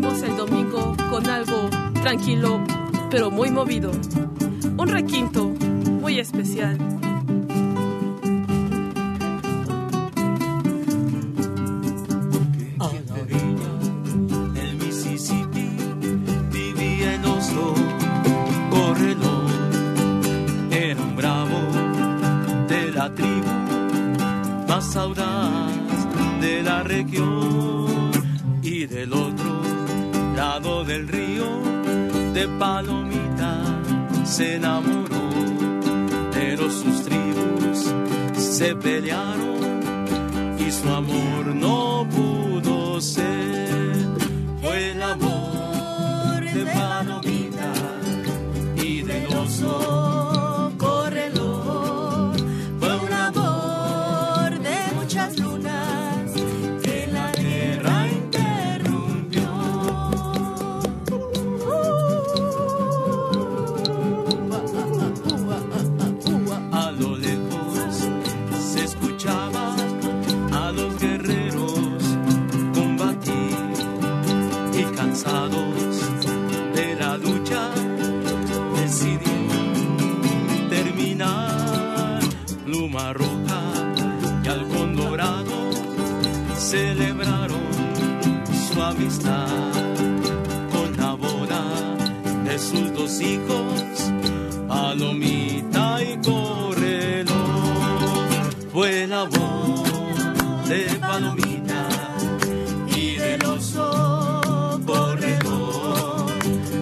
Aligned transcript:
El 0.00 0.36
domingo 0.36 0.96
con 1.10 1.28
algo 1.28 1.68
tranquilo, 2.02 2.60
pero 3.10 3.30
muy 3.30 3.50
movido. 3.50 3.90
Un 4.76 4.88
requinto 4.88 5.46
muy 6.00 6.20
especial. 6.20 6.78
A 12.78 12.92
la 13.08 13.22
orilla 13.22 13.72
del 14.54 14.76
Mississippi 14.76 15.68
vivía 16.52 17.14
el 17.14 17.24
oso 17.24 17.74
corredor. 18.70 19.50
Era 20.70 21.02
un 21.02 21.16
bravo 21.16 21.58
de 22.68 22.92
la 22.92 23.12
tribu 23.14 23.46
más 24.68 24.96
audaz 24.96 25.72
de 26.40 26.62
la 26.62 26.82
región. 26.84 27.88
Y 28.62 28.86
del 28.86 29.12
otro 29.12 29.37
se 34.28 34.56
enamoró. 34.56 35.30
Pero 36.32 36.70
sus 36.70 37.02
tribus 37.02 37.92
se 38.34 38.76
pelearon 38.76 39.47
Pluma 82.98 83.12
roja 83.12 83.62
y 84.42 84.48
halcón 84.48 84.96
dorado 84.96 85.70
celebraron 86.56 87.62
su 88.68 88.82
amistad 88.82 89.46
con 90.72 90.96
la 90.96 91.12
boda 91.14 91.62
de 92.44 92.58
sus 92.58 92.92
dos 92.92 93.20
hijos, 93.20 94.12
Palomita 94.66 96.02
y 96.02 96.16
Correlo. 96.28 97.34
Fue 98.72 99.06
la 99.06 99.24
voz 99.24 100.68
de 100.68 100.86
Palomita 101.00 101.88
y 102.96 103.14
del 103.14 103.44
oso 103.44 104.80
corredor. 104.84 106.32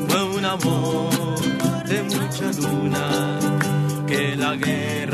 Fue 0.08 0.22
un 0.22 0.44
amor 0.44 1.84
de 1.84 2.02
mucha 2.04 2.52
luna 2.60 3.38
que 4.06 4.34
la 4.36 4.56
guerra 4.56 5.05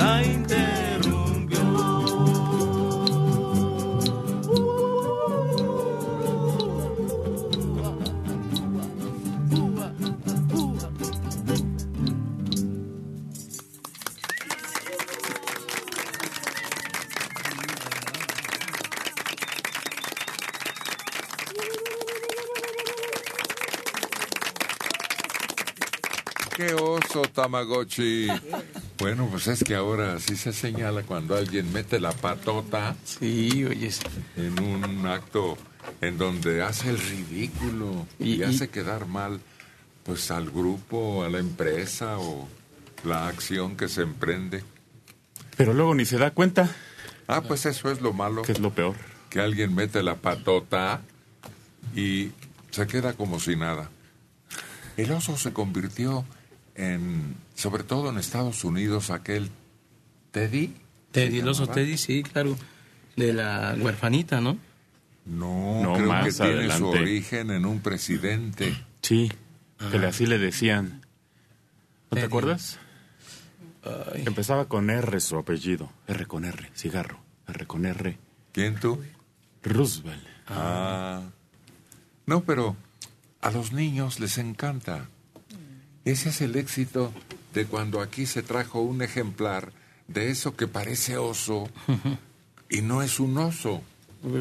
Bueno, 28.98 29.26
pues 29.30 29.46
es 29.48 29.64
que 29.64 29.74
ahora 29.74 30.18
sí 30.20 30.36
se 30.36 30.52
señala 30.52 31.02
cuando 31.02 31.36
alguien 31.36 31.72
mete 31.72 31.98
la 32.00 32.12
patota 32.12 32.96
Sí, 33.04 33.64
oye. 33.64 33.90
en 34.36 34.60
un 34.62 35.06
acto 35.06 35.56
en 36.00 36.18
donde 36.18 36.62
hace 36.62 36.90
el 36.90 36.98
ridículo 36.98 38.06
y, 38.18 38.34
Y- 38.34 38.40
y- 38.40 38.42
hace 38.44 38.68
quedar 38.68 39.06
mal 39.06 39.40
pues 40.04 40.30
al 40.30 40.50
grupo, 40.50 41.22
a 41.24 41.28
la 41.28 41.38
empresa 41.38 42.18
o 42.18 42.48
la 43.04 43.28
acción 43.28 43.76
que 43.76 43.88
se 43.88 44.02
emprende. 44.02 44.64
Pero 45.56 45.74
luego 45.74 45.94
ni 45.94 46.04
se 46.04 46.18
da 46.18 46.30
cuenta, 46.32 46.68
Ah, 47.28 47.40
pues 47.42 47.66
eso 47.66 47.90
es 47.90 48.00
lo 48.00 48.12
malo, 48.12 48.42
que 48.42 48.52
es 48.52 48.58
lo 48.58 48.72
peor. 48.72 48.96
que 49.30 49.40
alguien 49.40 49.74
mete 49.74 50.02
la 50.02 50.16
patota 50.16 51.02
y 51.94 52.30
se 52.70 52.86
queda 52.88 53.12
como 53.12 53.38
si 53.38 53.54
nada. 53.56 53.90
El 54.96 55.12
oso 55.12 55.36
se 55.36 55.52
convirtió 55.52 56.24
en, 56.74 57.36
sobre 57.54 57.84
todo 57.84 58.10
en 58.10 58.18
Estados 58.18 58.64
Unidos, 58.64 59.10
aquel 59.10 59.50
Teddy. 60.30 60.74
Teddy, 61.12 61.36
¿se 61.36 61.38
el 61.40 61.48
oso? 61.48 61.66
Teddy, 61.68 61.96
sí, 61.98 62.22
claro. 62.22 62.56
De 63.16 63.32
la 63.32 63.76
huerfanita, 63.78 64.40
¿no? 64.40 64.56
No, 65.26 65.82
No, 65.82 65.94
creo 65.94 66.08
más 66.08 66.24
que 66.36 66.42
tiene 66.42 66.76
su 66.76 66.88
origen 66.88 67.50
en 67.50 67.66
un 67.66 67.80
presidente. 67.80 68.74
Sí, 69.02 69.30
que 69.90 69.98
le- 69.98 70.06
así 70.06 70.26
le 70.26 70.38
decían. 70.38 71.02
¿No 72.10 72.16
te 72.18 72.22
acuerdas? 72.24 72.78
Ay, 73.84 74.22
Empezaba 74.26 74.66
con 74.68 74.90
R 74.90 75.20
su 75.20 75.36
apellido. 75.36 75.90
R 76.06 76.26
con 76.26 76.44
R, 76.44 76.70
cigarro. 76.74 77.20
R 77.48 77.66
con 77.66 77.84
R. 77.86 78.18
¿Quién 78.52 78.76
tú? 78.80 79.00
Roosevelt. 79.62 80.22
Ah. 80.48 81.22
No, 82.26 82.42
pero 82.44 82.76
a 83.40 83.50
los 83.50 83.72
niños 83.72 84.20
les 84.20 84.38
encanta. 84.38 85.06
Ese 86.04 86.30
es 86.30 86.40
el 86.40 86.56
éxito 86.56 87.12
de 87.54 87.66
cuando 87.66 88.00
aquí 88.00 88.26
se 88.26 88.42
trajo 88.42 88.80
un 88.80 89.02
ejemplar 89.02 89.72
de 90.08 90.30
eso 90.30 90.56
que 90.56 90.66
parece 90.66 91.16
oso 91.16 91.68
y 92.70 92.80
no 92.82 93.02
es 93.02 93.20
un 93.20 93.36
oso. 93.38 93.82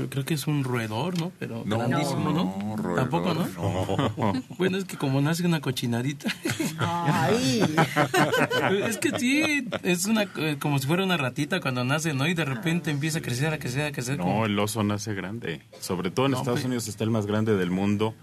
creo 0.09 0.25
que 0.25 0.33
es 0.35 0.47
un 0.47 0.63
roedor, 0.63 1.19
¿no? 1.19 1.31
Pero 1.39 1.63
No, 1.65 1.77
grandísimo, 1.79 2.31
¿no? 2.31 2.55
no, 2.59 2.75
roedor, 2.77 2.99
Tampoco, 2.99 3.33
¿no? 3.33 3.47
no. 3.47 4.43
Bueno, 4.57 4.77
es 4.77 4.85
que 4.85 4.97
como 4.97 5.21
nace 5.21 5.45
una 5.45 5.59
cochinadita. 5.61 6.33
Ay. 6.79 7.61
es 8.87 8.97
que 8.97 9.17
sí, 9.19 9.67
es 9.83 10.05
una 10.05 10.23
eh, 10.37 10.57
como 10.59 10.79
si 10.79 10.87
fuera 10.87 11.03
una 11.03 11.17
ratita 11.17 11.59
cuando 11.61 11.83
nace, 11.83 12.13
¿no? 12.13 12.27
Y 12.27 12.33
de 12.33 12.45
repente 12.45 12.91
empieza 12.91 13.19
a 13.19 13.21
crecer, 13.21 13.53
a 13.53 13.59
crecer, 13.59 13.85
a 13.87 13.91
crecer. 13.91 14.17
No, 14.17 14.23
como- 14.25 14.45
el 14.45 14.57
oso 14.59 14.83
nace 14.83 15.13
grande. 15.13 15.61
Sobre 15.79 16.11
todo 16.11 16.25
en 16.27 16.33
No, 16.33 16.37
Estados 16.39 16.63
Unidos 16.63 16.87
está 16.87 17.03
el 17.03 17.09
más 17.11 17.25
grande 17.25 17.55
del 17.55 17.71
mundo. 17.71 18.13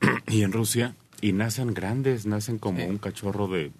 y 0.28 0.42
en 0.42 0.52
Rusia. 0.52 0.94
Y 1.20 1.32
nacen 1.32 1.72
grandes, 1.72 2.26
nacen 2.26 2.58
como 2.58 2.78
Sí. 2.80 2.84
un 2.86 2.98
cachorro 2.98 3.46
de 3.46 3.70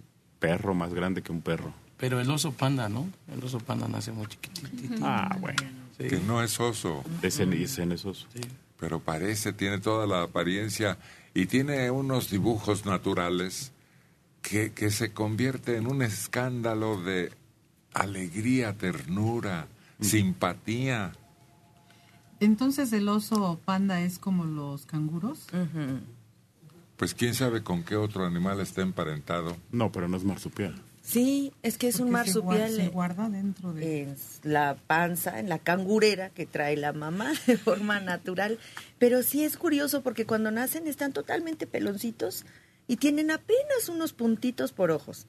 perro 0.42 0.74
más 0.74 0.92
grande 0.92 1.22
que 1.22 1.30
un 1.32 1.40
perro. 1.40 1.72
Pero 1.98 2.20
el 2.20 2.28
oso 2.30 2.50
panda, 2.52 2.88
¿no? 2.88 3.06
El 3.32 3.42
oso 3.44 3.60
panda 3.60 3.86
nace 3.86 4.10
muy 4.10 4.26
chiquitito. 4.26 4.94
Ah, 5.02 5.36
bueno. 5.40 5.62
Sí. 5.96 6.08
Que 6.08 6.18
no 6.18 6.42
es 6.42 6.58
oso, 6.58 7.04
Ese, 7.22 7.44
ese 7.62 7.86
no 7.86 7.94
es 7.94 8.04
oso. 8.04 8.26
pero 8.80 8.98
parece, 8.98 9.52
tiene 9.52 9.78
toda 9.78 10.06
la 10.06 10.22
apariencia 10.22 10.98
y 11.32 11.46
tiene 11.46 11.90
unos 11.92 12.28
dibujos 12.30 12.84
naturales 12.86 13.70
que, 14.42 14.72
que 14.72 14.90
se 14.90 15.12
convierte 15.12 15.76
en 15.76 15.86
un 15.86 16.02
escándalo 16.02 17.00
de 17.00 17.30
alegría, 17.94 18.72
ternura, 18.76 19.68
simpatía. 20.00 21.12
Entonces 22.40 22.92
el 22.92 23.08
oso 23.08 23.60
panda 23.64 24.00
es 24.00 24.18
como 24.18 24.44
los 24.44 24.86
canguros. 24.86 25.46
Pues 27.02 27.14
quién 27.14 27.34
sabe 27.34 27.64
con 27.64 27.82
qué 27.82 27.96
otro 27.96 28.24
animal 28.24 28.60
está 28.60 28.80
emparentado. 28.80 29.56
No, 29.72 29.90
pero 29.90 30.06
no 30.06 30.16
es 30.16 30.22
marsupial. 30.22 30.80
Sí, 31.00 31.52
es 31.64 31.76
que 31.76 31.88
es 31.88 31.98
un 31.98 32.12
Porque 32.12 32.30
se 32.30 32.38
guar- 32.38 32.44
marsupial. 32.44 32.72
Se 32.76 32.84
eh, 32.84 32.88
guarda 32.90 33.28
dentro 33.28 33.72
de... 33.72 34.02
en 34.02 34.16
la 34.44 34.76
panza, 34.86 35.40
en 35.40 35.48
la 35.48 35.58
cangurera 35.58 36.30
que 36.30 36.46
trae 36.46 36.76
la 36.76 36.92
mamá 36.92 37.32
de 37.48 37.56
forma 37.56 37.98
natural. 37.98 38.60
Pero 39.00 39.24
sí 39.24 39.42
es 39.42 39.56
curioso 39.56 40.02
porque 40.04 40.26
cuando 40.26 40.52
nacen 40.52 40.86
están 40.86 41.12
totalmente 41.12 41.66
peloncitos 41.66 42.44
y 42.86 42.98
tienen 42.98 43.32
apenas 43.32 43.88
unos 43.88 44.12
puntitos 44.12 44.70
por 44.70 44.92
ojos. 44.92 45.26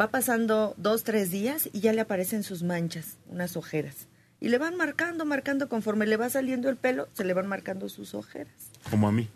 Va 0.00 0.10
pasando 0.10 0.74
dos, 0.76 1.04
tres 1.04 1.30
días 1.30 1.70
y 1.72 1.78
ya 1.78 1.92
le 1.92 2.00
aparecen 2.00 2.42
sus 2.42 2.64
manchas, 2.64 3.18
unas 3.28 3.56
ojeras. 3.56 4.08
Y 4.40 4.48
le 4.48 4.58
van 4.58 4.76
marcando, 4.76 5.24
marcando, 5.24 5.68
conforme 5.68 6.04
le 6.08 6.16
va 6.16 6.28
saliendo 6.30 6.68
el 6.68 6.76
pelo, 6.78 7.08
se 7.12 7.24
le 7.24 7.32
van 7.32 7.46
marcando 7.46 7.88
sus 7.88 8.12
ojeras. 8.12 8.72
Como 8.90 9.06
a 9.06 9.12
mí. 9.12 9.28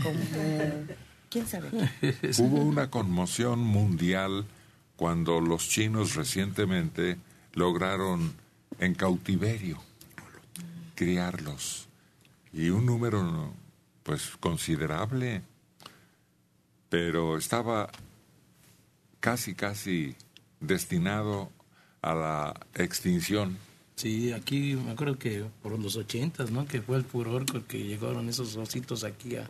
Como, 0.00 0.18
¿Quién 1.28 1.46
sabe? 1.46 1.68
Hubo 2.38 2.62
una 2.62 2.90
conmoción 2.90 3.58
mundial 3.60 4.46
cuando 4.96 5.40
los 5.40 5.68
chinos 5.68 6.14
recientemente 6.14 7.16
lograron 7.54 8.32
en 8.78 8.94
cautiverio 8.94 9.78
criarlos. 10.94 11.88
Y 12.52 12.68
un 12.68 12.86
número 12.86 13.54
pues 14.02 14.32
considerable, 14.40 15.42
pero 16.88 17.38
estaba 17.38 17.90
casi, 19.20 19.54
casi 19.54 20.14
destinado 20.60 21.50
a 22.02 22.14
la 22.14 22.60
extinción. 22.74 23.56
Sí, 23.96 24.32
aquí 24.32 24.74
me 24.74 24.90
acuerdo 24.92 25.18
que 25.18 25.44
por 25.62 25.78
los 25.78 25.96
ochentas, 25.96 26.50
¿no? 26.50 26.66
Que 26.66 26.82
fue 26.82 26.96
el 26.98 27.04
furor 27.04 27.46
con 27.50 27.62
que 27.62 27.82
llegaron 27.82 28.28
esos 28.28 28.56
ositos 28.56 29.04
aquí 29.04 29.36
a, 29.36 29.48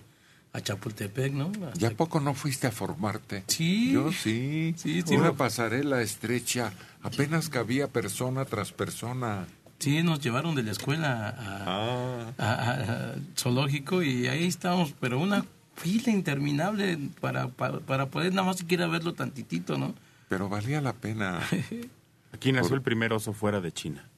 a 0.54 0.60
Chapultepec, 0.60 1.32
¿no? 1.32 1.50
Hasta 1.66 1.78
¿Ya 1.78 1.90
poco 1.92 2.20
no 2.20 2.34
fuiste 2.34 2.66
a 2.66 2.70
formarte? 2.72 3.44
Sí. 3.46 3.92
Yo 3.92 4.12
sí. 4.12 4.74
Sí, 4.76 5.02
sí, 5.02 5.14
Una 5.16 5.28
no. 5.28 5.36
pasarela 5.36 6.02
estrecha, 6.02 6.72
apenas 7.02 7.48
cabía 7.48 7.88
persona 7.88 8.44
tras 8.44 8.72
persona. 8.72 9.46
Sí, 9.78 10.02
nos 10.02 10.20
llevaron 10.20 10.54
de 10.54 10.62
la 10.62 10.70
escuela 10.72 11.28
a, 11.28 11.64
Ah, 11.66 12.32
a- 12.38 12.52
a- 12.52 13.12
a 13.12 13.14
zoológico 13.36 14.02
y 14.02 14.28
ahí 14.28 14.46
estábamos, 14.46 14.94
pero 15.00 15.18
una 15.18 15.44
fila 15.76 16.12
interminable 16.12 16.98
para, 17.20 17.48
para, 17.48 17.80
para 17.80 18.06
poder 18.06 18.32
nada 18.34 18.46
más 18.46 18.58
siquiera 18.58 18.86
verlo 18.86 19.14
tantitito, 19.14 19.78
¿no? 19.78 19.94
pero 20.28 20.48
valía 20.48 20.80
la 20.80 20.92
pena. 20.94 21.40
Aquí 22.32 22.52
nació 22.52 22.74
el 22.76 22.80
primer 22.82 23.12
oso 23.12 23.32
fuera 23.34 23.60
de 23.60 23.70
China. 23.72 24.08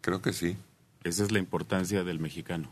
Creo 0.00 0.20
que 0.22 0.32
sí. 0.32 0.56
Esa 1.04 1.24
es 1.24 1.32
la 1.32 1.38
importancia 1.38 2.04
del 2.04 2.18
mexicano. 2.18 2.68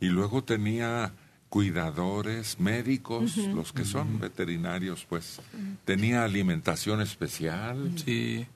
Y 0.00 0.06
luego 0.06 0.44
tenía 0.44 1.12
cuidadores, 1.48 2.60
médicos, 2.60 3.36
los 3.36 3.72
que 3.72 3.84
son 3.84 4.20
veterinarios, 4.20 5.06
pues. 5.08 5.40
Tenía 5.84 6.24
alimentación 6.24 7.00
especial. 7.00 7.92
Sí. 7.96 8.46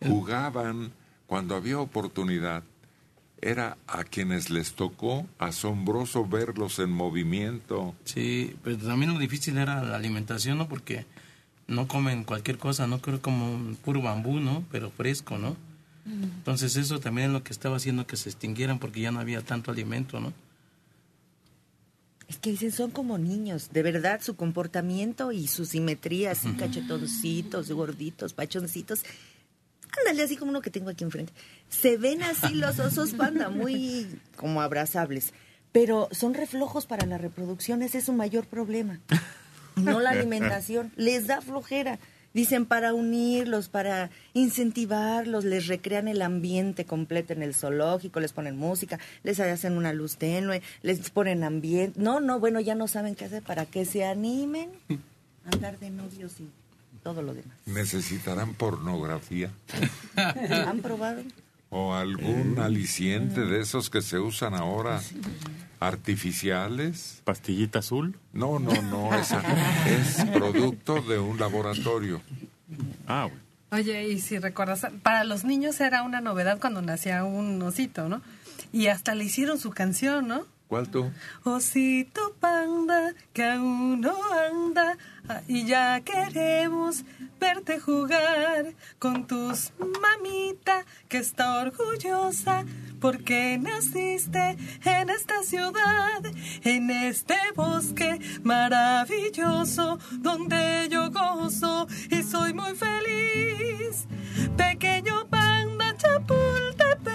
Jugaban 0.00 0.92
cuando 1.26 1.54
había 1.54 1.78
oportunidad. 1.78 2.62
Era 3.42 3.78
a 3.86 4.04
quienes 4.04 4.50
les 4.50 4.74
tocó 4.74 5.26
asombroso 5.38 6.26
verlos 6.26 6.78
en 6.78 6.90
movimiento. 6.90 7.94
Sí, 8.04 8.54
pero 8.62 8.76
también 8.76 9.14
lo 9.14 9.18
difícil 9.18 9.56
era 9.56 9.82
la 9.82 9.96
alimentación, 9.96 10.58
¿no? 10.58 10.68
Porque 10.68 11.06
no 11.66 11.88
comen 11.88 12.24
cualquier 12.24 12.58
cosa, 12.58 12.86
no 12.86 13.00
creo 13.00 13.22
como 13.22 13.54
un 13.54 13.76
puro 13.76 14.02
bambú, 14.02 14.40
¿no? 14.40 14.64
Pero 14.70 14.90
fresco, 14.90 15.38
¿no? 15.38 15.56
Entonces 16.04 16.76
eso 16.76 16.98
también 16.98 17.28
es 17.28 17.32
lo 17.32 17.44
que 17.44 17.52
estaba 17.52 17.76
haciendo 17.76 18.06
que 18.06 18.16
se 18.16 18.28
extinguieran 18.28 18.78
porque 18.78 19.00
ya 19.00 19.12
no 19.12 19.20
había 19.20 19.42
tanto 19.42 19.70
alimento, 19.70 20.18
¿no? 20.18 20.32
Es 22.30 22.38
que 22.38 22.50
dicen, 22.50 22.70
son 22.70 22.92
como 22.92 23.18
niños, 23.18 23.70
de 23.72 23.82
verdad, 23.82 24.20
su 24.22 24.36
comportamiento 24.36 25.32
y 25.32 25.48
su 25.48 25.64
simetría, 25.64 26.30
así 26.30 26.52
cachetoncitos, 26.52 27.72
gorditos, 27.72 28.34
pachoncitos. 28.34 29.02
Ándale, 29.98 30.22
así 30.22 30.36
como 30.36 30.52
uno 30.52 30.60
que 30.60 30.70
tengo 30.70 30.90
aquí 30.90 31.02
enfrente. 31.02 31.32
Se 31.68 31.96
ven 31.96 32.22
así 32.22 32.54
los 32.54 32.78
osos 32.78 33.14
panda, 33.14 33.50
muy 33.50 34.06
como 34.36 34.62
abrazables. 34.62 35.34
Pero 35.72 36.08
son 36.12 36.34
reflojos 36.34 36.86
para 36.86 37.04
la 37.04 37.18
reproducción, 37.18 37.82
ese 37.82 37.98
es 37.98 38.04
su 38.04 38.12
mayor 38.12 38.46
problema. 38.46 39.00
No 39.74 39.98
la 39.98 40.10
alimentación, 40.10 40.92
les 40.94 41.26
da 41.26 41.40
flojera. 41.40 41.98
Dicen 42.32 42.64
para 42.64 42.94
unirlos, 42.94 43.68
para 43.68 44.10
incentivarlos, 44.34 45.44
les 45.44 45.66
recrean 45.66 46.06
el 46.06 46.22
ambiente 46.22 46.84
completo 46.84 47.32
en 47.32 47.42
el 47.42 47.54
zoológico, 47.54 48.20
les 48.20 48.32
ponen 48.32 48.56
música, 48.56 49.00
les 49.24 49.40
hacen 49.40 49.76
una 49.76 49.92
luz 49.92 50.16
tenue, 50.16 50.62
les 50.82 51.10
ponen 51.10 51.42
ambiente. 51.42 52.00
No, 52.00 52.20
no, 52.20 52.38
bueno, 52.38 52.60
ya 52.60 52.74
no 52.76 52.86
saben 52.86 53.16
qué 53.16 53.24
hacer 53.24 53.42
para 53.42 53.66
que 53.66 53.84
se 53.84 54.04
animen 54.04 54.70
a 55.44 55.54
andar 55.54 55.78
de 55.80 55.90
novios 55.90 56.38
y 56.38 56.48
todo 57.02 57.22
lo 57.22 57.34
demás. 57.34 57.56
Necesitarán 57.66 58.54
pornografía 58.54 59.50
¿Han 60.16 60.80
probado? 60.80 61.22
o 61.70 61.94
algún 61.94 62.58
aliciente 62.58 63.40
de 63.42 63.60
esos 63.60 63.90
que 63.90 64.02
se 64.02 64.18
usan 64.18 64.54
ahora, 64.54 65.00
artificiales. 65.80 67.22
Pastillita 67.24 67.80
azul. 67.80 68.16
No, 68.32 68.58
no, 68.58 68.80
no, 68.82 69.14
esa 69.18 69.42
es 69.86 70.24
producto 70.26 71.00
de 71.02 71.18
un 71.18 71.38
laboratorio. 71.38 72.20
Ah, 73.06 73.26
bueno. 73.28 73.40
Oye, 73.72 74.08
y 74.08 74.20
si 74.20 74.38
recuerdas, 74.38 74.86
para 75.02 75.24
los 75.24 75.44
niños 75.44 75.80
era 75.80 76.02
una 76.02 76.20
novedad 76.20 76.58
cuando 76.60 76.82
nacía 76.82 77.24
un 77.24 77.60
osito, 77.62 78.08
¿no? 78.08 78.20
Y 78.72 78.88
hasta 78.88 79.14
le 79.14 79.24
hicieron 79.24 79.58
su 79.58 79.70
canción, 79.70 80.28
¿no? 80.28 80.44
¿Cuál 80.70 80.88
tú? 80.88 81.10
Osito 81.42 82.32
panda, 82.38 83.12
que 83.32 83.42
aún 83.42 84.00
no 84.00 84.14
anda, 84.32 84.96
ah, 85.28 85.40
y 85.48 85.66
ya 85.66 86.00
queremos 86.02 87.02
verte 87.40 87.80
jugar 87.80 88.72
con 89.00 89.26
tus 89.26 89.72
mamita, 89.80 90.84
que 91.08 91.18
está 91.18 91.58
orgullosa, 91.62 92.64
porque 93.00 93.58
naciste 93.58 94.56
en 94.84 95.10
esta 95.10 95.42
ciudad, 95.42 96.22
en 96.62 96.90
este 96.90 97.34
bosque 97.56 98.20
maravilloso, 98.44 99.98
donde 100.20 100.86
yo 100.88 101.10
gozo 101.10 101.88
y 102.12 102.22
soy 102.22 102.54
muy 102.54 102.76
feliz. 102.76 104.06
Pequeño 104.56 105.26
panda 105.28 105.96
Chapultepec, 105.96 107.12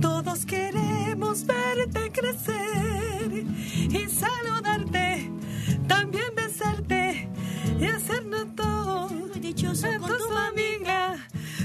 todos 0.00 0.44
queremos 0.44 0.87
verte 1.34 2.10
crecer 2.10 3.44
y 3.90 4.08
saludarte, 4.08 5.30
también 5.86 6.34
besarte 6.34 7.28
y 7.78 7.84
hacernos 7.84 8.56
todo. 8.56 9.08
dichoso 9.34 9.86
a 9.86 9.98
con 9.98 10.10
tu 10.10 10.16
tu 10.16 10.36
amiga, 10.36 11.16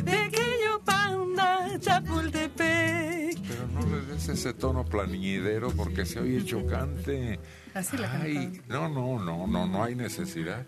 pequeño 0.04 0.80
panda 0.83 1.80
Chapultepec. 1.80 3.39
Pero 3.39 3.68
no 3.74 3.95
le 3.95 4.01
des 4.06 4.27
ese 4.30 4.54
tono 4.54 4.83
plañidero 4.83 5.71
porque 5.71 6.06
se 6.06 6.19
oye 6.19 6.44
chocante. 6.44 7.39
Así 7.74 7.98
la 7.98 8.21
Ay, 8.21 8.62
no, 8.68 8.89
no, 8.89 9.18
no, 9.18 9.48
no, 9.48 9.66
no 9.66 9.83
hay 9.83 9.95
necesidad. 9.95 10.66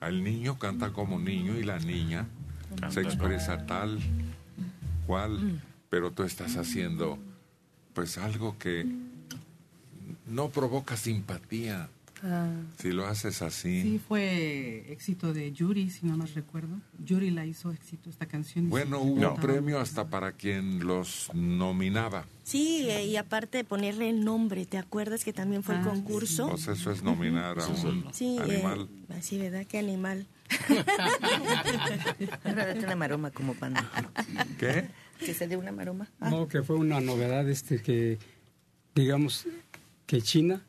El 0.00 0.24
niño 0.24 0.58
canta 0.58 0.92
como 0.92 1.18
niño 1.18 1.56
y 1.56 1.62
la 1.62 1.78
niña 1.78 2.26
se 2.88 3.00
expresa 3.02 3.66
tal 3.66 3.98
cual, 5.06 5.60
pero 5.90 6.10
tú 6.12 6.22
estás 6.24 6.56
haciendo 6.56 7.18
pues 7.94 8.18
algo 8.18 8.56
que 8.58 8.86
no 10.26 10.48
provoca 10.50 10.96
simpatía 10.96 11.88
Ah, 12.24 12.50
si 12.82 12.90
lo 12.90 13.06
haces 13.06 13.42
así. 13.42 13.80
sí, 13.80 14.00
fue 14.08 14.90
éxito 14.90 15.32
de 15.32 15.52
Yuri, 15.52 15.88
si 15.88 16.04
no 16.04 16.16
más 16.16 16.34
recuerdo. 16.34 16.80
Yuri 17.04 17.30
la 17.30 17.46
hizo 17.46 17.70
éxito 17.70 18.10
esta 18.10 18.26
canción. 18.26 18.68
Bueno, 18.68 18.98
Sí, 19.00 19.04
hubo 19.08 19.14
cantaba. 19.20 19.40
premio 19.40 19.78
hasta 19.78 20.08
para 20.08 20.32
quien 20.32 20.84
los 20.84 21.30
nominaba. 21.32 22.24
Sí, 22.42 22.88
eh, 22.90 23.06
y 23.06 23.14
aparte 23.16 23.58
de 23.58 23.62
ponerle 23.64 24.10
el 24.10 24.24
nombre, 24.24 24.66
¿te 24.66 24.78
acuerdas 24.78 25.22
que 25.22 25.32
también 25.32 25.62
fue 25.62 25.76
el 25.76 25.82
Ah, 25.82 25.84
concurso? 25.84 26.48
Pues 26.48 26.66
eso 26.66 26.90
es 26.90 27.04
nominar 27.04 27.60
a 27.60 27.68
un 27.68 28.08
Sí, 28.12 28.36
eh, 28.40 28.42
animal. 28.64 28.88
así, 29.16 29.38
¿verdad? 29.38 29.64
Qué 29.68 29.78
animal. 29.78 30.26
Date 32.44 32.80
una 32.84 32.96
maroma 32.96 33.30
como 33.30 33.54
panda. 33.54 33.88
¿Qué? 34.58 34.88
Que 35.18 35.34
se 35.34 35.48
dé 35.48 35.56
una 35.56 35.72
maroma. 35.72 36.10
Ah, 36.20 36.30
No, 36.30 36.48
que 36.48 36.62
fue 36.62 36.76
una 36.76 37.00
novedad 37.00 37.48
este 37.48 37.82
que, 37.82 38.18
digamos, 38.94 39.46
que 40.06 40.22
China 40.22 40.62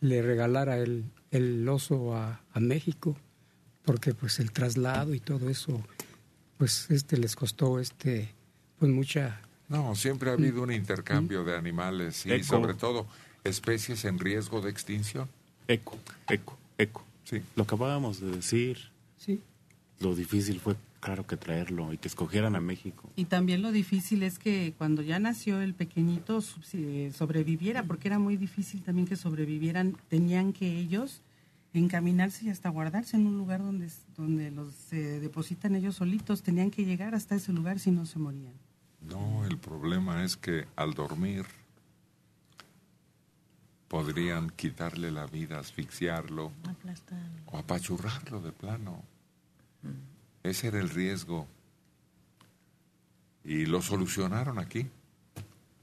le 0.00 0.22
regalara 0.22 0.78
el, 0.78 1.04
el 1.30 1.68
oso 1.68 2.14
a, 2.14 2.40
a 2.52 2.60
México, 2.60 3.16
porque 3.84 4.14
pues 4.14 4.38
el 4.40 4.52
traslado 4.52 5.14
y 5.14 5.20
todo 5.20 5.48
eso, 5.48 5.80
pues 6.56 6.90
este 6.90 7.16
les 7.16 7.34
costó 7.36 7.78
este, 7.80 8.28
pues 8.78 8.90
mucha... 8.92 9.40
No, 9.68 9.94
siempre 9.94 10.30
ha 10.30 10.32
habido 10.34 10.62
un 10.62 10.72
intercambio 10.72 11.44
de 11.44 11.56
animales 11.56 12.24
y 12.26 12.32
Eco. 12.32 12.44
sobre 12.44 12.74
todo 12.74 13.06
especies 13.44 14.04
en 14.04 14.18
riesgo 14.18 14.60
de 14.60 14.70
extinción. 14.70 15.28
Eco, 15.68 15.98
eco, 16.28 16.56
eco. 16.78 17.04
Sí. 17.24 17.42
Lo 17.56 17.64
acabábamos 17.64 18.20
de 18.20 18.30
decir. 18.30 18.78
Sí, 19.18 19.40
Lo 20.00 20.14
difícil 20.14 20.60
fue, 20.60 20.74
claro, 21.00 21.26
que 21.26 21.36
traerlo 21.36 21.92
y 21.92 21.98
que 21.98 22.08
escogieran 22.08 22.56
a 22.56 22.60
México. 22.60 23.10
Y 23.16 23.26
también 23.26 23.62
lo 23.62 23.72
difícil 23.72 24.22
es 24.22 24.38
que 24.38 24.74
cuando 24.76 25.02
ya 25.02 25.18
nació 25.18 25.60
el 25.60 25.74
pequeñito 25.74 26.40
eh, 26.72 27.12
sobreviviera, 27.14 27.84
porque 27.84 28.08
era 28.08 28.18
muy 28.18 28.36
difícil 28.36 28.82
también 28.82 29.06
que 29.06 29.16
sobrevivieran. 29.16 29.96
Tenían 30.08 30.52
que 30.52 30.78
ellos 30.78 31.22
encaminarse 31.72 32.46
y 32.46 32.50
hasta 32.50 32.68
guardarse 32.68 33.16
en 33.16 33.26
un 33.26 33.38
lugar 33.38 33.60
donde, 33.62 33.90
donde 34.16 34.50
los 34.50 34.72
se 34.72 35.20
depositan 35.20 35.74
ellos 35.74 35.96
solitos. 35.96 36.42
Tenían 36.42 36.70
que 36.70 36.84
llegar 36.84 37.14
hasta 37.14 37.34
ese 37.34 37.52
lugar 37.52 37.78
si 37.78 37.90
no 37.90 38.06
se 38.06 38.18
morían. 38.18 38.54
No, 39.00 39.44
el 39.46 39.58
problema 39.58 40.24
es 40.24 40.36
que 40.36 40.66
al 40.76 40.94
dormir 40.94 41.46
podrían 43.88 44.50
quitarle 44.50 45.10
la 45.10 45.26
vida, 45.26 45.58
asfixiarlo 45.58 46.52
o 47.46 47.58
apachurrarlo 47.58 48.40
de 48.40 48.52
plano. 48.52 49.02
Ese 50.48 50.68
era 50.68 50.78
el 50.80 50.88
riesgo. 50.88 51.46
Y 53.44 53.66
lo 53.66 53.82
solucionaron 53.82 54.58
aquí. 54.58 54.86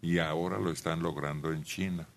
Y 0.02 0.20
ahora 0.20 0.60
lo 0.60 0.72
están 0.72 1.02
logrando 1.02 1.52
en 1.52 1.64
China. 1.64 2.08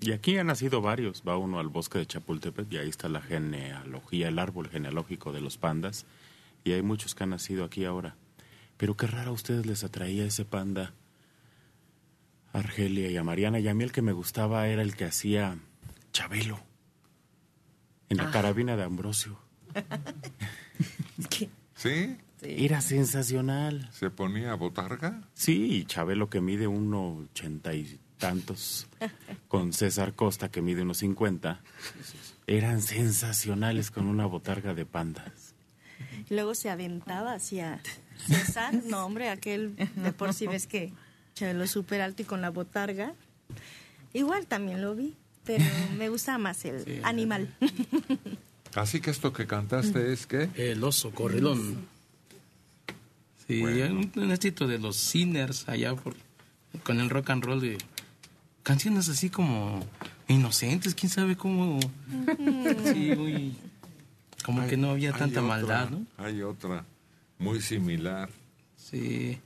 Y 0.00 0.12
aquí 0.12 0.38
han 0.38 0.46
nacido 0.46 0.80
varios. 0.80 1.22
Va 1.26 1.36
uno 1.36 1.58
al 1.60 1.68
bosque 1.68 1.98
de 1.98 2.06
Chapultepec 2.06 2.72
y 2.72 2.78
ahí 2.78 2.88
está 2.88 3.08
la 3.08 3.20
genealogía, 3.20 4.28
el 4.28 4.38
árbol 4.38 4.68
genealógico 4.70 5.32
de 5.32 5.40
los 5.42 5.58
pandas. 5.58 6.06
Y 6.64 6.72
hay 6.72 6.82
muchos 6.82 7.14
que 7.14 7.24
han 7.24 7.30
nacido 7.30 7.64
aquí 7.64 7.84
ahora. 7.84 8.16
Pero 8.78 8.96
qué 8.96 9.06
raro 9.06 9.30
a 9.30 9.34
ustedes 9.34 9.66
les 9.66 9.84
atraía 9.84 10.24
ese 10.24 10.44
panda 10.46 10.94
Argelia 12.54 13.10
y 13.10 13.16
a 13.18 13.22
Mariana. 13.24 13.58
Y 13.60 13.68
a 13.68 13.74
mí 13.74 13.84
el 13.84 13.92
que 13.92 14.02
me 14.02 14.12
gustaba 14.12 14.66
era 14.68 14.80
el 14.82 14.96
que 14.96 15.04
hacía 15.04 15.58
Chabelo. 16.12 16.58
En 18.08 18.16
la 18.16 18.28
Ah. 18.28 18.30
carabina 18.30 18.76
de 18.76 18.82
Ambrosio. 18.84 19.38
¿Sí? 21.80 22.18
Era 22.42 22.82
sensacional. 22.82 23.88
¿Se 23.90 24.10
ponía 24.10 24.52
botarga? 24.54 25.22
Sí, 25.32 25.76
y 25.76 25.84
Chabelo 25.86 26.28
que 26.28 26.42
mide 26.42 26.66
uno 26.66 27.16
ochenta 27.24 27.72
y 27.72 27.98
tantos, 28.18 28.86
con 29.48 29.72
César 29.72 30.12
Costa 30.12 30.50
que 30.50 30.60
mide 30.60 30.82
unos 30.82 30.98
cincuenta, 30.98 31.62
eran 32.46 32.82
sensacionales 32.82 33.90
con 33.90 34.08
una 34.08 34.26
botarga 34.26 34.74
de 34.74 34.84
pandas. 34.84 35.54
Y 36.28 36.34
luego 36.34 36.54
se 36.54 36.68
aventaba 36.68 37.32
hacia 37.32 37.80
César. 38.26 38.74
No, 38.84 39.06
hombre, 39.06 39.30
aquel 39.30 39.74
de 39.76 40.12
por 40.12 40.34
sí 40.34 40.46
ves 40.46 40.66
que 40.66 40.92
lo 41.40 41.66
súper 41.66 42.02
alto 42.02 42.20
y 42.20 42.24
con 42.26 42.42
la 42.42 42.50
botarga. 42.50 43.14
Igual 44.12 44.46
también 44.46 44.82
lo 44.82 44.94
vi, 44.94 45.16
pero 45.44 45.64
me 45.96 46.10
gusta 46.10 46.36
más 46.36 46.62
el 46.66 47.00
animal. 47.04 47.54
Así 48.74 49.00
que 49.00 49.10
esto 49.10 49.32
que 49.32 49.46
cantaste 49.46 50.12
es 50.12 50.26
que... 50.26 50.50
El 50.54 50.82
oso 50.84 51.10
correlón. 51.10 51.88
Sí, 53.46 53.62
un, 53.62 54.12
un 54.14 54.30
estilo 54.30 54.68
de 54.68 54.78
los 54.78 54.96
Sinners 54.96 55.68
allá 55.68 55.94
por, 55.96 56.14
con 56.84 57.00
el 57.00 57.10
rock 57.10 57.30
and 57.30 57.44
roll 57.44 57.60
de 57.60 57.78
canciones 58.62 59.08
así 59.08 59.30
como 59.30 59.84
inocentes, 60.28 60.94
quién 60.94 61.10
sabe 61.10 61.36
cómo. 61.36 61.80
Sí, 62.84 63.12
muy. 63.16 63.56
Como 64.44 64.66
que 64.68 64.76
no 64.76 64.90
había 64.90 65.12
tanta 65.12 65.40
otra, 65.40 65.42
maldad, 65.42 65.90
¿no? 65.90 66.06
Hay 66.16 66.42
otra 66.42 66.84
muy 67.38 67.60
similar. 67.60 68.30
Sí. 68.76 69.38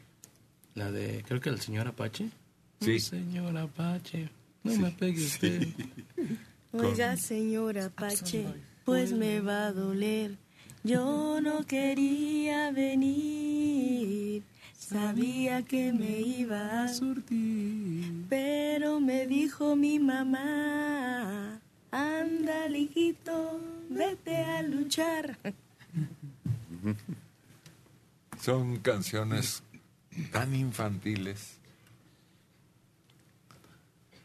La 0.74 0.90
de, 0.90 1.24
creo 1.26 1.40
que 1.40 1.48
el 1.48 1.60
señor 1.60 1.88
Apache. 1.88 2.28
Sí. 2.80 2.96
Oh, 2.96 3.00
señor 3.00 3.56
Apache, 3.56 4.28
no 4.62 4.76
me 4.76 4.90
pegue 4.90 5.24
usted. 5.24 5.68
Oiga, 6.72 7.16
señora 7.16 7.88
Pache, 7.88 8.46
pues 8.84 9.12
me 9.12 9.40
va 9.40 9.66
a 9.66 9.72
doler. 9.72 10.36
Yo 10.82 11.40
no 11.40 11.64
quería 11.66 12.70
venir, 12.70 14.42
sabía 14.78 15.62
que 15.62 15.92
me 15.92 16.20
iba 16.20 16.84
a 16.84 16.88
surtir, 16.88 18.26
pero 18.28 19.00
me 19.00 19.26
dijo 19.26 19.76
mi 19.76 19.98
mamá, 19.98 21.58
anda, 21.90 22.68
hijito, 22.68 23.60
vete 23.88 24.36
a 24.36 24.62
luchar. 24.62 25.38
Son 28.40 28.76
canciones 28.80 29.62
tan 30.32 30.54
infantiles. 30.54 31.58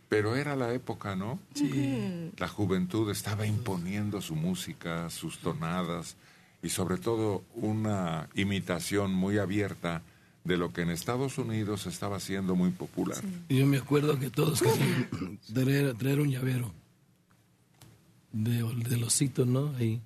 Pero 0.10 0.36
era 0.36 0.56
la 0.56 0.74
época, 0.74 1.16
¿no? 1.16 1.40
Sí. 1.54 2.32
La 2.38 2.48
juventud 2.48 3.10
estaba 3.12 3.46
imponiendo 3.46 4.22
su 4.22 4.36
música, 4.36 5.10
sus 5.10 5.38
tonadas 5.38 6.18
y 6.62 6.70
sobre 6.70 6.98
todo 6.98 7.44
una 7.54 8.28
imitación 8.36 9.14
muy 9.14 9.38
abierta 9.38 10.02
de 10.44 10.58
lo 10.58 10.74
que 10.74 10.82
en 10.82 10.90
Estados 10.90 11.38
Unidos 11.38 11.86
estaba 11.86 12.20
siendo 12.20 12.56
muy 12.56 12.72
popular. 12.72 13.22
Yo 13.50 13.66
me 13.68 13.78
acuerdo 13.78 14.18
que 14.20 14.30
todos 14.30 14.62
querían 14.62 15.40
traer, 15.54 15.96
traer 15.96 16.20
un 16.20 16.32
llavero 16.32 16.74
de, 18.32 18.64
del 18.90 19.04
osito, 19.04 19.46
¿no? 19.46 19.76
Ahí, 19.78 20.02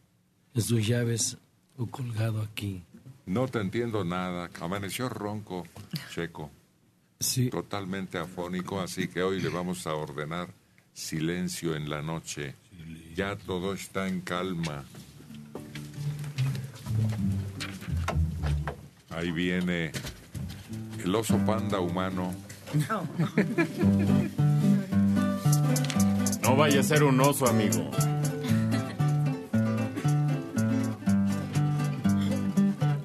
en 0.53 0.61
sus 0.61 0.85
llaves, 0.85 1.37
o 1.77 1.87
colgado 1.87 2.41
aquí. 2.41 2.83
No 3.25 3.47
te 3.47 3.59
entiendo 3.59 4.03
nada. 4.03 4.49
Amaneció 4.59 5.09
ronco, 5.09 5.65
Checo. 6.13 6.51
Sí. 7.23 7.49
Totalmente 7.49 8.17
afónico, 8.17 8.81
así 8.81 9.07
que 9.07 9.23
hoy 9.23 9.39
le 9.39 9.47
vamos 9.47 9.87
a 9.87 9.93
ordenar 9.93 10.49
silencio 10.93 11.73
en 11.73 11.89
la 11.89 12.01
noche. 12.01 12.55
Ya 13.15 13.37
todo 13.37 13.73
está 13.73 14.09
en 14.09 14.19
calma. 14.19 14.83
Ahí 19.09 19.31
viene 19.31 19.93
el 21.01 21.15
oso 21.15 21.37
panda 21.45 21.79
humano. 21.79 22.35
No 26.41 26.57
vaya 26.57 26.81
a 26.81 26.83
ser 26.83 27.03
un 27.03 27.21
oso, 27.21 27.47
amigo. 27.47 27.89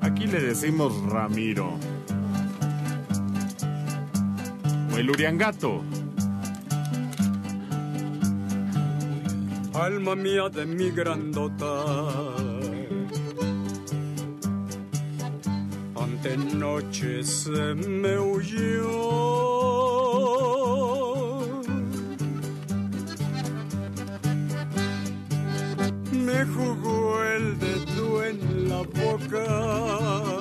Aquí 0.01 0.27
le 0.27 0.41
decimos 0.41 0.93
Ramiro. 1.05 1.79
El 4.99 5.11
Uriangato. 5.11 5.85
Alma 9.75 10.17
mía 10.17 10.49
de 10.49 10.67
mi 10.67 10.91
grandota. 10.91 11.85
Ante 15.95 16.37
noche 16.37 17.23
se 17.23 17.75
me 17.75 18.19
huyó. 18.19 18.89
Me 26.27 26.45
jugó 26.45 27.23
el 27.23 27.59
dedo 27.61 28.25
en 28.25 28.69
la 28.69 28.83
boca. 28.83 30.38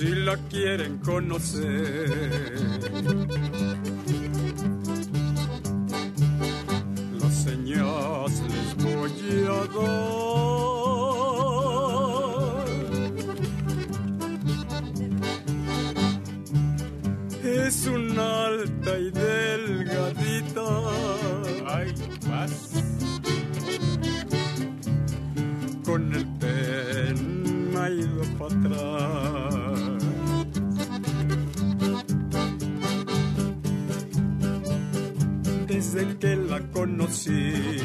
Si 0.00 0.14
la 0.14 0.36
quieren 0.48 0.96
conocer. 1.00 2.08
Las 7.20 7.34
señas 7.44 8.32
les 8.52 8.68
voy 8.82 9.12
a 9.56 9.60
dar. 9.76 10.40
Es 17.44 17.86
una 17.86 18.49
Desde 36.00 36.18
que 36.18 36.36
la 36.36 36.60
conocí. 36.72 37.79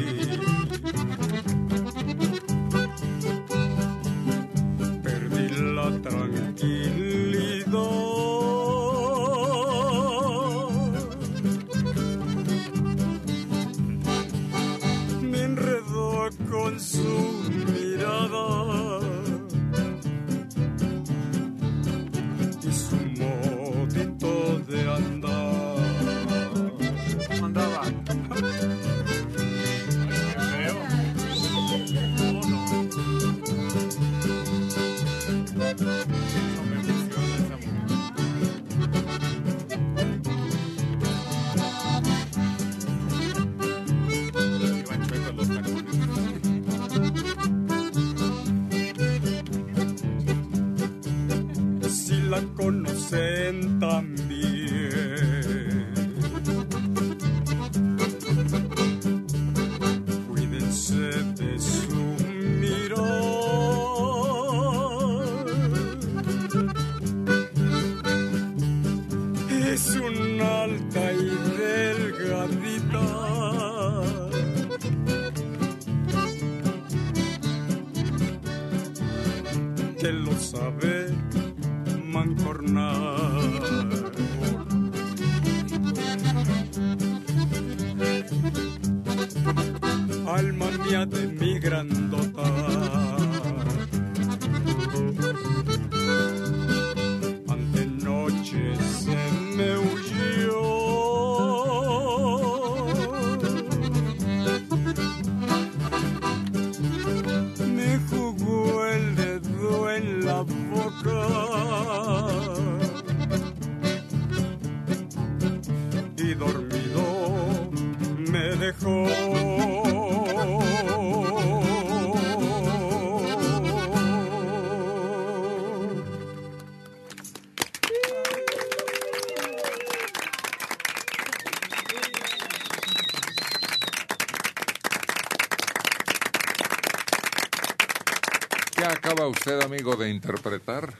¿Qué 139.26 139.30
acaba 139.40 139.58
usted, 139.58 139.60
amigo, 139.62 139.96
de 139.96 140.08
interpretar? 140.10 140.94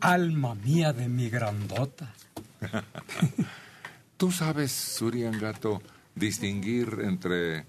Alma 0.00 0.56
mía 0.56 0.92
de 0.92 1.08
mi 1.08 1.30
grandota. 1.30 2.12
¿Tú 4.16 4.32
sabes, 4.32 4.72
Surian 4.72 5.38
Gato, 5.38 5.80
distinguir 6.16 6.98
entre 7.04 7.66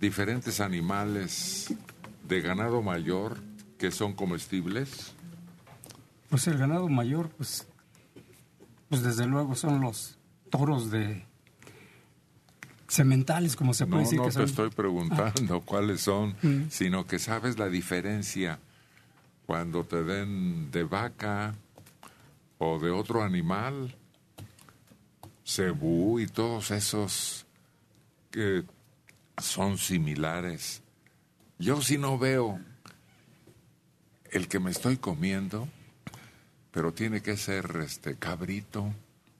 diferentes 0.00 0.60
animales 0.60 1.74
de 2.26 2.40
ganado 2.40 2.80
mayor 2.80 3.36
que 3.78 3.90
son 3.90 4.14
comestibles? 4.14 5.12
Pues 6.30 6.46
el 6.46 6.56
ganado 6.56 6.88
mayor, 6.88 7.28
pues, 7.30 7.66
pues 8.88 9.02
desde 9.02 9.26
luego 9.26 9.54
son 9.54 9.82
los 9.82 10.16
toros 10.50 10.90
de 10.90 11.26
sementales, 12.88 13.54
como 13.54 13.74
se 13.74 13.84
No, 13.84 13.90
puede 13.90 14.04
decir 14.04 14.18
no 14.18 14.24
que 14.24 14.30
te 14.30 14.34
son. 14.34 14.44
estoy 14.44 14.70
preguntando 14.70 15.60
cuáles 15.60 16.00
son, 16.00 16.36
Mm. 16.42 16.70
sino 16.70 17.06
que 17.06 17.18
sabes 17.18 17.58
la 17.58 17.68
diferencia 17.68 18.58
cuando 19.46 19.84
te 19.84 20.02
den 20.02 20.70
de 20.70 20.84
vaca 20.84 21.54
o 22.58 22.78
de 22.78 22.90
otro 22.90 23.22
animal, 23.22 23.94
cebú 25.44 26.18
y 26.20 26.26
todos 26.26 26.70
esos 26.70 27.46
que 28.30 28.64
son 29.38 29.78
similares. 29.78 30.82
Yo 31.58 31.80
sí 31.82 31.98
no 31.98 32.18
veo 32.18 32.58
el 34.30 34.48
que 34.48 34.58
me 34.58 34.70
estoy 34.70 34.96
comiendo, 34.96 35.68
pero 36.72 36.92
tiene 36.92 37.22
que 37.22 37.36
ser 37.36 37.78
este 37.84 38.16
cabrito 38.16 38.92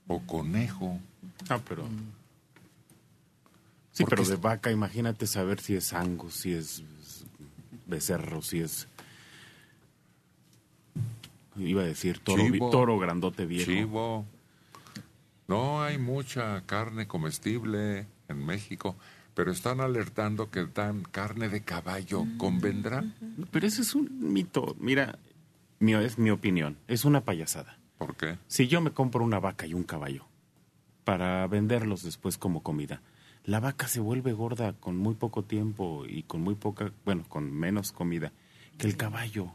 o 0.07 0.21
conejo. 0.21 1.01
Ah, 1.49 1.61
pero. 1.67 1.89
Sí, 3.93 4.05
Porque 4.05 4.23
pero 4.23 4.29
de 4.29 4.37
vaca, 4.37 4.71
imagínate 4.71 5.27
saber 5.27 5.61
si 5.61 5.75
es 5.77 5.93
angus, 5.93 6.35
si 6.35 6.53
es 6.53 6.83
becerro, 7.87 8.43
si 8.43 8.61
es. 8.61 8.89
Iba 11.57 11.83
a 11.83 11.87
decir 11.87 12.19
toro, 12.19 12.43
Chivo. 12.43 12.71
toro 12.71 12.99
grandote 12.99 13.47
viejo. 13.47 13.71
Chivo. 13.71 14.27
No 15.47 15.83
hay 15.83 15.99
mucha 15.99 16.63
carne 16.63 17.07
comestible 17.07 18.07
en 18.29 18.47
México, 18.47 18.97
pero 19.35 19.53
están 19.53 19.81
alertando 19.81 20.51
que 20.51 20.65
dan 20.67 21.03
carne 21.03 21.49
de 21.49 21.63
caballo. 21.63 22.25
¿Convendrá? 22.39 23.05
Pero 23.51 23.67
ese 23.67 23.83
es 23.83 23.95
un 23.95 24.33
mito. 24.33 24.75
Mira, 24.79 25.19
mi, 25.81 25.93
es 25.95 26.19
mi 26.19 26.31
opinión. 26.31 26.79
Es 26.89 27.05
una 27.05 27.21
payasada. 27.23 27.79
¿Por 27.99 28.17
qué? 28.17 28.39
Si 28.47 28.69
yo 28.69 28.81
me 28.81 28.93
compro 28.93 29.23
una 29.23 29.39
vaca 29.39 29.67
y 29.67 29.75
un 29.75 29.85
caballo 29.85 30.27
para 31.05 31.47
venderlos 31.47 32.03
después 32.03 32.39
como 32.39 32.63
comida, 32.63 33.03
la 33.45 33.61
vaca 33.61 33.89
se 33.89 34.01
vuelve 34.01 34.33
gorda 34.33 34.73
con 34.73 34.97
muy 34.97 35.15
poco 35.15 35.45
tiempo 35.45 36.05
y 36.09 36.23
con 36.23 36.41
muy 36.41 36.55
poca, 36.55 36.93
bueno, 37.05 37.25
con 37.29 37.53
menos 37.53 37.93
comida 37.93 38.33
que 38.79 38.87
el 38.87 38.97
caballo. 38.97 39.53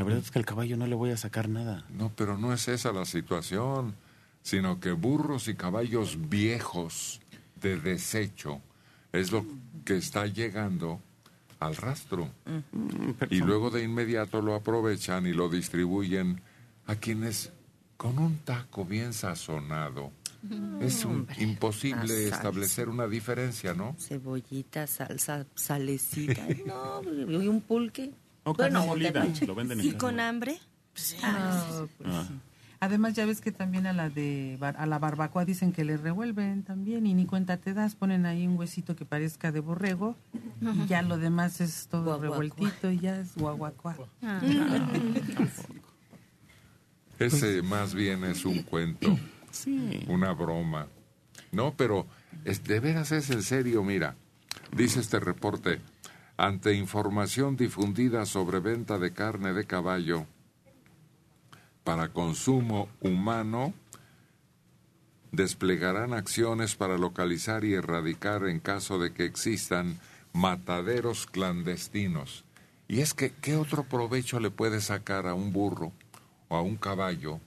La 0.00 0.04
verdad 0.04 0.22
es 0.24 0.30
que 0.30 0.38
al 0.38 0.46
caballo 0.46 0.76
no 0.76 0.86
le 0.86 0.94
voy 0.94 1.10
a 1.10 1.16
sacar 1.16 1.48
nada. 1.48 1.84
No, 1.90 2.10
pero 2.16 2.38
no 2.38 2.52
es 2.52 2.66
esa 2.68 2.90
la 2.92 3.04
situación, 3.04 3.94
sino 4.42 4.80
que 4.80 4.92
burros 4.92 5.46
y 5.48 5.54
caballos 5.54 6.16
viejos 6.30 7.20
de 7.60 7.78
desecho 7.78 8.60
es 9.12 9.30
lo 9.30 9.44
que 9.84 9.96
está 9.98 10.26
llegando 10.26 11.00
al 11.58 11.76
rastro. 11.76 12.30
Y 13.28 13.40
luego 13.40 13.70
de 13.70 13.82
inmediato 13.82 14.40
lo 14.40 14.54
aprovechan 14.54 15.26
y 15.26 15.32
lo 15.34 15.48
distribuyen 15.50 16.40
a 16.86 16.94
quienes 16.96 17.52
con 17.98 18.18
un 18.18 18.38
taco 18.38 18.86
bien 18.86 19.12
sazonado. 19.12 20.10
Es 20.80 21.04
un- 21.04 21.16
Hombre, 21.28 21.36
imposible 21.42 22.24
establecer 22.26 22.88
una 22.88 23.06
diferencia, 23.06 23.74
¿no? 23.74 23.94
Cebollita, 23.98 24.86
salsa, 24.86 25.44
salecita. 25.54 26.40
No, 26.66 27.02
y 27.42 27.46
un 27.46 27.60
pulque. 27.60 28.10
O 28.44 28.54
Bueno, 28.54 28.74
carne 28.80 28.86
molida, 28.86 29.12
tepache. 29.12 29.46
lo 29.46 29.54
venden 29.54 29.80
en 29.80 29.86
¿Y 29.86 29.88
carne 29.90 29.98
con 29.98 30.10
molida. 30.14 30.28
hambre? 30.28 30.58
Ah, 31.22 31.84
pues 31.96 32.10
Ah. 32.12 32.24
sí. 32.28 32.34
Además, 32.82 33.12
ya 33.14 33.26
ves 33.26 33.42
que 33.42 33.52
también 33.52 33.86
a 33.86 33.92
la 33.92 34.08
de 34.08 34.56
bar- 34.58 34.76
a 34.78 34.86
la 34.86 34.98
barbacoa 34.98 35.44
dicen 35.44 35.70
que 35.72 35.84
le 35.84 35.98
revuelven 35.98 36.62
también 36.62 37.06
y 37.06 37.12
ni 37.12 37.26
cuenta 37.26 37.58
te 37.58 37.74
das, 37.74 37.94
ponen 37.94 38.24
ahí 38.24 38.46
un 38.46 38.56
huesito 38.58 38.96
que 38.96 39.04
parezca 39.04 39.52
de 39.52 39.60
borrego 39.60 40.16
y 40.62 40.86
ya 40.86 41.02
lo 41.02 41.18
demás 41.18 41.60
es 41.60 41.88
todo 41.90 42.04
Guaguacuá. 42.04 42.30
revueltito 42.30 42.90
y 42.90 42.98
ya 42.98 43.18
es 43.20 43.34
guaguacuá. 43.36 43.96
Ah. 44.22 44.40
Ese 47.18 47.60
más 47.62 47.94
bien 47.94 48.24
es 48.24 48.44
un 48.46 48.62
cuento, 48.62 49.18
Sí. 49.50 50.04
una 50.08 50.32
broma. 50.32 50.86
No, 51.52 51.74
pero 51.76 52.06
es, 52.44 52.64
de 52.64 52.80
veras 52.80 53.12
es 53.12 53.28
en 53.30 53.42
serio, 53.42 53.82
mira. 53.84 54.16
Dice 54.74 55.00
este 55.00 55.20
reporte, 55.20 55.80
ante 56.40 56.72
información 56.72 57.54
difundida 57.54 58.24
sobre 58.24 58.60
venta 58.60 58.98
de 58.98 59.12
carne 59.12 59.52
de 59.52 59.66
caballo 59.66 60.24
para 61.84 62.14
consumo 62.14 62.88
humano, 63.02 63.74
desplegarán 65.32 66.14
acciones 66.14 66.76
para 66.76 66.96
localizar 66.96 67.66
y 67.66 67.74
erradicar 67.74 68.46
en 68.46 68.58
caso 68.58 68.98
de 68.98 69.12
que 69.12 69.26
existan 69.26 70.00
mataderos 70.32 71.26
clandestinos. 71.26 72.44
Y 72.88 73.00
es 73.00 73.12
que, 73.12 73.32
¿qué 73.32 73.56
otro 73.56 73.84
provecho 73.84 74.40
le 74.40 74.50
puede 74.50 74.80
sacar 74.80 75.26
a 75.26 75.34
un 75.34 75.52
burro 75.52 75.92
o 76.48 76.56
a 76.56 76.62
un 76.62 76.76
caballo 76.76 77.38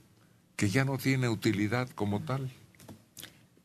que 0.55 0.69
ya 0.69 0.85
no 0.85 0.99
tiene 0.99 1.29
utilidad 1.29 1.89
como 1.89 2.21
tal? 2.21 2.51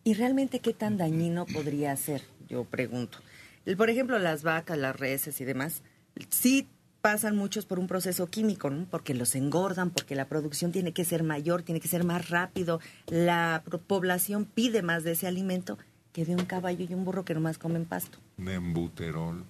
¿Y 0.05 0.15
realmente 0.15 0.61
qué 0.61 0.73
tan 0.73 0.97
dañino 0.97 1.45
podría 1.45 1.95
ser? 1.97 2.23
Yo 2.49 2.65
pregunto. 2.65 3.19
El- 3.69 3.77
Por 3.77 3.91
ejemplo, 3.91 4.19
las 4.19 4.43
vacas, 4.43 4.79
las 4.79 4.97
reses 4.99 5.41
y 5.41 5.45
demás, 5.45 5.83
sí 6.31 6.67
pasan 7.03 7.37
muchos 7.37 7.67
por 7.67 7.79
un 7.79 7.87
proceso 7.87 8.27
químico, 8.29 8.71
¿no? 8.71 8.87
Porque 8.91 9.13
los 9.15 9.35
engordan, 9.35 9.91
porque 9.91 10.15
la 10.15 10.27
producción 10.27 10.73
tiene 10.73 10.93
que 10.93 11.05
ser 11.05 11.23
mayor, 11.23 11.63
tiene 11.63 11.79
que 11.81 11.87
ser 11.89 12.03
más 12.05 12.31
rápido, 12.31 12.81
la 13.09 13.63
población 13.87 14.47
pide 14.47 14.83
más 14.83 15.05
de 15.05 15.13
ese 15.13 15.27
alimento 15.27 15.77
que 16.13 16.25
de 16.25 16.35
un 16.35 16.45
caballo 16.47 16.85
y 16.89 16.95
un 16.95 17.05
burro 17.05 17.25
que 17.25 17.35
nomás 17.35 17.59
comen 17.59 17.85
pasto. 17.85 18.19
Nembuterol. 18.39 19.45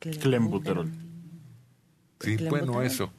Clenbuterol. 0.00 0.90
Sí, 2.20 2.36
bueno, 2.48 2.82
eso. 2.82 3.10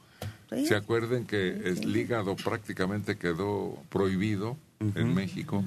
Sí. 0.50 0.66
¿Se 0.66 0.76
acuerdan 0.76 1.26
que 1.26 1.48
el 1.50 1.94
hígado 1.94 2.36
prácticamente 2.36 3.16
quedó 3.18 3.74
prohibido 3.90 4.56
en 4.80 5.14
México? 5.14 5.62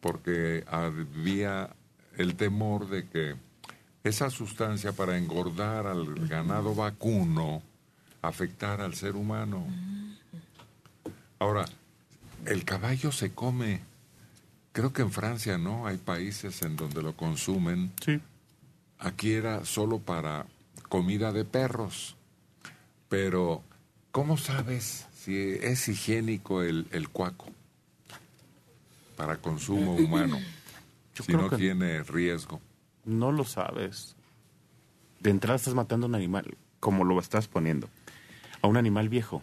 Porque 0.00 0.64
había 0.66 1.70
el 2.18 2.34
temor 2.34 2.90
de 2.90 3.08
que 3.08 3.36
esa 4.04 4.30
sustancia 4.30 4.92
para 4.92 5.16
engordar 5.16 5.86
al 5.86 6.26
ganado 6.28 6.74
vacuno 6.74 7.62
afectara 8.20 8.84
al 8.84 8.94
ser 8.94 9.16
humano. 9.16 9.66
Ahora, 11.38 11.64
el 12.46 12.64
caballo 12.64 13.12
se 13.12 13.32
come, 13.32 13.80
creo 14.72 14.92
que 14.92 15.02
en 15.02 15.10
Francia, 15.12 15.58
¿no? 15.58 15.86
Hay 15.86 15.96
países 15.98 16.62
en 16.62 16.76
donde 16.76 17.02
lo 17.02 17.16
consumen. 17.16 17.92
Sí. 18.04 18.20
Aquí 18.98 19.32
era 19.32 19.64
solo 19.64 19.98
para 19.98 20.46
comida 20.88 21.32
de 21.32 21.44
perros. 21.44 22.16
Pero, 23.08 23.62
¿cómo 24.12 24.36
sabes 24.36 25.06
si 25.16 25.36
es 25.36 25.88
higiénico 25.88 26.62
el, 26.62 26.86
el 26.92 27.08
cuaco 27.08 27.46
para 29.16 29.36
consumo 29.38 29.94
humano? 29.96 30.38
Yo 31.14 31.24
si 31.24 31.32
creo 31.32 31.42
no 31.42 31.50
que- 31.50 31.56
tiene 31.56 32.02
riesgo. 32.04 32.60
No 33.04 33.32
lo 33.32 33.44
sabes. 33.44 34.16
De 35.20 35.30
entrada 35.30 35.56
estás 35.56 35.74
matando 35.74 36.06
a 36.06 36.08
un 36.08 36.14
animal, 36.14 36.56
como 36.80 37.04
lo 37.04 37.18
estás 37.20 37.48
poniendo. 37.48 37.88
A 38.60 38.66
un 38.68 38.76
animal 38.76 39.08
viejo. 39.08 39.42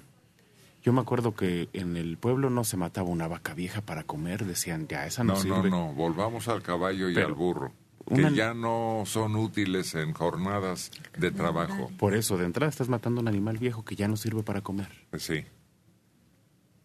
Yo 0.84 0.94
me 0.94 1.02
acuerdo 1.02 1.36
que 1.36 1.68
en 1.74 1.98
el 1.98 2.18
pueblo 2.18 2.50
no 2.50 2.64
se 2.64 2.78
mataba 2.78 3.10
una 3.10 3.28
vaca 3.28 3.54
vieja 3.54 3.82
para 3.82 4.04
comer, 4.04 4.46
decían, 4.46 4.88
ya, 4.88 5.06
esa 5.06 5.24
no, 5.24 5.34
No, 5.34 5.44
no, 5.44 5.56
sirve. 5.56 5.70
no, 5.70 5.94
volvamos 5.94 6.48
al 6.48 6.62
caballo 6.62 7.10
y 7.10 7.14
Pero 7.16 7.28
al 7.28 7.34
burro, 7.34 7.74
que 8.08 8.14
una- 8.14 8.30
ya 8.32 8.54
no 8.54 9.04
son 9.06 9.36
útiles 9.36 9.94
en 9.96 10.14
jornadas 10.14 10.90
de 11.18 11.32
trabajo. 11.32 11.92
Por 12.00 12.16
eso, 12.16 12.38
de 12.38 12.46
entrada 12.46 12.70
estás 12.70 12.88
matando 12.88 13.20
un 13.20 13.28
animal 13.28 13.58
viejo 13.58 13.84
que 13.84 13.98
ya 13.98 14.08
no 14.08 14.16
sirve 14.16 14.42
para 14.42 14.62
comer. 14.62 14.88
Sí. 15.18 15.44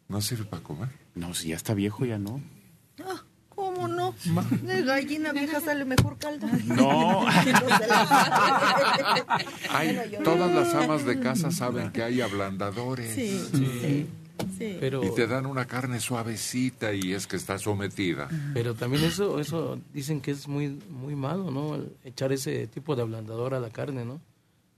¿No 0.08 0.20
sirve 0.20 0.44
para 0.44 0.62
comer? 0.62 0.88
No, 1.14 1.32
si 1.34 1.48
ya 1.48 1.56
está 1.56 1.72
viejo, 1.72 2.04
ya 2.04 2.18
no. 2.18 2.40
Ah, 3.04 3.22
¿Cómo 3.74 3.88
no? 3.88 4.14
De 4.62 4.82
gallina 4.82 5.32
vieja 5.32 5.60
sale 5.60 5.84
mejor 5.84 6.16
caldo. 6.18 6.46
No. 6.66 7.26
todas 10.24 10.54
las 10.54 10.74
amas 10.74 11.04
de 11.04 11.18
casa 11.20 11.50
saben 11.50 11.90
que 11.90 12.02
hay 12.02 12.20
ablandadores. 12.20 13.14
Sí, 13.14 13.38
sí, 13.52 13.66
sí. 13.80 14.06
Pero, 14.80 15.04
Y 15.04 15.14
te 15.14 15.26
dan 15.26 15.46
una 15.46 15.66
carne 15.66 16.00
suavecita 16.00 16.92
y 16.92 17.12
es 17.12 17.26
que 17.26 17.37
está 17.37 17.58
sometida. 17.58 18.28
pero 18.52 18.74
también 18.74 19.04
eso, 19.04 19.38
eso 19.40 19.78
dicen 19.92 20.20
que 20.20 20.32
es 20.32 20.48
muy, 20.48 20.78
muy 20.90 21.14
malo, 21.14 21.50
¿no? 21.50 21.76
El 21.76 21.96
echar 22.04 22.32
ese 22.32 22.66
tipo 22.66 22.96
de 22.96 23.02
ablandador 23.02 23.54
a 23.54 23.60
la 23.60 23.70
carne, 23.70 24.04
¿no? 24.04 24.20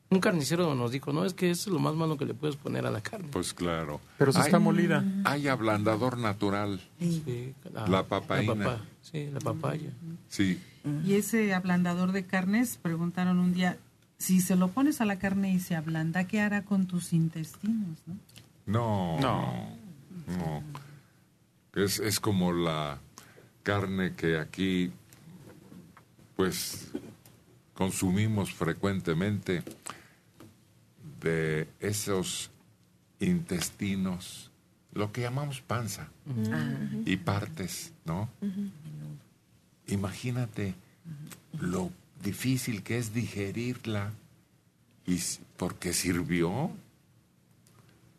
Un 0.09 0.21
carnicero 0.21 0.73
nos 0.77 0.93
dijo, 0.93 1.13
no, 1.13 1.25
es 1.25 1.35
que 1.35 1.51
es 1.51 1.67
lo 1.67 1.81
más 1.81 1.95
malo 1.95 2.17
que 2.17 2.25
le 2.27 2.35
puedes 2.35 2.55
poner 2.57 2.87
a 2.87 2.91
la 2.93 3.01
carne. 3.01 3.29
Pues 3.33 3.53
claro. 3.53 4.01
Pero 4.19 4.31
si 4.33 4.39
Hay- 4.39 4.45
está 4.47 4.59
molida. 4.61 5.05
Hay 5.25 5.49
ablandador 5.49 6.17
natural. 6.19 6.81
Sí, 7.01 7.55
La 7.89 8.05
papaína. 8.05 8.55
papa- 8.55 8.81
sí, 9.03 9.29
la 9.33 9.41
papaya. 9.41 9.91
Sí. 10.29 10.61
Y 11.05 11.15
ese 11.15 11.53
ablandador 11.55 12.13
de 12.13 12.25
carnes, 12.25 12.79
preguntaron 12.81 13.41
un 13.41 13.53
día, 13.53 13.79
si 14.19 14.41
se 14.41 14.55
lo 14.55 14.69
pones 14.69 15.01
a 15.01 15.05
la 15.07 15.19
carne 15.19 15.53
y 15.53 15.59
se 15.59 15.75
ablanda, 15.75 16.25
¿qué 16.29 16.41
hará 16.41 16.63
con 16.65 16.87
tus 16.87 17.13
intestinos? 17.13 17.99
¿no? 18.07 18.17
No. 18.67 19.19
No. 19.21 19.77
No. 20.29 20.63
Es, 21.75 21.99
es 21.99 22.21
como 22.21 22.53
la 22.53 22.99
carne 23.65 24.15
que 24.15 24.39
aquí, 24.39 24.93
pues, 26.37 26.93
consumimos 27.75 28.53
frecuentemente 28.55 29.63
de 31.27 31.69
esos 31.81 32.51
intestinos, 33.21 34.51
lo 34.93 35.13
que 35.13 35.23
llamamos 35.23 35.61
panza 35.61 36.09
y 37.05 37.17
partes, 37.17 37.93
¿no? 38.05 38.29
Imagínate 39.89 40.75
lo 41.59 41.91
difícil 42.23 42.83
que 42.83 42.99
es 42.99 43.13
digerirla 43.13 44.13
y 45.07 45.21
porque 45.57 45.93
sirvió 45.93 46.71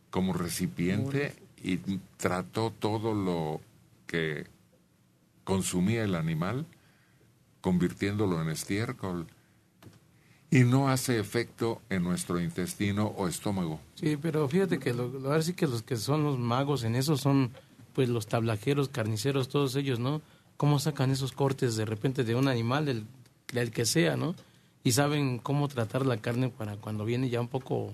como 0.10 0.34
recipiente 0.34 1.34
y 1.62 1.78
trató 2.17 2.72
todo 2.72 3.13
lo 3.13 3.62
que 4.06 4.48
consumía 5.43 6.04
el 6.04 6.15
animal, 6.15 6.65
convirtiéndolo 7.62 8.41
en 8.41 8.50
estiércol. 8.50 9.28
Y 10.49 10.60
no 10.63 10.88
hace 10.89 11.19
efecto 11.19 11.81
en 11.89 12.03
nuestro 12.03 12.39
intestino 12.39 13.07
o 13.17 13.27
estómago. 13.27 13.81
Sí, 13.95 14.15
pero 14.15 14.47
fíjate 14.47 14.79
que 14.79 14.93
lo, 14.93 15.07
lo- 15.10 15.29
ahora 15.29 15.41
sí 15.41 15.53
que 15.53 15.67
los 15.67 15.83
que 15.83 15.97
son 15.97 16.23
los 16.23 16.39
magos 16.39 16.83
en 16.83 16.95
eso 16.95 17.17
son 17.17 17.51
pues 17.93 18.07
los 18.10 18.27
tablajeros, 18.27 18.89
carniceros, 18.89 19.49
todos 19.49 19.75
ellos, 19.75 19.99
¿no? 19.99 20.21
Cómo 20.55 20.79
sacan 20.79 21.12
esos 21.12 21.31
cortes 21.33 21.75
de 21.75 21.83
repente 21.86 22.23
de 22.23 22.36
un 22.36 22.47
animal, 22.47 22.86
del, 22.86 23.05
del 23.51 23.71
que 23.71 23.86
sea, 23.86 24.15
¿no? 24.15 24.36
Y 24.83 24.91
saben 24.93 25.39
cómo 25.39 25.67
tratar 25.67 26.05
la 26.05 26.17
carne 26.17 26.49
para 26.49 26.77
cuando 26.77 27.03
viene 27.03 27.29
ya 27.29 27.41
un 27.41 27.47
poco 27.49 27.91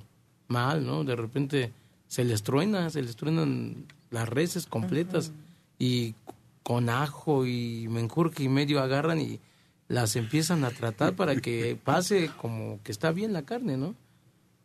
mal, 0.48 0.86
¿no? 0.86 1.04
De 1.04 1.16
repente 1.16 1.72
se 2.08 2.24
les 2.24 2.44
truena, 2.44 2.90
se 2.92 3.02
les 3.02 3.16
truenan 3.16 3.86
las 4.12 4.30
reses 4.30 4.68
completas 4.68 5.32
y 5.80 6.14
con 6.62 6.90
ajo 6.90 7.48
y 7.48 7.88
menjurje 7.90 8.44
y 8.44 8.50
medio 8.50 8.80
agarran 8.82 9.20
y 9.20 9.40
las 9.88 10.16
empiezan 10.16 10.64
a 10.64 10.72
tratar 10.72 11.16
para 11.16 11.36
que 11.36 11.78
pase 11.82 12.32
como 12.38 12.82
que 12.84 12.92
está 12.92 13.12
bien 13.12 13.34
la 13.34 13.44
carne, 13.44 13.78
¿no? 13.78 13.96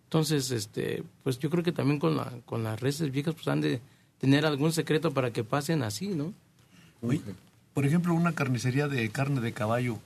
Entonces, 0.05 0.51
este, 0.51 1.05
pues 1.23 1.39
yo 1.39 1.51
creo 1.51 1.63
que 1.63 1.73
también 1.73 1.99
con, 1.99 2.17
la, 2.17 2.33
con 2.47 2.65
las 2.65 2.81
reses 2.81 3.11
viejas 3.11 3.35
pues 3.35 3.49
han 3.49 3.61
de 3.61 3.81
tener 4.19 4.47
algún 4.47 4.73
secreto 4.73 5.13
para 5.13 5.33
que 5.33 5.45
pasen 5.45 5.83
así, 5.83 6.09
¿no? 6.09 6.33
Oye, 7.03 7.21
por 7.75 7.85
ejemplo, 7.85 8.15
una 8.15 8.35
carnicería 8.35 8.89
de 8.89 9.09
carne 9.11 9.41
de 9.41 9.53
caballo, 9.53 9.99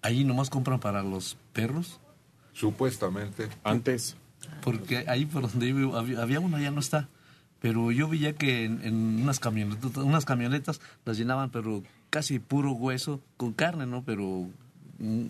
ahí 0.00 0.24
nomás 0.24 0.50
compran 0.50 0.80
para 0.80 1.02
los 1.02 1.36
perros. 1.52 2.00
Supuestamente. 2.52 3.48
Antes. 3.62 4.16
Porque 4.62 5.04
ahí 5.06 5.26
por 5.26 5.42
donde 5.42 5.68
yo 5.68 5.76
vivo 5.76 5.96
había, 5.96 6.22
había 6.22 6.40
una, 6.40 6.60
ya 6.60 6.70
no 6.70 6.80
está. 6.80 7.08
Pero 7.62 7.92
yo 7.92 8.08
veía 8.08 8.32
que 8.32 8.64
en, 8.64 8.84
en 8.84 9.22
unas, 9.22 9.38
camionetas, 9.38 9.96
unas 9.96 10.24
camionetas 10.24 10.80
las 11.04 11.16
llenaban, 11.16 11.50
pero 11.50 11.84
casi 12.10 12.40
puro 12.40 12.72
hueso 12.72 13.20
con 13.36 13.52
carne, 13.52 13.86
¿no? 13.86 14.02
Pero 14.02 14.48
mm, 14.98 15.26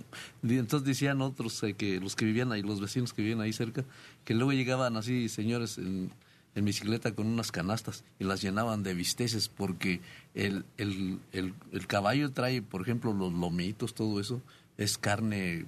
entonces 0.48 0.86
decían 0.86 1.20
otros 1.20 1.62
eh, 1.62 1.74
que 1.74 2.00
los 2.00 2.16
que 2.16 2.24
vivían 2.24 2.50
ahí, 2.50 2.62
los 2.62 2.80
vecinos 2.80 3.12
que 3.12 3.20
vivían 3.20 3.42
ahí 3.42 3.52
cerca, 3.52 3.84
que 4.24 4.32
luego 4.32 4.52
llegaban 4.52 4.96
así 4.96 5.28
señores 5.28 5.76
en, 5.76 6.10
en 6.54 6.64
bicicleta 6.64 7.14
con 7.14 7.26
unas 7.26 7.52
canastas 7.52 8.02
y 8.18 8.24
las 8.24 8.40
llenaban 8.40 8.82
de 8.82 8.94
bisteces 8.94 9.50
porque 9.50 10.00
el, 10.34 10.64
el, 10.78 11.18
el, 11.32 11.52
el 11.70 11.86
caballo 11.86 12.32
trae, 12.32 12.62
por 12.62 12.80
ejemplo, 12.80 13.12
los 13.12 13.30
lomitos, 13.30 13.92
todo 13.92 14.18
eso, 14.18 14.40
es 14.78 14.96
carne, 14.96 15.66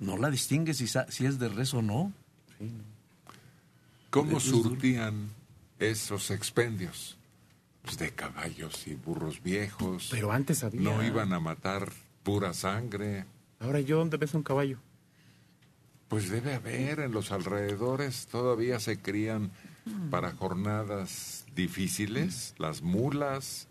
no 0.00 0.18
la 0.18 0.28
distingue 0.28 0.74
si, 0.74 0.88
si 0.88 1.24
es 1.24 1.38
de 1.38 1.48
res 1.48 1.72
o 1.72 1.80
no. 1.80 2.12
¿Cómo 4.10 4.40
surtían 4.40 5.30
esos 5.78 6.30
expendios? 6.30 7.16
Pues 7.82 7.98
de 7.98 8.10
caballos 8.10 8.86
y 8.86 8.94
burros 8.94 9.42
viejos. 9.42 10.08
Pero 10.10 10.32
antes 10.32 10.64
había. 10.64 10.80
No 10.80 11.04
iban 11.04 11.32
a 11.32 11.40
matar 11.40 11.92
pura 12.22 12.52
sangre. 12.52 13.24
Ahora, 13.60 13.80
¿yo 13.80 13.98
dónde 13.98 14.16
ves 14.16 14.34
un 14.34 14.42
caballo? 14.42 14.78
Pues 16.08 16.28
debe 16.30 16.54
haber 16.54 17.00
en 17.00 17.12
los 17.12 17.32
alrededores, 17.32 18.26
todavía 18.26 18.78
se 18.80 18.98
crían 18.98 19.50
para 20.10 20.32
jornadas 20.32 21.46
difíciles, 21.54 22.54
las 22.58 22.82
mulas 22.82 23.68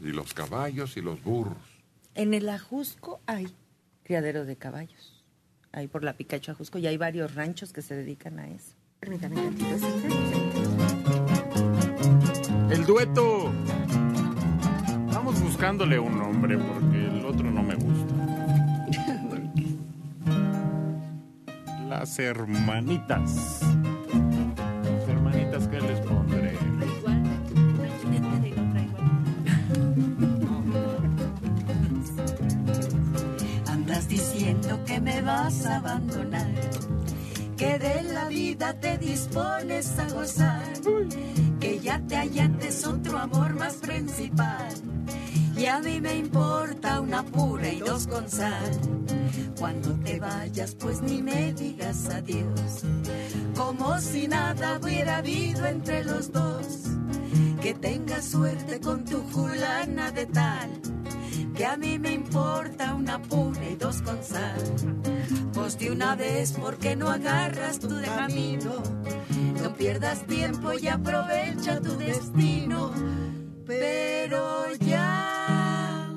y 0.00 0.12
los 0.12 0.34
caballos 0.34 0.96
y 0.96 1.00
los 1.00 1.22
burros. 1.22 1.62
En 2.14 2.34
el 2.34 2.48
Ajusco 2.48 3.20
hay 3.26 3.54
criadero 4.02 4.44
de 4.44 4.56
caballos. 4.56 5.24
Ahí 5.72 5.86
por 5.86 6.02
la 6.02 6.14
Picacho 6.14 6.52
Ajusco 6.52 6.78
y 6.78 6.86
hay 6.86 6.96
varios 6.96 7.34
ranchos 7.34 7.72
que 7.72 7.82
se 7.82 7.94
dedican 7.94 8.38
a 8.40 8.48
eso. 8.48 8.74
Permítame 9.00 9.34
tantito, 9.36 9.78
¿sí? 9.78 9.86
El 12.70 12.84
dueto. 12.84 13.50
Vamos 15.12 15.40
buscándole 15.40 15.98
un 15.98 16.18
nombre 16.18 16.58
porque 16.58 17.06
el 17.06 17.24
otro 17.24 17.50
no 17.50 17.62
me 17.62 17.74
gusta. 17.76 18.14
Las 21.88 22.18
hermanitas. 22.18 23.60
Las 24.84 25.08
hermanitas, 25.08 25.66
¿qué 25.68 25.80
les 25.80 26.00
pondré? 26.00 26.58
Andas 33.66 34.08
diciendo 34.08 34.78
que 34.84 35.00
me 35.00 35.22
vas 35.22 35.66
a 35.66 35.76
abandonar, 35.76 36.50
que 37.60 37.78
de 37.78 38.02
la 38.04 38.26
vida 38.28 38.72
te 38.80 38.96
dispones 38.96 39.98
a 39.98 40.08
gozar, 40.08 40.72
que 41.60 41.78
ya 41.78 42.00
te 42.08 42.16
hallates 42.16 42.86
otro 42.86 43.18
amor 43.18 43.52
más 43.52 43.74
principal. 43.74 44.72
Y 45.58 45.66
a 45.66 45.78
mí 45.80 46.00
me 46.00 46.16
importa 46.16 47.02
una 47.02 47.22
pura 47.22 47.68
y 47.68 47.80
dos 47.80 48.06
con 48.06 48.30
sal. 48.30 48.80
Cuando 49.58 49.90
te 49.96 50.18
vayas, 50.18 50.74
pues 50.74 51.02
ni 51.02 51.20
me 51.20 51.52
digas 51.52 52.08
adiós. 52.08 52.82
Como 53.54 54.00
si 54.00 54.26
nada 54.26 54.80
hubiera 54.82 55.18
habido 55.18 55.66
entre 55.66 56.02
los 56.02 56.32
dos. 56.32 56.64
Que 57.60 57.74
tengas 57.74 58.24
suerte 58.24 58.80
con 58.80 59.04
tu 59.04 59.20
fulana 59.20 60.10
de 60.12 60.24
tal 60.24 60.99
que 61.60 61.66
a 61.66 61.76
mí 61.76 61.98
me 61.98 62.14
importa 62.14 62.94
una 62.94 63.20
pura 63.20 63.62
y 63.68 63.76
dos 63.76 64.00
con 64.00 64.24
sal. 64.24 64.62
Pues 65.52 65.78
de 65.78 65.90
una 65.90 66.16
vez, 66.16 66.52
porque 66.58 66.96
no 66.96 67.10
agarras 67.10 67.78
tu 67.78 67.96
de 67.96 68.06
camino? 68.06 68.82
No 69.62 69.74
pierdas 69.74 70.26
tiempo 70.26 70.72
y 70.72 70.88
aprovecha 70.88 71.78
tu 71.82 71.98
destino. 71.98 72.90
Pero 73.66 74.72
ya, 74.76 76.08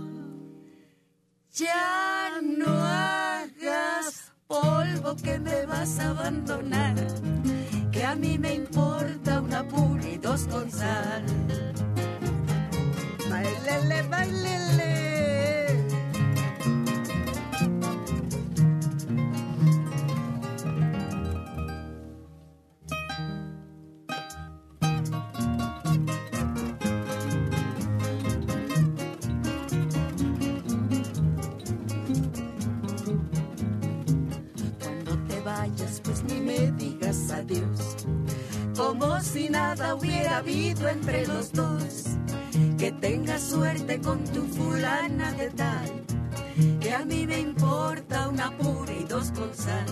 ya 1.52 2.40
no 2.42 2.72
hagas 2.72 4.32
polvo 4.48 5.14
que 5.22 5.40
me 5.40 5.66
vas 5.66 6.00
a 6.00 6.12
abandonar. 6.12 6.96
Que 7.92 8.06
a 8.06 8.16
mí 8.16 8.38
me 8.38 8.54
importa 8.54 9.42
una 9.42 9.68
pura 9.68 10.08
y 10.08 10.18
dos 10.20 10.48
con 10.48 10.72
sal. 10.72 11.26
Bailele, 13.30 14.04
bailele. 14.04 15.23
Como 38.84 39.22
si 39.22 39.48
nada 39.48 39.96
hubiera 39.96 40.38
habido 40.38 40.90
entre 40.90 41.26
los 41.26 41.54
dos. 41.54 42.18
Que 42.78 42.92
tengas 42.92 43.42
suerte 43.42 44.02
con 44.02 44.22
tu 44.26 44.44
fulana 44.44 45.32
de 45.32 45.50
tal. 45.52 45.90
Que 46.82 46.94
a 46.94 47.06
mí 47.06 47.26
me 47.26 47.40
importa 47.40 48.28
una 48.28 48.52
pura 48.58 48.92
y 48.92 49.06
dos 49.06 49.32
con 49.32 49.56
sal. 49.56 49.86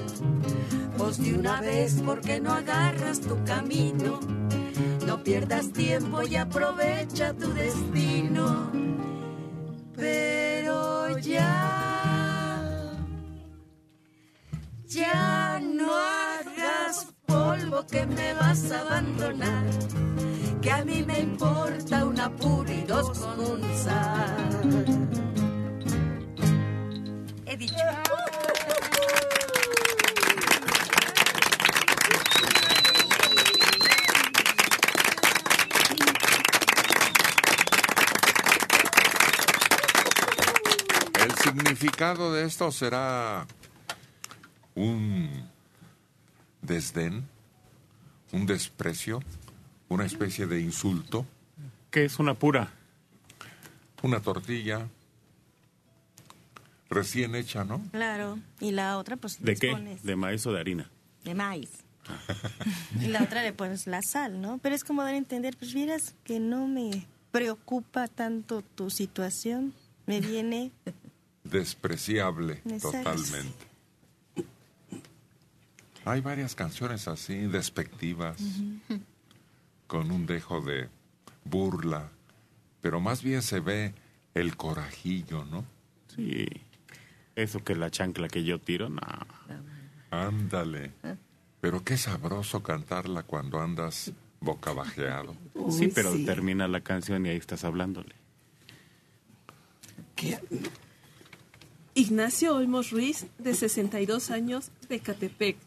Pues 0.97 1.23
de 1.23 1.34
una 1.36 1.62
vez, 1.62 2.01
porque 2.06 2.41
no 2.41 2.51
agarras 2.51 3.21
tu 3.21 3.41
camino? 3.45 4.19
No 5.08 5.23
pierdas 5.23 5.71
tiempo 5.71 6.21
y 6.23 6.36
aprovecha 6.36 7.34
tu 7.34 7.51
destino. 7.54 8.71
Pero 9.95 11.17
ya, 11.19 12.91
ya 14.86 15.62
no 15.63 15.95
hagas 15.95 16.21
que 17.80 18.06
me 18.06 18.34
vas 18.34 18.70
a 18.72 18.82
abandonar. 18.82 19.64
Que 20.62 20.72
a 20.72 20.84
mí 20.84 21.04
me 21.04 21.20
importa 21.20 22.06
una 22.06 22.30
pura 22.30 22.72
y 22.72 22.84
dos 22.84 23.18
con 23.18 23.62
sal. 23.78 24.86
He 27.46 27.58
dicho. 27.58 27.76
El 41.24 41.36
significado 41.36 42.34
de 42.34 42.46
esto 42.46 42.72
será 42.72 43.48
un 44.76 45.50
desdén, 46.62 47.28
un 48.32 48.46
desprecio, 48.46 49.22
una 49.89 50.06
especie 50.06 50.48
de 50.48 50.62
insulto. 50.62 51.26
¿Qué 51.89 52.06
es 52.06 52.20
una 52.20 52.34
pura? 52.34 52.72
Una 54.02 54.20
tortilla 54.20 54.88
recién 56.89 57.36
hecha, 57.36 57.63
¿no? 57.63 57.82
Claro. 57.91 58.39
Y 58.60 58.72
la 58.72 58.98
otra, 58.98 59.15
pues, 59.17 59.41
¿De 59.41 59.56
qué? 59.56 59.72
pones 59.72 60.04
¿De 60.04 60.15
maíz 60.15 60.46
o 60.46 60.54
de 60.54 60.60
harina? 60.60 60.89
de 61.24 61.36
maíz. 61.36 61.70
Y 63.00 63.08
la 63.08 63.24
otra 63.24 63.44
le 63.44 63.54
pones 63.54 63.86
la 63.88 64.02
sal, 64.02 64.41
¿no? 64.41 64.58
Pero 64.58 64.74
es 64.76 64.84
como 64.84 65.04
dar 65.04 65.13
a 65.13 65.17
entender, 65.17 65.56
pues 65.58 65.74
vieras 65.74 66.15
que 66.24 66.39
no 66.39 66.67
me 66.67 67.06
preocupa 67.32 68.08
tanto 68.08 68.62
tu 68.63 68.89
situación. 68.89 69.74
Me 70.08 70.20
viene 70.20 70.72
Despreciable 71.44 72.62
Exacto. 72.65 72.91
totalmente. 73.13 73.65
Hay 76.06 76.22
varias 76.22 76.56
canciones 76.56 77.08
así, 77.08 77.36
despectivas, 77.48 78.38
con 79.88 80.12
un 80.12 80.26
dejo 80.26 80.62
de 80.62 80.90
burla, 81.44 82.10
pero 82.82 83.00
más 83.00 83.22
bien 83.24 83.42
se 83.42 83.60
ve 83.60 83.94
el 84.34 84.58
corajillo, 84.58 85.46
¿no? 85.46 85.66
Sí. 86.16 86.48
Eso 87.36 87.64
que 87.64 87.76
la 87.76 87.92
chancla 87.92 88.28
que 88.28 88.44
yo 88.44 88.60
tiro, 88.60 88.90
no. 88.90 89.02
Ándale. 90.10 90.92
Pero 91.62 91.84
qué 91.84 91.98
sabroso 91.98 92.64
cantarla 92.64 93.24
cuando 93.24 93.62
andas 93.62 94.12
boca 94.40 94.74
bajeado. 94.74 95.36
sí, 95.70 95.88
pero 95.94 96.12
termina 96.26 96.68
la 96.68 96.82
canción 96.82 97.26
y 97.26 97.30
ahí 97.30 97.38
estás 97.38 97.64
hablándole. 97.64 98.16
Ignacio 101.94 102.56
Olmos 102.56 102.92
Ruiz, 102.92 103.28
de 103.38 103.54
62 103.54 104.32
años, 104.32 104.72
de 104.90 105.00
Catepec. 105.00 105.58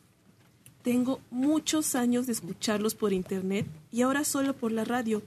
Tengo 0.85 1.23
muchos 1.31 1.95
años 1.95 2.27
de 2.27 2.35
escucharlos 2.35 2.95
por 2.95 3.15
internet 3.15 3.67
y 3.91 4.03
ahora 4.03 4.23
solo 4.23 4.53
por 4.53 4.71
la 4.71 4.85
radio. 4.85 5.23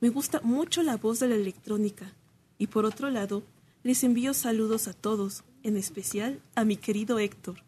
Me 0.00 0.08
gusta 0.08 0.40
mucho 0.42 0.82
la 0.82 0.96
voz 0.96 1.20
de 1.20 1.28
la 1.28 1.36
electrónica. 1.36 2.12
Y 2.58 2.66
por 2.66 2.84
otro 2.84 3.08
lado, 3.08 3.44
les 3.84 4.02
envío 4.02 4.34
saludos 4.34 4.88
a 4.88 4.92
todos, 4.92 5.44
en 5.62 5.76
especial 5.76 6.40
a 6.56 6.64
mi 6.64 6.76
querido 6.76 7.20
Héctor. 7.20 7.62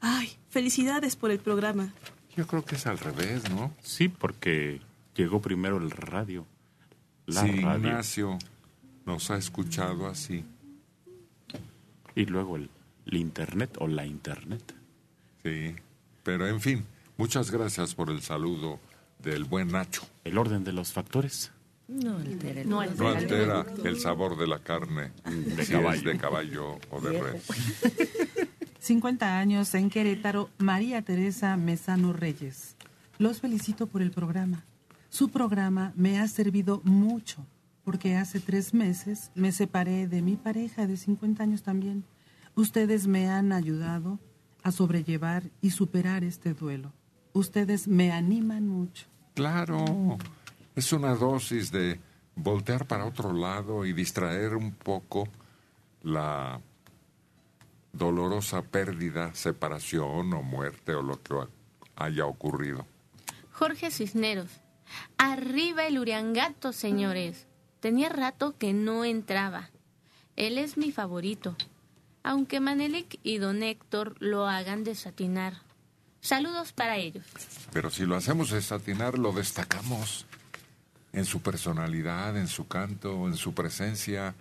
Ay, 0.00 0.30
felicidades 0.50 1.16
por 1.16 1.30
el 1.30 1.38
programa. 1.38 1.94
Yo 2.36 2.46
creo 2.46 2.62
que 2.62 2.74
es 2.74 2.86
al 2.86 2.98
revés, 2.98 3.48
¿no? 3.48 3.74
Sí, 3.82 4.10
porque 4.10 4.82
llegó 5.14 5.40
primero 5.40 5.78
el 5.78 5.90
radio. 5.90 6.44
La 7.24 7.46
sí, 7.46 7.62
radio. 7.62 7.88
Ignacio 7.88 8.38
nos 9.06 9.30
ha 9.30 9.38
escuchado 9.38 10.06
así. 10.06 10.44
Y 12.14 12.26
luego 12.26 12.56
el, 12.56 12.68
el 13.06 13.16
internet 13.16 13.74
o 13.80 13.88
la 13.88 14.04
internet. 14.04 14.74
Sí, 15.42 15.74
pero 16.28 16.46
en 16.46 16.60
fin, 16.60 16.84
muchas 17.16 17.50
gracias 17.50 17.94
por 17.94 18.10
el 18.10 18.20
saludo 18.20 18.78
del 19.18 19.44
buen 19.44 19.68
Nacho. 19.68 20.02
El 20.24 20.36
orden 20.36 20.62
de 20.62 20.74
los 20.74 20.92
factores. 20.92 21.52
No 21.86 22.18
altera 22.18 22.60
el 22.60 22.68
No 22.68 22.80
altera 22.80 23.64
el 23.82 23.98
sabor 23.98 24.36
de 24.36 24.46
la 24.46 24.58
carne 24.58 25.12
De 25.24 25.64
si 25.64 25.72
caballo. 25.72 25.96
es 25.96 26.04
de 26.04 26.18
caballo 26.18 26.78
o 26.90 27.00
de 27.00 27.18
res. 27.18 27.46
50 28.80 29.38
años 29.38 29.74
en 29.74 29.88
Querétaro, 29.88 30.50
María 30.58 31.00
Teresa 31.00 31.56
Mesano 31.56 32.12
Reyes. 32.12 32.76
Los 33.16 33.40
felicito 33.40 33.86
por 33.86 34.02
el 34.02 34.10
programa. 34.10 34.66
Su 35.08 35.30
programa 35.30 35.94
me 35.96 36.20
ha 36.20 36.28
servido 36.28 36.82
mucho, 36.84 37.46
porque 37.84 38.16
hace 38.16 38.38
tres 38.38 38.74
meses 38.74 39.30
me 39.34 39.50
separé 39.50 40.06
de 40.08 40.20
mi 40.20 40.36
pareja 40.36 40.86
de 40.86 40.98
50 40.98 41.42
años 41.42 41.62
también. 41.62 42.04
Ustedes 42.54 43.06
me 43.06 43.30
han 43.30 43.50
ayudado 43.50 44.18
a 44.62 44.72
sobrellevar 44.72 45.44
y 45.60 45.70
superar 45.70 46.24
este 46.24 46.54
duelo. 46.54 46.92
Ustedes 47.32 47.88
me 47.88 48.12
animan 48.12 48.66
mucho. 48.66 49.06
Claro, 49.34 50.18
es 50.74 50.92
una 50.92 51.14
dosis 51.14 51.70
de 51.70 52.00
voltear 52.34 52.86
para 52.86 53.04
otro 53.04 53.32
lado 53.32 53.84
y 53.84 53.92
distraer 53.92 54.54
un 54.54 54.72
poco 54.72 55.28
la 56.02 56.60
dolorosa 57.92 58.62
pérdida, 58.62 59.34
separación 59.34 60.32
o 60.32 60.42
muerte 60.42 60.94
o 60.94 61.02
lo 61.02 61.22
que 61.22 61.34
haya 61.96 62.26
ocurrido. 62.26 62.86
Jorge 63.52 63.90
Cisneros. 63.90 64.50
Arriba 65.18 65.86
el 65.86 65.98
Uriangato, 65.98 66.72
señores. 66.72 67.46
Tenía 67.80 68.08
rato 68.08 68.56
que 68.56 68.72
no 68.72 69.04
entraba. 69.04 69.70
Él 70.36 70.58
es 70.58 70.76
mi 70.76 70.92
favorito. 70.92 71.56
Aunque 72.28 72.60
Manelik 72.60 73.18
y 73.22 73.38
don 73.38 73.62
Héctor 73.62 74.14
lo 74.18 74.46
hagan 74.46 74.84
desatinar. 74.84 75.54
Saludos 76.20 76.74
para 76.74 76.98
ellos. 76.98 77.24
Pero 77.72 77.88
si 77.88 78.04
lo 78.04 78.16
hacemos 78.16 78.50
desatinar, 78.50 79.18
lo 79.18 79.32
destacamos 79.32 80.26
en 81.14 81.24
su 81.24 81.40
personalidad, 81.40 82.36
en 82.36 82.46
su 82.46 82.68
canto, 82.68 83.26
en 83.28 83.34
su 83.34 83.54
presencia. 83.54 84.34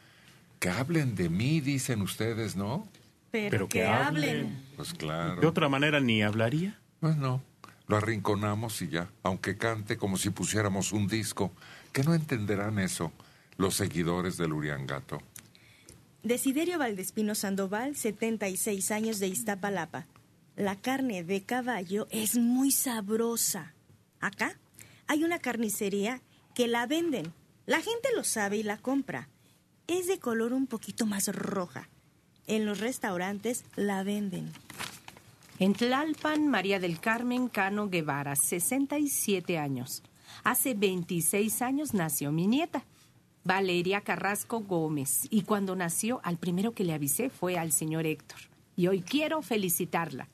Que 0.59 0.69
hablen 0.69 1.15
de 1.15 1.29
mí, 1.29 1.61
dicen 1.61 2.01
ustedes, 2.01 2.57
¿no? 2.57 2.85
Pero, 3.31 3.51
Pero 3.51 3.69
que, 3.69 3.79
que 3.79 3.85
hablen. 3.85 4.29
hablen. 4.31 4.63
Pues 4.75 4.93
claro. 4.93 5.39
De 5.39 5.47
otra 5.47 5.69
manera 5.69 6.01
ni 6.01 6.21
hablaría. 6.21 6.77
Pues 6.99 7.15
no, 7.15 7.41
lo 7.87 7.95
arrinconamos 7.95 8.81
y 8.81 8.89
ya, 8.89 9.07
aunque 9.23 9.55
cante 9.55 9.95
como 9.95 10.17
si 10.17 10.29
pusiéramos 10.29 10.91
un 10.91 11.07
disco, 11.07 11.53
que 11.93 12.03
no 12.03 12.13
entenderán 12.13 12.79
eso 12.79 13.13
los 13.55 13.75
seguidores 13.75 14.35
del 14.35 14.51
Uriangato. 14.51 15.21
Desiderio 16.23 16.79
Valdespino 16.79 17.35
Sandoval, 17.35 17.95
76 17.95 18.91
años 18.91 19.19
de 19.19 19.27
Iztapalapa. 19.27 20.07
La 20.55 20.75
carne 20.75 21.23
de 21.23 21.43
caballo 21.43 22.07
es 22.09 22.37
muy 22.37 22.71
sabrosa. 22.71 23.73
Acá 24.19 24.57
hay 25.07 25.23
una 25.23 25.39
carnicería 25.39 26.21
que 26.55 26.67
la 26.67 26.85
venden. 26.87 27.31
La 27.65 27.77
gente 27.77 28.09
lo 28.15 28.23
sabe 28.23 28.57
y 28.57 28.63
la 28.63 28.77
compra. 28.77 29.29
Es 29.87 30.07
de 30.07 30.19
color 30.19 30.53
un 30.53 30.67
poquito 30.67 31.05
más 31.05 31.27
roja. 31.27 31.87
En 32.47 32.65
los 32.65 32.79
restaurantes 32.79 33.63
la 33.75 34.03
venden. 34.03 34.51
En 35.59 35.73
Tlalpan, 35.73 36.47
María 36.47 36.79
del 36.79 36.99
Carmen 36.99 37.47
Cano 37.47 37.89
Guevara, 37.89 38.35
67 38.35 39.57
años. 39.57 40.03
Hace 40.43 40.73
26 40.73 41.61
años 41.61 41.93
nació 41.93 42.31
mi 42.31 42.47
nieta, 42.47 42.83
Valeria 43.47 44.01
Carrasco 44.01 44.59
Gómez. 44.59 45.21
Y 45.29 45.43
cuando 45.43 45.77
nació, 45.77 46.19
al 46.23 46.37
primero 46.37 46.73
que 46.73 46.83
le 46.83 46.93
avisé 46.93 47.29
fue 47.29 47.57
al 47.57 47.71
señor 47.71 48.05
Héctor. 48.05 48.37
Y 48.75 48.87
hoy 48.87 49.01
quiero 49.01 49.41
felicitarla. 49.41 50.27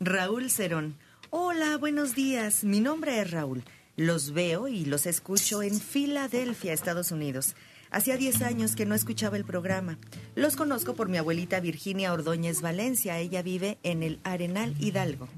Raúl 0.00 0.50
Cerón. 0.50 0.96
Hola, 1.28 1.76
buenos 1.76 2.14
días. 2.14 2.64
Mi 2.64 2.80
nombre 2.80 3.20
es 3.20 3.30
Raúl. 3.30 3.62
Los 3.96 4.32
veo 4.32 4.68
y 4.68 4.86
los 4.86 5.04
escucho 5.04 5.62
en 5.62 5.78
Filadelfia, 5.78 6.72
Estados 6.72 7.12
Unidos. 7.12 7.54
Hacía 7.90 8.16
10 8.16 8.40
años 8.40 8.74
que 8.74 8.86
no 8.86 8.94
escuchaba 8.94 9.36
el 9.36 9.44
programa. 9.44 9.98
Los 10.34 10.56
conozco 10.56 10.94
por 10.94 11.10
mi 11.10 11.18
abuelita 11.18 11.60
Virginia 11.60 12.14
Ordóñez 12.14 12.62
Valencia. 12.62 13.18
Ella 13.18 13.42
vive 13.42 13.76
en 13.82 14.02
el 14.02 14.18
Arenal 14.24 14.74
Hidalgo. 14.80 15.28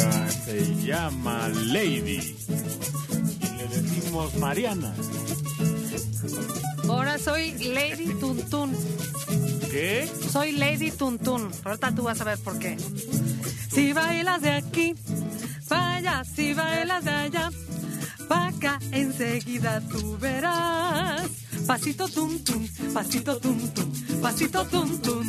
Se 0.00 0.76
llama 0.84 1.48
Lady. 1.48 2.36
Y 3.40 3.58
le 3.58 3.68
decimos 3.68 4.34
Mariana. 4.36 4.94
Ahora 6.88 7.12
Ahora 7.12 7.18
soy 7.18 7.52
Lady 7.58 8.14
Tuntun. 8.20 8.72
¿Qué? 9.70 10.08
Soy 10.30 10.52
Lady 10.52 10.90
Tuntun. 10.90 11.50
Ahorita 11.64 11.94
tú 11.94 12.02
vas 12.04 12.20
a 12.20 12.24
ver 12.24 12.38
por 12.38 12.58
qué. 12.58 12.76
Si 13.72 13.92
bailas 13.92 14.42
de 14.42 14.50
aquí, 14.50 14.94
vaya, 15.68 16.22
si 16.24 16.52
bailas 16.52 17.04
de 17.04 17.10
allá, 17.10 17.50
pa' 18.28 18.48
acá 18.48 18.78
enseguida 18.90 19.80
tú 19.80 20.18
verás. 20.18 21.30
Pasito 21.66 22.08
tum 22.08 22.38
tum, 22.40 22.66
pasito 22.92 23.38
tum 23.38 23.58
tum, 23.68 23.92
pasito 24.20 24.66
tum 24.66 24.98
tum. 25.00 25.26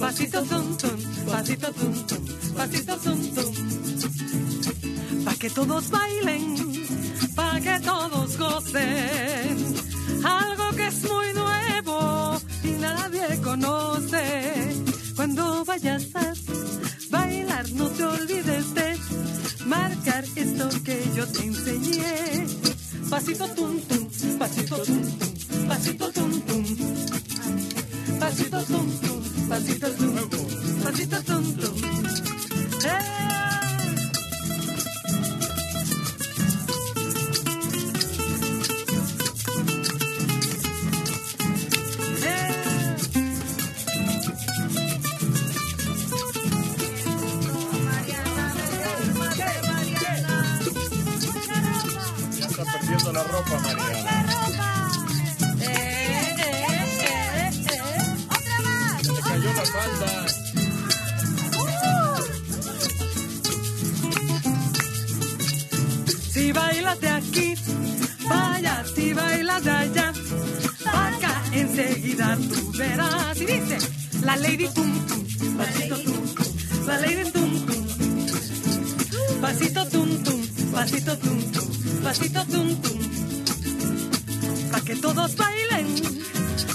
Pasito 0.00 0.42
tum 0.42 0.76
tum, 0.76 0.98
pasito 1.26 1.72
tum 1.72 1.94
tum, 2.08 2.24
pasito 2.56 2.96
tum 3.04 3.20
tum. 3.34 3.54
Pa' 5.24 5.34
que 5.34 5.50
todos 5.50 5.90
bailen, 5.90 6.44
pa' 7.34 7.60
que 7.60 7.80
todos 7.80 8.36
gocen. 8.38 9.56
Algo 10.24 10.70
que 10.76 10.86
es 10.86 11.02
muy 11.02 11.32
nuevo 11.34 12.40
y 12.62 12.70
nadie 12.86 13.40
conoce. 13.42 14.24
Cuando 15.16 15.64
vayas 15.64 16.04
a 16.14 16.32
bailar, 17.10 17.70
no 17.72 17.88
te 17.88 18.04
olvides 18.04 18.74
de 18.74 18.98
marcar 19.66 20.24
esto 20.36 20.68
que 20.84 20.96
yo 21.16 21.26
te 21.26 21.44
enseñé. 21.44 22.46
Pasito 23.10 23.46
tum 23.48 23.80
tum, 23.80 24.08
pasito 24.38 24.76
tum 24.78 25.02
tum, 25.18 25.68
pasito 25.68 26.12
tum 26.12 26.40
tum. 26.40 26.64
Pasito 28.20 28.62
tum 28.64 28.88
tum, 29.00 29.22
pasito 29.48 29.88
tum, 29.92 30.14
pasito. 30.82 31.16
¡Eh! 32.84 33.16
Ya 52.38 52.46
está 52.46 52.64
perdiendo 52.64 53.12
la 53.12 53.22
ropa, 53.24 53.58
Mariana. 53.60 54.15
Allá, 69.64 70.12
acá 70.84 71.42
enseguida 71.52 72.36
tú 72.48 72.72
verás. 72.76 73.40
Y 73.40 73.46
dice, 73.46 73.78
la 74.22 74.36
lady 74.36 74.68
tum 74.68 75.06
tum, 75.06 75.24
pasito 75.56 75.96
tum 75.96 76.34
tum, 76.34 76.86
la 76.86 76.98
lady 77.00 77.30
tum 77.30 77.66
tum, 77.66 77.86
pasito 79.40 79.86
tum 79.86 80.22
tum, 80.24 80.40
pasito 80.72 81.16
tum 81.18 81.38
tum, 81.52 82.02
pasito 82.02 82.44
tum 82.46 82.76
tum. 82.82 82.98
Pa' 84.72 84.80
que 84.80 84.96
todos 84.96 85.36
bailen, 85.36 85.86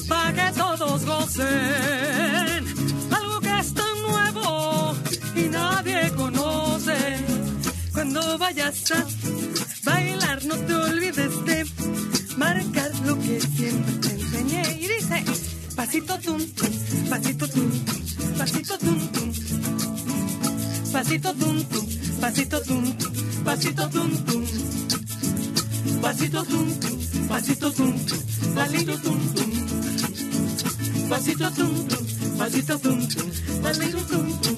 pa' 0.07 0.33
que 0.33 0.51
todos 0.57 1.05
gocen. 1.05 2.65
Algo 3.11 3.39
que 3.41 3.59
es 3.59 3.73
tan 3.73 4.01
nuevo 4.01 4.95
y 5.35 5.43
nadie 5.49 6.11
conoce. 6.15 6.97
Cuando 7.93 8.37
vayas 8.37 8.91
a 8.91 9.05
bailar, 9.83 10.43
no 10.45 10.55
te 10.55 10.73
olvides 10.73 11.30
que 13.31 13.47
siempre 13.47 13.93
te 13.95 14.09
enseñé. 14.09 14.61
Y 14.79 14.87
dice, 14.87 15.23
pasito 15.75 16.19
tum 16.19 16.39
pasito 17.09 17.47
tum 17.47 17.71
pasito 18.37 18.77
tum 18.77 18.99
tum. 19.13 19.31
Pasito 20.91 21.33
tum 21.33 21.63
tum, 21.63 21.87
pasito 22.19 22.61
tum 22.61 22.83
pasito 23.45 23.89
tum 23.89 24.11
tum. 24.25 24.43
Pasito 26.01 26.43
tum 26.43 26.67
tum, 26.79 26.97
pasito 27.29 27.71
tum 27.71 27.93
pasito 28.55 28.97
tum 28.97 29.19
tum. 29.35 29.51
Pasito 31.09 31.51
tum 31.51 31.87
tum, 31.87 32.05
pasito 32.37 32.77
tum 32.79 32.99
pasito 33.63 34.01
tum 34.09 34.27
tum. 34.41 34.57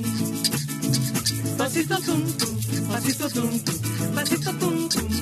Pasito 1.57 1.97
tum 2.05 2.21
tum, 2.39 2.55
pasito 2.89 3.29
tum, 3.29 3.51
pasito 4.15 4.51
tum 4.59 4.89
tum. 4.89 5.12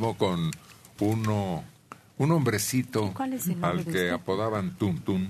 Ritmo 0.00 0.16
con 0.16 0.50
uno, 1.00 1.64
un 2.16 2.32
hombrecito 2.32 3.12
¿Cuál 3.12 3.34
es 3.34 3.46
el 3.48 3.60
nombre 3.60 3.70
al 3.70 3.84
que 3.84 3.90
usted? 3.90 4.10
apodaban 4.10 4.76
Tum 4.76 4.98
Tum 5.00 5.28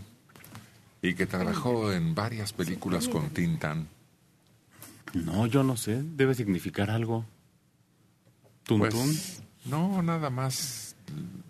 y 1.02 1.14
que 1.14 1.26
trabajó 1.26 1.92
en 1.92 2.14
varias 2.14 2.52
películas 2.52 3.09
con 3.09 3.30
Tintán? 3.30 3.88
No, 5.14 5.46
yo 5.46 5.64
no 5.64 5.76
sé. 5.76 6.02
Debe 6.02 6.35
significar 6.35 6.90
algo. 6.90 7.24
Tuntún. 8.64 8.90
Pues, 8.90 9.42
no, 9.64 10.02
nada 10.02 10.28
más 10.28 10.94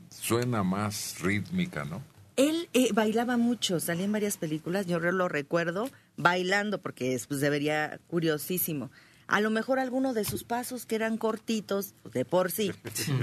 suena 0.09 0.63
más 0.63 1.17
rítmica, 1.21 1.85
¿no? 1.85 2.01
Él 2.37 2.69
eh, 2.73 2.91
bailaba 2.95 3.37
mucho, 3.37 3.81
salía 3.81 4.05
en 4.05 4.13
varias 4.13 4.39
películas, 4.39 4.87
yo 4.87 4.99
lo 5.01 5.29
recuerdo 5.29 5.91
bailando 6.17 6.81
porque 6.81 7.15
es, 7.15 7.27
pues 7.27 7.41
debería 7.41 7.99
curiosísimo. 8.07 8.91
A 9.31 9.41
lo 9.41 9.51
mejor 9.51 9.79
alguno 9.79 10.13
de 10.13 10.25
sus 10.25 10.43
pasos 10.45 10.87
que 10.87 10.97
eran 10.97 11.17
cortitos, 11.17 11.95
pues, 12.03 12.13
de 12.15 12.25
por 12.25 12.51
sí, 12.51 12.73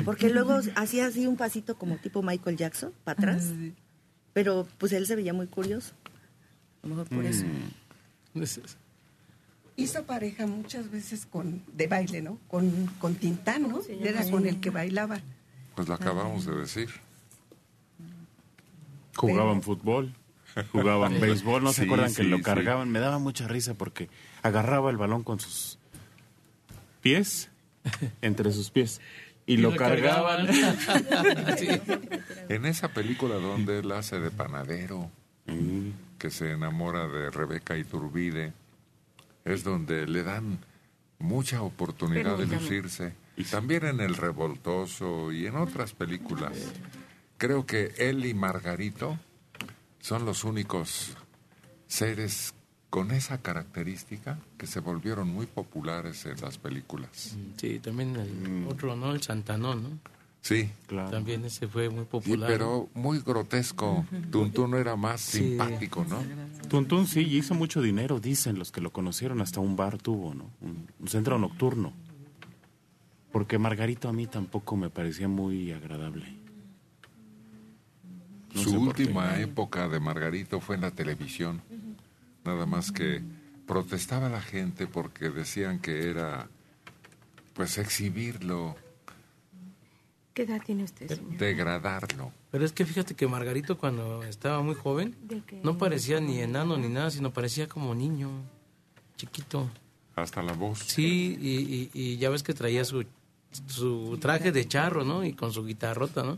porque 0.05 0.29
luego 0.29 0.59
hacía 0.75 1.05
así 1.07 1.27
un 1.27 1.35
pasito 1.37 1.77
como 1.77 1.97
tipo 1.97 2.23
Michael 2.23 2.55
Jackson, 2.57 2.93
para 3.03 3.19
atrás, 3.19 3.47
pero 4.33 4.67
pues 4.77 4.93
él 4.93 5.05
se 5.05 5.15
veía 5.15 5.33
muy 5.33 5.47
curioso. 5.47 5.93
A 6.83 6.87
lo 6.87 6.95
mejor 6.95 7.09
por 7.09 7.25
eso. 7.25 7.43
Hizo 9.75 10.03
pareja 10.05 10.47
muchas 10.47 10.89
veces 10.89 11.25
con 11.27 11.61
de 11.73 11.87
baile, 11.87 12.21
¿no? 12.21 12.39
Con, 12.47 12.87
con 12.99 13.15
Tintán, 13.15 13.63
¿no? 13.69 13.81
Era 14.01 14.27
con 14.29 14.47
el 14.47 14.59
que 14.59 14.69
bailaba. 14.71 15.19
Pues 15.75 15.87
lo 15.87 15.93
acabamos 15.93 16.45
de 16.45 16.55
decir. 16.55 16.89
Jugaban 19.15 19.61
fútbol, 19.61 20.13
jugaban 20.71 21.19
béisbol, 21.21 21.63
¿no 21.63 21.73
se 21.73 21.81
Sí, 21.81 21.85
acuerdan 21.87 22.13
que 22.13 22.23
lo 22.23 22.37
sí. 22.37 22.43
cargaban? 22.43 22.89
Me 22.89 22.99
daba 22.99 23.19
mucha 23.19 23.47
risa 23.47 23.73
porque 23.73 24.09
agarraba 24.43 24.89
el 24.89 24.97
balón 24.97 25.23
con 25.23 25.39
sus 25.39 25.76
pies, 27.01 27.49
entre 28.21 28.51
sus 28.51 28.69
pies, 28.71 28.99
y, 29.45 29.53
Y 29.53 29.57
lo, 29.57 29.71
lo 29.71 29.77
cargaban. 29.77 30.47
cargaban. 30.47 31.45
Sí. 31.57 31.67
En 32.49 32.65
esa 32.65 32.89
película 32.89 33.35
donde 33.35 33.79
él 33.79 33.91
hace 33.91 34.19
de 34.19 34.31
panadero, 34.31 35.09
Mm. 35.49 35.91
que 36.19 36.29
se 36.29 36.51
enamora 36.51 37.07
de 37.07 37.29
Rebeca 37.31 37.77
Iturbide, 37.77 38.51
es 39.45 39.63
donde 39.63 40.05
le 40.05 40.23
dan 40.23 40.59
mucha 41.19 41.61
oportunidad 41.61 42.37
de 42.37 42.47
lucirse. 42.47 43.13
Y 43.37 43.45
también 43.45 43.85
en 43.85 44.01
El 44.01 44.15
Revoltoso 44.17 45.31
y 45.31 45.45
en 45.47 45.55
otras 45.55 45.93
películas. 45.93 46.73
Creo 47.37 47.65
que 47.65 47.93
él 47.97 48.25
y 48.25 48.33
Margarito 48.33 49.17
son 50.01 50.25
los 50.25 50.43
únicos 50.43 51.15
seres 51.87 52.53
con 52.89 53.11
esa 53.11 53.39
característica 53.41 54.39
que 54.57 54.65
se 54.67 54.79
volvieron 54.79 55.29
muy 55.29 55.45
populares 55.45 56.25
en 56.25 56.39
las 56.41 56.57
películas. 56.57 57.35
Sí, 57.57 57.79
también 57.79 58.15
el 58.15 58.65
otro, 58.69 58.95
¿no? 58.95 59.11
El 59.11 59.21
Santanón, 59.21 59.83
¿no? 59.83 59.89
Sí. 60.41 60.69
También 60.87 61.43
ese 61.43 61.67
fue 61.67 61.89
muy 61.89 62.03
Sí, 62.03 62.07
popular. 62.09 62.49
pero 62.49 62.87
muy 62.93 63.19
grotesco. 63.19 64.05
Tuntún 64.31 64.75
era 64.75 64.95
más 64.95 65.19
Sí. 65.19 65.39
simpático, 65.39 66.05
¿no? 66.07 66.23
Tuntún 66.69 67.05
sí, 67.07 67.19
hizo 67.21 67.53
mucho 67.53 67.81
dinero, 67.81 68.19
dicen 68.21 68.57
los 68.57 68.71
que 68.71 68.79
lo 68.79 68.91
conocieron, 68.93 69.41
hasta 69.41 69.59
un 69.59 69.75
bar 69.75 69.97
tuvo, 69.97 70.33
¿no? 70.33 70.49
Un, 70.61 70.87
un 70.99 71.07
centro 71.09 71.37
nocturno. 71.37 71.91
Porque 73.33 73.57
Margarito 73.57 74.07
a 74.07 74.13
mí 74.13 74.25
tampoco 74.27 74.77
me 74.77 74.89
parecía 74.89 75.27
muy 75.27 75.73
agradable. 75.73 76.25
No 78.55 78.61
Su 78.61 78.79
última 78.81 79.39
época 79.39 79.89
de 79.89 79.99
Margarito 79.99 80.61
fue 80.61 80.75
en 80.75 80.81
la 80.81 80.91
televisión. 80.91 81.61
Nada 82.47 82.65
más 82.65 82.93
que 82.93 83.21
protestaba 83.65 84.29
la 84.29 84.41
gente 84.41 84.87
porque 84.87 85.29
decían 85.29 85.79
que 85.79 86.09
era, 86.09 86.47
pues, 87.53 87.77
exhibirlo, 87.77 88.75
¿Qué 90.33 90.43
edad 90.43 90.61
tiene 90.65 90.83
usted, 90.85 91.07
señor? 91.09 91.37
degradarlo. 91.37 92.31
Pero 92.51 92.63
es 92.63 92.71
que 92.71 92.85
fíjate 92.85 93.15
que 93.15 93.27
Margarito 93.27 93.77
cuando 93.77 94.23
estaba 94.23 94.61
muy 94.61 94.75
joven 94.75 95.15
no 95.63 95.77
parecía 95.77 96.19
ni 96.21 96.39
enano 96.39 96.77
ni 96.77 96.87
nada, 96.89 97.09
sino 97.11 97.33
parecía 97.33 97.67
como 97.67 97.93
niño, 97.93 98.29
chiquito. 99.17 99.69
Hasta 100.15 100.41
la 100.41 100.53
voz. 100.53 100.79
Sí, 100.79 101.37
y, 101.41 101.57
y- 101.75 101.89
y 101.93 102.17
ya 102.17 102.29
ves 102.29 102.43
que 102.43 102.53
traía 102.53 102.85
su 102.85 103.03
su 103.67 104.17
traje 104.21 104.51
de 104.51 104.67
charro, 104.67 105.03
¿no? 105.03 105.23
Y 105.25 105.33
con 105.33 105.51
su 105.51 105.65
guitarrota, 105.65 106.21
¿no? 106.23 106.37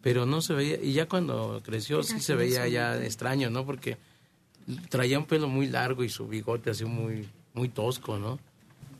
Pero 0.00 0.24
no 0.26 0.40
se 0.40 0.54
veía, 0.54 0.80
y 0.82 0.92
ya 0.94 1.06
cuando 1.06 1.60
creció 1.64 2.02
sí 2.02 2.20
se 2.20 2.34
veía 2.34 2.66
ya 2.68 2.96
extraño, 3.04 3.50
¿no? 3.50 3.66
Porque 3.66 3.98
traía 4.88 5.18
un 5.18 5.26
pelo 5.26 5.48
muy 5.48 5.66
largo 5.66 6.04
y 6.04 6.08
su 6.08 6.26
bigote 6.26 6.70
así 6.70 6.84
muy, 6.84 7.28
muy 7.54 7.68
tosco, 7.68 8.18
¿no? 8.18 8.38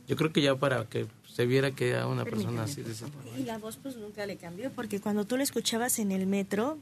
Yo 0.07 0.15
creo 0.15 0.31
que 0.31 0.41
ya 0.41 0.55
para 0.55 0.85
que 0.85 1.07
se 1.25 1.45
viera 1.45 1.71
que 1.71 1.89
era 1.89 2.07
una 2.07 2.23
persona 2.23 2.63
así 2.63 2.81
de 2.81 2.93
ese 2.93 3.05
Y 3.37 3.43
la 3.43 3.57
voz 3.57 3.77
pues 3.77 3.97
nunca 3.97 4.25
le 4.25 4.37
cambió, 4.37 4.71
porque 4.71 4.99
cuando 4.99 5.25
tú 5.25 5.37
la 5.37 5.43
escuchabas 5.43 5.99
en 5.99 6.11
el 6.11 6.25
metro, 6.25 6.77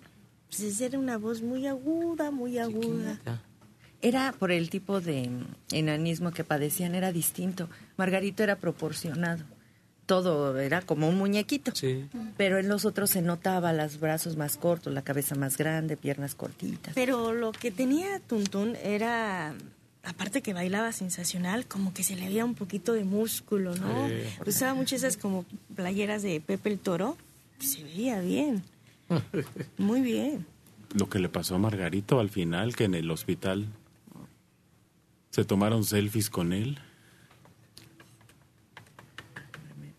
pues 0.50 0.80
era 0.80 1.00
una 1.00 1.18
voz 1.18 1.42
muy 1.42 1.68
aguda, 1.68 2.32
muy 2.32 2.60
aguda. 2.60 3.20
Era 4.02 4.34
por 4.38 4.52
el 4.52 4.70
tipo 4.70 5.02
de 5.02 5.30
enanismo 5.72 6.32
que 6.32 6.44
padecían, 6.44 6.94
era 6.94 7.12
distinto. 7.12 7.68
Margarito 7.98 8.44
era 8.44 8.58
proporcionado. 8.58 9.44
Todo 10.06 10.60
era 10.60 10.82
como 10.82 11.10
un 11.10 11.18
muñequito. 11.18 11.72
Pero 12.38 12.60
en 12.60 12.70
los 12.70 12.86
otros 12.86 13.10
se 13.10 13.22
notaba 13.22 13.74
los 13.74 14.00
brazos 14.00 14.38
más 14.38 14.58
cortos, 14.58 14.94
la 14.94 15.02
cabeza 15.02 15.36
más 15.36 15.58
grande, 15.58 15.98
piernas 15.98 16.36
cortitas. 16.36 16.94
Pero 16.94 17.34
lo 17.34 17.52
que 17.52 17.72
tenía 17.72 18.20
Tuntún 18.20 18.76
era, 18.84 19.56
aparte 20.04 20.42
que 20.42 20.54
bailaba 20.54 20.92
sensacional, 20.92 21.66
como 21.66 21.94
que 21.94 22.04
se 22.04 22.16
le 22.16 22.28
veía 22.28 22.46
un 22.46 22.56
poquito 22.56 22.94
de 22.94 23.04
músculo, 23.04 23.76
¿no? 23.76 24.08
Sí. 24.08 24.14
Usaba 24.46 24.76
muchas 24.76 25.04
esas 25.04 25.18
como 25.18 25.46
playeras 25.76 26.22
de 26.22 26.40
Pepe 26.40 26.70
el 26.70 26.80
Toro. 26.80 27.18
Se 27.60 27.84
veía 27.84 28.20
bien, 28.20 28.64
muy 29.78 30.02
bien. 30.02 30.46
Lo 30.94 31.10
que 31.10 31.20
le 31.20 31.30
pasó 31.30 31.56
a 31.56 31.58
Margarito 31.58 32.20
al 32.20 32.30
final, 32.30 32.76
que 32.76 32.84
en 32.84 32.96
el 32.96 33.10
hospital 33.10 33.68
se 35.32 35.44
tomaron 35.44 35.84
selfies 35.84 36.30
con 36.30 36.54
él. 36.54 36.80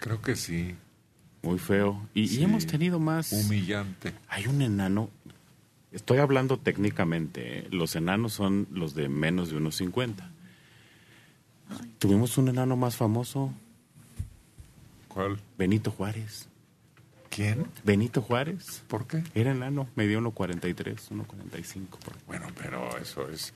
Creo 0.06 0.22
que 0.22 0.36
sí. 0.36 0.72
Muy 1.42 1.58
feo. 1.58 2.00
Y, 2.14 2.40
hemos 2.40 2.64
tenido 2.64 3.00
más... 3.00 3.32
Humillante. 3.32 4.14
Hay 4.28 4.46
un 4.46 4.62
enano... 4.62 5.10
Estoy 5.90 6.18
hablando 6.18 6.58
técnicamente. 6.60 7.58
¿eh? 7.58 7.68
Los 7.72 7.96
enanos 7.96 8.32
son 8.32 8.68
los 8.70 8.94
de 8.94 9.08
menos 9.08 9.50
de 9.50 9.56
unos 9.56 9.74
50. 9.74 10.30
Tuvimos 11.98 12.38
un 12.38 12.46
enano 12.46 12.76
más 12.76 12.94
famoso. 12.94 13.52
¿Cuál? 15.08 15.40
Benito 15.58 15.90
Juárez. 15.90 16.48
¿Quién? 17.36 17.66
Benito 17.84 18.22
Juárez. 18.22 18.82
¿Por 18.88 19.06
qué? 19.06 19.22
Era 19.34 19.50
enano, 19.50 19.86
medía 19.94 20.18
1.43, 20.18 21.10
1.45. 21.10 21.88
por 21.90 22.14
ahí. 22.14 22.20
Bueno, 22.26 22.46
pero 22.56 22.96
eso 22.96 23.28
es 23.28 23.52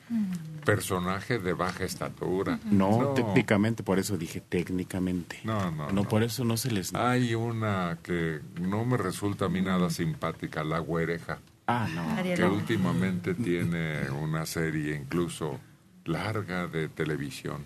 personaje 0.66 1.38
de 1.38 1.54
baja 1.54 1.84
estatura. 1.84 2.58
No, 2.70 3.14
técnicamente, 3.14 3.82
por 3.82 3.98
eso 3.98 4.18
dije 4.18 4.42
técnicamente. 4.42 5.40
No, 5.44 5.70
no, 5.70 5.86
No, 5.86 5.92
no. 5.92 6.04
por 6.08 6.22
eso 6.22 6.44
no 6.44 6.58
se 6.58 6.70
les... 6.70 6.94
Hay 6.94 7.34
una 7.34 7.98
que 8.02 8.40
no 8.60 8.84
me 8.84 8.98
resulta 8.98 9.46
a 9.46 9.48
mí 9.48 9.62
nada 9.62 9.88
simpática, 9.88 10.62
La 10.62 10.78
Güereja. 10.80 11.38
Ah, 11.66 11.88
no. 11.94 12.22
Que 12.22 12.44
últimamente 12.44 13.32
tiene 13.34 14.10
una 14.10 14.44
serie 14.44 14.94
incluso 14.96 15.58
larga 16.04 16.66
de 16.66 16.88
televisión. 16.88 17.64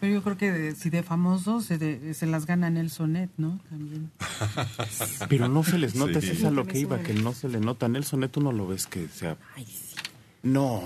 Pero 0.00 0.12
yo 0.12 0.22
creo 0.22 0.36
que 0.36 0.52
de- 0.52 0.74
si 0.74 0.90
de 0.90 1.02
famosos 1.02 1.64
se, 1.64 1.78
de- 1.78 2.12
se 2.14 2.26
las 2.26 2.46
gana 2.46 2.68
Nelsonet, 2.70 3.30
¿no? 3.38 3.58
También. 3.70 4.10
Pero 5.28 5.48
no 5.48 5.64
se 5.64 5.78
les 5.78 5.94
nota, 5.94 6.20
Sí. 6.20 6.28
eso 6.28 6.38
es 6.38 6.44
a 6.44 6.50
lo 6.50 6.66
que 6.66 6.78
iba, 6.78 7.00
que 7.02 7.14
no 7.14 7.32
se 7.32 7.48
le 7.48 7.60
nota. 7.60 7.88
Nelson 7.88 8.20
Neto 8.20 8.40
no 8.40 8.52
lo 8.52 8.66
ves 8.66 8.86
que 8.86 9.08
sea... 9.08 9.36
No. 10.42 10.80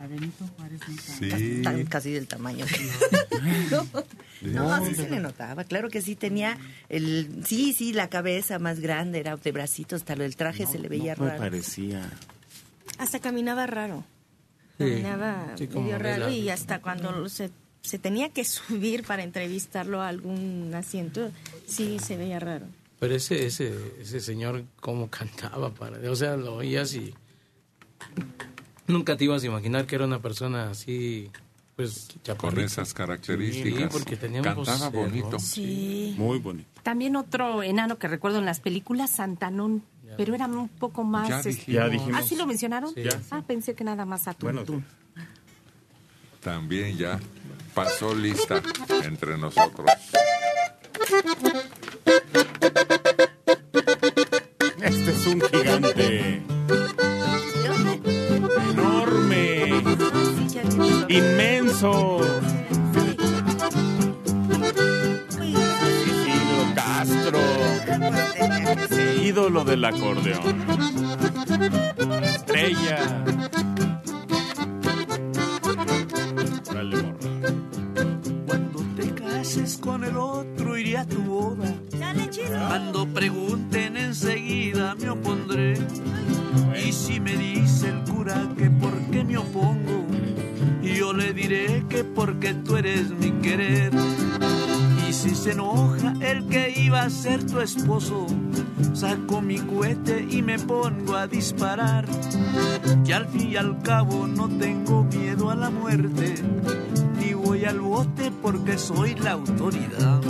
A 0.00 0.06
Benito 0.06 0.46
Juárez 0.56 0.80
nunca. 0.88 1.02
Sí. 1.38 1.60
Tan- 1.62 1.84
casi 1.84 2.10
del 2.12 2.26
tamaño. 2.26 2.64
no, 3.70 3.86
No, 4.40 4.86
sí 4.86 4.94
se 4.94 5.10
le 5.10 5.20
notaba. 5.20 5.64
Claro 5.64 5.90
que 5.90 6.00
sí 6.00 6.16
tenía 6.16 6.56
el, 6.88 7.42
sí, 7.46 7.74
sí, 7.74 7.92
la 7.92 8.08
cabeza 8.08 8.58
más 8.58 8.80
grande, 8.80 9.20
era 9.20 9.36
de 9.36 9.52
bracitos, 9.52 10.00
hasta 10.00 10.16
lo 10.16 10.22
del 10.22 10.36
traje 10.36 10.66
se 10.66 10.78
le 10.78 10.88
veía 10.88 11.14
No 11.16 11.24
me 11.24 11.30
raro. 11.30 11.42
parecía... 11.42 12.10
Hasta 12.98 13.18
caminaba 13.20 13.66
raro. 13.66 14.04
Caminaba 14.84 15.54
Sí, 15.56 15.68
medio 15.68 15.98
raro 15.98 16.30
y 16.30 16.48
hasta 16.50 16.80
cuando 16.80 17.28
se, 17.28 17.50
se 17.82 17.98
tenía 17.98 18.30
que 18.30 18.44
subir 18.44 19.04
para 19.04 19.22
entrevistarlo 19.22 20.00
a 20.00 20.08
algún 20.08 20.72
asiento, 20.74 21.30
sí 21.66 21.98
se 21.98 22.16
veía 22.16 22.38
raro. 22.38 22.66
Pero 22.98 23.14
ese, 23.14 23.46
ese, 23.46 23.72
ese 24.00 24.20
señor 24.20 24.64
cómo 24.80 25.08
cantaba, 25.08 25.70
para, 25.72 26.10
o 26.10 26.16
sea, 26.16 26.36
lo 26.36 26.56
oías 26.56 26.94
y 26.94 27.14
nunca 28.86 29.16
te 29.16 29.24
ibas 29.24 29.42
a 29.42 29.46
imaginar 29.46 29.86
que 29.86 29.94
era 29.94 30.04
una 30.04 30.20
persona 30.20 30.70
así, 30.70 31.30
pues, 31.76 32.08
Con 32.36 32.58
esas 32.58 32.92
características. 32.92 33.80
Sí, 33.80 33.88
porque 33.90 34.16
tenía 34.16 34.40
un 34.40 34.44
Cantaba 34.44 34.90
bonito. 34.90 35.38
Sí. 35.38 36.14
Muy 36.18 36.38
bonito. 36.38 36.68
También 36.82 37.16
otro 37.16 37.62
enano 37.62 37.98
que 37.98 38.06
recuerdo 38.06 38.38
en 38.38 38.44
las 38.44 38.60
películas, 38.60 39.10
Santanón, 39.10 39.82
pero 40.20 40.34
era 40.34 40.44
un 40.44 40.68
poco 40.68 41.02
más... 41.02 41.30
Ya 41.30 41.38
este- 41.38 41.48
dijimos. 41.48 41.74
Ya 41.74 41.88
dijimos. 41.88 42.20
¿Ah, 42.20 42.22
sí 42.22 42.36
lo 42.36 42.46
mencionaron? 42.46 42.92
Sí. 42.92 43.04
Ya. 43.04 43.18
Ah, 43.30 43.42
pensé 43.46 43.74
que 43.74 43.84
nada 43.84 44.04
más 44.04 44.28
a 44.28 44.34
Tuntún. 44.34 44.84
También 46.40 46.94
ya 46.98 47.18
pasó 47.72 48.14
lista 48.14 48.60
entre 49.02 49.38
nosotros. 49.38 49.90
Este 54.82 55.10
es 55.10 55.26
un 55.26 55.40
gigante. 55.40 56.42
Enorme. 58.72 59.82
Inmenso. 61.08 62.20
Castro. 67.00 67.38
Ídolo 69.22 69.64
del 69.64 69.82
acordeón. 69.86 70.64
Estrella. 72.22 73.24
Dale, 76.70 76.96
morra. 77.02 77.54
Cuando 78.46 78.84
te 78.96 79.14
cases 79.14 79.78
con 79.78 80.04
el 80.04 80.14
otro 80.18 80.76
iré 80.76 80.98
a 80.98 81.06
tu 81.06 81.22
boda. 81.22 81.72
Cuando 82.68 83.06
pregunten 83.06 83.96
enseguida 83.96 84.94
me 84.96 85.08
opondré. 85.08 85.78
Y 86.86 86.92
si 86.92 87.18
me 87.18 87.34
dice 87.34 87.88
el 87.88 88.12
cura 88.12 88.46
que 88.58 88.68
por 88.68 88.92
qué 89.10 89.24
me 89.24 89.38
opongo, 89.38 90.04
yo 90.82 91.14
le 91.14 91.32
diré 91.32 91.82
que 91.88 92.04
porque 92.04 92.52
tú 92.52 92.76
eres 92.76 93.08
mi 93.08 93.30
querer. 93.40 93.90
Y 95.10 95.12
si 95.12 95.34
se 95.34 95.50
enoja 95.50 96.14
el 96.20 96.46
que 96.46 96.72
iba 96.76 97.02
a 97.02 97.10
ser 97.10 97.44
tu 97.44 97.58
esposo, 97.60 98.28
saco 98.92 99.40
mi 99.40 99.58
cohete 99.58 100.24
y 100.30 100.40
me 100.40 100.56
pongo 100.56 101.16
a 101.16 101.26
disparar. 101.26 102.04
Y 103.04 103.10
al 103.10 103.26
fin 103.26 103.50
y 103.50 103.56
al 103.56 103.82
cabo 103.82 104.28
no 104.28 104.48
tengo 104.48 105.02
miedo 105.02 105.50
a 105.50 105.56
la 105.56 105.68
muerte, 105.68 106.36
ni 107.18 107.34
voy 107.34 107.64
al 107.64 107.80
bote 107.80 108.30
porque 108.40 108.78
soy 108.78 109.16
la 109.16 109.32
autoridad. 109.32 110.20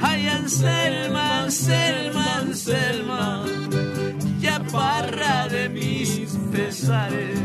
Ay, 0.00 0.28
Anselma, 0.28 1.42
Anselma, 1.42 2.36
Anselma, 2.36 3.44
ya 4.38 4.62
parra 4.70 5.48
de 5.48 5.68
mis 5.68 6.28
pesares, 6.52 7.40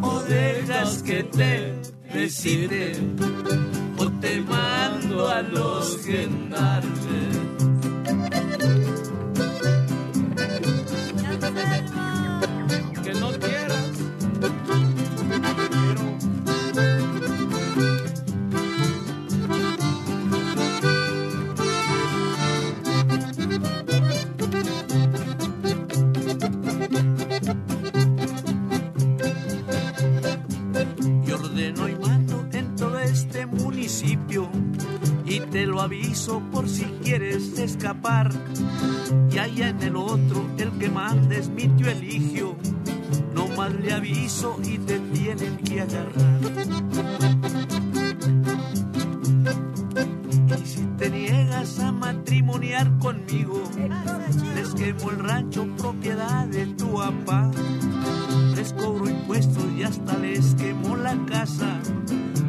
o 0.00 0.20
dejas 0.20 1.02
que 1.02 1.24
te 1.24 1.87
decide, 2.12 2.92
o 3.98 4.10
te 4.20 4.40
mando 4.40 5.28
a 5.28 5.42
los 5.42 6.04
gendarmes. 6.04 7.38
Que 13.04 13.14
no 13.14 13.30
quieras, 13.30 13.57
por 36.28 36.68
si 36.68 36.84
quieres 37.02 37.58
escapar. 37.58 38.30
Y 39.32 39.38
allá 39.38 39.70
en 39.70 39.82
el 39.82 39.96
otro 39.96 40.44
el 40.58 40.70
que 40.72 40.90
mandes 40.90 41.48
mi 41.48 41.68
tío 41.68 41.88
Eligio. 41.88 42.56
No 43.34 43.48
más 43.48 43.72
le 43.72 43.92
aviso 43.92 44.58
y 44.62 44.78
te 44.78 44.98
tienen 44.98 45.56
que 45.58 45.80
agarrar. 45.80 46.40
Y 50.62 50.66
si 50.66 50.82
te 50.98 51.10
niegas 51.10 51.78
a 51.78 51.92
matrimoniar 51.92 52.98
conmigo 52.98 53.62
les 54.54 54.68
quemo 54.74 55.10
el 55.10 55.18
rancho 55.18 55.66
propiedad 55.78 56.46
de 56.46 56.66
tu 56.66 56.94
papá. 56.94 57.50
Les 58.54 58.72
cobro 58.74 59.08
impuestos 59.08 59.64
y 59.76 59.82
hasta 59.82 60.18
les 60.18 60.54
quemo 60.56 60.96
la 60.96 61.16
casa, 61.26 61.80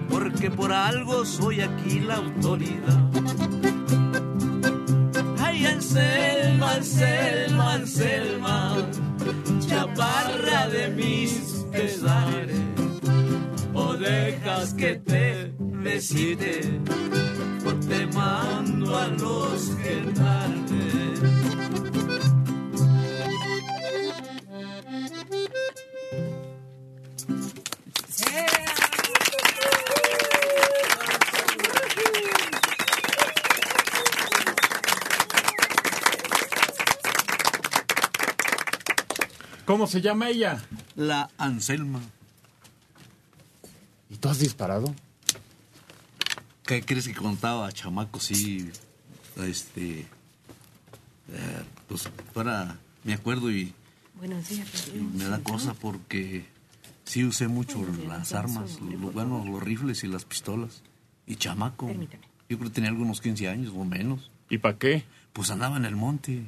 porque 0.09 0.49
por 0.49 0.69
por 0.69 0.73
algo 0.73 1.25
soy 1.25 1.61
aquí 1.61 1.99
la 1.99 2.17
autoridad. 2.17 2.98
Se 39.99 40.07
llama 40.07 40.29
ella? 40.29 40.63
La 40.95 41.29
Anselma. 41.37 41.99
¿Y 44.09 44.15
tú 44.15 44.29
has 44.29 44.39
disparado? 44.39 44.93
¿Qué 46.63 46.81
crees 46.83 47.07
que 47.07 47.13
contaba, 47.13 47.69
chamaco? 47.71 48.19
Sí, 48.19 48.69
este. 49.37 49.99
eh, 49.99 51.63
pues 51.87 52.09
ahora 52.33 52.77
me 53.03 53.13
acuerdo 53.13 53.51
y, 53.51 53.73
Buenos 54.17 54.47
días. 54.47 54.91
y 54.95 54.99
me 54.99 55.25
da 55.25 55.39
cosa 55.39 55.73
porque 55.73 56.45
sí 57.03 57.25
usé 57.25 57.47
mucho 57.47 57.85
las 58.07 58.33
armas, 58.33 58.79
lo, 58.79 59.11
bueno, 59.11 59.43
los 59.45 59.61
rifles 59.61 60.03
y 60.03 60.07
las 60.07 60.23
pistolas. 60.25 60.81
Y 61.27 61.35
chamaco. 61.35 61.87
Permítame. 61.87 62.23
Yo 62.47 62.57
creo 62.57 62.69
que 62.69 62.75
tenía 62.75 62.89
algunos 62.89 63.19
15 63.21 63.49
años 63.49 63.73
o 63.75 63.83
menos. 63.83 64.31
¿Y 64.49 64.59
para 64.59 64.77
qué? 64.77 65.03
Pues 65.33 65.51
andaba 65.51 65.77
en 65.77 65.85
el 65.85 65.95
monte. 65.95 66.47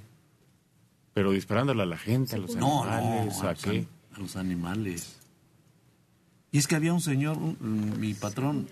Pero 1.13 1.31
disparándole 1.31 1.83
a 1.83 1.85
la 1.85 1.97
gente, 1.97 2.35
a 2.35 2.39
los 2.39 2.55
No, 2.55 2.83
animales, 2.83 3.35
no, 3.41 3.47
¿a 3.47 3.51
los 3.51 3.61
qué? 3.63 3.69
an- 3.79 3.87
a 4.15 4.19
los 4.19 4.35
animales. 4.35 5.17
Y 6.51 6.57
es 6.57 6.67
que 6.67 6.75
había 6.75 6.93
un 6.93 7.01
señor, 7.01 7.37
un- 7.37 7.95
mi 7.99 8.13
patrón, 8.13 8.67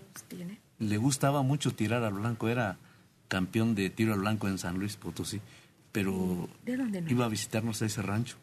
le 0.80 0.98
gustaba 0.98 1.42
mucho 1.42 1.72
tirar 1.72 2.04
al 2.04 2.14
blanco, 2.14 2.48
era 2.50 2.78
campeón 3.28 3.76
de 3.76 3.90
tiro 3.90 4.14
al 4.14 4.20
blanco 4.20 4.48
en 4.48 4.58
San 4.58 4.80
Luis 4.80 4.96
Potosí, 4.96 5.40
pero 5.92 6.48
¿De 6.66 6.78
dónde 6.78 7.02
no? 7.02 7.10
iba 7.12 7.26
a 7.26 7.30
visitarnos 7.30 7.82
a 7.82 7.86
ese 7.86 8.02
rancho 8.02 8.38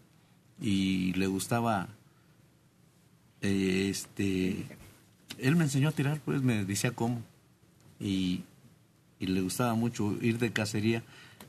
y 0.61 1.12
le 1.14 1.26
gustaba, 1.26 1.88
eh, 3.40 3.88
este, 3.90 4.66
él 5.38 5.57
me 5.57 5.64
enseñó 5.64 5.88
a 5.88 5.92
tirar, 5.92 6.20
pues 6.24 6.42
me 6.42 6.64
decía 6.64 6.92
cómo 6.92 7.22
y, 8.01 8.42
y 9.18 9.26
le 9.26 9.40
gustaba 9.40 9.74
mucho 9.74 10.16
ir 10.20 10.38
de 10.38 10.53
cacería. 10.53 11.03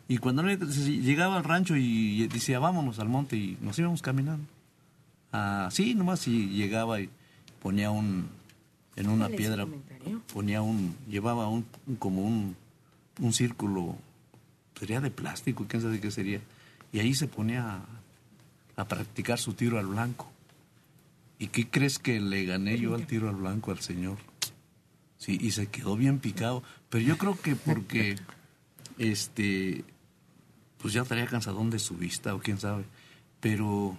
Y 0.07 0.17
cuando 0.19 0.41
no- 0.43 0.53
llegaba 0.53 1.37
al 1.37 1.43
rancho 1.43 1.75
y 1.75 2.27
decía, 2.27 2.59
vámonos 2.59 2.99
al 2.99 3.09
monte 3.09 3.35
y 3.35 3.57
nos 3.61 3.77
íbamos 3.79 4.01
caminando. 4.01 4.45
Así 5.31 5.93
nomás 5.95 6.27
y 6.27 6.47
llegaba 6.49 7.01
y 7.01 7.09
ponía 7.61 7.91
un, 7.91 8.27
en 8.95 9.09
una 9.09 9.25
¿Cuál 9.27 9.33
es 9.33 9.33
el 9.33 9.37
piedra, 9.37 9.67
ponía 10.33 10.61
un, 10.61 10.95
llevaba 11.09 11.49
un, 11.49 11.65
un- 11.85 11.95
como 11.97 12.21
un, 12.21 12.55
un 13.19 13.33
círculo, 13.33 13.97
sería 14.79 15.01
de 15.01 15.11
plástico, 15.11 15.65
quién 15.67 15.81
sabe 15.83 15.99
qué 15.99 16.09
sería. 16.11 16.39
Y 16.93 16.99
ahí 16.99 17.13
se 17.13 17.27
ponía 17.27 17.75
a, 17.75 17.85
a 18.77 18.87
practicar 18.87 19.39
su 19.39 19.53
tiro 19.53 19.77
al 19.77 19.87
blanco. 19.87 20.31
¿Y 21.39 21.47
qué 21.47 21.67
crees 21.69 21.99
que 21.99 22.19
le 22.21 22.45
gané 22.45 22.79
yo 22.79 22.95
al 22.95 23.05
tiro 23.05 23.27
al 23.29 23.35
blanco 23.35 23.71
al 23.71 23.81
señor? 23.81 24.17
Sí, 25.17 25.37
y 25.41 25.51
se 25.51 25.67
quedó 25.67 25.97
bien 25.97 26.19
picado. 26.19 26.63
Pero 26.89 27.03
yo 27.03 27.17
creo 27.17 27.39
que 27.39 27.55
porque, 27.55 28.15
este, 28.97 29.83
pues 30.87 30.93
ya 30.93 31.01
estaría 31.01 31.25
cansadón 31.27 31.69
de 31.69 31.79
su 31.79 31.97
vista 31.97 32.33
o 32.33 32.39
quién 32.39 32.59
sabe. 32.59 32.85
Pero 33.41 33.97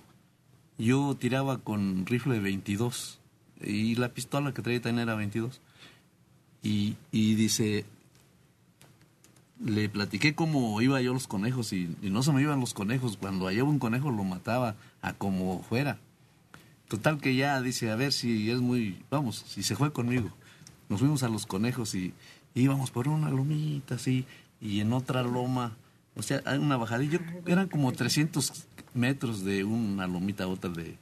yo 0.78 1.14
tiraba 1.20 1.59
con 1.59 2.07
rifle 2.07 2.41
22 2.41 3.18
y 3.61 3.95
la 3.97 4.09
pistola 4.09 4.55
que 4.55 4.62
traía 4.62 4.80
también 4.80 5.07
era 5.07 5.14
22. 5.14 5.61
Y, 6.62 6.97
y 7.12 7.34
dice, 7.34 7.84
le 9.62 9.91
platiqué 9.91 10.34
cómo 10.34 10.80
iba 10.80 10.99
yo 11.03 11.12
los 11.12 11.26
conejos 11.26 11.74
y, 11.74 11.95
y 12.01 12.09
no 12.09 12.22
se 12.22 12.32
me 12.32 12.41
iban 12.41 12.59
los 12.59 12.72
conejos. 12.72 13.18
Cuando 13.18 13.49
hallaba 13.49 13.68
un 13.68 13.80
conejo 13.80 14.11
lo 14.11 14.24
mataba 14.24 14.74
a 15.03 15.12
como 15.12 15.62
fuera. 15.64 15.99
Total 16.89 17.20
que 17.20 17.36
ya 17.36 17.61
dice, 17.61 17.91
a 17.91 17.97
ver 17.97 18.14
si 18.14 18.51
es 18.51 18.62
muy, 18.62 19.05
vamos, 19.11 19.45
si 19.47 19.62
se 19.62 19.76
fue 19.76 19.93
conmigo. 19.93 20.30
Nos 20.89 21.01
fuimos 21.01 21.22
a 21.22 21.28
los 21.28 21.45
conejos 21.45 21.95
y, 21.95 22.14
íbamos 22.55 22.91
por 22.91 23.09
una 23.09 23.28
lomita 23.28 23.97
así 23.97 24.24
y 24.59 24.80
en 24.80 24.95
otra 24.95 25.22
loma, 25.22 25.76
o 26.19 26.23
sea, 26.23 26.43
hay 26.47 26.59
una 26.59 26.77
bajadilla, 26.77 27.21
eran 27.47 27.69
como 27.69 27.93
300 27.93 28.66
metros 28.93 29.45
de 29.45 29.62
una 29.62 30.09
lomita 30.09 30.45
a 30.45 30.49
otra 30.49 30.69
de, 30.69 30.99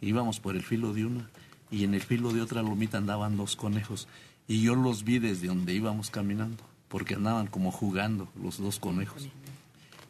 íbamos 0.00 0.40
por 0.40 0.56
el 0.56 0.64
filo 0.64 0.92
de 0.92 1.06
una 1.06 1.30
y 1.70 1.84
en 1.84 1.94
el 1.94 2.02
filo 2.02 2.32
de 2.32 2.42
otra 2.42 2.62
lomita 2.62 2.98
andaban 2.98 3.36
dos 3.36 3.54
conejos 3.54 4.08
y 4.48 4.60
yo 4.60 4.74
los 4.74 5.04
vi 5.04 5.20
desde 5.20 5.46
donde 5.46 5.74
íbamos 5.74 6.10
caminando 6.10 6.64
porque 6.88 7.14
andaban 7.14 7.46
como 7.46 7.70
jugando 7.70 8.28
los 8.42 8.58
dos 8.58 8.80
conejos. 8.80 9.28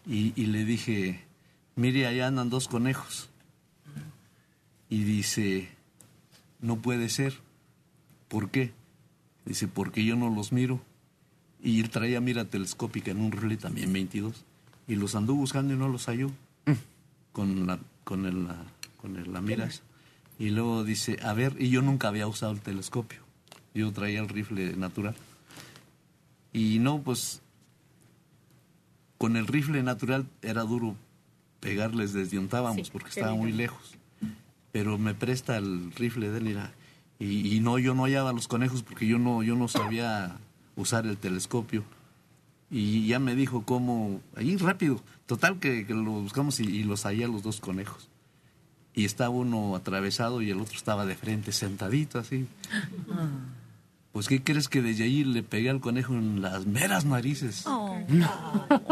Y, 0.06 0.32
y 0.34 0.46
le 0.46 0.64
dije 0.64 1.24
mire 1.76 2.06
allá 2.06 2.28
andan 2.28 2.48
dos 2.48 2.68
conejos 2.68 3.28
y 4.88 5.02
dice 5.02 5.68
no 6.60 6.76
puede 6.76 7.10
ser 7.10 7.34
¿por 8.28 8.50
qué? 8.50 8.72
dice 9.44 9.68
porque 9.68 10.06
yo 10.06 10.16
no 10.16 10.30
los 10.30 10.52
miro 10.52 10.80
y 11.62 11.82
traía 11.84 12.20
mira 12.20 12.44
telescópica 12.44 13.10
en 13.10 13.20
un 13.20 13.32
rifle 13.32 13.56
también 13.56 13.92
22 13.92 14.44
y 14.86 14.94
los 14.96 15.14
anduvo 15.14 15.38
buscando 15.40 15.74
y 15.74 15.76
no 15.76 15.88
los 15.88 16.06
halló. 16.06 16.30
Con 17.32 17.66
la 17.66 17.78
con 18.04 18.24
el, 18.26 18.44
la, 18.44 18.56
con 19.00 19.16
el- 19.16 19.32
la 19.32 19.40
mira. 19.40 19.64
Y 20.38 20.50
luego 20.50 20.84
dice 20.84 21.18
a 21.22 21.32
ver 21.34 21.56
y 21.58 21.68
yo 21.70 21.82
nunca 21.82 22.08
había 22.08 22.26
usado 22.26 22.52
el 22.52 22.60
telescopio. 22.60 23.20
Yo 23.74 23.92
traía 23.92 24.20
el 24.20 24.28
rifle 24.28 24.74
natural. 24.76 25.14
Y 26.52 26.78
no 26.78 27.00
pues 27.02 27.42
con 29.18 29.36
el 29.36 29.46
rifle 29.46 29.82
natural 29.82 30.26
era 30.42 30.62
duro 30.62 30.94
pegarles 31.60 32.12
desde 32.12 32.38
Sí, 32.84 32.90
porque 32.92 33.08
estaba 33.08 33.34
muy 33.34 33.52
lejos. 33.52 33.94
Pero 34.72 34.96
me 34.98 35.14
presta 35.14 35.56
el 35.56 35.92
rifle 35.92 36.30
de 36.30 36.38
él 36.38 36.48
y, 37.18 37.56
y 37.56 37.60
no 37.60 37.78
yo 37.78 37.94
no 37.94 38.04
hallaba 38.04 38.32
los 38.32 38.46
conejos 38.48 38.82
porque 38.84 39.06
yo 39.06 39.18
no 39.18 39.42
yo 39.42 39.56
no 39.56 39.66
sabía 39.66 40.38
usar 40.78 41.06
el 41.06 41.18
telescopio. 41.18 41.84
Y 42.70 43.06
ya 43.06 43.18
me 43.18 43.34
dijo 43.34 43.62
cómo 43.64 44.20
ahí 44.36 44.56
rápido 44.56 45.02
total 45.26 45.58
que, 45.58 45.86
que 45.86 45.94
lo 45.94 46.10
buscamos 46.12 46.60
y, 46.60 46.64
y 46.64 46.84
los 46.84 47.04
hallé 47.04 47.24
a 47.24 47.28
los 47.28 47.42
dos 47.42 47.60
conejos. 47.60 48.08
Y 48.94 49.04
estaba 49.04 49.30
uno 49.30 49.76
atravesado 49.76 50.42
y 50.42 50.50
el 50.50 50.60
otro 50.60 50.76
estaba 50.76 51.06
de 51.06 51.14
frente 51.14 51.52
sentadito 51.52 52.18
así. 52.18 52.46
Pues 54.12 54.26
qué 54.26 54.42
crees 54.42 54.68
que 54.68 54.82
desde 54.82 55.04
ahí 55.04 55.22
le 55.24 55.42
pegué 55.42 55.70
al 55.70 55.80
conejo 55.80 56.14
en 56.14 56.42
las 56.42 56.66
meras 56.66 57.04
narices 57.04 57.64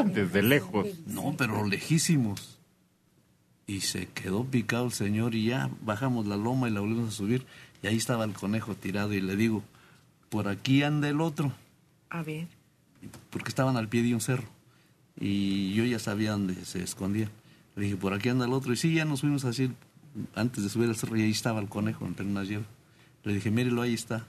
Desde 0.07 0.43
lejos. 0.43 0.87
no, 1.07 1.35
pero 1.37 1.67
lejísimos. 1.67 2.59
Y 3.67 3.81
se 3.81 4.07
quedó 4.07 4.45
picado 4.45 4.85
el 4.87 4.93
señor 4.93 5.35
y 5.35 5.47
ya 5.47 5.71
bajamos 5.83 6.27
la 6.27 6.37
loma 6.37 6.69
y 6.69 6.73
la 6.73 6.81
volvimos 6.81 7.09
a 7.09 7.17
subir. 7.17 7.45
Y 7.83 7.89
ahí 7.89 7.97
estaba 7.97 8.25
el 8.25 8.33
conejo 8.33 8.75
tirado 8.75 9.13
y 9.13 9.21
le 9.21 9.35
digo, 9.35 9.65
por 10.29 10.47
aquí 10.47 10.85
anda 10.85 11.09
el 11.09 11.21
otro, 11.21 11.53
A 12.17 12.23
ver. 12.23 12.49
porque 13.31 13.51
estaban 13.51 13.77
al 13.77 13.89
pie 13.89 14.03
de 14.03 14.15
un 14.15 14.21
cerro. 14.21 14.49
Y 15.19 15.75
yo 15.75 15.85
ya 15.85 15.99
sabía 15.99 16.33
dónde 16.33 16.55
se 16.65 16.83
escondía. 16.83 17.31
Le 17.75 17.85
dije, 17.85 17.97
por 17.97 18.15
aquí 18.15 18.29
anda 18.29 18.47
el 18.47 18.53
otro. 18.53 18.73
Y 18.73 18.77
sí, 18.77 18.95
ya 18.95 19.05
nos 19.05 19.21
fuimos 19.21 19.45
así 19.45 19.71
antes 20.35 20.65
de 20.65 20.71
subir 20.71 20.89
al 20.89 20.97
cerro 20.97 21.17
y 21.17 21.23
ahí 21.23 21.31
estaba 21.31 21.61
el 21.61 21.69
conejo 21.69 22.07
entre 22.07 22.25
unas 22.25 22.49
hierbas. 22.49 22.69
Le 23.23 23.35
dije, 23.35 23.51
mírelo, 23.51 23.83
ahí 23.83 23.95
está. 23.95 24.27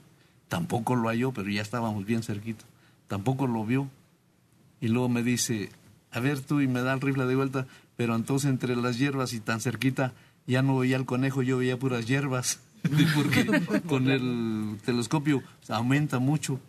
Tampoco 0.48 0.96
lo 0.96 1.08
halló, 1.08 1.32
pero 1.32 1.48
ya 1.48 1.62
estábamos 1.62 2.04
bien 2.04 2.22
cerquita. 2.22 2.64
Tampoco 3.06 3.46
lo 3.46 3.64
vio. 3.64 3.88
Y 4.80 4.88
luego 4.88 5.08
me 5.08 5.22
dice, 5.22 5.70
a 6.10 6.20
ver 6.20 6.40
tú, 6.40 6.60
y 6.60 6.68
me 6.68 6.82
da 6.82 6.92
el 6.92 7.00
rifle 7.00 7.26
de 7.26 7.36
vuelta, 7.36 7.66
pero 7.96 8.14
entonces 8.14 8.50
entre 8.50 8.76
las 8.76 8.98
hierbas 8.98 9.32
y 9.32 9.40
tan 9.40 9.60
cerquita 9.60 10.12
ya 10.46 10.62
no 10.62 10.78
veía 10.78 10.96
el 10.96 11.04
conejo, 11.04 11.42
yo 11.42 11.58
veía 11.58 11.78
puras 11.78 12.06
hierbas, 12.06 12.60
porque 13.14 13.46
con 13.86 14.08
el 14.08 14.78
telescopio 14.84 15.42
aumenta 15.68 16.18
mucho. 16.18 16.60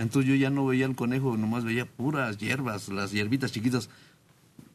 Entonces 0.00 0.28
yo 0.30 0.34
ya 0.34 0.48
no 0.50 0.64
veía 0.66 0.86
el 0.86 0.96
conejo, 0.96 1.36
nomás 1.36 1.62
veía 1.64 1.84
puras 1.84 2.38
hierbas, 2.38 2.88
las 2.88 3.12
hierbitas 3.12 3.52
chiquitas 3.52 3.90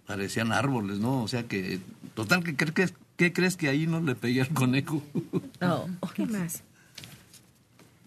parecían 0.06 0.52
árboles, 0.52 1.00
¿no? 1.00 1.24
O 1.24 1.28
sea 1.28 1.44
que, 1.48 1.80
total, 2.14 2.44
¿qué, 2.44 2.56
qué- 2.56 2.94
qué 3.18 3.34
crees 3.34 3.58
que 3.58 3.68
ahí 3.68 3.88
no 3.88 4.00
le 4.02 4.14
pegué 4.16 4.42
al 4.42 4.50
conejo? 4.54 5.02
¿Qué 6.14 6.26
más? 6.28 6.62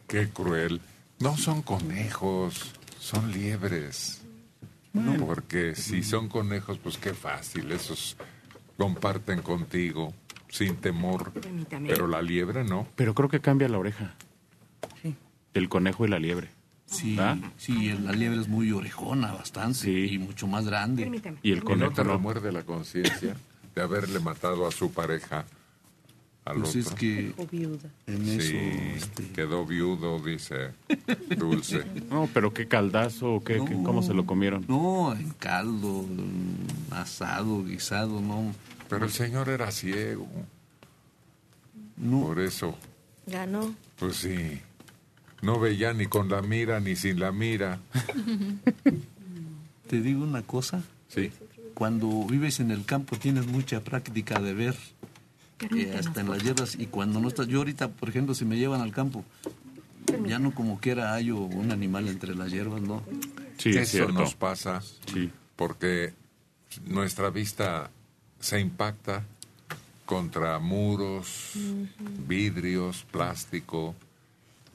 Qué 0.06 0.28
cruel. 0.28 0.80
No 1.18 1.36
son 1.36 1.62
conejos, 1.62 2.72
son 3.00 3.32
liebres. 3.32 4.22
Porque 5.18 5.74
si 5.76 6.02
son 6.02 6.28
conejos, 6.28 6.78
pues 6.78 6.98
qué 6.98 7.14
fácil. 7.14 7.70
Esos 7.72 8.16
comparten 8.76 9.42
contigo 9.42 10.12
sin 10.48 10.76
temor. 10.76 11.32
Permítame. 11.32 11.88
Pero 11.88 12.06
la 12.06 12.22
liebre 12.22 12.64
no. 12.64 12.86
Pero 12.96 13.14
creo 13.14 13.28
que 13.28 13.40
cambia 13.40 13.68
la 13.68 13.78
oreja. 13.78 14.14
El 15.54 15.68
conejo 15.68 16.04
y 16.06 16.08
la 16.08 16.18
liebre. 16.18 16.48
Sí, 16.90 17.16
¿Ah? 17.20 17.36
sí, 17.58 17.92
la 18.02 18.12
liebre 18.12 18.40
es 18.40 18.48
muy 18.48 18.72
orejona, 18.72 19.32
bastante, 19.32 19.90
y 19.90 20.18
mucho 20.18 20.46
más 20.46 20.64
grande. 20.66 21.02
Y 21.42 21.50
el 21.52 21.58
¿Y 21.58 21.60
no 21.60 21.64
conejo 21.64 21.92
te 21.92 22.02
no. 22.04 22.12
remuerde 22.14 22.50
la 22.50 22.62
conciencia 22.62 23.36
de 23.74 23.82
haberle 23.82 24.20
matado 24.20 24.66
a 24.66 24.70
su 24.72 24.90
pareja 24.90 25.44
al 26.46 26.56
Pues 26.62 26.70
otro? 26.70 26.80
es 26.80 26.90
que 26.94 27.34
en 28.06 28.24
Sí, 28.24 28.40
eso, 28.40 28.96
este, 28.96 29.28
quedó 29.32 29.66
viudo, 29.66 30.18
dice 30.18 30.72
Dulce. 31.36 31.84
No, 32.10 32.26
pero 32.32 32.54
qué 32.54 32.66
caldazo, 32.66 33.34
o 33.34 33.44
qué, 33.44 33.62
qué- 33.68 33.74
¿cómo 33.84 34.02
se 34.02 34.14
lo 34.14 34.24
comieron? 34.24 34.64
No, 34.66 35.12
en 35.14 35.28
caldo, 35.32 36.04
mm, 36.08 36.94
asado, 36.94 37.64
guisado, 37.64 38.18
no. 38.22 38.54
Pero 38.88 39.04
el 39.04 39.12
señor 39.12 39.50
era 39.50 39.70
ciego. 39.70 40.26
Por 42.22 42.40
eso, 42.40 42.74
Ganó. 43.26 43.74
pues 43.98 44.16
sí. 44.16 44.58
No 45.42 45.60
veía 45.60 45.92
ni 45.92 46.06
con 46.06 46.28
la 46.28 46.42
mira 46.42 46.80
ni 46.80 46.96
sin 46.96 47.20
la 47.20 47.32
mira. 47.32 47.78
Te 49.88 50.00
digo 50.00 50.24
una 50.24 50.42
cosa. 50.42 50.82
Sí. 51.08 51.30
Cuando 51.74 52.24
vives 52.26 52.60
en 52.60 52.70
el 52.70 52.84
campo 52.84 53.16
tienes 53.16 53.46
mucha 53.46 53.80
práctica 53.80 54.40
de 54.40 54.52
ver, 54.52 54.76
eh, 55.76 55.94
hasta 55.98 56.20
en 56.20 56.30
las 56.30 56.42
hierbas, 56.42 56.76
y 56.78 56.86
cuando 56.86 57.20
no 57.20 57.28
estás, 57.28 57.46
yo 57.46 57.58
ahorita, 57.58 57.88
por 57.88 58.08
ejemplo, 58.08 58.34
si 58.34 58.44
me 58.44 58.56
llevan 58.56 58.80
al 58.80 58.92
campo, 58.92 59.24
ya 60.26 60.38
no 60.38 60.52
como 60.54 60.80
quiera 60.80 61.12
hallo 61.12 61.38
un 61.38 61.70
animal 61.70 62.08
entre 62.08 62.34
las 62.34 62.50
hierbas, 62.50 62.80
¿no? 62.82 63.02
Sí, 63.58 63.70
es 63.70 63.76
Eso 63.76 63.90
cierto. 63.92 64.12
nos 64.12 64.34
pasa 64.34 64.82
porque 65.56 66.14
nuestra 66.86 67.30
vista 67.30 67.90
se 68.40 68.60
impacta 68.60 69.24
contra 70.06 70.58
muros, 70.58 71.52
vidrios, 72.26 73.04
plástico, 73.10 73.94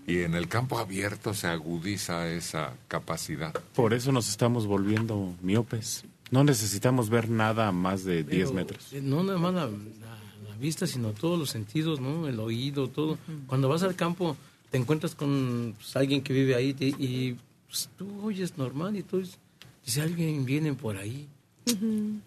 y 0.08 0.20
en 0.20 0.34
el 0.36 0.47
campo 0.47 0.80
abierto 0.80 1.34
se 1.34 1.47
agudiza 1.47 2.28
esa 2.30 2.74
capacidad. 2.88 3.54
Por 3.76 3.93
eso 3.93 4.12
nos 4.12 4.30
estamos 4.30 4.66
volviendo 4.68 5.34
miopes. 5.41 6.04
No 6.32 6.43
necesitamos 6.43 7.10
ver 7.10 7.30
nada 7.30 7.68
a 7.68 7.72
más 7.72 8.04
de 8.04 8.24
10 8.24 8.28
Pero, 8.49 8.54
metros. 8.54 8.93
eh, 8.93 9.01
No 9.01 9.24
nada 9.24 9.38
más 9.39 9.54
la, 9.54 9.66
la- 9.68 10.49
la 10.49 10.56
vista, 10.60 10.88
sino 10.88 11.12
todos 11.12 11.38
los 11.39 11.49
sentidos, 11.49 11.99
¿no? 12.01 12.28
El 12.28 12.39
oído, 12.39 12.88
todo. 12.89 13.18
Cuando 13.47 13.70
vas 13.70 13.84
al 13.84 13.95
campo, 13.95 14.36
te 14.72 14.78
encuentras 14.78 15.14
con 15.16 15.74
pues, 15.78 15.95
alguien 15.95 16.22
que 16.24 16.34
vive 16.34 16.56
ahí 16.56 16.74
te- 16.74 16.88
y 16.88 17.38
pues, 17.68 17.89
tú 17.97 18.08
oyes 18.26 18.58
normal 18.58 18.95
y 18.97 19.04
tú 19.04 19.20
dices, 19.20 19.38
dice, 19.86 20.01
alguien 20.01 20.43
viene 20.45 20.74
por 20.74 20.97
ahí. 20.97 21.28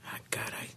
Ah, 0.05 0.21
caray. 0.31 0.69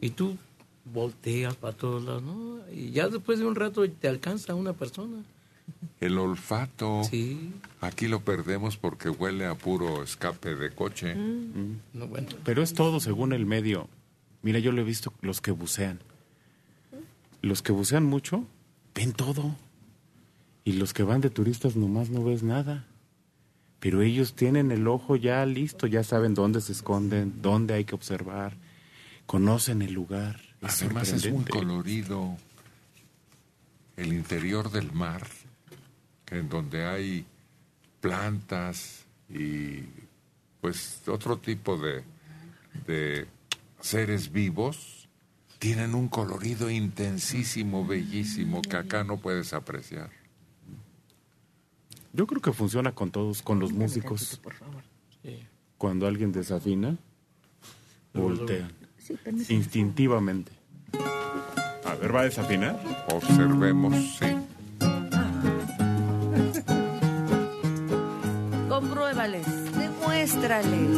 Y 0.00 0.10
tú 0.10 0.36
volteas 0.84 1.56
para 1.56 1.74
todos 1.76 2.02
lados, 2.04 2.22
¿no? 2.22 2.58
Y 2.72 2.90
ya 2.90 3.08
después 3.08 3.38
de 3.38 3.46
un 3.46 3.54
rato 3.54 3.88
te 3.90 4.08
alcanza 4.08 4.54
una 4.54 4.72
persona. 4.72 5.22
El 6.00 6.18
olfato, 6.18 7.02
aquí 7.80 8.06
lo 8.06 8.20
perdemos 8.20 8.76
porque 8.76 9.10
huele 9.10 9.46
a 9.46 9.56
puro 9.56 10.02
escape 10.02 10.54
de 10.54 10.70
coche. 10.70 11.14
Mm. 11.14 11.80
Pero 12.44 12.62
es 12.62 12.74
todo 12.74 13.00
según 13.00 13.32
el 13.32 13.46
medio. 13.46 13.88
Mira, 14.42 14.60
yo 14.60 14.70
lo 14.72 14.80
he 14.80 14.84
visto 14.84 15.12
los 15.20 15.40
que 15.40 15.50
bucean. 15.50 15.98
Los 17.42 17.62
que 17.62 17.72
bucean 17.72 18.04
mucho 18.04 18.44
ven 18.94 19.12
todo. 19.12 19.56
Y 20.64 20.72
los 20.72 20.92
que 20.92 21.02
van 21.02 21.20
de 21.20 21.30
turistas 21.30 21.76
nomás 21.76 22.10
no 22.10 22.22
ves 22.22 22.42
nada. 22.42 22.86
Pero 23.80 24.02
ellos 24.02 24.34
tienen 24.34 24.70
el 24.70 24.88
ojo 24.88 25.16
ya 25.16 25.44
listo, 25.46 25.86
ya 25.86 26.02
saben 26.02 26.34
dónde 26.34 26.60
se 26.60 26.72
esconden, 26.72 27.40
dónde 27.40 27.74
hay 27.74 27.84
que 27.84 27.94
observar, 27.94 28.56
conocen 29.26 29.82
el 29.82 29.92
lugar. 29.92 30.40
Es 30.60 30.82
Además 30.82 31.10
es 31.10 31.32
muy 31.32 31.44
colorido 31.44 32.36
el 33.96 34.12
interior 34.12 34.70
del 34.70 34.92
mar, 34.92 35.26
en 36.30 36.48
donde 36.48 36.84
hay 36.84 37.26
plantas 38.00 39.06
y 39.28 39.84
pues 40.60 41.02
otro 41.08 41.38
tipo 41.38 41.76
de, 41.76 42.02
de 42.86 43.26
seres 43.80 44.32
vivos, 44.32 45.08
tienen 45.58 45.94
un 45.94 46.08
colorido 46.08 46.70
intensísimo, 46.70 47.86
bellísimo, 47.86 48.62
que 48.62 48.76
acá 48.76 49.04
no 49.04 49.18
puedes 49.18 49.52
apreciar. 49.52 50.10
Yo 52.12 52.26
creo 52.26 52.40
que 52.40 52.52
funciona 52.52 52.92
con 52.92 53.10
todos, 53.10 53.42
con 53.42 53.58
los 53.58 53.72
músicos. 53.72 54.40
Cuando 55.76 56.06
alguien 56.06 56.32
desafina, 56.32 56.96
voltean. 58.12 58.72
Instintivamente. 59.48 60.52
A 61.84 61.94
ver, 61.94 62.14
¿va 62.14 62.20
a 62.20 62.24
desafinar? 62.24 62.80
Observemos, 63.10 63.94
sí. 64.18 64.37
Demuéstrales 69.18 70.96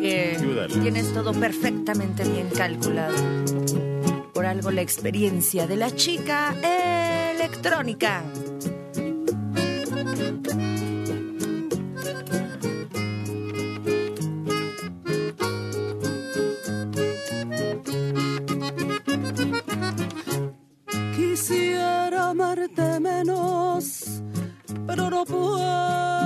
que 0.00 0.36
Ayúdales. 0.38 0.80
tienes 0.80 1.12
todo 1.12 1.32
perfectamente 1.32 2.22
bien 2.22 2.48
calculado. 2.48 3.16
Por 4.32 4.46
algo 4.46 4.70
la 4.70 4.82
experiencia 4.82 5.66
de 5.66 5.74
la 5.74 5.90
chica 5.90 6.54
electrónica. 7.34 8.22
Quisiera 21.16 22.30
amarte 22.30 23.00
menos, 23.00 24.22
pero 24.86 25.10
no 25.10 25.24
puedo, 25.24 26.25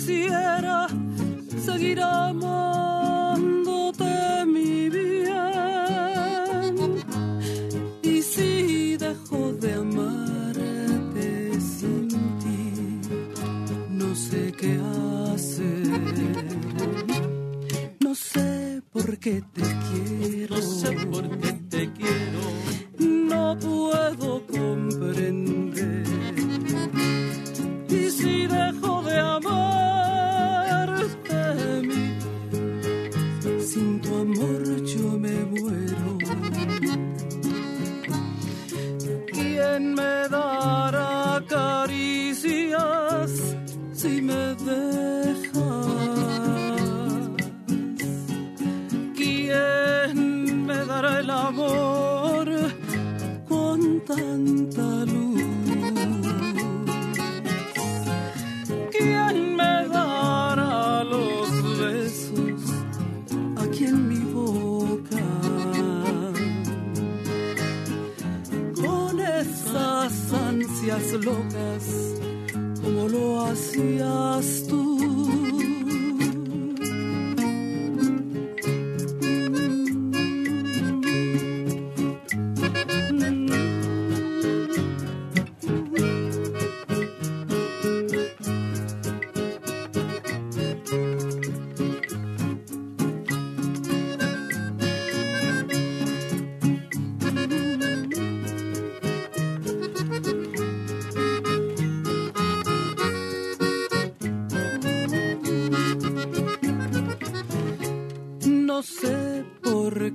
quisiera 0.00 0.86
seguir 1.62 2.00
amándote, 2.00 2.89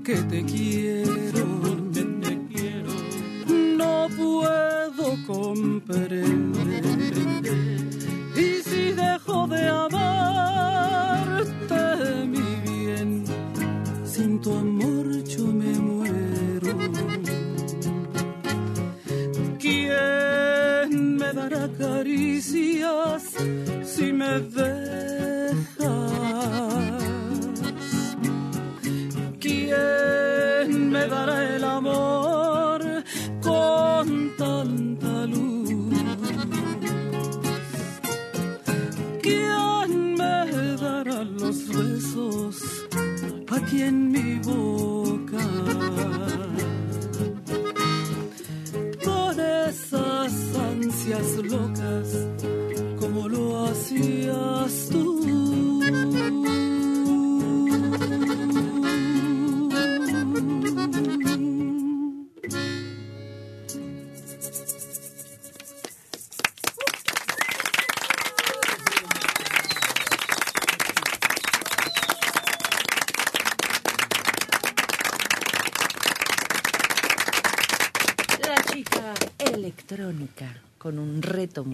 qué 0.05 0.15
te 0.17 0.43
quiero. 0.45 0.94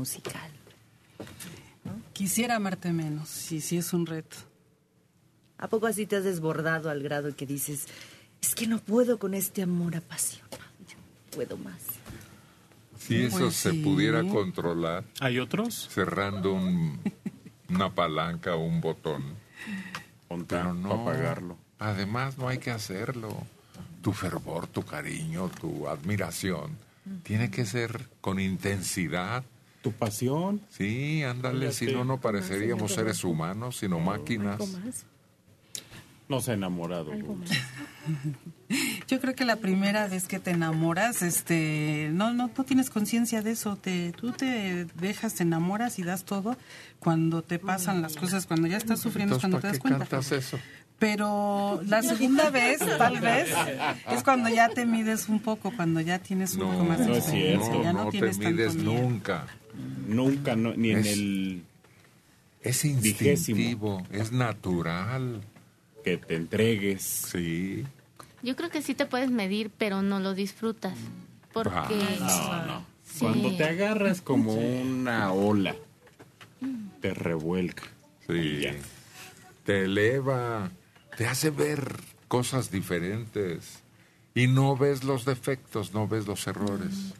Musical. 0.01 0.49
Quisiera 2.13 2.55
amarte 2.55 2.91
menos, 2.91 3.29
sí, 3.29 3.61
sí 3.61 3.77
es 3.77 3.93
un 3.93 4.05
reto. 4.07 4.37
¿A 5.59 5.67
poco 5.67 5.85
así 5.85 6.07
te 6.07 6.15
has 6.15 6.23
desbordado 6.23 6.89
al 6.89 7.03
grado 7.03 7.35
que 7.35 7.45
dices, 7.45 7.85
es 8.41 8.55
que 8.55 8.65
no 8.65 8.79
puedo 8.79 9.19
con 9.19 9.35
este 9.35 9.61
amor 9.61 9.95
apasionado, 9.95 10.57
yo 10.89 10.97
puedo 11.35 11.55
más? 11.57 11.79
Si 12.99 13.23
eso 13.23 13.37
Pues 13.39 13.55
se 13.55 13.71
sí. 13.71 13.81
pudiera 13.83 14.23
controlar. 14.23 15.03
¿Hay 15.19 15.37
otros? 15.39 15.87
Cerrando 15.91 16.53
un- 16.53 16.99
una 17.69 17.93
palanca 17.93 18.55
o 18.55 18.63
un 18.65 18.81
botón. 18.81 19.23
Pero 20.47 20.73
no. 20.73 20.89
pa' 20.89 21.01
apagarlo. 21.11 21.57
Además, 21.77 22.37
no 22.39 22.47
hay 22.47 22.57
que 22.57 22.71
hacerlo. 22.71 23.35
Tu 24.01 24.13
fervor, 24.13 24.65
tu 24.67 24.83
cariño, 24.83 25.49
tu 25.49 25.87
admiración 25.87 26.75
tiene 27.23 27.51
que 27.51 27.65
ser 27.65 28.07
con 28.21 28.39
intensidad. 28.39 29.43
Tu 29.81 29.91
pasión. 29.91 30.61
Sí, 30.69 31.23
ándale, 31.23 31.71
si 31.71 31.87
no, 31.87 32.05
no 32.05 32.19
pareceríamos 32.21 32.83
Más, 32.83 32.91
seres 32.93 33.23
humanos, 33.23 33.77
sino 33.77 33.99
máquinas. 33.99 34.59
No 36.29 36.39
se 36.39 36.51
ha 36.51 36.53
enamorado. 36.53 37.11
Yo 39.07 39.19
creo 39.19 39.35
que 39.35 39.43
la 39.43 39.57
primera 39.57 40.07
vez 40.07 40.27
que 40.27 40.39
te 40.39 40.51
enamoras, 40.51 41.21
este, 41.23 42.09
no, 42.13 42.31
no, 42.33 42.49
no 42.55 42.63
tienes 42.63 42.89
conciencia 42.89 43.41
de 43.41 43.51
eso. 43.51 43.75
Te, 43.75 44.13
tú 44.13 44.31
te 44.31 44.85
dejas, 44.95 45.33
te 45.35 45.43
enamoras 45.43 45.99
y 45.99 46.03
das 46.03 46.23
todo 46.23 46.55
cuando 46.99 47.41
te 47.41 47.59
pasan 47.59 48.01
las 48.01 48.15
cosas, 48.15 48.45
cuando 48.45 48.67
ya 48.67 48.77
estás 48.77 49.01
sufriendo 49.01 49.35
es 49.35 49.41
cuando 49.41 49.57
te 49.57 49.61
¿para 49.63 49.71
das 49.73 49.77
qué 49.77 49.81
cuenta. 49.81 49.99
cantas 50.05 50.31
eso? 50.31 50.57
Pero 50.99 51.81
la 51.87 52.03
segunda 52.03 52.49
vez, 52.51 52.79
tal 52.97 53.19
vez, 53.19 53.49
es 54.11 54.23
cuando 54.23 54.47
ya 54.49 54.69
te 54.69 54.85
mides 54.85 55.27
un 55.27 55.39
poco, 55.39 55.71
cuando 55.75 55.99
ya 55.99 56.19
tienes 56.19 56.53
un 56.53 56.71
poco 56.71 56.85
más 56.85 56.99
de 56.99 57.07
no 57.07 57.11
es 57.13 57.17
experiencia, 57.25 57.65
cierto. 57.71 57.83
ya 57.83 57.91
no, 57.91 57.99
no 58.05 58.05
te 58.05 58.11
tienes 58.11 58.37
tanto 58.39 58.51
mides 58.51 58.75
miedo. 58.75 58.93
nunca. 58.93 59.47
Nunca, 60.07 60.55
no, 60.55 60.73
ni 60.75 60.91
en 60.91 60.97
Es- 60.99 61.07
el 61.07 61.63
Es 62.61 62.83
vigésimo. 62.83 63.29
instintivo, 63.59 64.07
es 64.11 64.31
natural. 64.31 65.41
Que 66.03 66.17
te 66.17 66.35
entregues. 66.35 67.01
Sí. 67.03 67.83
Yo 68.43 68.55
creo 68.55 68.69
que 68.71 68.81
sí 68.81 68.95
te 68.95 69.05
puedes 69.05 69.29
medir, 69.29 69.69
pero 69.77 70.01
no 70.01 70.19
lo 70.19 70.33
disfrutas. 70.33 70.97
Porque... 71.53 71.69
Ah, 72.21 72.63
no, 72.67 72.73
no. 72.73 72.85
Sí. 73.05 73.19
Cuando 73.19 73.55
te 73.55 73.63
agarras 73.65 74.21
como 74.21 74.53
una 74.53 75.31
ola, 75.31 75.75
te 77.01 77.13
revuelca. 77.13 77.83
Sí. 78.27 78.61
Te 79.65 79.83
eleva, 79.83 80.71
te 81.17 81.27
hace 81.27 81.49
ver 81.51 81.93
cosas 82.27 82.71
diferentes. 82.71 83.79
Y 84.33 84.47
no 84.47 84.75
ves 84.77 85.03
los 85.03 85.25
defectos, 85.25 85.93
no 85.93 86.07
ves 86.07 86.25
los 86.25 86.47
errores. 86.47 87.13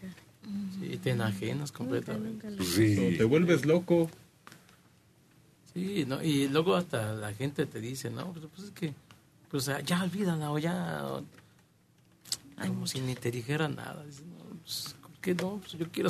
Sí, 0.82 0.98
te 0.98 1.12
enajenas 1.12 1.72
completamente. 1.72 2.48
Sí. 2.64 3.16
Te 3.18 3.24
vuelves 3.24 3.66
loco. 3.66 4.10
Sí, 5.74 6.04
¿no? 6.06 6.22
y 6.22 6.50
luego 6.50 6.76
hasta 6.76 7.14
la 7.14 7.34
gente 7.34 7.66
te 7.66 7.80
dice, 7.80 8.10
no, 8.10 8.34
pues, 8.34 8.46
pues 8.54 8.68
es 8.68 8.72
que, 8.74 8.94
pues 9.50 9.70
ah, 9.70 9.80
ya 9.80 10.04
olvídala 10.04 10.52
o 10.52 10.60
ya, 10.60 11.06
o- 11.06 11.24
como 12.58 12.86
si 12.88 13.00
ni 13.00 13.16
te 13.16 13.32
dijera 13.32 13.70
nada. 13.70 14.04
No, 14.04 14.60
pues, 14.62 14.96
¿por 15.02 15.12
qué 15.22 15.34
no? 15.34 15.58
Pues 15.62 15.72
yo 15.74 15.90
quiero, 15.92 16.10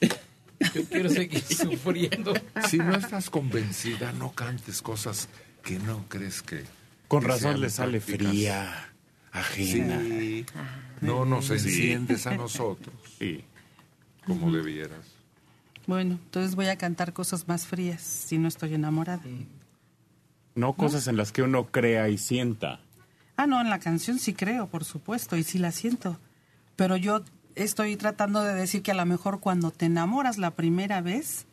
yo 0.00 0.84
quiero 0.88 1.08
seguir 1.10 1.40
sufriendo. 1.56 2.32
Si 2.68 2.78
no 2.78 2.94
estás 2.96 3.30
convencida, 3.30 4.12
no 4.12 4.32
cantes 4.32 4.80
cosas 4.80 5.28
que 5.64 5.78
no 5.80 6.04
crees 6.08 6.42
que. 6.42 6.64
Con 7.08 7.22
que 7.22 7.28
razón 7.28 7.60
le 7.60 7.70
sale 7.70 8.00
fría, 8.00 8.92
ajena. 9.32 10.00
Sí. 10.00 10.46
No 11.00 11.24
nos 11.24 11.46
Sí. 11.46 11.54
enciendes 11.54 12.26
a 12.28 12.36
nosotros. 12.36 12.94
Sí. 13.18 13.42
Como 14.28 14.52
debieras. 14.52 15.00
Bueno, 15.86 16.14
entonces 16.22 16.54
voy 16.54 16.66
a 16.66 16.76
cantar 16.76 17.12
cosas 17.12 17.48
más 17.48 17.66
frías 17.66 18.02
si 18.02 18.36
no 18.38 18.46
estoy 18.48 18.74
enamorada. 18.74 19.22
No 20.54 20.72
cosas 20.74 21.06
en 21.06 21.16
las 21.16 21.32
que 21.32 21.42
uno 21.42 21.66
crea 21.66 22.08
y 22.08 22.18
sienta. 22.18 22.80
Ah, 23.36 23.46
no, 23.46 23.60
en 23.60 23.70
la 23.70 23.78
canción 23.78 24.18
sí 24.18 24.34
creo, 24.34 24.66
por 24.66 24.84
supuesto, 24.84 25.36
y 25.36 25.44
sí 25.44 25.58
la 25.58 25.70
siento. 25.72 26.18
Pero 26.76 26.96
yo 26.96 27.22
estoy 27.54 27.96
tratando 27.96 28.42
de 28.42 28.54
decir 28.54 28.82
que 28.82 28.90
a 28.90 28.94
lo 28.94 29.06
mejor 29.06 29.40
cuando 29.40 29.70
te 29.70 29.86
enamoras 29.86 30.36
la 30.38 30.50
primera 30.50 31.00
vez, 31.00 31.46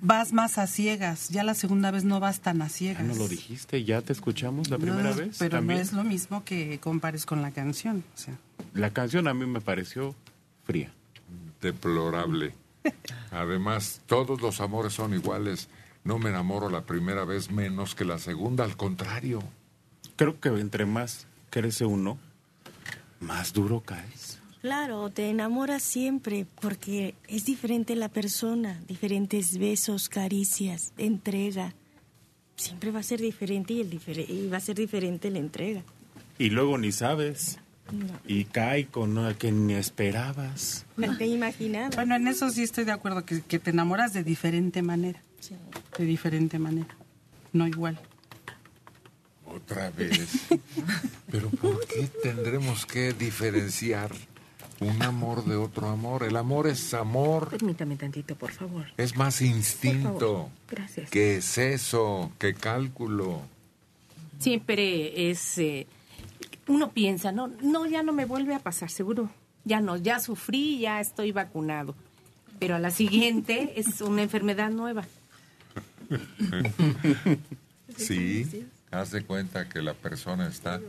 vas 0.00 0.32
más 0.32 0.58
a 0.58 0.66
ciegas. 0.66 1.28
Ya 1.28 1.44
la 1.44 1.54
segunda 1.54 1.90
vez 1.92 2.04
no 2.04 2.18
vas 2.18 2.40
tan 2.40 2.60
a 2.60 2.66
Ya 2.66 2.70
ciegas. 2.70 3.04
no 3.06 3.14
lo 3.14 3.28
dijiste, 3.28 3.84
ya 3.84 4.02
te 4.02 4.12
escuchamos 4.12 4.68
la 4.68 4.78
primera 4.78 5.10
No, 5.10 5.14
vez. 5.14 5.36
Pero 5.38 5.58
también. 5.58 5.78
no 5.78 5.82
es 5.82 5.92
lo 5.92 6.02
mismo 6.04 6.44
que 6.44 6.80
compares 6.80 7.24
con 7.24 7.40
la 7.40 7.52
canción. 7.52 8.02
O 8.14 8.18
sea, 8.18 8.34
La 8.74 8.90
canción 8.90 9.28
a 9.28 9.34
mí 9.34 9.46
me 9.46 9.60
pareció 9.60 10.14
fría. 10.64 10.92
Deplorable. 11.62 12.52
Además, 13.30 14.02
todos 14.06 14.42
los 14.42 14.60
amores 14.60 14.92
son 14.92 15.14
iguales. 15.14 15.68
No 16.04 16.18
me 16.18 16.30
enamoro 16.30 16.68
la 16.68 16.82
primera 16.82 17.24
vez 17.24 17.50
menos 17.50 17.94
que 17.94 18.04
la 18.04 18.18
segunda, 18.18 18.64
al 18.64 18.76
contrario. 18.76 19.42
Creo 20.16 20.38
que 20.40 20.48
entre 20.48 20.84
más 20.84 21.26
crece 21.48 21.84
uno, 21.84 22.18
más 23.20 23.52
duro 23.52 23.80
caes. 23.80 24.40
Claro, 24.60 25.10
te 25.10 25.28
enamoras 25.30 25.82
siempre 25.82 26.46
porque 26.60 27.14
es 27.28 27.44
diferente 27.44 27.96
la 27.96 28.08
persona, 28.08 28.80
diferentes 28.86 29.58
besos, 29.58 30.08
caricias, 30.08 30.92
entrega. 30.98 31.74
Siempre 32.56 32.90
va 32.90 33.00
a 33.00 33.04
ser 33.04 33.20
diferente 33.20 33.74
y, 33.74 33.80
el 33.80 33.92
y 34.28 34.48
va 34.48 34.58
a 34.58 34.60
ser 34.60 34.76
diferente 34.76 35.30
la 35.30 35.38
entrega. 35.38 35.82
Y 36.38 36.50
luego 36.50 36.78
ni 36.78 36.92
sabes. 36.92 37.58
No. 37.90 38.06
Y 38.26 38.44
cae 38.44 38.86
con 38.86 39.18
una 39.18 39.34
que 39.34 39.50
ni 39.52 39.74
esperabas. 39.74 40.86
No 40.96 41.16
te 41.18 41.26
imaginaba. 41.26 41.90
bueno, 41.94 42.16
en 42.16 42.28
eso 42.28 42.48
sí 42.50 42.62
estoy 42.62 42.84
de 42.84 42.92
acuerdo, 42.92 43.24
que, 43.24 43.42
que 43.42 43.58
te 43.58 43.70
enamoras 43.70 44.12
de 44.12 44.22
diferente 44.24 44.80
manera. 44.82 45.20
De 45.98 46.04
diferente 46.04 46.58
manera. 46.58 46.94
No 47.52 47.66
igual. 47.66 47.98
Otra 49.46 49.90
vez. 49.90 50.46
Pero 51.30 51.50
¿por 51.50 51.86
qué 51.86 52.08
tendremos 52.22 52.86
que 52.86 53.12
diferenciar 53.12 54.10
un 54.80 55.02
amor 55.02 55.44
de 55.44 55.56
otro 55.56 55.88
amor? 55.88 56.22
El 56.22 56.36
amor 56.36 56.66
es 56.68 56.94
amor, 56.94 57.50
Permítame 57.50 57.96
tantito, 57.96 58.34
por 58.36 58.52
favor. 58.52 58.86
es 58.96 59.14
más 59.16 59.42
instinto. 59.42 60.48
Gracias. 60.70 61.10
que 61.10 61.36
exceso, 61.36 62.32
que 62.38 62.54
cálculo. 62.54 63.42
Siempre 64.38 65.30
es... 65.30 65.58
eh, 65.58 65.86
uno 66.68 66.92
piensa, 66.92 67.32
no, 67.32 67.48
no, 67.62 67.86
ya 67.86 68.02
no 68.02 68.12
me 68.12 68.24
vuelve 68.24 68.54
a 68.54 68.58
pasar, 68.60 68.90
seguro. 68.90 69.30
Ya 69.64 69.80
no, 69.80 69.96
ya 69.96 70.18
sufrí, 70.20 70.78
ya 70.80 71.00
estoy 71.00 71.32
vacunado. 71.32 71.94
Pero 72.58 72.74
a 72.76 72.78
la 72.78 72.90
siguiente 72.90 73.74
es 73.80 74.00
una 74.00 74.22
enfermedad 74.22 74.70
nueva. 74.70 75.04
Sí, 77.96 78.66
haz 78.90 79.10
de 79.10 79.22
cuenta 79.22 79.68
que 79.68 79.82
la 79.82 79.92
persona 79.92 80.48
está 80.48 80.80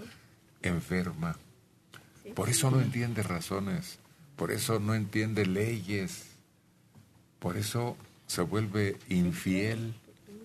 enferma. 0.62 1.38
Por 2.34 2.48
eso 2.50 2.72
no 2.72 2.80
entiende 2.80 3.24
razones, 3.24 4.00
por 4.38 4.52
eso 4.52 4.80
no 4.80 4.96
entiende 4.96 5.46
leyes, 5.46 6.28
por 7.40 7.58
eso 7.58 7.98
se 8.26 8.42
vuelve 8.42 8.98
infiel 9.10 9.94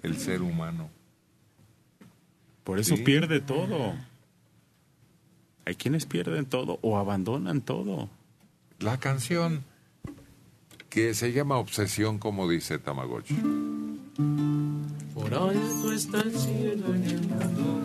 el 0.03 0.19
ser 0.19 0.43
humano. 0.43 0.91
Por 2.65 2.81
eso 2.81 2.97
Sí. 2.97 3.05
pierde 3.05 3.41
todo. 3.41 3.95
Hay 5.69 5.75
quienes 5.75 6.07
pierden 6.07 6.47
todo 6.47 6.79
o 6.81 6.97
abandonan 6.97 7.61
todo. 7.61 8.09
La 8.79 8.97
canción 8.97 9.65
que 10.89 11.13
se 11.13 11.33
llama 11.35 11.59
Obsesión, 11.59 12.17
como 12.17 12.49
dice 12.49 12.79
Tamagotchi. 12.79 13.37
Por 15.13 15.35
alto 15.35 15.93
está 15.93 16.23
el 16.23 16.35
cielo 16.35 16.95
en 16.95 17.05
el 17.05 17.21
mundo, 17.21 17.81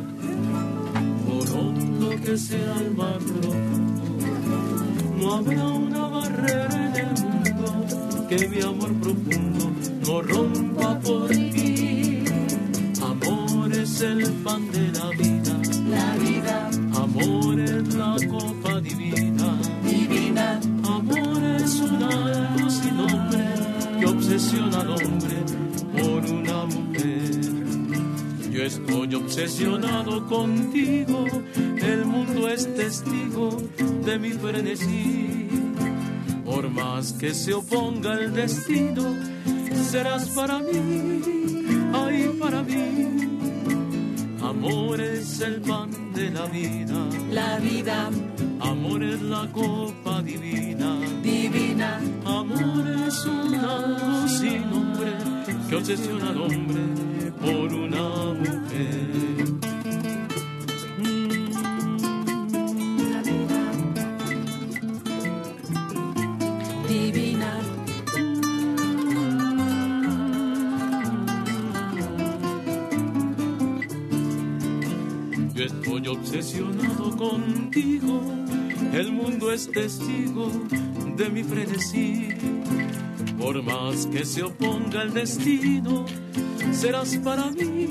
por 1.28 1.50
hondo 1.58 2.10
que 2.24 2.38
sea 2.38 2.74
el 2.80 2.92
mar 2.96 3.18
profundo, 3.18 4.04
no 5.18 5.34
habrá 5.34 5.68
una 5.68 6.08
barrera 6.08 6.90
en 6.90 6.96
el 6.96 7.54
mundo 7.54 8.28
que 8.30 8.48
mi 8.48 8.62
amor 8.62 8.94
profundo 9.02 9.72
no 10.08 10.22
rompa 10.22 11.00
por 11.02 11.28
ti. 11.28 12.24
Amor 13.02 13.74
es 13.74 14.00
el 14.00 14.32
pan 14.36 14.72
de 14.72 14.88
la 14.94 15.10
vida. 15.10 15.23
Amor 17.24 17.60
es 17.60 17.96
la 17.96 18.16
copa 18.30 18.82
divina, 18.82 19.58
divina. 19.84 20.60
Amor 20.84 21.44
es 21.44 21.80
un 21.80 22.04
algo 22.04 22.70
sin 22.70 22.98
nombre 22.98 23.46
que 23.98 24.06
obsesiona 24.06 24.82
al 24.82 24.90
hombre 24.90 25.36
por 25.94 26.26
una 26.32 26.66
mujer. 26.66 27.42
Yo 28.52 28.64
estoy 28.64 29.16
obsesionado 29.16 30.26
contigo, 30.28 31.26
el 31.56 32.06
mundo 32.06 32.50
es 32.50 32.76
testigo 32.76 33.58
de 34.06 34.20
mi 34.20 34.32
frenesí. 34.32 35.48
Por 36.44 36.70
más 36.70 37.14
que 37.14 37.34
se 37.34 37.54
oponga 37.54 38.16
el 38.16 38.34
destino, 38.34 39.16
serás 39.90 40.28
para 40.30 40.60
mí, 40.60 41.22
ay 41.94 42.36
para 42.38 42.62
mí. 42.64 43.43
Amor 44.54 45.02
es 45.02 45.42
el 45.42 45.62
pan 45.62 46.14
de 46.14 46.30
la 46.30 46.46
vida, 46.46 46.96
la 47.32 47.58
vida. 47.58 48.10
Amor 48.60 49.04
es 49.04 49.22
la 49.22 49.52
copa 49.52 50.22
divina, 50.22 51.00
divina. 51.22 52.00
Amor 52.24 52.88
es 53.08 53.26
un 53.26 53.56
algo 53.56 54.28
sin 54.28 54.70
nombre 54.70 55.12
que 55.68 55.76
obsesiona 55.76 56.30
al 56.30 56.42
hombre 56.42 57.32
por 57.42 57.74
una 57.74 58.34
mujer. 58.34 59.73
Estoy 75.64 76.06
obsesionado 76.10 77.16
contigo, 77.16 78.22
el 78.92 79.14
mundo 79.14 79.50
es 79.50 79.72
testigo 79.72 80.52
de 81.16 81.30
mi 81.30 81.42
frenesí. 81.42 82.28
Por 83.40 83.64
más 83.64 84.06
que 84.08 84.26
se 84.26 84.44
oponga 84.44 85.04
el 85.04 85.14
destino, 85.14 86.06
serás 86.74 87.16
para 87.20 87.50
mí, 87.52 87.88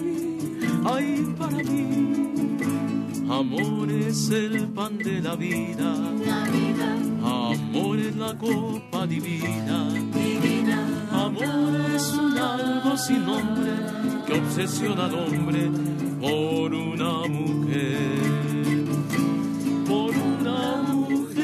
ay 0.84 1.34
para 1.38 1.56
mí. 1.56 2.58
Amor 3.30 3.90
es 3.90 4.28
el 4.28 4.68
pan 4.68 4.98
de 4.98 5.22
la 5.22 5.34
vida, 5.34 5.94
amor 7.22 7.98
es 7.98 8.16
la 8.16 8.36
copa 8.36 9.06
divina, 9.06 9.88
divina. 10.12 11.08
Amor 11.10 11.90
es 11.94 12.12
un 12.12 12.36
algo 12.36 12.98
sin 12.98 13.24
nombre 13.24 13.72
que 14.26 14.34
obsesiona 14.34 15.06
al 15.06 15.14
hombre 15.14 15.70
por 16.22 16.72
una 16.72 17.26
mujer, 17.26 18.84
por 19.88 20.16
una 20.16 20.82
mujer. 20.82 21.42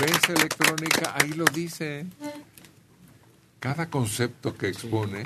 ¿Ves 0.00 0.28
electrónica? 0.28 1.16
Ahí 1.16 1.30
lo 1.30 1.44
dice. 1.46 2.06
Cada 3.58 3.90
concepto 3.90 4.56
que 4.56 4.68
expone 4.68 5.24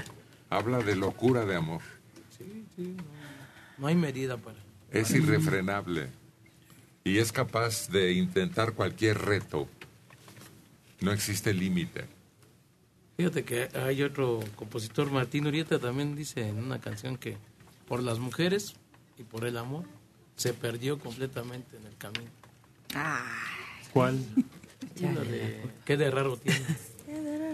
habla 0.51 0.79
de 0.79 0.97
locura 0.97 1.45
de 1.45 1.57
amor. 1.57 1.83
No 3.79 3.87
hay 3.87 3.95
medida 3.95 4.37
para. 4.37 4.59
Es 4.91 5.11
irrefrenable 5.11 6.09
y 7.03 7.19
es 7.19 7.33
capaz 7.33 7.89
de 7.89 8.13
intentar 8.13 8.73
cualquier 8.73 9.19
reto. 9.19 9.69
No 11.01 11.13
existe 11.13 11.53
límite. 11.53 12.07
Fíjate 13.17 13.45
que 13.45 13.69
hay 13.75 14.03
otro 14.03 14.41
compositor, 14.57 15.11
Martín 15.11 15.47
Urieta, 15.47 15.79
también 15.79 16.17
dice 16.17 16.49
en 16.49 16.59
una 16.59 16.81
canción 16.81 17.17
que 17.17 17.37
por 17.87 18.03
las 18.03 18.19
mujeres 18.19 18.75
y 19.19 19.23
por 19.23 19.45
el 19.45 19.57
amor 19.57 19.85
se 20.37 20.53
perdió 20.53 20.99
completamente 20.99 21.77
en 21.77 21.87
el 21.87 21.97
camino. 21.97 22.31
¿Cuál? 23.93 24.25
Una 25.01 25.21
de, 25.21 25.63
¿Qué 25.85 25.97
de 25.97 26.11
raro 26.11 26.37
tiene? 26.37 26.65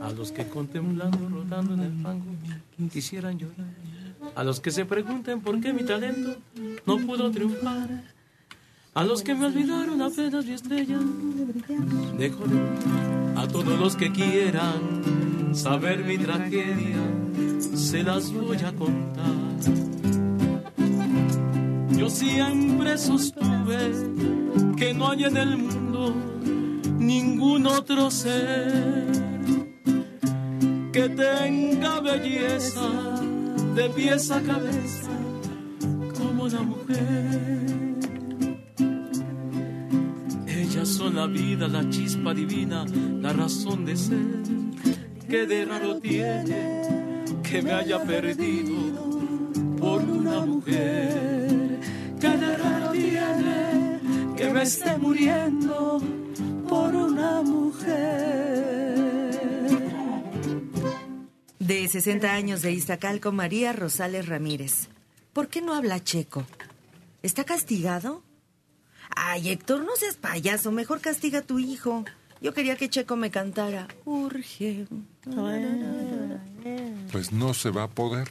A 0.03 0.11
los 0.13 0.33
que 0.33 0.47
contemplando, 0.47 1.29
rodando 1.29 1.75
en 1.75 1.81
el 1.81 2.03
fango, 2.03 2.25
quisieran 2.93 3.39
llorar. 3.39 3.67
A 4.35 4.45
los 4.45 4.61
que 4.61 4.71
se 4.71 4.85
pregunten 4.85 5.41
por 5.41 5.61
qué 5.61 5.73
mi 5.73 5.85
talento 5.85 6.37
no 6.87 6.99
pudo 6.99 7.31
triunfar. 7.31 8.05
A 8.95 9.05
los 9.05 9.23
que 9.23 9.35
me 9.35 9.47
olvidaron 9.47 10.01
apenas 10.03 10.45
mi 10.45 10.53
estrella. 10.53 10.99
Dejo 12.19 12.45
de 12.47 12.59
a 13.37 13.49
todos 13.49 13.79
los 13.79 13.97
que 13.97 14.11
quieran 14.13 15.55
saber 15.55 16.05
mi 16.05 16.19
tragedia, 16.19 16.99
se 17.75 18.03
las 18.03 18.33
voy 18.33 18.59
a 18.59 18.73
contar. 18.73 19.31
Yo 21.97 22.11
siempre 22.11 22.99
sostuve 22.99 23.93
que 24.77 24.93
no 24.93 25.11
hay 25.11 25.25
en 25.25 25.37
el 25.37 25.57
mundo 25.57 26.15
ningún 26.99 27.67
otro 27.67 28.11
ser 28.11 29.30
que 30.93 31.09
tenga 31.09 32.01
belleza 32.01 32.89
de 33.75 33.89
pies 33.91 34.31
a 34.31 34.41
cabeza 34.43 35.11
como 36.19 36.49
la 36.49 36.63
mujer. 36.63 37.41
Ellas 40.47 40.89
son 40.89 41.17
la 41.17 41.27
vida, 41.27 41.69
la 41.69 41.89
chispa 41.89 42.35
divina, 42.35 42.85
la 43.21 43.33
razón 43.33 43.85
de 43.85 43.97
ser 43.97 44.41
que 45.31 45.47
de 45.47 45.65
raro 45.65 46.01
tiene 46.01 46.83
que 47.45 47.63
me 47.63 47.73
haya 47.73 48.03
perdido 48.03 48.77
por 49.79 50.03
una 50.03 50.41
mujer. 50.41 51.79
Que 52.21 52.29
de 52.29 52.57
raro 52.57 52.91
tiene 52.91 54.01
que 54.37 54.51
me 54.51 54.63
esté 54.63 54.97
muriendo 54.99 56.01
por 56.69 56.95
una 56.95 57.43
mujer. 57.43 59.00
De 61.61 61.87
60 61.87 62.33
años 62.33 62.63
de 62.63 62.73
Iztacalco, 62.73 63.33
María 63.33 63.75
Rosales 63.75 64.27
Ramírez. 64.27 64.89
¿Por 65.35 65.49
qué 65.49 65.61
no 65.61 65.75
habla 65.75 66.03
checo? 66.03 66.47
¿Está 67.23 67.45
castigado? 67.45 68.23
Ay, 69.15 69.51
Héctor, 69.51 69.85
no 69.85 69.95
seas 69.95 70.17
payaso. 70.17 70.73
Mejor 70.73 71.03
castiga 71.03 71.41
a 71.41 71.43
tu 71.43 71.59
hijo. 71.59 72.07
Yo 72.41 72.55
quería 72.55 72.77
que 72.77 72.89
Checo 72.89 73.15
me 73.17 73.31
cantara. 73.31 73.89
Urge. 74.07 74.87
Pues 77.13 77.31
no 77.31 77.53
se 77.53 77.69
va 77.69 77.83
a 77.83 77.89
poder. 77.89 78.27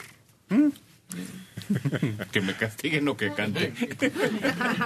que 2.32 2.42
me 2.42 2.56
castiguen 2.56 3.08
o 3.10 3.16
que 3.16 3.32
cante. 3.32 3.74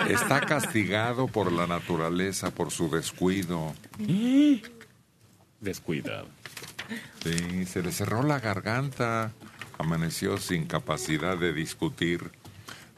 Está 0.10 0.42
castigado 0.42 1.28
por 1.28 1.54
la 1.54 1.66
naturaleza, 1.66 2.52
por 2.52 2.72
su 2.72 2.90
descuido. 2.90 3.74
Descuidado. 5.62 6.28
Sí, 7.24 7.66
se 7.66 7.82
le 7.82 7.92
cerró 7.92 8.24
la 8.24 8.40
garganta. 8.40 9.32
Amaneció 9.78 10.38
sin 10.38 10.66
capacidad 10.66 11.38
de 11.38 11.54
discutir, 11.54 12.32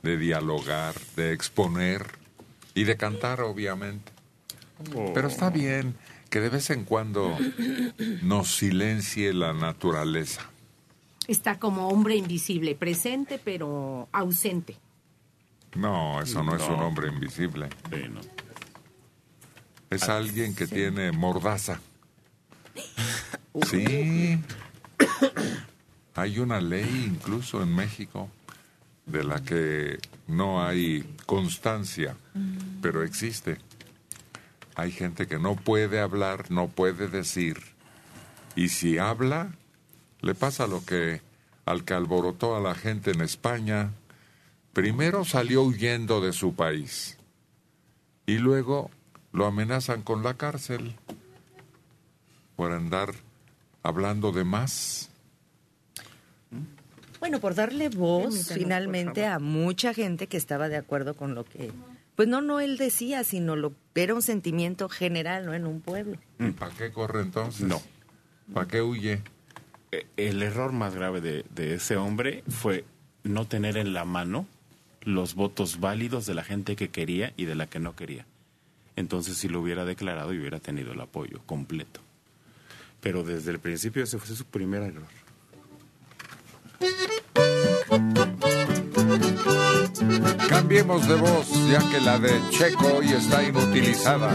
de 0.04 0.18
dialogar, 0.18 0.94
de 1.16 1.34
exponer 1.34 2.06
y 2.74 2.84
de 2.84 2.98
cantar, 2.98 3.42
obviamente. 3.42 4.12
Pero 5.14 5.28
está 5.28 5.50
bien 5.50 5.96
que 6.30 6.42
de 6.42 6.50
vez 6.50 6.70
en 6.70 6.84
cuando 6.84 7.38
nos 8.22 8.56
silencie 8.56 9.34
la 9.34 9.54
naturaleza. 9.54 10.50
Está 11.28 11.58
como 11.58 11.88
hombre 11.88 12.16
invisible, 12.16 12.76
presente 12.76 13.40
pero 13.44 14.10
ausente. 14.12 14.78
No, 15.76 16.22
eso 16.22 16.44
no, 16.44 16.56
es 16.56 16.64
un 16.64 16.80
hombre 16.82 17.08
invisible. 17.10 17.70
Sí, 17.92 18.04
no. 18.10 18.22
Es 19.90 20.10
alguien 20.10 20.56
que 20.56 20.68
tiene 20.68 21.12
mordaza. 21.12 21.80
Sí. 23.70 24.40
Hay 26.16 26.40
una 26.40 26.62
ley 26.62 27.10
incluso 27.12 27.62
en 27.62 27.76
México 27.76 28.30
de 29.06 29.24
la 29.24 29.42
que 29.44 30.00
no 30.28 30.66
hay 30.66 31.04
constancia, 31.26 32.16
pero 32.82 33.04
existe. 33.04 33.58
Hay 34.76 34.92
gente 34.92 35.28
que 35.28 35.38
no 35.38 35.56
puede 35.56 36.00
hablar, 36.00 36.50
no 36.52 36.70
puede 36.70 37.10
decir, 37.10 37.62
y 38.56 38.70
si 38.70 38.98
habla, 38.98 39.52
le 40.22 40.34
pasa 40.36 40.68
lo 40.68 40.84
que 40.86 41.22
al 41.66 41.84
que 41.84 41.94
alborotó 41.94 42.56
a 42.56 42.60
la 42.60 42.76
gente 42.76 43.12
en 43.12 43.22
España. 43.22 43.92
Primero 44.74 45.26
salió 45.26 45.64
huyendo 45.64 46.22
de 46.22 46.34
su 46.34 46.54
país 46.56 47.18
y 48.26 48.38
luego 48.38 48.92
lo 49.32 49.46
amenazan 49.46 50.02
con 50.02 50.24
la 50.24 50.36
cárcel 50.36 50.96
por 52.56 52.72
andar 52.72 53.14
hablando 53.84 54.32
de 54.32 54.44
más. 54.44 55.10
Bueno, 57.20 57.40
por 57.40 57.56
darle 57.56 57.90
voz 57.90 58.26
Permítanos, 58.26 58.54
finalmente 58.54 59.26
a 59.26 59.40
mucha 59.40 59.94
gente 59.94 60.28
que 60.28 60.38
estaba 60.38 60.70
de 60.70 60.78
acuerdo 60.78 61.16
con 61.16 61.34
lo 61.34 61.44
que, 61.44 61.72
pues 62.16 62.28
no, 62.28 62.42
no 62.42 62.60
él 62.60 62.78
decía, 62.78 63.24
sino 63.24 63.56
lo 63.56 63.74
era 63.96 64.14
un 64.14 64.22
sentimiento 64.22 64.90
general, 64.90 65.46
¿no? 65.46 65.54
En 65.54 65.66
un 65.66 65.82
pueblo. 65.82 66.18
¿Para 66.60 66.72
qué 66.76 66.92
corre 66.92 67.22
entonces? 67.22 67.66
No. 67.66 67.82
¿Para 68.54 68.68
qué 68.68 68.82
huye? 68.82 69.22
Eh, 69.92 70.06
El 70.18 70.44
error 70.44 70.72
más 70.72 70.94
grave 70.94 71.22
de, 71.22 71.46
de 71.56 71.76
ese 71.76 71.98
hombre 71.98 72.44
fue 72.48 72.84
no 73.24 73.46
tener 73.46 73.78
en 73.78 73.94
la 73.94 74.06
mano 74.06 74.46
los 75.02 75.36
votos 75.36 75.80
válidos 75.80 76.26
de 76.26 76.34
la 76.34 76.44
gente 76.44 76.76
que 76.76 76.90
quería 76.90 77.34
y 77.38 77.46
de 77.46 77.56
la 77.56 77.68
que 77.68 77.80
no 77.80 77.96
quería. 77.96 78.26
Entonces, 78.96 79.38
si 79.38 79.48
lo 79.48 79.62
hubiera 79.62 79.86
declarado, 79.86 80.34
y 80.34 80.40
hubiera 80.40 80.60
tenido 80.60 80.94
el 80.94 81.02
apoyo 81.02 81.42
completo. 81.46 82.02
Pero 83.06 83.22
desde 83.22 83.52
el 83.52 83.60
principio 83.60 84.04
ese 84.04 84.18
fue 84.18 84.36
su 84.36 84.46
primer 84.46 84.82
error. 84.82 85.06
Cambiemos 90.50 91.08
de 91.08 91.14
voz, 91.14 91.48
ya 91.70 91.88
que 91.92 92.02
la 92.02 92.18
de 92.18 92.32
Checo 92.50 92.96
hoy 92.98 93.10
está 93.10 93.44
inutilizada. 93.44 94.34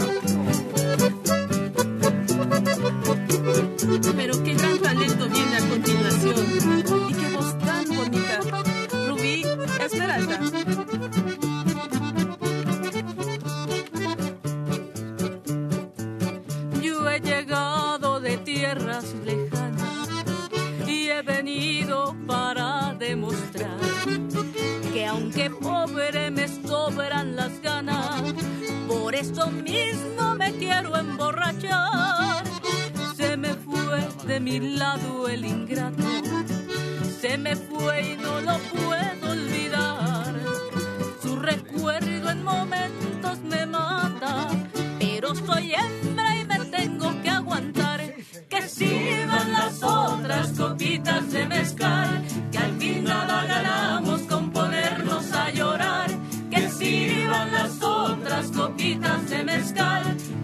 Eso 29.41 29.51
mismo 29.51 30.35
me 30.35 30.51
quiero 30.53 30.95
emborrachar. 30.95 32.43
Se 33.15 33.37
me 33.37 33.53
fue 33.55 34.07
de 34.25 34.39
mi 34.39 34.59
lado 34.59 35.27
el 35.27 35.45
ingrato, 35.45 36.03
se 37.19 37.37
me 37.37 37.55
fue 37.55 38.13
y 38.13 38.17
no 38.17 38.41
lo 38.41 38.57
puedo 38.59 39.31
olvidar. 39.31 40.35
Su 41.21 41.37
recuerdo 41.37 42.29
en 42.29 42.43
momentos 42.43 43.39
me 43.39 43.65
mata, 43.65 44.47
pero 44.99 45.33
soy 45.33 45.73
hembra 45.73 46.37
y 46.37 46.45
me 46.45 46.59
tengo 46.65 47.21
que 47.21 47.29
aguantar. 47.29 48.13
Que 48.49 48.61
sirvan 48.67 49.51
las 49.51 49.81
otras 49.81 50.51
copitas 50.51 51.31
de 51.31 51.45
mezcal, 51.47 52.23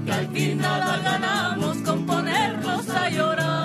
que 0.06 0.12
al 0.12 0.28
fin 0.34 0.58
nada 0.58 0.98
ganamos 1.02 1.78
con 1.78 2.06
ponernos 2.06 2.90
a 2.90 3.10
llorar. 3.10 3.58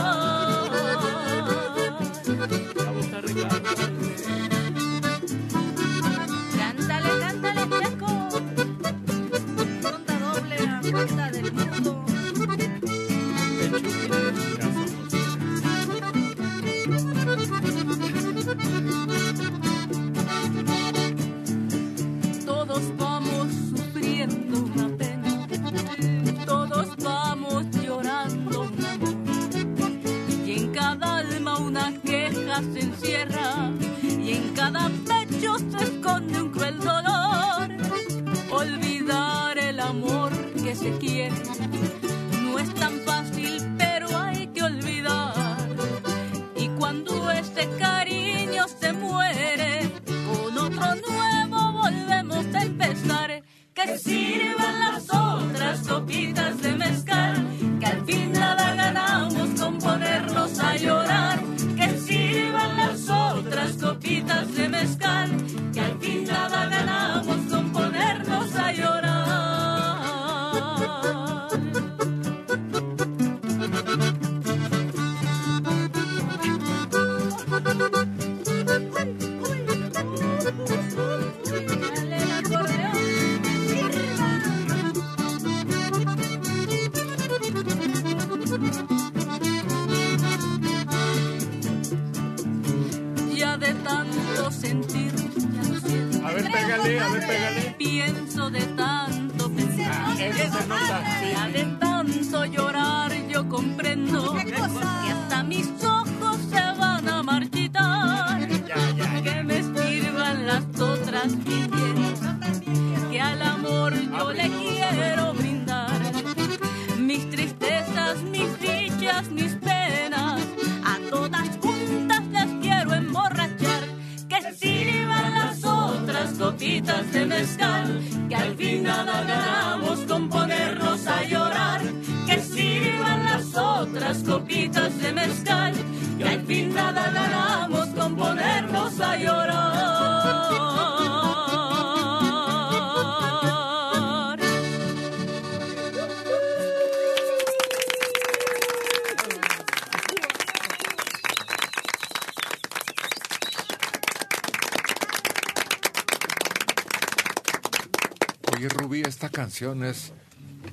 Es 159.85 160.13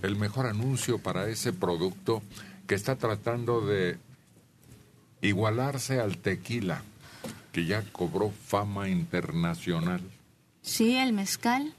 el 0.02 0.16
mejor 0.16 0.48
anuncio 0.48 0.98
para 0.98 1.28
ese 1.30 1.54
producto 1.54 2.22
que 2.68 2.76
está 2.76 2.96
tratando 2.96 3.62
de 3.62 3.98
igualarse 5.22 6.00
al 6.00 6.18
tequila, 6.18 6.82
que 7.52 7.66
ya 7.66 7.84
cobró 7.92 8.32
fama 8.32 8.90
internacional. 8.90 10.02
Sí, 10.62 10.96
el 10.98 11.14
mezcal. 11.14 11.74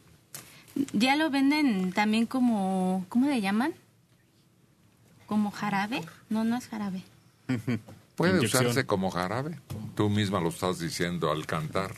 Ya 0.92 1.16
lo 1.16 1.30
venden 1.30 1.92
también 1.92 2.26
como, 2.26 3.04
¿cómo 3.08 3.26
le 3.28 3.40
llaman? 3.40 3.74
¿Como 5.26 5.50
jarabe? 5.50 6.02
No, 6.28 6.44
no 6.44 6.56
es 6.56 6.68
jarabe. 6.68 7.02
Puede 8.14 8.36
Inyección. 8.36 8.62
usarse 8.66 8.86
como 8.86 9.10
jarabe. 9.10 9.58
Tú 9.96 10.08
misma 10.08 10.40
lo 10.40 10.50
estás 10.50 10.78
diciendo 10.78 11.30
al 11.32 11.46
cantar. 11.46 11.92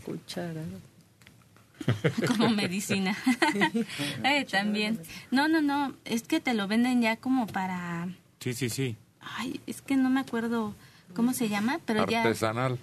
como 2.26 2.50
medicina. 2.50 3.16
Eh, 4.24 4.44
también. 4.50 4.98
No, 5.30 5.48
no, 5.48 5.60
no, 5.60 5.94
es 6.04 6.22
que 6.22 6.40
te 6.40 6.54
lo 6.54 6.68
venden 6.68 7.02
ya 7.02 7.16
como 7.16 7.46
para... 7.46 8.08
Sí, 8.40 8.54
sí, 8.54 8.68
sí. 8.70 8.96
Ay, 9.20 9.60
es 9.66 9.82
que 9.82 9.96
no 9.96 10.10
me 10.10 10.20
acuerdo 10.20 10.74
cómo 11.14 11.32
se 11.32 11.48
llama, 11.48 11.78
pero 11.86 12.06
ya... 12.08 12.22
Artesanal, 12.22 12.78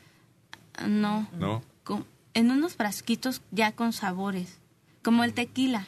No, 0.88 1.28
¿no? 1.38 1.62
con- 1.84 2.06
en 2.34 2.52
unos 2.52 2.76
frasquitos 2.76 3.41
ya 3.52 3.72
con 3.74 3.91
sabores, 3.93 4.60
como 5.04 5.24
el 5.24 5.34
tequila. 5.34 5.88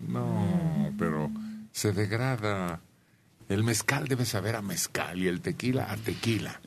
No, 0.00 0.92
pero 0.98 1.30
se 1.72 1.92
degrada. 1.92 2.80
El 3.48 3.62
mezcal 3.64 4.08
debe 4.08 4.24
saber 4.24 4.56
a 4.56 4.62
mezcal 4.62 5.18
y 5.22 5.28
el 5.28 5.40
tequila 5.40 5.90
a 5.92 5.96
tequila. 5.96 6.60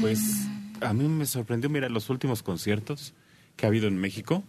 Pues 0.00 0.46
a 0.80 0.92
mí 0.92 1.08
me 1.08 1.26
sorprendió, 1.26 1.68
mira, 1.68 1.88
los 1.88 2.08
últimos 2.08 2.42
conciertos 2.42 3.12
que 3.56 3.66
ha 3.66 3.68
habido 3.68 3.88
en 3.88 3.98
México, 3.98 4.44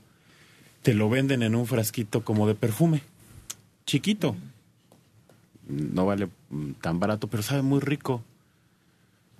te 0.81 0.93
lo 0.93 1.09
venden 1.09 1.43
en 1.43 1.55
un 1.55 1.67
frasquito 1.67 2.23
como 2.23 2.47
de 2.47 2.55
perfume, 2.55 3.01
chiquito. 3.85 4.35
No 5.67 6.05
vale 6.05 6.27
mm, 6.49 6.71
tan 6.81 6.99
barato, 6.99 7.27
pero 7.27 7.43
sabe 7.43 7.61
muy 7.61 7.79
rico. 7.79 8.21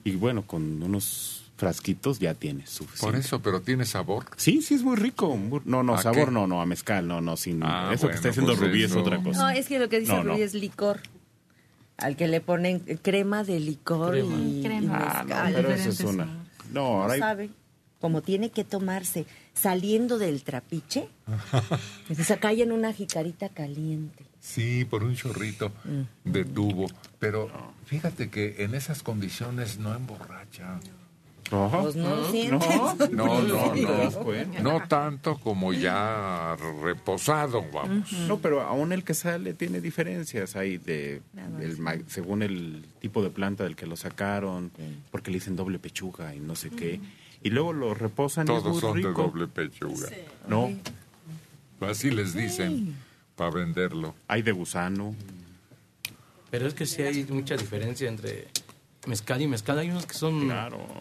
Y 0.04 0.16
bueno, 0.16 0.44
con 0.48 0.82
unos 0.82 1.52
frasquitos 1.58 2.20
ya 2.20 2.34
tienes 2.34 2.70
suficiente. 2.70 3.06
Por 3.06 3.16
eso, 3.16 3.40
pero 3.42 3.62
tiene 3.62 3.86
sabor. 3.86 4.26
Sí, 4.38 4.62
sí, 4.62 4.74
es 4.76 4.84
muy 4.84 4.96
rico. 4.96 5.38
No, 5.66 5.84
no, 5.84 5.94
¿A 5.96 6.02
sabor 6.02 6.26
qué? 6.26 6.32
no, 6.32 6.48
no, 6.48 6.62
a 6.62 6.66
mezcal, 6.66 7.08
no, 7.08 7.22
no, 7.22 7.38
sin... 7.38 7.62
Ah, 7.64 7.92
eso 7.94 8.08
que 8.08 8.16
está 8.16 8.30
diciendo 8.30 8.54
pues 8.56 8.68
Rubí 8.70 8.84
es 8.84 8.96
otra 8.96 9.22
cosa. 9.22 9.40
No, 9.44 9.50
es 9.50 9.68
que 9.68 9.78
lo 9.78 9.88
que 9.90 10.00
dice 10.00 10.12
No, 10.14 10.24
no. 10.24 10.34
Rubí 10.34 10.42
es 10.42 10.54
licor. 10.56 11.02
Al 11.98 12.16
que 12.16 12.28
le 12.28 12.42
ponen 12.42 12.80
crema 13.04 13.44
de 13.44 13.60
licor 13.60 14.12
Crema. 14.14 14.36
y, 14.40 14.64
Crema. 14.64 14.82
y 14.82 14.88
Ah, 14.92 15.24
no, 15.28 15.36
mezcal. 15.36 15.54
pero 15.54 15.72
eso 15.74 15.90
es 15.90 16.00
una... 16.02 16.28
No, 16.72 16.82
ahora 17.04 17.08
No 17.08 17.14
hay- 17.14 17.20
sabe. 17.20 17.50
Como 18.02 18.22
tiene 18.22 18.50
que 18.50 18.64
tomarse 18.64 19.26
saliendo 19.54 20.18
del 20.18 20.44
trapiche, 20.44 21.08
se 22.16 22.38
cae 22.40 22.64
en 22.64 22.72
una 22.72 22.92
jicarita 22.92 23.50
caliente. 23.50 24.26
Sí, 24.40 24.86
por 24.86 25.04
un 25.04 25.16
chorrito 25.16 25.72
de 26.24 26.44
tubo. 26.44 26.88
Pero 27.20 27.50
fíjate 27.86 28.30
que 28.32 28.64
en 28.64 28.74
esas 28.74 29.04
condiciones 29.04 29.78
no 29.78 29.94
emborracha. 29.96 30.80
Pues 31.52 31.96
no 31.98 32.32
sientes. 32.32 32.70
No, 33.12 33.42
no, 33.42 33.72
¿Te 33.74 33.84
das 33.84 34.16
no. 34.16 34.24
cuenta? 34.24 34.62
No 34.62 34.88
tanto 34.88 35.38
como 35.38 35.74
ya 35.74 36.56
reposado, 36.82 37.66
vamos. 37.74 38.12
No, 38.14 38.40
pero 38.40 38.62
aún 38.62 38.94
el 38.94 39.04
que 39.04 39.14
sale 39.14 39.54
tiene 39.54 39.82
diferencias 39.82 40.56
ahí 40.56 40.78
de, 40.78 41.22
del 41.60 41.78
según 42.08 42.42
el 42.42 42.86
tipo 43.00 43.22
de 43.22 43.30
planta 43.30 43.66
del 43.66 43.76
que 43.76 43.86
lo 43.86 43.98
sacaron, 43.98 44.72
porque 45.12 45.30
le 45.30 45.38
dicen 45.38 45.58
doble 45.58 45.78
pechuga 45.78 46.34
y 46.34 46.40
no 46.40 46.56
sé 46.56 46.70
qué. 46.70 47.02
Y 47.44 47.50
luego 47.50 47.74
lo 47.74 47.94
reposan 47.94 48.48
y 48.48 48.52
es 48.52 48.64
Todos 48.64 48.74
muy 48.74 48.82
son 48.82 49.02
de 49.02 49.12
doble 49.12 49.48
pechuga. 49.48 50.08
No, 50.48 50.72
Así 51.82 52.12
les 52.12 52.34
dicen 52.36 52.96
para 53.36 53.50
venderlo. 53.52 54.14
hay 54.28 54.42
de 54.44 54.52
gusano. 54.52 55.16
Pero 56.52 56.68
es 56.68 56.74
que 56.74 56.86
sí 56.86 57.02
hay 57.02 57.24
mucha 57.30 57.56
diferencia 57.56 58.08
entre 58.08 58.48
mezcal 59.08 59.42
y 59.42 59.48
mezcal. 59.48 59.80
Hay 59.80 59.90
unos 59.90 60.06
que 60.06 60.14
son 60.14 60.52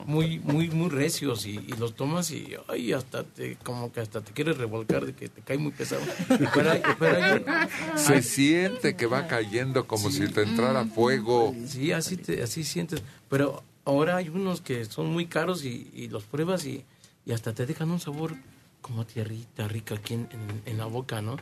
muy 0.06 0.38
muy 0.38 0.70
muy 0.70 0.88
recios 0.88 1.44
y, 1.44 1.56
y 1.56 1.74
los 1.78 1.94
tomas 1.94 2.30
y 2.30 2.54
ay, 2.68 2.92
hasta 2.94 3.24
te, 3.24 3.56
como 3.56 3.92
que 3.92 4.00
hasta 4.00 4.22
te 4.22 4.32
quieres 4.32 4.56
revolcar 4.56 5.04
de 5.04 5.12
que 5.12 5.28
te 5.28 5.42
cae 5.42 5.58
muy 5.58 5.72
pesado. 5.72 6.00
Pero 6.54 6.70
hay, 6.70 6.82
pero 6.98 7.22
hay 7.22 7.44
Se 7.96 8.22
siente 8.22 8.96
que 8.96 9.04
va 9.06 9.26
cayendo 9.26 9.86
como 9.86 10.10
si 10.10 10.28
te 10.28 10.42
entrara 10.42 10.86
fuego. 10.86 11.54
Sí, 11.66 11.92
así, 11.92 12.16
te, 12.16 12.42
así 12.42 12.64
sientes. 12.64 13.02
Pero 13.28 13.62
ahora 13.90 14.16
hay 14.16 14.28
unos 14.28 14.60
que 14.60 14.84
son 14.84 15.06
muy 15.06 15.26
caros 15.26 15.64
y, 15.64 15.90
y 15.94 16.08
los 16.08 16.24
pruebas 16.24 16.64
y, 16.64 16.84
y 17.26 17.32
hasta 17.32 17.52
te 17.52 17.66
dejan 17.66 17.90
un 17.90 17.98
sabor 18.00 18.34
como 18.80 19.04
tierrita 19.04 19.66
rica 19.68 19.96
aquí 19.96 20.14
en, 20.14 20.28
en- 20.32 20.62
en 20.64 20.78
la 20.78 20.86
boca, 20.86 21.20
¿no? 21.20 21.36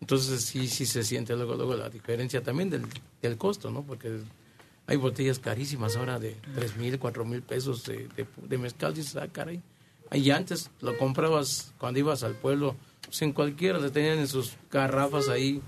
Entonces 0.00 0.42
sí, 0.42 0.66
sí 0.68 0.84
se 0.86 1.02
siente 1.04 1.36
luego, 1.36 1.54
luego 1.54 1.74
la 1.76 1.88
diferencia 1.90 2.42
también 2.42 2.70
del, 2.70 2.84
del 3.20 3.36
costo, 3.36 3.70
¿no? 3.70 3.82
Porque 3.82 4.20
hay 4.86 4.96
botellas 4.96 5.38
carísimas 5.38 5.94
ahora 5.96 6.18
de 6.18 6.36
tres 6.54 6.76
mil, 6.76 6.98
cuatro 6.98 7.24
mil 7.24 7.42
pesos 7.42 7.84
de, 7.84 8.08
de, 8.16 8.26
de 8.48 8.58
mezcal. 8.58 8.94
Dices, 8.94 9.14
ah, 9.16 9.28
caray. 9.30 9.60
Y 10.12 10.30
antes 10.30 10.70
lo 10.80 10.98
comprabas 10.98 11.72
cuando 11.78 12.00
ibas 12.00 12.22
al 12.24 12.34
pueblo, 12.34 12.74
pues 13.04 13.22
en 13.22 13.32
cualquiera 13.32 13.78
le 13.78 13.90
tenían 13.90 14.18
en 14.18 14.28
sus 14.28 14.54
garrafas 14.72 15.28
ahí. 15.28 15.62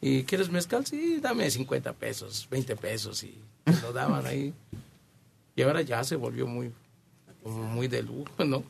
¿Y 0.00 0.22
quieres 0.22 0.50
mezcal? 0.50 0.86
Sí, 0.86 1.18
dame 1.20 1.50
50 1.50 1.92
pesos, 1.94 2.46
20 2.50 2.76
pesos 2.76 3.22
y 3.24 3.34
te 3.64 3.72
lo 3.82 3.92
daban 3.92 4.24
ahí. 4.24 4.54
Y 5.60 5.62
ahora 5.62 5.82
ya 5.82 6.02
se 6.04 6.16
volvió 6.16 6.46
muy, 6.46 6.72
muy 7.44 7.86
de 7.86 8.02
lujo, 8.02 8.46
¿no? 8.46 8.64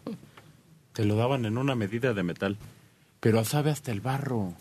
Te 0.93 1.05
lo 1.05 1.15
daban 1.15 1.45
en 1.45 1.57
una 1.57 1.77
medida 1.77 2.15
de 2.15 2.25
metal, 2.25 2.57
pero 3.21 3.45
sabe 3.45 3.71
hasta 3.71 3.93
el 3.93 4.01
barro. 4.01 4.55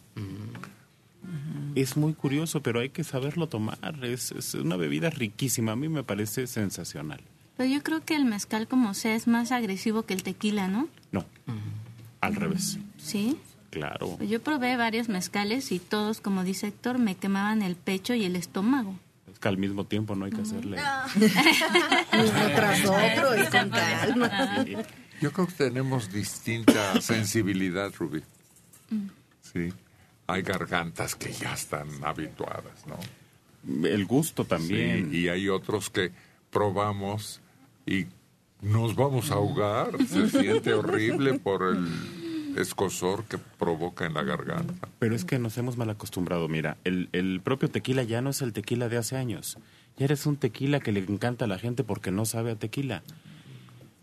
Es 1.73 1.97
muy 1.97 2.13
curioso, 2.13 2.61
pero 2.61 2.81
hay 2.81 2.89
que 2.89 3.03
saberlo 3.03 3.49
tomar. 3.49 3.79
Es, 4.03 4.31
es 4.31 4.53
una 4.53 4.75
bebida 4.75 5.09
riquísima. 5.09 5.71
A 5.71 5.75
mí 5.75 5.89
me 5.89 6.03
parece 6.03 6.45
sensacional. 6.45 7.19
Pero 7.57 7.67
yo 7.67 7.81
creo 7.81 8.05
que 8.05 8.15
el 8.15 8.25
mezcal 8.25 8.67
como 8.67 8.93
sea 8.93 9.15
es 9.15 9.25
más 9.25 9.51
agresivo 9.51 10.03
que 10.03 10.13
el 10.13 10.21
tequila, 10.21 10.67
¿no? 10.67 10.87
No, 11.11 11.25
al 12.21 12.35
revés. 12.35 12.77
Sí. 12.99 13.39
Claro. 13.71 14.19
Yo 14.19 14.39
probé 14.43 14.77
varios 14.77 15.09
mezcales 15.09 15.71
y 15.71 15.79
todos, 15.79 16.21
como 16.21 16.43
dice 16.43 16.67
Héctor, 16.67 16.99
me 16.99 17.15
quemaban 17.15 17.63
el 17.63 17.75
pecho 17.75 18.13
y 18.13 18.23
el 18.25 18.35
estómago. 18.35 18.93
Al 19.41 19.57
mismo 19.57 19.85
tiempo 19.85 20.15
no 20.15 20.25
hay 20.25 20.31
que 20.31 20.41
hacerle. 20.41 20.77
Uno 21.15 22.49
tras 22.55 22.81
otro 22.85 23.41
y 23.41 23.45
con 23.45 23.69
calma. 23.69 24.65
Yo 25.21 25.31
creo 25.31 25.47
que 25.47 25.53
tenemos 25.53 26.11
distinta 26.11 26.99
sensibilidad, 27.01 27.91
Rubí. 27.97 28.21
Sí. 29.41 29.73
Hay 30.27 30.41
gargantas 30.41 31.15
que 31.15 31.31
ya 31.31 31.53
están 31.53 31.87
habituadas, 32.03 32.85
¿no? 32.85 32.99
El 33.87 34.05
gusto 34.05 34.45
también. 34.45 35.09
Sí, 35.09 35.17
y 35.17 35.27
hay 35.29 35.49
otros 35.49 35.89
que 35.89 36.11
probamos 36.51 37.41
y 37.85 38.05
nos 38.61 38.95
vamos 38.95 39.31
a 39.31 39.35
ahogar. 39.35 39.97
Se 40.05 40.29
siente 40.29 40.73
horrible 40.73 41.39
por 41.39 41.63
el 41.63 42.18
escosor 42.59 43.23
que 43.25 43.37
provoca 43.37 44.05
en 44.05 44.13
la 44.13 44.23
garganta. 44.23 44.87
Pero 44.99 45.15
es 45.15 45.25
que 45.25 45.39
nos 45.39 45.57
hemos 45.57 45.77
mal 45.77 45.89
acostumbrado. 45.89 46.47
Mira, 46.47 46.77
el, 46.83 47.09
el 47.13 47.41
propio 47.41 47.69
tequila 47.69 48.03
ya 48.03 48.21
no 48.21 48.29
es 48.29 48.41
el 48.41 48.53
tequila 48.53 48.89
de 48.89 48.97
hace 48.97 49.15
años. 49.17 49.57
Ya 49.97 50.05
eres 50.05 50.25
un 50.25 50.37
tequila 50.37 50.79
que 50.79 50.91
le 50.91 50.99
encanta 51.01 51.45
a 51.45 51.47
la 51.47 51.57
gente 51.59 51.83
porque 51.83 52.11
no 52.11 52.25
sabe 52.25 52.51
a 52.51 52.55
tequila. 52.55 53.03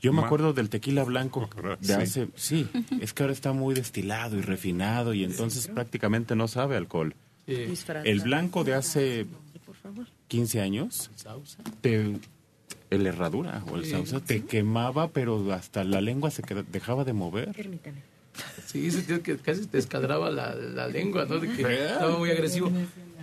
Yo 0.01 0.13
me 0.13 0.23
acuerdo 0.23 0.53
del 0.53 0.69
tequila 0.69 1.05
blanco 1.05 1.49
de 1.81 1.87
Sí. 1.87 1.93
hace... 1.93 2.29
Sí, 2.35 2.69
es 3.01 3.13
que 3.15 3.23
ahora 3.23 3.33
está 3.33 3.53
muy 3.53 3.75
destilado 3.75 4.37
y 4.37 4.43
refinado 4.43 5.15
y 5.15 5.25
entonces 5.25 5.69
prácticamente 5.69 6.37
no 6.37 6.49
sabe 6.49 6.77
alcohol. 6.77 7.15
El 7.47 8.21
blanco 8.21 8.63
de 8.65 8.75
hace 8.75 9.27
15 10.29 10.61
años, 10.61 11.11
te, 11.81 12.17
el 12.91 13.07
herradura 13.07 13.63
o 13.71 13.77
el 13.77 13.85
Sí. 13.85 13.93
sausa 13.93 14.21
te 14.21 14.45
quemaba, 14.45 15.09
pero 15.09 15.53
hasta 15.53 15.83
la 15.85 16.01
lengua 16.01 16.31
se 16.31 16.43
queda- 16.43 16.63
dejaba 16.71 17.05
de 17.05 17.13
mover. 17.13 17.53
Permítame. 17.53 18.03
Sí, 18.67 18.91
sentías 18.91 19.21
que 19.21 19.37
casi 19.39 19.67
te 19.67 19.79
escadraba 19.79 20.31
la, 20.31 20.55
la 20.55 20.89
lengua, 20.89 21.25
¿no? 21.25 21.39
De 21.39 21.49
que 21.49 21.63
¿Verdad? 21.63 21.93
estaba 21.93 22.19
muy 22.19 22.31
agresivo. 22.31 22.71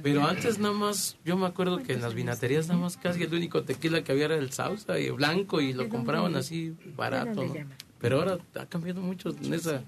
Pero 0.02 0.26
antes 0.26 0.60
nada 0.60 0.74
más, 0.74 1.18
yo 1.24 1.38
me 1.38 1.46
acuerdo 1.46 1.82
que 1.82 1.94
en 1.94 2.02
las 2.02 2.14
vinaterías 2.14 2.68
nada 2.68 2.80
más 2.80 2.98
casi 2.98 3.24
el 3.24 3.34
único 3.34 3.64
tequila 3.64 4.04
que 4.04 4.12
había 4.12 4.26
era 4.26 4.36
el 4.36 4.52
sausa 4.52 5.00
y 5.00 5.10
blanco 5.12 5.62
y 5.62 5.74
lo 5.74 5.88
compraban 5.90 6.36
así 6.36 6.76
barato, 6.98 7.46
¿no? 7.46 7.54
Pero 8.00 8.20
ahora 8.20 8.38
ha 8.60 8.66
cambiado 8.66 9.02
mucho 9.02 9.30
en 9.42 9.54
esa, 9.54 9.82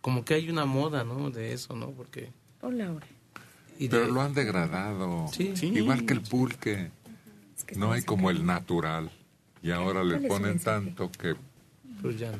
como 0.00 0.24
que 0.24 0.34
hay 0.34 0.48
una 0.48 0.66
moda, 0.66 1.02
¿no? 1.02 1.30
De 1.30 1.52
eso, 1.52 1.74
¿no? 1.74 1.90
Porque... 1.90 2.30
Hola, 2.62 2.86
ahora. 2.86 3.06
Pero 3.78 4.06
lo 4.06 4.20
han 4.22 4.34
degradado. 4.34 5.26
Sí. 5.32 5.52
Igual 5.62 6.06
que 6.06 6.14
el 6.14 6.20
pulque. 6.20 6.90
No 7.74 7.92
hay 7.92 8.02
como 8.02 8.30
el 8.30 8.46
natural. 8.46 9.10
Y 9.62 9.72
ahora 9.72 10.04
le 10.04 10.14
¿Cuál 10.14 10.22
es 10.22 10.22
su 10.22 10.28
ponen 10.28 10.58
tanto 10.60 11.10
que... 11.10 11.34
Pues 12.00 12.18
ya 12.18 12.30
no. 12.30 12.38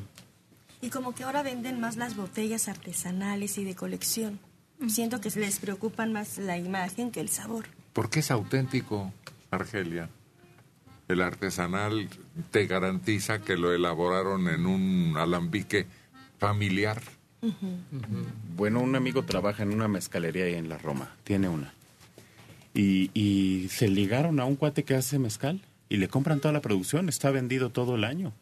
Y 0.81 0.89
como 0.89 1.13
que 1.13 1.23
ahora 1.23 1.43
venden 1.43 1.79
más 1.79 1.97
las 1.97 2.15
botellas 2.15 2.67
artesanales 2.67 3.57
y 3.57 3.63
de 3.63 3.75
colección. 3.75 4.39
Siento 4.87 5.19
que 5.19 5.29
les 5.31 5.59
preocupan 5.59 6.13
más 6.13 6.37
la 6.37 6.57
imagen 6.57 7.11
que 7.11 7.19
el 7.19 7.29
sabor. 7.29 7.65
Porque 7.93 8.19
es 8.19 8.29
auténtico, 8.29 9.11
Argelia. 9.49 10.09
El 11.07 11.21
artesanal 11.21 12.09
te 12.51 12.67
garantiza 12.67 13.39
que 13.39 13.57
lo 13.57 13.73
elaboraron 13.73 14.47
en 14.49 14.65
un 14.65 15.15
alambique 15.17 15.87
familiar. 16.37 17.01
Bueno, 18.55 18.81
un 18.81 18.95
amigo 18.95 19.23
trabaja 19.23 19.63
en 19.63 19.73
una 19.73 19.87
mezcalería 19.87 20.45
ahí 20.45 20.55
en 20.55 20.69
la 20.69 20.77
Roma, 20.77 21.15
tiene 21.23 21.49
una. 21.49 21.73
Y, 22.73 23.09
y 23.13 23.69
se 23.69 23.87
ligaron 23.87 24.39
a 24.39 24.45
un 24.45 24.55
cuate 24.55 24.83
que 24.83 24.95
hace 24.95 25.17
mezcal 25.17 25.61
y 25.89 25.97
le 25.97 26.07
compran 26.07 26.39
toda 26.39 26.51
la 26.51 26.61
producción, 26.61 27.09
está 27.09 27.31
vendido 27.31 27.71
todo 27.71 27.95
el 27.95 28.03
año. 28.03 28.33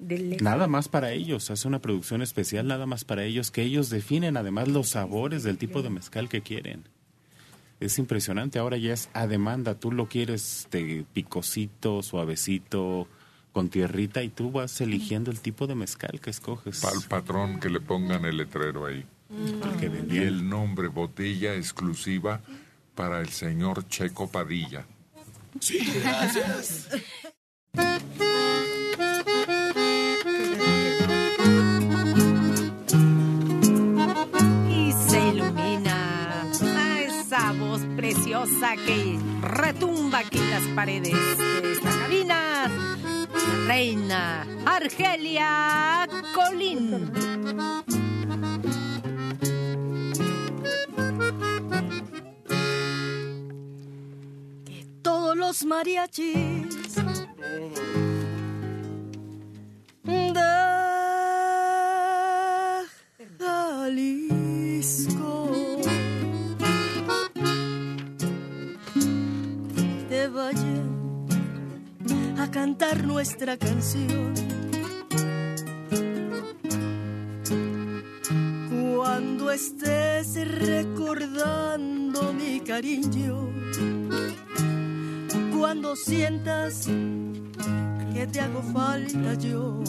Nada 0.00 0.66
más 0.66 0.88
para 0.88 1.12
ellos, 1.12 1.50
hace 1.50 1.68
una 1.68 1.80
producción 1.80 2.22
especial 2.22 2.66
nada 2.66 2.86
más 2.86 3.04
para 3.04 3.24
ellos, 3.24 3.50
que 3.50 3.62
ellos 3.62 3.90
definen 3.90 4.36
además 4.36 4.68
los 4.68 4.90
sabores 4.90 5.42
del 5.42 5.58
tipo 5.58 5.82
de 5.82 5.90
mezcal 5.90 6.28
que 6.28 6.40
quieren. 6.40 6.88
Es 7.80 7.98
impresionante, 7.98 8.58
ahora 8.58 8.76
ya 8.76 8.92
es 8.92 9.10
a 9.12 9.26
demanda, 9.26 9.74
tú 9.74 9.92
lo 9.92 10.08
quieres 10.08 10.68
de 10.70 11.04
picosito, 11.12 12.02
suavecito, 12.02 13.08
con 13.52 13.68
tierrita 13.68 14.22
y 14.22 14.28
tú 14.28 14.50
vas 14.50 14.80
eligiendo 14.80 15.30
el 15.30 15.40
tipo 15.40 15.66
de 15.66 15.74
mezcal 15.74 16.20
que 16.20 16.30
escoges. 16.30 16.84
Al 16.84 17.02
patrón 17.08 17.60
que 17.60 17.68
le 17.68 17.80
pongan 17.80 18.24
el 18.24 18.36
letrero 18.36 18.86
ahí. 18.86 19.04
Mm. 19.28 20.12
Y 20.12 20.18
el 20.18 20.48
nombre 20.48 20.88
botella 20.88 21.54
exclusiva 21.54 22.40
para 22.94 23.20
el 23.20 23.28
señor 23.28 23.86
Checo 23.88 24.30
Padilla. 24.30 24.84
Sí, 25.58 25.78
gracias. 26.02 26.88
preciosa 38.12 38.74
que 38.74 39.18
retumba 39.40 40.18
aquí 40.18 40.38
las 40.50 40.64
paredes 40.74 41.12
de 41.62 41.72
esta 41.72 41.90
cabina. 41.90 42.68
Reina 43.68 44.46
Argelia 44.66 46.08
Colín. 46.34 47.12
todos 55.02 55.36
los 55.36 55.64
mariachis 55.64 56.96
de 60.02 60.40
Jalisco 63.38 64.19
vayan 70.32 71.26
a 72.38 72.50
cantar 72.50 73.04
nuestra 73.04 73.56
canción 73.56 74.34
cuando 78.94 79.50
estés 79.50 80.34
recordando 80.58 82.32
mi 82.32 82.60
cariño 82.60 83.50
cuando 85.60 85.94
sientas 85.94 86.86
que 88.14 88.26
te 88.26 88.40
hago 88.40 88.62
falta 88.72 89.34
yo. 89.34 89.82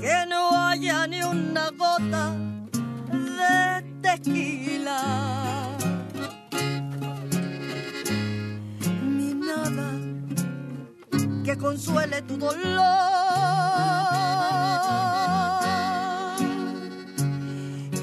Que 0.00 0.26
no 0.28 0.50
haya 0.56 1.06
ni 1.06 1.22
una 1.22 1.70
gota 1.70 2.36
de 3.12 3.82
tequila. 4.02 4.73
Consuele 11.64 12.20
tu 12.28 12.36
dolor. 12.36 12.52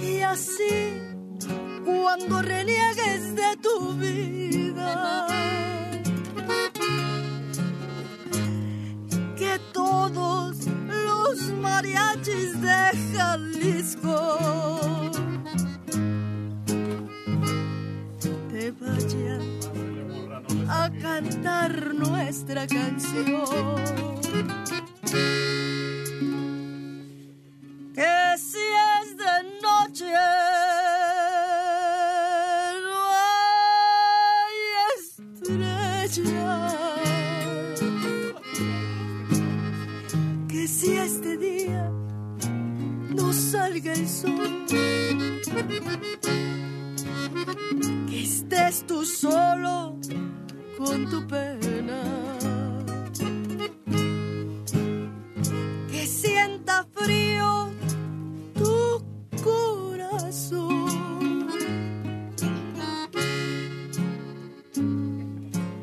Y 0.02 0.22
así 0.22 1.00
cuando 1.86 2.42
reniegues 2.42 3.36
de 3.36 3.58
tu 3.62 3.94
vida. 3.98 5.28
Que 9.38 9.60
todos 9.74 10.58
los 11.06 11.38
mariachis 11.62 12.60
de 12.62 12.82
Jalisco 13.14 14.41
a 20.82 20.90
cantar 20.90 21.94
nuestra 21.94 22.66
canción. 22.66 23.76
Que 27.94 28.38
si 28.38 28.66
es 28.90 29.18
de 29.24 29.36
noche 29.62 30.12
no 32.88 33.00
hay 33.28 34.60
estrella. 34.98 36.48
Que 40.48 40.68
si 40.68 40.94
este 40.94 41.38
día 41.38 41.92
no 43.16 43.32
salga 43.34 43.94
el 43.94 44.10
sol. 44.10 44.66
Que 48.10 48.24
estés 48.24 48.88
tú 48.88 49.06
solo 49.06 50.00
con 50.86 51.08
tu 51.10 51.28
pena. 51.28 52.02
Que 55.92 56.08
sienta 56.08 56.86
frío 56.96 57.70
tu 58.56 59.04
corazón. 59.44 60.90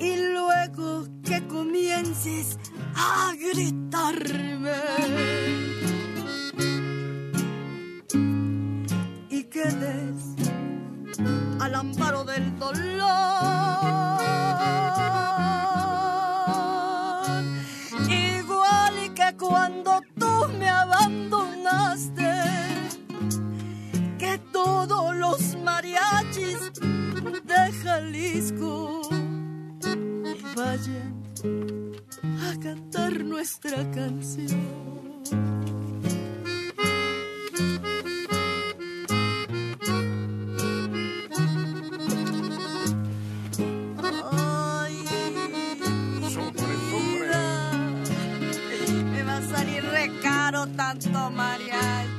Y 0.00 0.16
luego 0.34 1.06
que 1.22 1.46
comiences 1.46 2.58
a 2.96 3.34
gritarme. 3.38 4.80
Y 9.30 9.44
quedes 9.44 10.34
al 11.60 11.74
amparo 11.74 12.24
del 12.24 12.58
dolor. 12.58 12.98
Cuando 19.48 20.00
tú 20.18 20.48
me 20.58 20.68
abandonaste, 20.68 22.32
que 24.18 24.38
todos 24.52 25.16
los 25.16 25.56
mariachis 25.64 26.72
de 27.44 27.72
Jalisco 27.82 29.08
vayan 30.54 31.14
a 32.46 32.60
cantar 32.60 33.24
nuestra 33.24 33.90
canción. 33.90 34.78
Caro 50.68 50.76
tanto 50.76 51.30
mariachi. 51.30 52.08
Mis 52.08 52.17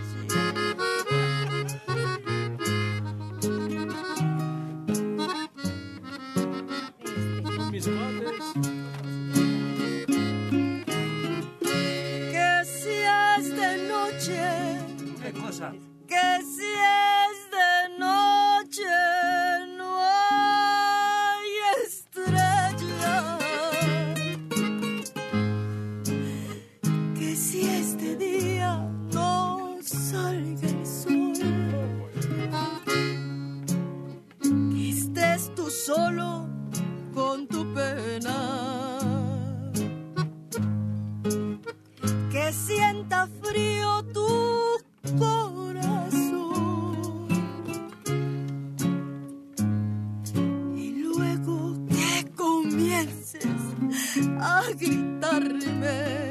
a 54.39 54.73
gritarme. 54.73 56.28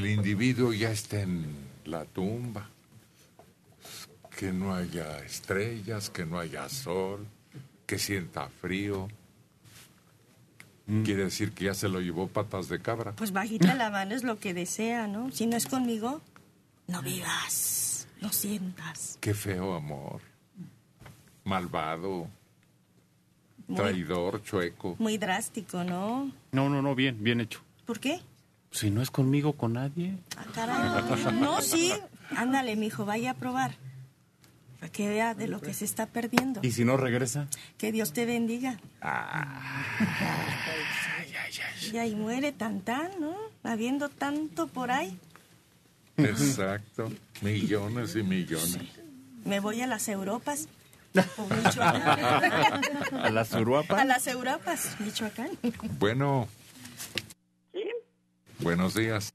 El 0.00 0.06
individuo 0.10 0.72
ya 0.72 0.90
está 0.90 1.20
en 1.20 1.44
la 1.84 2.04
tumba. 2.06 2.68
Que 4.36 4.50
no 4.52 4.74
haya 4.74 5.18
estrellas, 5.24 6.08
que 6.08 6.24
no 6.24 6.38
haya 6.38 6.66
sol, 6.70 7.26
que 7.86 7.98
sienta 7.98 8.48
frío. 8.48 9.08
Quiere 11.04 11.24
decir 11.24 11.52
que 11.52 11.66
ya 11.66 11.74
se 11.74 11.88
lo 11.88 12.00
llevó 12.00 12.26
patas 12.26 12.68
de 12.68 12.80
cabra. 12.80 13.12
Pues 13.12 13.30
bajita 13.32 13.74
la 13.76 13.90
mano 13.90 14.12
es 14.14 14.24
lo 14.24 14.40
que 14.40 14.54
desea, 14.54 15.06
¿no? 15.06 15.30
Si 15.30 15.46
no 15.46 15.56
es 15.56 15.66
conmigo, 15.66 16.20
no 16.88 17.00
vivas, 17.02 18.08
no 18.20 18.32
sientas. 18.32 19.16
Qué 19.20 19.32
feo 19.34 19.74
amor. 19.74 20.20
Malvado, 21.44 22.26
Muy- 23.68 23.76
traidor, 23.76 24.42
chueco. 24.42 24.96
Muy 24.98 25.16
drástico, 25.16 25.84
¿no? 25.84 26.32
No, 26.50 26.68
no, 26.68 26.82
no, 26.82 26.94
bien, 26.96 27.22
bien 27.22 27.40
hecho. 27.40 27.60
¿Por 27.86 28.00
qué? 28.00 28.20
Si 28.70 28.90
no 28.90 29.02
es 29.02 29.10
conmigo, 29.10 29.54
con 29.54 29.74
nadie. 29.74 30.16
Ah, 30.36 30.44
caray. 30.54 31.32
No, 31.40 31.60
sí. 31.60 31.92
Ándale, 32.36 32.76
mijo, 32.76 33.04
vaya 33.04 33.32
a 33.32 33.34
probar. 33.34 33.74
Para 34.78 34.92
que 34.92 35.08
vea 35.08 35.34
de 35.34 35.48
lo 35.48 35.60
que 35.60 35.74
se 35.74 35.84
está 35.84 36.06
perdiendo. 36.06 36.60
¿Y 36.62 36.72
si 36.72 36.84
no 36.84 36.96
regresa? 36.96 37.48
Que 37.76 37.92
Dios 37.92 38.12
te 38.12 38.24
bendiga. 38.24 38.78
Ah. 39.02 39.84
Y 41.92 41.98
ahí 41.98 42.14
muere 42.14 42.52
tan 42.52 42.80
tan, 42.80 43.10
¿no? 43.20 43.34
Habiendo 43.62 44.08
tanto 44.08 44.68
por 44.68 44.90
ahí. 44.90 45.18
Exacto. 46.16 47.10
Millones 47.42 48.16
y 48.16 48.22
millones. 48.22 48.78
Me 49.44 49.60
voy 49.60 49.82
a 49.82 49.86
las 49.86 50.08
Europas. 50.08 50.68
Michoacán. 51.12 52.20
¿A 53.24 53.30
las 53.30 53.52
Uruapas? 53.52 53.98
A 53.98 54.04
las 54.04 54.26
Europas, 54.28 54.96
Michoacán. 55.00 55.50
Bueno, 55.98 56.48
buenos 58.62 58.94
días. 58.94 59.34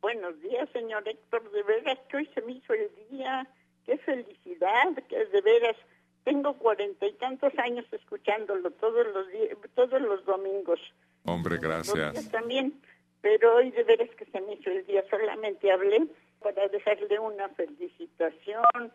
buenos 0.00 0.40
días, 0.40 0.68
señor 0.72 1.06
Héctor. 1.08 1.50
De 1.50 1.62
veras 1.62 1.98
que 2.08 2.18
hoy 2.18 2.30
se 2.34 2.42
me 2.42 2.52
hizo 2.52 2.72
el 2.72 2.90
día. 3.10 3.46
Qué 3.86 3.98
felicidad, 3.98 4.94
que 5.08 5.24
de 5.26 5.40
veras. 5.40 5.76
Tengo 6.24 6.54
cuarenta 6.54 7.06
y 7.06 7.12
tantos 7.14 7.52
años 7.58 7.84
escuchándolo 7.92 8.70
todos 8.70 9.06
los 9.12 9.28
días, 9.28 9.58
todos 9.74 10.00
los 10.00 10.24
domingos. 10.24 10.80
Hombre, 11.24 11.58
gracias. 11.58 12.30
también. 12.30 12.80
Pero 13.20 13.56
hoy 13.56 13.70
de 13.70 13.84
veras 13.84 14.08
que 14.16 14.24
se 14.26 14.40
me 14.40 14.54
hizo 14.54 14.70
el 14.70 14.86
día. 14.86 15.04
Solamente 15.10 15.70
hablé 15.70 16.06
para 16.40 16.68
dejarle 16.68 17.18
una 17.18 17.48
felicitación, 17.50 18.92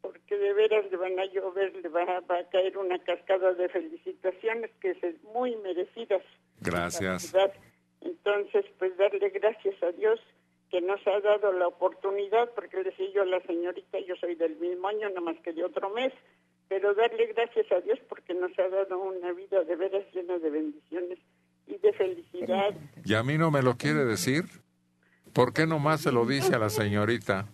porque 0.00 0.36
de 0.36 0.52
veras 0.54 0.90
le 0.90 0.96
van 0.96 1.18
a 1.18 1.24
llover, 1.26 1.74
le 1.76 1.88
va, 1.88 2.20
va 2.20 2.38
a 2.38 2.48
caer 2.48 2.76
una 2.78 2.98
cascada 2.98 3.52
de 3.54 3.68
felicitaciones 3.68 4.70
que 4.80 4.90
es 4.90 5.22
muy 5.34 5.56
merecidas. 5.56 6.22
Gracias. 6.60 7.34
Entonces, 8.00 8.64
pues 8.78 8.96
darle 8.96 9.30
gracias 9.30 9.82
a 9.82 9.92
Dios 9.92 10.20
que 10.70 10.80
nos 10.80 11.04
ha 11.06 11.20
dado 11.20 11.52
la 11.52 11.66
oportunidad, 11.66 12.50
porque 12.54 12.78
le 12.78 12.84
decía 12.84 13.06
yo 13.12 13.22
a 13.22 13.26
la 13.26 13.40
señorita, 13.40 13.98
yo 14.06 14.14
soy 14.16 14.36
del 14.36 14.56
mismo 14.56 14.88
año, 14.88 15.08
nada 15.08 15.20
más 15.20 15.36
que 15.40 15.52
de 15.52 15.64
otro 15.64 15.90
mes, 15.90 16.12
pero 16.68 16.94
darle 16.94 17.26
gracias 17.26 17.70
a 17.72 17.80
Dios 17.80 17.98
porque 18.08 18.32
nos 18.34 18.56
ha 18.58 18.68
dado 18.68 18.98
una 18.98 19.32
vida 19.32 19.64
de 19.64 19.76
veras 19.76 20.04
llena 20.14 20.38
de 20.38 20.50
bendiciones 20.50 21.18
y 21.66 21.76
de 21.78 21.92
felicidad. 21.92 22.74
¿Y 23.04 23.14
a 23.14 23.22
mí 23.22 23.36
no 23.36 23.50
me 23.50 23.62
lo 23.62 23.76
quiere 23.76 24.04
decir? 24.04 24.44
¿Por 25.32 25.52
qué 25.52 25.66
nomás 25.66 26.02
se 26.02 26.12
lo 26.12 26.24
dice 26.26 26.54
a 26.54 26.58
la 26.58 26.70
señorita? 26.70 27.48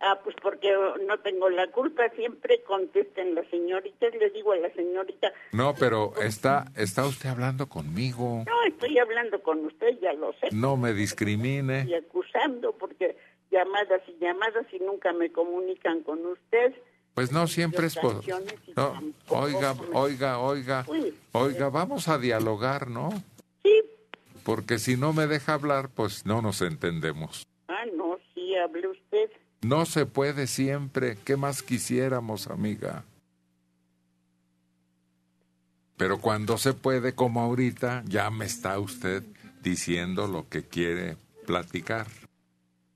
Ah, 0.00 0.20
pues 0.22 0.36
porque 0.40 0.72
no 1.08 1.18
tengo 1.18 1.50
la 1.50 1.66
culpa, 1.72 2.08
siempre 2.10 2.62
contesten 2.62 3.34
las 3.34 3.48
señoritas, 3.48 4.14
le 4.14 4.30
digo 4.30 4.52
a 4.52 4.56
la 4.56 4.72
señorita, 4.72 5.32
No, 5.52 5.74
pero 5.74 6.12
está, 6.22 6.66
está 6.76 7.04
usted 7.04 7.28
hablando 7.30 7.68
conmigo. 7.68 8.44
no, 8.46 8.62
estoy 8.68 8.96
hablando 8.98 9.42
con 9.42 9.66
usted, 9.66 9.98
ya 10.00 10.12
lo 10.12 10.32
sé. 10.34 10.50
No 10.52 10.76
me 10.76 10.92
discrimine. 10.92 11.84
y 11.88 11.94
acusando 11.94 12.72
porque 12.78 13.16
llamadas 13.50 14.02
y 14.06 14.16
llamadas 14.24 14.66
y 14.72 14.78
nunca 14.78 15.12
me 15.12 15.32
comunican 15.32 16.02
con 16.04 16.24
usted. 16.26 16.74
Pues 17.14 17.32
no 17.32 17.48
siempre 17.48 17.88
es 17.88 17.96
por... 17.96 18.20
No, 18.76 18.94
oiga, 19.30 19.74
oiga, 19.92 20.38
oiga, 20.38 20.84
Uy. 20.86 21.12
oiga, 21.32 21.68
vamos 21.70 22.06
a 22.06 22.18
dialogar, 22.18 22.88
¿no? 22.88 23.10
Sí. 23.64 23.82
Porque 24.44 24.78
si 24.78 24.96
no 24.96 25.12
me 25.12 25.26
deja 25.26 25.54
hablar, 25.54 25.88
pues 25.92 26.24
no 26.24 26.40
nos 26.40 26.62
entendemos. 26.62 27.44
Ah, 27.66 27.84
no, 27.96 28.16
sí, 28.34 28.54
hable 28.54 28.86
usted. 28.86 29.30
No 29.62 29.86
se 29.86 30.06
puede 30.06 30.46
siempre. 30.46 31.18
¿Qué 31.24 31.36
más 31.36 31.62
quisiéramos, 31.62 32.46
amiga? 32.48 33.04
Pero 35.96 36.20
cuando 36.20 36.58
se 36.58 36.74
puede, 36.74 37.14
como 37.14 37.40
ahorita, 37.40 38.04
ya 38.06 38.30
me 38.30 38.44
está 38.44 38.78
usted 38.78 39.24
diciendo 39.60 40.28
lo 40.28 40.48
que 40.48 40.62
quiere 40.62 41.16
platicar. 41.44 42.06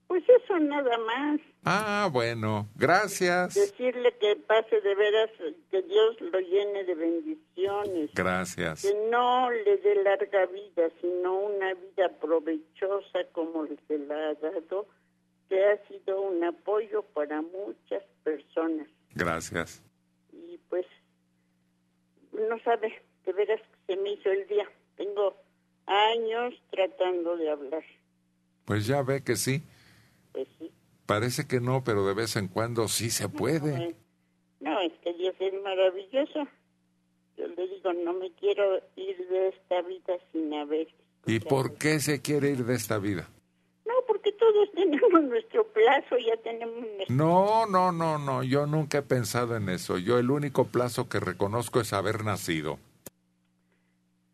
Pues 0.06 0.22
eso 0.28 0.59
nada 0.60 0.98
más. 0.98 1.40
Ah, 1.64 2.09
bueno, 2.12 2.68
gracias. 2.76 3.55
Decirle 3.55 4.14
que 4.20 4.36
pase 4.36 4.80
de 4.80 4.94
veras, 4.94 5.30
que 5.70 5.82
Dios 5.82 6.20
lo 6.20 6.39
llene 6.39 6.84
de 6.84 6.94
bendiciones. 6.94 8.10
Gracias. 8.14 8.82
Que 8.82 8.94
no 9.10 9.51
le 9.51 9.76
dé 9.78 10.02
larga 10.02 10.47
vida, 10.47 10.89
sino 11.01 11.34
una 11.34 11.74
vida 11.74 12.09
provechosa 12.20 13.20
como 13.32 13.66
se 13.89 13.98
la 13.98 14.14
ha 14.30 14.34
dado, 14.34 14.86
ha 15.55 15.89
sido 15.89 16.20
un 16.23 16.43
apoyo 16.45 17.03
para 17.15 17.41
muchas 17.43 18.03
personas. 18.24 18.87
Gracias. 19.15 19.83
y 20.33 20.59
pues 20.69 20.87
no 22.33 22.59
sabe, 22.65 23.03
de 23.27 23.33
veras 23.33 23.61
que 23.87 23.95
se 23.95 24.01
me 24.01 24.12
hizo 24.12 24.31
el 24.31 24.47
día. 24.49 24.66
Tengo 24.97 25.37
años 25.87 26.55
tratando 26.70 27.37
de 27.37 27.51
hablar. 27.51 27.85
Pues 28.65 28.87
ya 28.87 29.03
ve 29.03 29.23
que 29.23 29.37
sí. 29.37 29.62
Pues 30.33 30.49
sí. 30.59 30.70
Parece 31.07 31.47
que 31.47 31.61
no, 31.61 31.83
pero 31.85 32.07
de 32.07 32.15
vez 32.15 32.37
en 32.37 32.49
cuando 32.49 32.89
sí 32.89 33.11
se 33.11 33.29
puede. 33.29 33.89
Eh, 33.89 33.95
No, 34.61 34.81
es 34.81 34.93
que 35.03 35.12
Dios 35.15 35.35
es 35.41 35.53
maravilloso. 35.62 36.47
Yo 37.37 37.47
le 37.49 37.66
digo, 37.69 37.93
no 37.93 38.12
me 38.15 38.31
quiero 38.33 38.77
ir 38.97 39.29
de 39.29 39.49
esta 39.49 39.83
vida 39.83 40.15
sin 40.33 40.55
haber. 40.55 40.89
¿Y 41.27 41.41
por 41.41 41.77
qué 41.77 41.99
se 42.01 42.23
quiere 42.23 42.51
ir 42.51 42.65
de 42.65 42.74
esta 42.74 42.99
vida? 42.99 43.29
No, 43.86 43.94
porque 44.06 44.32
todos 44.32 44.70
tenemos 44.74 45.22
nuestro 45.22 45.66
plazo, 45.68 46.16
ya 46.18 46.36
tenemos 46.38 46.78
nuestro... 46.78 47.14
No, 47.14 47.66
no, 47.66 47.92
no, 47.92 48.18
no, 48.18 48.42
yo 48.42 48.66
nunca 48.66 48.98
he 48.98 49.02
pensado 49.02 49.56
en 49.56 49.68
eso. 49.68 49.98
Yo 49.98 50.18
el 50.18 50.30
único 50.30 50.66
plazo 50.66 51.09
que 51.09 51.20
reconozco 51.20 51.80
es 51.80 51.92
haber 51.92 52.24
nacido. 52.24 52.78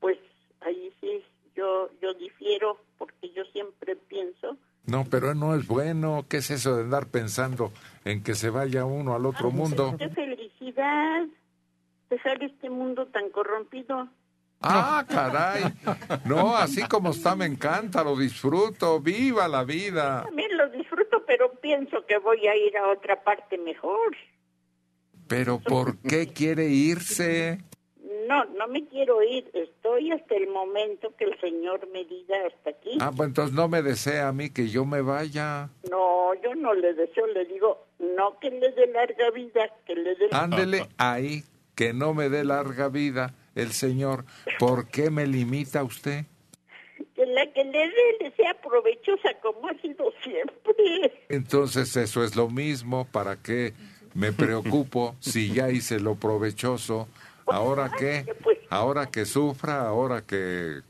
Pues 0.00 0.18
ahí 0.60 0.92
sí, 1.00 1.24
yo, 1.56 1.90
yo 2.00 2.14
difiero, 2.14 2.78
porque 2.98 3.30
yo 3.30 3.44
siempre 3.52 3.96
pienso 3.96 4.56
No, 4.86 5.04
pero 5.10 5.34
no 5.34 5.54
es 5.54 5.66
bueno. 5.66 6.26
¿Qué 6.28 6.38
es 6.38 6.50
eso 6.50 6.76
de 6.76 6.82
andar 6.82 7.06
pensando 7.06 7.72
en 8.04 8.22
que 8.22 8.34
se 8.34 8.50
vaya 8.50 8.84
uno 8.84 9.14
al 9.14 9.26
otro 9.26 9.50
mundo? 9.50 9.94
Qué 9.98 10.08
felicidad 10.10 11.26
dejar 12.10 12.42
este 12.42 12.70
mundo 12.70 13.06
tan 13.06 13.30
corrompido. 13.30 14.08
Ah, 14.60 15.04
caray. 15.08 15.64
No, 16.24 16.56
así 16.56 16.82
como 16.88 17.10
está 17.10 17.36
me 17.36 17.46
encanta, 17.46 18.02
lo 18.02 18.16
disfruto. 18.16 19.00
Viva 19.00 19.46
la 19.48 19.64
vida. 19.64 20.24
También 20.24 20.56
lo 20.56 20.68
disfruto, 20.70 21.24
pero 21.26 21.52
pienso 21.60 22.04
que 22.06 22.18
voy 22.18 22.46
a 22.46 22.56
ir 22.56 22.76
a 22.76 22.88
otra 22.88 23.22
parte 23.22 23.56
mejor. 23.58 24.16
Pero 25.28 25.60
¿por 25.60 25.98
qué 25.98 26.26
quiere 26.28 26.66
irse? 26.68 27.58
no, 28.28 28.44
no 28.44 28.68
me 28.68 28.86
quiero 28.86 29.22
ir. 29.22 29.50
Estoy 29.54 30.12
hasta 30.12 30.36
el 30.36 30.48
momento 30.48 31.14
que 31.16 31.24
el 31.24 31.40
Señor 31.40 31.88
me 31.92 32.04
diga 32.04 32.36
hasta 32.46 32.70
aquí. 32.70 32.98
Ah, 33.00 33.10
pues 33.16 33.28
entonces 33.28 33.54
no 33.54 33.68
me 33.68 33.82
desea 33.82 34.28
a 34.28 34.32
mí 34.32 34.50
que 34.50 34.68
yo 34.68 34.84
me 34.84 35.00
vaya. 35.00 35.70
No, 35.90 36.34
yo 36.42 36.54
no 36.54 36.74
le 36.74 36.92
deseo, 36.92 37.26
le 37.26 37.46
digo, 37.46 37.86
no 37.98 38.38
que 38.38 38.50
le 38.50 38.70
dé 38.72 38.86
larga 38.88 39.30
vida, 39.30 39.70
que 39.86 39.94
le 39.94 40.14
dé... 40.14 40.28
Ándele 40.30 40.86
ahí, 40.98 41.42
que 41.74 41.92
no 41.92 42.14
me 42.14 42.28
dé 42.28 42.44
larga 42.44 42.88
vida 42.88 43.34
el 43.58 43.72
Señor. 43.72 44.24
¿Por 44.58 44.88
qué 44.88 45.10
me 45.10 45.26
limita 45.26 45.82
usted? 45.82 46.24
Que 47.14 47.26
la 47.26 47.52
que 47.52 47.64
le 47.64 47.78
dé 47.78 48.16
le 48.20 48.30
sea 48.32 48.54
provechosa 48.60 49.34
como 49.42 49.68
ha 49.68 49.74
sido 49.74 50.12
siempre. 50.22 51.24
Entonces 51.28 51.96
eso 51.96 52.24
es 52.24 52.36
lo 52.36 52.48
mismo. 52.48 53.06
¿Para 53.10 53.36
qué 53.36 53.74
me 54.14 54.32
preocupo 54.32 55.16
si 55.20 55.52
ya 55.52 55.70
hice 55.70 56.00
lo 56.00 56.14
provechoso? 56.14 57.08
¿Ahora 57.46 57.90
qué? 57.98 58.24
¿Ahora 58.70 59.06
que 59.06 59.24
sufra? 59.24 59.86
¿Ahora 59.86 60.22
que 60.22 60.80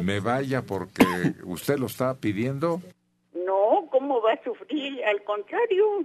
me 0.00 0.20
vaya 0.20 0.62
porque 0.62 1.04
usted 1.44 1.78
lo 1.78 1.86
está 1.86 2.14
pidiendo? 2.14 2.80
No, 3.34 3.88
¿cómo 3.90 4.20
va 4.20 4.34
a 4.34 4.44
sufrir? 4.44 5.04
Al 5.04 5.24
contrario, 5.24 6.04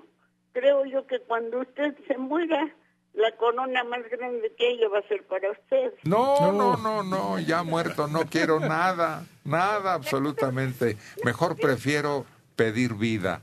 creo 0.53 0.85
yo 0.85 1.05
que 1.05 1.19
cuando 1.19 1.59
usted 1.59 1.95
se 2.07 2.17
muera, 2.17 2.73
la 3.17 3.31
corona 3.31 3.83
más 3.83 4.07
grande 4.09 4.53
que 4.57 4.69
ella 4.69 4.87
va 4.89 4.99
a 4.99 5.07
ser 5.07 5.23
para 5.23 5.51
usted. 5.51 5.91
No, 6.03 6.51
no, 6.51 6.77
no, 6.77 7.03
no, 7.03 7.39
ya 7.39 7.63
muerto, 7.63 8.07
no 8.07 8.25
quiero 8.25 8.59
nada, 8.59 9.25
nada 9.43 9.95
absolutamente. 9.95 10.97
Mejor 11.23 11.55
prefiero 11.55 12.25
pedir 12.55 12.93
vida, 12.93 13.41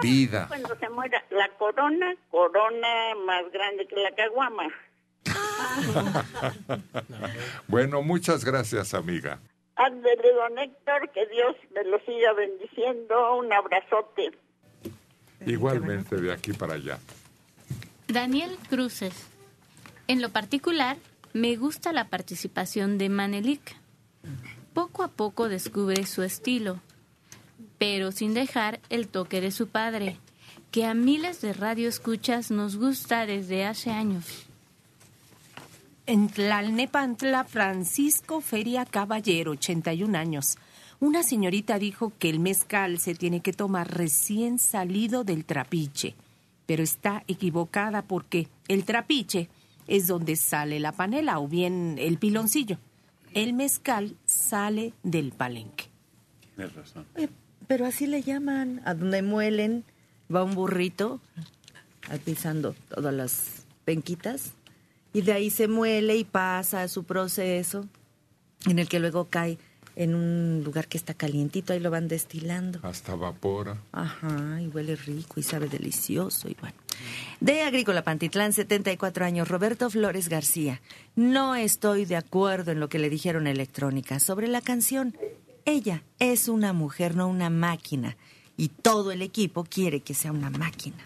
vida. 0.00 0.46
Cuando 0.48 0.76
se 0.76 0.88
muera, 0.88 1.22
la 1.30 1.48
corona, 1.58 2.14
corona 2.30 3.14
más 3.26 3.50
grande 3.52 3.86
que 3.88 3.96
la 3.96 4.14
caguama. 4.14 4.68
bueno, 7.66 8.02
muchas 8.02 8.44
gracias, 8.44 8.94
amiga. 8.94 9.40
Ándele, 9.74 10.32
don 10.32 10.56
Héctor, 10.56 11.10
que 11.10 11.26
Dios 11.26 11.56
me 11.74 11.82
lo 11.84 11.98
siga 12.00 12.32
bendiciendo. 12.32 13.36
Un 13.36 13.52
abrazote. 13.52 14.38
Igualmente 15.44 16.16
de 16.16 16.32
aquí 16.32 16.52
para 16.52 16.74
allá. 16.74 16.98
Daniel 18.08 18.56
Cruces. 18.70 19.14
En 20.06 20.22
lo 20.22 20.30
particular, 20.30 20.96
me 21.32 21.56
gusta 21.56 21.92
la 21.92 22.08
participación 22.08 22.98
de 22.98 23.08
Manelik. 23.08 23.74
Poco 24.72 25.02
a 25.02 25.08
poco 25.08 25.48
descubre 25.48 26.06
su 26.06 26.22
estilo, 26.22 26.80
pero 27.78 28.12
sin 28.12 28.32
dejar 28.32 28.80
el 28.90 29.08
toque 29.08 29.40
de 29.40 29.50
su 29.50 29.66
padre, 29.68 30.18
que 30.70 30.84
a 30.84 30.94
miles 30.94 31.40
de 31.40 31.52
radioescuchas 31.52 32.52
nos 32.52 32.76
gusta 32.76 33.26
desde 33.26 33.66
hace 33.66 33.90
años. 33.90 34.46
En 36.06 36.28
Tlalnepantla, 36.28 37.42
Francisco 37.42 38.40
Feria 38.40 38.84
Caballero, 38.84 39.52
81 39.52 40.16
años. 40.16 40.58
Una 41.00 41.24
señorita 41.24 41.80
dijo 41.80 42.12
que 42.20 42.30
el 42.30 42.38
mezcal 42.38 43.00
se 43.00 43.16
tiene 43.16 43.40
que 43.40 43.52
tomar 43.52 43.92
recién 43.92 44.60
salido 44.60 45.24
del 45.24 45.44
trapiche, 45.44 46.14
pero 46.66 46.82
está 46.82 47.22
equivocada 47.28 48.02
porque 48.02 48.48
el 48.68 48.84
trapiche 48.84 49.48
es 49.86 50.06
donde 50.06 50.36
sale 50.36 50.80
la 50.80 50.92
panela 50.92 51.38
o 51.38 51.48
bien 51.48 51.96
el 51.98 52.18
piloncillo. 52.18 52.78
El 53.32 53.52
mezcal 53.52 54.16
sale 54.24 54.92
del 55.02 55.32
palenque. 55.32 55.84
Tienes 56.54 56.74
razón. 56.74 57.06
Eh, 57.14 57.28
pero 57.66 57.86
así 57.86 58.06
le 58.06 58.22
llaman, 58.22 58.80
a 58.84 58.94
donde 58.94 59.22
muelen, 59.22 59.84
va 60.34 60.44
un 60.44 60.54
burrito 60.54 61.20
pisando 62.24 62.74
todas 62.88 63.12
las 63.12 63.66
penquitas 63.84 64.52
y 65.12 65.22
de 65.22 65.32
ahí 65.32 65.50
se 65.50 65.66
muele 65.66 66.16
y 66.16 66.24
pasa 66.24 66.82
a 66.82 66.88
su 66.88 67.04
proceso 67.04 67.86
en 68.66 68.78
el 68.78 68.88
que 68.88 69.00
luego 69.00 69.26
cae 69.26 69.58
en 69.96 70.14
un 70.14 70.62
lugar 70.62 70.88
que 70.88 70.98
está 70.98 71.14
calientito, 71.14 71.72
ahí 71.72 71.80
lo 71.80 71.90
van 71.90 72.06
destilando. 72.06 72.78
Hasta 72.82 73.14
vapora. 73.14 73.78
Ajá, 73.92 74.60
y 74.60 74.68
huele 74.68 74.94
rico 74.94 75.40
y 75.40 75.42
sabe 75.42 75.68
delicioso 75.68 76.48
y 76.48 76.56
bueno. 76.60 76.76
De 77.40 77.62
Agrícola 77.62 78.04
Pantitlán, 78.04 78.52
74 78.52 79.24
años, 79.24 79.48
Roberto 79.48 79.88
Flores 79.90 80.28
García. 80.28 80.80
No 81.16 81.56
estoy 81.56 82.04
de 82.04 82.16
acuerdo 82.16 82.72
en 82.72 82.80
lo 82.80 82.88
que 82.88 82.98
le 82.98 83.10
dijeron 83.10 83.46
a 83.46 83.50
Electrónica 83.50 84.20
sobre 84.20 84.48
la 84.48 84.60
canción. 84.60 85.16
Ella 85.64 86.02
es 86.18 86.48
una 86.48 86.72
mujer, 86.74 87.16
no 87.16 87.26
una 87.26 87.50
máquina. 87.50 88.16
Y 88.58 88.68
todo 88.68 89.12
el 89.12 89.22
equipo 89.22 89.64
quiere 89.64 90.00
que 90.00 90.14
sea 90.14 90.32
una 90.32 90.50
máquina. 90.50 90.96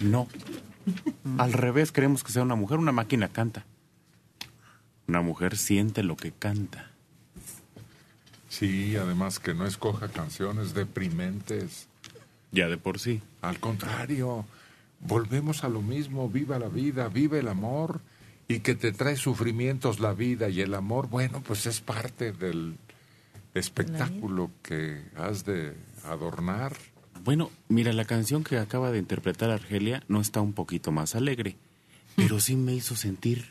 No. 0.00 0.28
Al 1.38 1.52
revés, 1.52 1.92
queremos 1.92 2.22
que 2.22 2.32
sea 2.32 2.42
una 2.42 2.54
mujer. 2.54 2.78
Una 2.78 2.92
máquina 2.92 3.28
canta. 3.28 3.64
Una 5.08 5.22
mujer 5.22 5.56
siente 5.56 6.02
lo 6.02 6.16
que 6.16 6.32
canta. 6.32 6.89
Sí, 8.50 8.96
además 8.96 9.38
que 9.38 9.54
no 9.54 9.64
escoja 9.64 10.08
canciones 10.08 10.74
deprimentes. 10.74 11.86
Ya 12.50 12.66
de 12.68 12.76
por 12.76 12.98
sí. 12.98 13.22
Al 13.42 13.60
contrario, 13.60 14.44
volvemos 14.98 15.62
a 15.62 15.68
lo 15.68 15.80
mismo, 15.80 16.28
viva 16.28 16.58
la 16.58 16.68
vida, 16.68 17.08
vive 17.08 17.38
el 17.38 17.48
amor 17.48 18.00
y 18.48 18.58
que 18.58 18.74
te 18.74 18.90
trae 18.90 19.16
sufrimientos 19.16 20.00
la 20.00 20.14
vida 20.14 20.48
y 20.48 20.60
el 20.60 20.74
amor, 20.74 21.08
bueno, 21.08 21.40
pues 21.46 21.66
es 21.66 21.80
parte 21.80 22.32
del 22.32 22.76
espectáculo 23.54 24.50
que 24.64 25.00
has 25.16 25.44
de 25.44 25.76
adornar. 26.04 26.76
Bueno, 27.22 27.52
mira, 27.68 27.92
la 27.92 28.04
canción 28.04 28.42
que 28.42 28.58
acaba 28.58 28.90
de 28.90 28.98
interpretar 28.98 29.50
Argelia 29.50 30.02
no 30.08 30.20
está 30.20 30.40
un 30.40 30.54
poquito 30.54 30.90
más 30.90 31.14
alegre, 31.14 31.56
pero 32.16 32.40
sí 32.40 32.56
me 32.56 32.74
hizo 32.74 32.96
sentir 32.96 33.48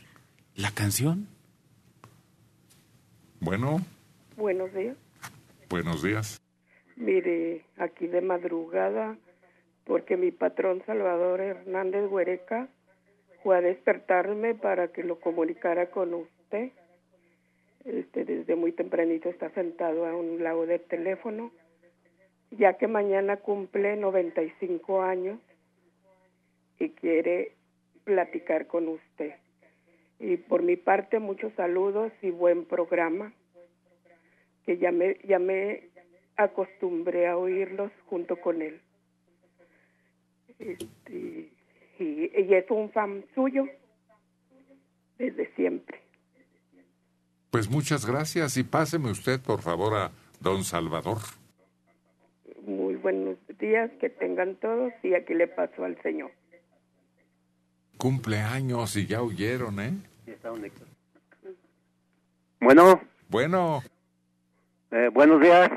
la 0.57 0.71
canción. 0.71 1.29
Bueno, 3.39 3.85
Buenos 4.39 4.73
días. 4.73 4.95
buenos 5.69 6.01
días. 6.01 6.41
Mire, 6.95 7.65
aquí 7.75 8.07
de 8.07 8.21
madrugada, 8.21 9.17
porque 9.83 10.15
mi 10.15 10.31
patrón 10.31 10.81
Salvador 10.85 11.41
Hernández 11.41 12.09
Huereca 12.09 12.69
fue 13.43 13.57
a 13.57 13.61
despertarme 13.61 14.55
para 14.55 14.93
que 14.93 15.03
lo 15.03 15.19
comunicara 15.19 15.91
con 15.91 16.13
usted. 16.13 16.71
Este, 17.83 18.23
desde 18.23 18.55
muy 18.55 18.71
tempranito 18.71 19.27
está 19.27 19.49
sentado 19.49 20.05
a 20.05 20.15
un 20.15 20.41
lado 20.41 20.65
del 20.65 20.83
teléfono, 20.83 21.51
ya 22.51 22.77
que 22.77 22.87
mañana 22.87 23.35
cumple 23.35 23.97
95 23.97 25.01
años 25.01 25.37
y 26.79 26.91
quiere 26.91 27.57
platicar 28.05 28.67
con 28.67 28.87
usted. 28.87 29.33
Y 30.17 30.37
por 30.37 30.63
mi 30.63 30.77
parte, 30.77 31.19
muchos 31.19 31.51
saludos 31.55 32.13
y 32.21 32.29
buen 32.29 32.63
programa, 32.63 33.33
que 34.69 34.77
ya 34.77 34.91
me, 34.91 35.17
ya 35.27 35.39
me 35.39 35.89
acostumbré 36.37 37.27
a 37.27 37.35
oírlos 37.35 37.91
junto 38.05 38.39
con 38.39 38.61
él. 38.61 38.79
Este, 40.59 41.49
y, 41.97 42.29
y 42.39 42.53
es 42.53 42.69
un 42.69 42.91
fan 42.91 43.25
suyo 43.33 43.65
desde 45.17 45.51
siempre. 45.55 45.99
Pues 47.49 47.67
muchas 47.67 48.05
gracias 48.05 48.57
y 48.57 48.63
páseme 48.63 49.09
usted, 49.09 49.41
por 49.41 49.63
favor, 49.63 49.95
a 49.95 50.11
don 50.39 50.63
Salvador. 50.63 51.17
Muy 52.67 52.93
buenos 52.93 53.37
días, 53.57 53.89
que 53.99 54.11
tengan 54.11 54.55
todos 54.57 54.93
y 55.01 55.15
aquí 55.15 55.33
le 55.33 55.47
paso 55.47 55.83
al 55.83 55.99
Señor. 56.03 56.29
Cumpleaños 57.97 58.95
y 58.97 59.07
ya 59.07 59.23
oyeron, 59.23 59.79
¿eh? 59.79 59.93
Bueno, 62.61 63.01
Bueno, 63.29 63.81
eh, 64.91 65.09
buenos 65.13 65.41
días. 65.41 65.69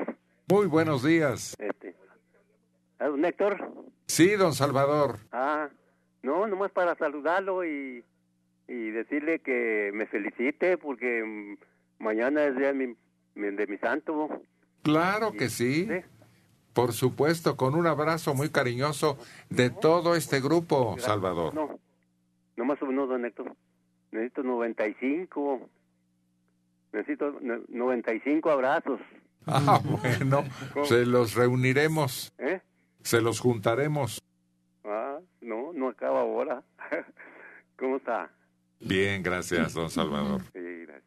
muy 0.48 0.66
buenos 0.66 1.02
días. 1.02 1.54
Este, 1.58 1.94
¿ah, 2.98 3.06
don 3.06 3.24
Héctor? 3.24 3.72
Sí, 4.06 4.30
don 4.36 4.52
Salvador. 4.54 5.18
Ah, 5.32 5.68
no, 6.22 6.46
nomás 6.46 6.70
para 6.72 6.94
saludarlo 6.96 7.64
y, 7.64 8.04
y 8.68 8.90
decirle 8.90 9.40
que 9.40 9.90
me 9.94 10.06
felicite 10.06 10.78
porque 10.78 11.56
mañana 11.98 12.44
es 12.44 12.56
día 12.56 12.68
de 12.68 12.74
mi, 12.74 12.96
mi- 13.34 13.56
de 13.56 13.66
mi 13.66 13.78
santo. 13.78 14.28
Claro 14.82 15.32
que 15.32 15.48
sí. 15.48 15.88
Por 16.72 16.92
supuesto, 16.94 17.56
con 17.56 17.74
un 17.74 17.86
abrazo 17.86 18.34
muy 18.34 18.48
cariñoso 18.50 19.18
de 19.50 19.68
todo 19.70 20.14
este 20.16 20.40
grupo, 20.40 20.96
Salvador. 20.98 21.54
No, 21.54 21.78
nomás 22.56 22.80
uno, 22.82 23.06
don 23.06 23.24
Héctor. 23.26 23.54
Necesito 24.10 24.42
95. 24.42 25.68
Necesito 26.92 27.38
no- 27.40 27.60
95 27.68 28.50
abrazos. 28.50 29.00
Ah, 29.46 29.80
bueno, 29.84 30.44
se 30.84 31.04
los 31.04 31.34
reuniremos, 31.34 32.32
¿Eh? 32.38 32.60
se 33.02 33.20
los 33.20 33.40
juntaremos. 33.40 34.20
Ah, 34.84 35.18
no, 35.40 35.72
no 35.72 35.88
acaba 35.88 36.20
ahora. 36.20 36.62
¿Cómo 37.76 37.96
está? 37.96 38.30
Bien, 38.80 39.22
gracias, 39.22 39.74
don 39.74 39.90
Salvador. 39.90 40.42
Sí, 40.52 40.60
gracias. 40.86 41.02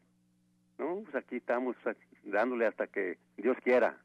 No, 0.78 1.00
pues 1.04 1.14
aquí 1.14 1.36
estamos 1.36 1.76
dándole 2.24 2.66
hasta 2.66 2.86
que 2.86 3.18
Dios 3.36 3.56
quiera. 3.62 3.96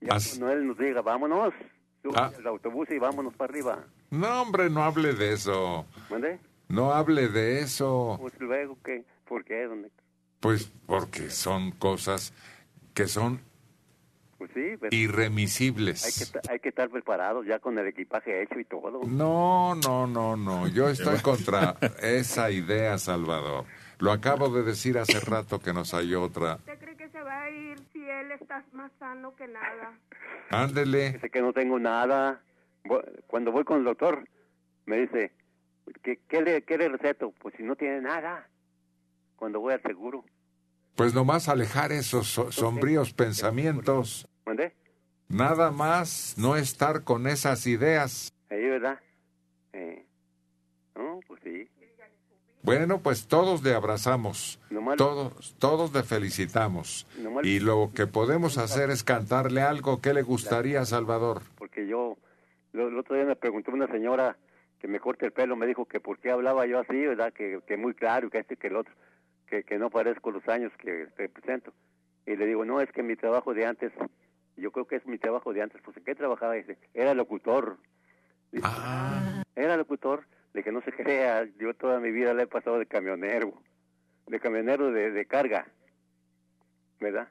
Ya 0.00 0.14
As- 0.14 0.30
cuando 0.38 0.52
Él 0.52 0.66
nos 0.66 0.78
diga, 0.78 1.02
vámonos, 1.02 1.54
sube 2.02 2.14
Ah. 2.16 2.32
el 2.38 2.46
autobús 2.46 2.88
y 2.90 2.98
vámonos 2.98 3.34
para 3.34 3.52
arriba. 3.52 3.84
No, 4.10 4.42
hombre, 4.42 4.68
no 4.70 4.82
hable 4.82 5.12
de 5.12 5.32
eso. 5.32 5.86
¿Mande? 6.10 6.38
No 6.68 6.92
hable 6.92 7.28
de 7.28 7.60
eso. 7.60 8.16
Pues 8.20 8.38
luego, 8.40 8.76
¿qué? 8.84 9.04
¿Por 9.28 9.44
qué, 9.44 9.62
Héctor? 9.64 9.90
Pues 10.44 10.70
porque 10.86 11.30
son 11.30 11.70
cosas 11.72 12.34
que 12.92 13.06
son 13.08 13.40
Pues 14.36 14.50
sí, 14.52 14.76
pero 14.78 14.94
irremisibles. 14.94 16.04
hay 16.04 16.12
que, 16.12 16.32
ta- 16.38 16.52
hay 16.52 16.60
que 16.60 16.68
estar 16.68 16.90
preparados 16.90 17.46
ya 17.46 17.60
con 17.60 17.78
el 17.78 17.86
equipaje 17.86 18.42
hecho 18.42 18.60
y 18.60 18.66
todo. 18.66 19.00
No, 19.06 19.74
no, 19.74 20.06
no, 20.06 20.36
no. 20.36 20.68
Yo 20.68 20.90
estoy 20.90 21.20
contra 21.20 21.76
esa 22.02 22.50
idea, 22.50 22.98
Salvador. 22.98 23.64
Lo 24.00 24.12
acabo 24.12 24.50
de 24.50 24.64
decir 24.64 24.98
hace 24.98 25.18
rato 25.18 25.60
que 25.60 25.72
nos 25.72 25.94
hay 25.94 26.14
otra. 26.14 26.56
¿Usted 26.56 26.78
cree 26.78 26.96
que 26.98 27.08
se 27.08 27.22
va 27.22 27.44
a 27.44 27.48
ir 27.50 27.78
si 27.94 28.00
él 28.06 28.32
está 28.32 28.62
más 28.74 28.92
sano 28.98 29.34
que 29.36 29.48
nada? 29.48 29.98
Ándele. 30.50 31.12
Dice 31.12 31.30
que 31.30 31.40
no 31.40 31.54
tengo 31.54 31.78
nada. 31.78 32.42
Cuando 33.28 33.50
voy 33.50 33.64
con 33.64 33.78
el 33.78 33.84
doctor, 33.84 34.28
me 34.84 34.98
dice, 34.98 35.32
¿qué, 36.02 36.20
qué 36.28 36.42
le, 36.42 36.62
qué 36.64 36.76
le 36.76 36.88
receto? 36.90 37.32
Pues 37.40 37.54
si 37.56 37.62
no 37.62 37.76
tiene 37.76 38.02
nada. 38.02 38.46
Cuando 39.36 39.60
voy 39.60 39.72
al 39.72 39.82
seguro. 39.82 40.24
Pues 40.96 41.14
nomás 41.14 41.48
alejar 41.48 41.92
esos 41.92 42.28
so- 42.28 42.52
sombríos 42.52 43.12
pensamientos. 43.12 44.28
Nada 45.28 45.70
más 45.70 46.34
no 46.38 46.54
estar 46.56 47.02
con 47.02 47.26
esas 47.26 47.66
ideas. 47.66 48.32
Ahí, 48.50 48.62
¿verdad? 48.68 49.00
Eh, 49.72 50.04
No, 50.94 51.18
pues 51.26 51.40
sí. 51.42 51.68
Bueno, 52.62 53.00
pues 53.02 53.26
todos 53.26 53.62
le 53.62 53.74
abrazamos. 53.74 54.58
Nomás- 54.70 54.96
Todos, 54.96 55.54
todos 55.58 55.92
le 55.92 56.02
felicitamos. 56.04 57.06
Nomás- 57.18 57.44
Y 57.44 57.58
lo 57.60 57.90
que 57.94 58.06
podemos 58.06 58.56
hacer 58.58 58.90
es 58.90 59.02
cantarle 59.02 59.60
algo. 59.60 60.00
¿Qué 60.00 60.14
le 60.14 60.22
gustaría, 60.22 60.84
Salvador? 60.84 61.42
Porque 61.58 61.86
yo, 61.88 62.16
lo- 62.72 62.88
el 62.88 62.96
otro 62.98 63.16
día 63.16 63.24
me 63.24 63.36
preguntó 63.36 63.72
una 63.72 63.88
señora 63.88 64.36
que 64.78 64.86
me 64.88 65.00
corte 65.00 65.26
el 65.26 65.32
pelo, 65.32 65.56
me 65.56 65.66
dijo 65.66 65.84
que 65.86 65.98
por 66.00 66.18
qué 66.20 66.30
hablaba 66.30 66.64
yo 66.66 66.78
así, 66.78 66.94
¿verdad? 67.06 67.32
Que, 67.32 67.60
que 67.66 67.76
muy 67.76 67.92
claro, 67.94 68.30
que 68.30 68.38
este, 68.38 68.56
que 68.56 68.68
el 68.68 68.76
otro, 68.76 68.94
que, 69.54 69.62
que 69.62 69.78
no 69.78 69.90
parezco 69.90 70.32
los 70.32 70.46
años 70.48 70.72
que 70.78 71.06
represento. 71.16 71.72
Y 72.26 72.36
le 72.36 72.46
digo, 72.46 72.64
no, 72.64 72.80
es 72.80 72.90
que 72.90 73.02
mi 73.02 73.14
trabajo 73.14 73.54
de 73.54 73.66
antes, 73.66 73.92
yo 74.56 74.72
creo 74.72 74.86
que 74.86 74.96
es 74.96 75.06
mi 75.06 75.18
trabajo 75.18 75.52
de 75.52 75.62
antes. 75.62 75.80
Pues, 75.82 75.96
¿en 75.96 76.04
qué 76.04 76.14
trabajaba? 76.14 76.54
Dice, 76.54 76.76
era 76.92 77.14
locutor. 77.14 77.78
Dice, 78.50 78.66
Era 79.54 79.76
locutor. 79.76 80.26
Le 80.52 80.60
dije, 80.60 80.72
no 80.72 80.82
se 80.82 80.92
crea, 80.92 81.44
yo 81.58 81.74
toda 81.74 82.00
mi 82.00 82.10
vida 82.10 82.34
le 82.34 82.44
he 82.44 82.46
pasado 82.46 82.78
de 82.78 82.86
camionero, 82.86 83.52
de 84.26 84.38
camionero 84.38 84.92
de, 84.92 85.10
de 85.10 85.26
carga, 85.26 85.66
¿verdad? 87.00 87.28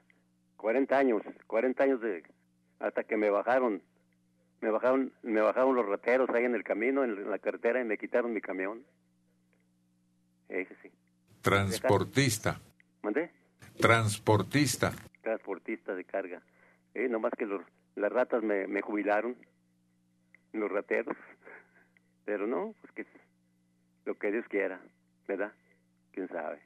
40 0.58 0.98
años, 0.98 1.22
40 1.46 1.84
años 1.84 2.00
de, 2.02 2.22
hasta 2.80 3.04
que 3.04 3.16
me 3.16 3.30
bajaron, 3.30 3.82
me 4.60 4.70
bajaron, 4.70 5.10
me 5.22 5.40
bajaron 5.40 5.74
los 5.74 5.86
rateros 5.86 6.28
ahí 6.30 6.44
en 6.44 6.54
el 6.54 6.64
camino, 6.64 7.02
en 7.02 7.30
la 7.30 7.38
carretera, 7.38 7.80
y 7.80 7.84
me 7.84 7.96
quitaron 7.96 8.34
mi 8.34 8.42
camión. 8.42 8.84
Ese 10.50 10.76
sí. 10.82 10.90
Transportista. 11.44 12.58
¿Mandé? 13.02 13.30
Transportista. 13.78 14.92
Transportista 15.20 15.94
de 15.94 16.04
carga. 16.04 16.40
Eh, 16.94 17.06
nomás 17.10 17.32
que 17.36 17.44
los, 17.44 17.60
las 17.96 18.10
ratas 18.10 18.42
me, 18.42 18.66
me 18.66 18.80
jubilaron, 18.80 19.36
los 20.52 20.72
rateros. 20.72 21.14
Pero 22.24 22.46
no, 22.46 22.74
pues 22.80 22.92
que 22.94 23.06
lo 24.06 24.14
que 24.14 24.32
Dios 24.32 24.46
quiera, 24.48 24.80
¿verdad? 25.28 25.52
¿Quién 26.12 26.28
sabe? 26.28 26.60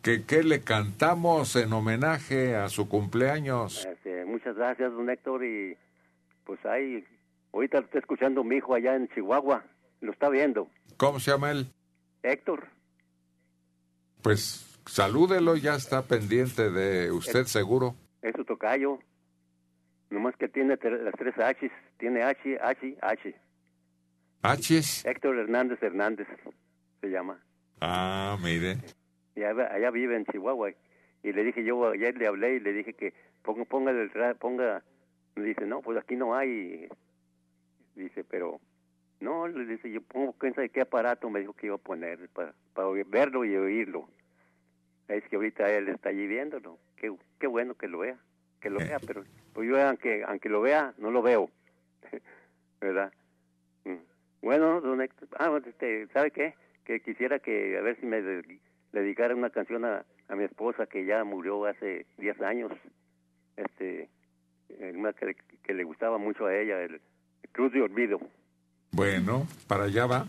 ¿Qué, 0.00 0.24
qué 0.24 0.44
le 0.44 0.62
cantamos 0.62 1.56
en 1.56 1.72
homenaje 1.72 2.54
a 2.54 2.68
su 2.68 2.88
cumpleaños? 2.88 3.84
Este, 3.84 4.24
muchas 4.24 4.54
gracias, 4.54 4.92
don 4.92 5.10
Héctor, 5.10 5.44
y 5.44 5.76
pues 6.44 6.64
ahí, 6.66 7.04
ahorita 7.52 7.80
lo 7.80 7.86
está 7.86 7.98
escuchando 7.98 8.44
mi 8.44 8.58
hijo 8.58 8.74
allá 8.74 8.94
en 8.94 9.08
Chihuahua, 9.08 9.64
lo 10.02 10.12
está 10.12 10.28
viendo. 10.28 10.68
¿Cómo 10.98 11.18
se 11.18 11.32
llama 11.32 11.50
él? 11.50 11.66
Héctor, 12.22 12.68
Pues 14.24 14.80
salúdelo, 14.86 15.54
ya 15.54 15.74
está 15.74 16.00
pendiente 16.00 16.70
de 16.70 17.12
usted 17.12 17.44
seguro. 17.44 17.94
es 18.22 18.34
su 18.34 18.42
tocayo, 18.46 18.98
nomás 20.08 20.34
que 20.36 20.48
tiene 20.48 20.78
las 20.80 21.14
tres 21.18 21.34
H's, 21.36 21.70
tiene 21.98 22.22
H, 22.22 22.58
H, 22.58 22.96
H. 23.02 23.34
H's. 24.42 25.04
Héctor 25.04 25.38
Hernández 25.40 25.82
Hernández 25.82 26.26
se 27.02 27.08
llama. 27.08 27.38
Ah, 27.82 28.38
mire. 28.42 28.78
y 29.36 29.42
allá, 29.42 29.70
allá 29.70 29.90
vive 29.90 30.16
en 30.16 30.24
Chihuahua. 30.24 30.70
Y 31.22 31.32
le 31.32 31.44
dije 31.44 31.62
yo, 31.62 31.90
ayer 31.90 32.16
le 32.16 32.26
hablé 32.26 32.54
y 32.54 32.60
le 32.60 32.72
dije 32.72 32.94
que 32.94 33.12
ponga, 33.42 33.66
ponga, 33.66 33.90
el 33.90 34.10
ponga, 34.36 34.82
me 35.36 35.44
dice, 35.44 35.66
no, 35.66 35.82
pues 35.82 35.98
aquí 35.98 36.16
no 36.16 36.34
hay. 36.34 36.88
Dice, 37.94 38.24
pero, 38.24 38.58
no, 39.20 39.48
le 39.48 39.64
dice, 39.66 39.90
yo 39.90 40.02
pongo, 40.02 40.32
quién 40.34 40.54
sabe 40.54 40.68
qué 40.68 40.82
aparato 40.82 41.30
me 41.30 41.40
dijo 41.40 41.52
que 41.54 41.66
iba 41.66 41.76
a 41.76 41.78
poner 41.78 42.28
para, 42.30 42.52
para 42.74 42.88
verlo 43.06 43.44
y 43.44 43.56
oírlo. 43.56 44.08
Es 45.08 45.24
que 45.28 45.36
ahorita 45.36 45.70
él 45.70 45.88
está 45.88 46.10
allí 46.10 46.26
viéndolo. 46.26 46.78
Qué, 46.96 47.14
qué 47.38 47.46
bueno 47.46 47.74
que 47.74 47.88
lo 47.88 47.98
vea, 47.98 48.18
que 48.60 48.70
lo 48.70 48.78
vea, 48.78 48.98
pero 49.06 49.24
pues 49.52 49.68
yo 49.68 49.80
aunque, 49.80 50.24
aunque 50.24 50.48
lo 50.48 50.60
vea, 50.60 50.94
no 50.98 51.10
lo 51.10 51.22
veo. 51.22 51.50
¿Verdad? 52.80 53.12
Mm. 53.84 53.96
Bueno, 54.42 54.80
don 54.80 55.00
Héctor, 55.00 55.28
ah, 55.38 55.58
este, 55.66 56.06
¿sabe 56.08 56.30
qué? 56.30 56.54
Que 56.84 57.00
quisiera 57.00 57.38
que, 57.38 57.78
a 57.78 57.80
ver 57.80 57.98
si 57.98 58.06
me 58.06 58.20
de- 58.20 58.58
le 58.92 59.00
dedicara 59.00 59.34
una 59.34 59.50
canción 59.50 59.84
a, 59.84 60.04
a 60.28 60.36
mi 60.36 60.44
esposa 60.44 60.86
que 60.86 61.04
ya 61.04 61.24
murió 61.24 61.64
hace 61.64 62.06
10 62.18 62.40
años. 62.42 62.72
Este, 63.56 64.08
eh, 64.68 64.92
una 64.94 65.12
que, 65.12 65.34
que 65.62 65.74
le 65.74 65.84
gustaba 65.84 66.18
mucho 66.18 66.46
a 66.46 66.54
ella, 66.56 66.82
el, 66.82 66.94
el 67.42 67.50
Cruz 67.52 67.72
de 67.72 67.82
Olvido. 67.82 68.20
Bueno, 68.94 69.46
para 69.66 69.84
allá 69.84 70.06
va. 70.06 70.26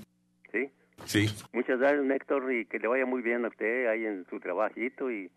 ¿Sí? 0.52 0.72
Sí. 1.06 1.28
Muchas 1.54 1.80
gracias, 1.80 2.04
Héctor, 2.10 2.52
y 2.52 2.66
que 2.66 2.80
le 2.80 2.88
vaya 2.88 3.06
muy 3.06 3.22
bien 3.22 3.46
a 3.46 3.50
usted 3.50 3.88
ahí 3.88 4.06
en 4.06 4.26
su 4.30 4.40
trabajito 4.40 5.12
y 5.12 5.30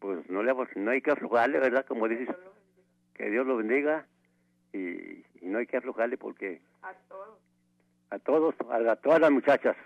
pues 0.00 0.28
no 0.28 0.42
le 0.42 0.52
no 0.76 0.90
hay 0.90 1.00
que 1.00 1.10
aflojarle, 1.10 1.58
¿verdad? 1.58 1.86
Como 1.86 2.06
dices, 2.08 2.28
que 3.14 3.30
Dios 3.30 3.46
lo 3.46 3.56
bendiga 3.56 4.06
y, 4.72 4.78
y 4.78 5.24
no 5.44 5.58
hay 5.58 5.66
que 5.66 5.78
aflojarle 5.78 6.18
porque 6.18 6.60
a 8.10 8.18
todos, 8.18 8.54
a, 8.70 8.92
a 8.92 8.96
todas 8.96 9.20
las 9.20 9.30
muchachas, 9.30 9.76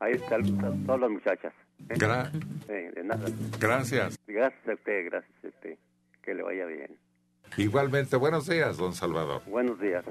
ahí 0.00 0.14
están 0.14 0.42
a 0.64 0.86
todas 0.86 1.00
las 1.00 1.10
muchachas. 1.10 1.52
¿eh? 1.88 1.94
Gra- 1.94 2.30
Eh, 2.68 2.90
de 2.94 3.04
nada. 3.04 3.28
Gracias. 3.60 4.18
Gracias 4.26 4.68
a 4.68 4.74
usted, 4.74 5.04
gracias 5.06 5.44
a 5.44 5.48
usted. 5.48 5.78
Que 6.22 6.34
le 6.34 6.42
vaya 6.42 6.66
bien. 6.66 6.96
Igualmente, 7.56 8.16
buenos 8.16 8.46
días, 8.46 8.76
don 8.76 8.92
Salvador. 8.92 9.42
Buenos 9.46 9.80
días. 9.80 10.04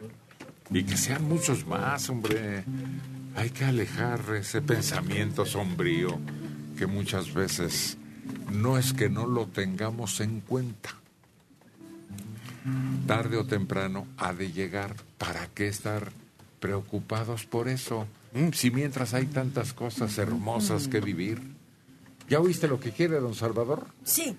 Y 0.69 0.84
que 0.84 0.98
sean 0.98 1.27
muchos 1.27 1.65
más, 1.65 2.10
hombre. 2.10 2.64
Hay 3.35 3.49
que 3.52 3.65
alejar 3.65 4.22
ese 4.35 4.61
pensamiento 4.61 5.45
sombrío 5.45 6.19
que 6.77 6.88
muchas 6.88 7.34
veces 7.34 7.98
no 8.52 8.77
es 8.77 8.94
que 8.94 9.10
no 9.10 9.26
lo 9.26 9.48
tengamos 9.48 10.19
en 10.19 10.41
cuenta. 10.41 10.95
Tarde 13.06 13.38
o 13.38 13.45
temprano 13.45 14.07
ha 14.18 14.34
de 14.34 14.52
llegar. 14.52 14.95
¿Para 15.18 15.48
qué 15.48 15.68
estar 15.68 16.11
preocupados 16.60 17.45
por 17.45 17.69
eso? 17.69 18.07
Si 18.53 18.72
mientras 18.72 19.14
hay 19.14 19.26
tantas 19.26 19.73
cosas 19.73 20.18
hermosas 20.18 20.88
que 20.88 20.99
vivir. 20.99 21.41
¿Ya 22.30 22.39
oíste 22.39 22.68
lo 22.68 22.80
que 22.80 22.91
quiere 22.91 23.19
don 23.19 23.35
Salvador? 23.35 23.88
Sí. 24.03 24.35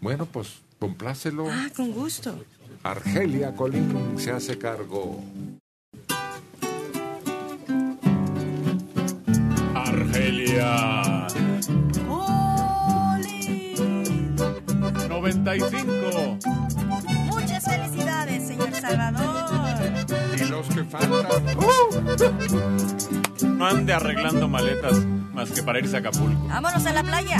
Bueno, 0.00 0.26
pues 0.26 0.60
complácelo. 0.78 1.46
Ah, 1.50 1.68
con 1.76 1.92
gusto. 1.92 2.44
Argelia 2.82 3.54
Colín 3.54 4.14
se 4.16 4.30
hace 4.30 4.56
cargo. 4.56 5.22
Argelia. 10.56 11.26
95. 15.08 16.38
Muchas 17.26 17.64
felicidades, 17.64 18.46
señor 18.46 18.72
Salvador. 18.74 19.76
Y 20.36 20.44
los 20.44 20.66
que 20.68 20.84
faltan. 20.84 21.42
No 23.58 23.66
ande 23.66 23.92
arreglando 23.92 24.48
maletas 24.48 25.04
más 25.32 25.50
que 25.50 25.62
para 25.62 25.78
irse 25.78 25.96
a 25.96 26.00
Acapulco. 26.00 26.46
Vámonos 26.48 26.86
a 26.86 26.92
la 26.92 27.02
playa. 27.02 27.38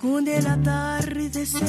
Con 0.00 0.28
el 0.28 0.46
atardecer 0.46 1.62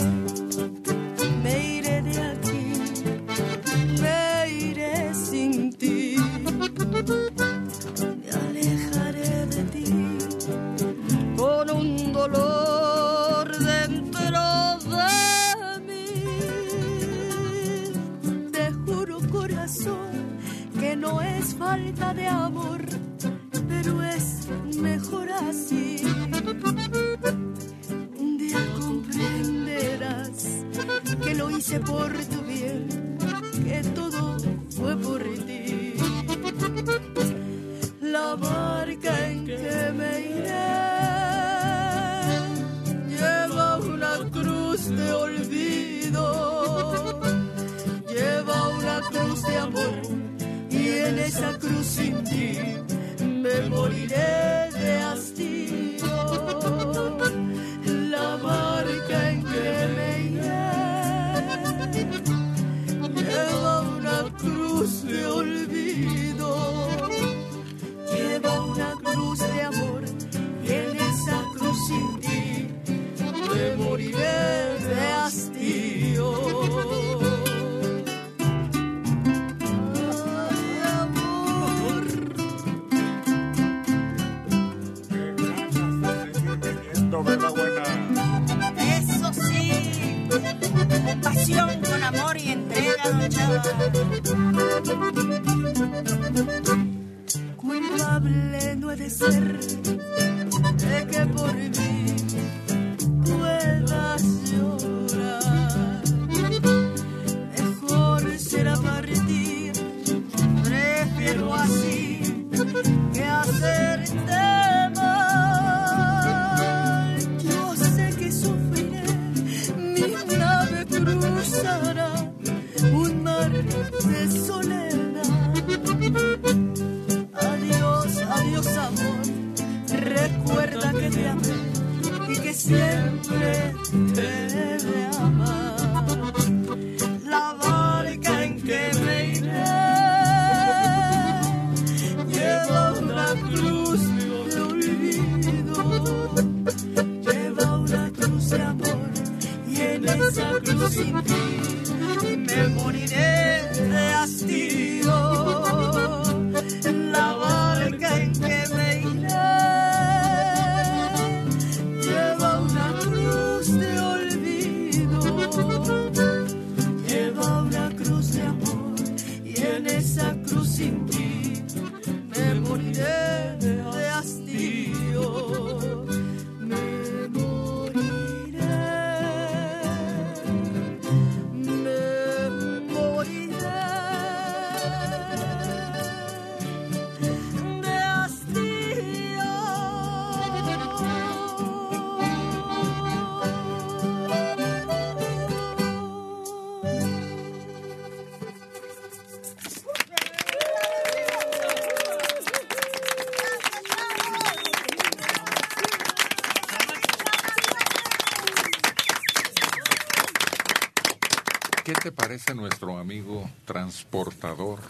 ¿Qué 211.88 211.94
te 211.94 212.12
parece 212.12 212.54
nuestro 212.54 212.98
amigo 212.98 213.50
transportador? 213.64 214.82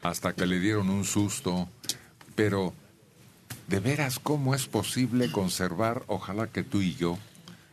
Hasta 0.00 0.32
que 0.32 0.46
le 0.46 0.60
dieron 0.60 0.88
un 0.88 1.04
susto. 1.04 1.68
Pero, 2.36 2.72
¿de 3.66 3.80
veras 3.80 4.20
cómo 4.20 4.54
es 4.54 4.68
posible 4.68 5.32
conservar? 5.32 6.04
Ojalá 6.06 6.46
que 6.46 6.62
tú 6.62 6.82
y 6.82 6.94
yo 6.94 7.18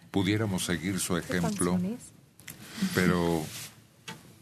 pudiéramos 0.09 0.65
seguir 0.65 0.99
su 0.99 1.17
ejemplo. 1.17 1.79
Pero 2.95 3.45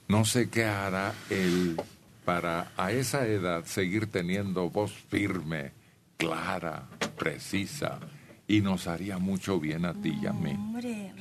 no 0.07 0.23
sé 0.23 0.49
qué 0.49 0.63
hará 0.63 1.13
él 1.29 1.75
para 2.23 2.71
a 2.77 2.93
esa 2.93 3.27
edad 3.27 3.65
seguir 3.65 4.07
teniendo 4.07 4.69
voz 4.69 4.93
firme, 4.93 5.73
clara, 6.15 6.87
precisa. 7.17 7.99
Y 8.47 8.61
nos 8.61 8.87
haría 8.87 9.17
mucho 9.17 9.59
bien 9.59 9.83
a 9.83 9.93
ti 9.93 10.17
y 10.21 10.25
a 10.25 10.31
mí. 10.31 10.51
Hombre, 10.51 11.11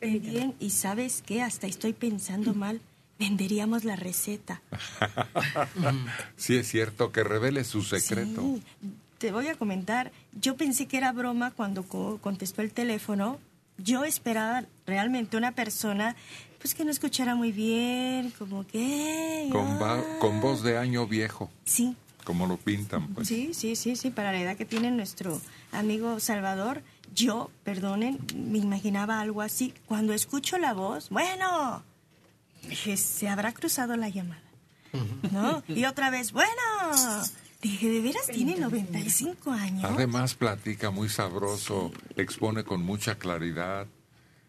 bien. 0.00 0.54
Y 0.60 0.70
sabes 0.70 1.22
qué, 1.24 1.42
hasta 1.42 1.66
estoy 1.66 1.92
pensando 1.92 2.54
mal. 2.54 2.80
Venderíamos 3.18 3.84
la 3.84 3.96
receta. 3.96 4.60
sí 6.36 6.56
es 6.56 6.68
cierto 6.68 7.12
que 7.12 7.24
revele 7.24 7.64
su 7.64 7.82
secreto. 7.82 8.42
Sí, 8.42 8.62
te 9.18 9.32
voy 9.32 9.48
a 9.48 9.54
comentar. 9.54 10.12
Yo 10.38 10.56
pensé 10.56 10.86
que 10.86 10.98
era 10.98 11.12
broma 11.12 11.50
cuando 11.50 11.82
co- 11.84 12.18
contestó 12.20 12.62
el 12.62 12.72
teléfono. 12.72 13.38
Yo 13.78 14.04
esperaba 14.04 14.64
realmente 14.86 15.36
una 15.36 15.52
persona 15.52 16.16
pues 16.60 16.74
que 16.74 16.84
no 16.84 16.90
escuchara 16.90 17.34
muy 17.34 17.52
bien, 17.52 18.32
como 18.38 18.66
que... 18.66 19.48
Con, 19.52 19.80
va- 19.80 20.02
con 20.18 20.40
voz 20.40 20.62
de 20.62 20.78
año 20.78 21.06
viejo. 21.06 21.50
Sí. 21.64 21.94
Como 22.24 22.46
lo 22.46 22.56
pintan, 22.56 23.08
pues. 23.08 23.28
Sí, 23.28 23.54
sí, 23.54 23.76
sí, 23.76 23.94
sí, 23.94 24.10
para 24.10 24.32
la 24.32 24.40
edad 24.40 24.56
que 24.56 24.64
tiene 24.64 24.90
nuestro 24.90 25.40
amigo 25.70 26.18
Salvador, 26.18 26.82
yo, 27.16 27.50
perdonen, 27.64 28.18
me 28.36 28.58
imaginaba 28.58 29.20
algo 29.20 29.42
así. 29.42 29.74
Cuando 29.86 30.12
escucho 30.12 30.58
la 30.58 30.74
voz, 30.74 31.08
bueno, 31.10 31.82
dije, 32.68 32.96
se 32.96 33.28
habrá 33.28 33.52
cruzado 33.52 33.96
la 33.96 34.08
llamada, 34.08 34.42
¿no? 35.32 35.64
Y 35.66 35.86
otra 35.86 36.10
vez, 36.10 36.32
bueno, 36.32 36.52
dije, 37.62 37.88
¿de 37.88 38.00
veras 38.00 38.26
tiene 38.26 38.56
95 38.56 39.50
años? 39.50 39.84
Además 39.84 40.34
platica 40.34 40.90
muy 40.90 41.08
sabroso, 41.08 41.90
expone 42.16 42.62
con 42.62 42.82
mucha 42.82 43.16
claridad. 43.16 43.86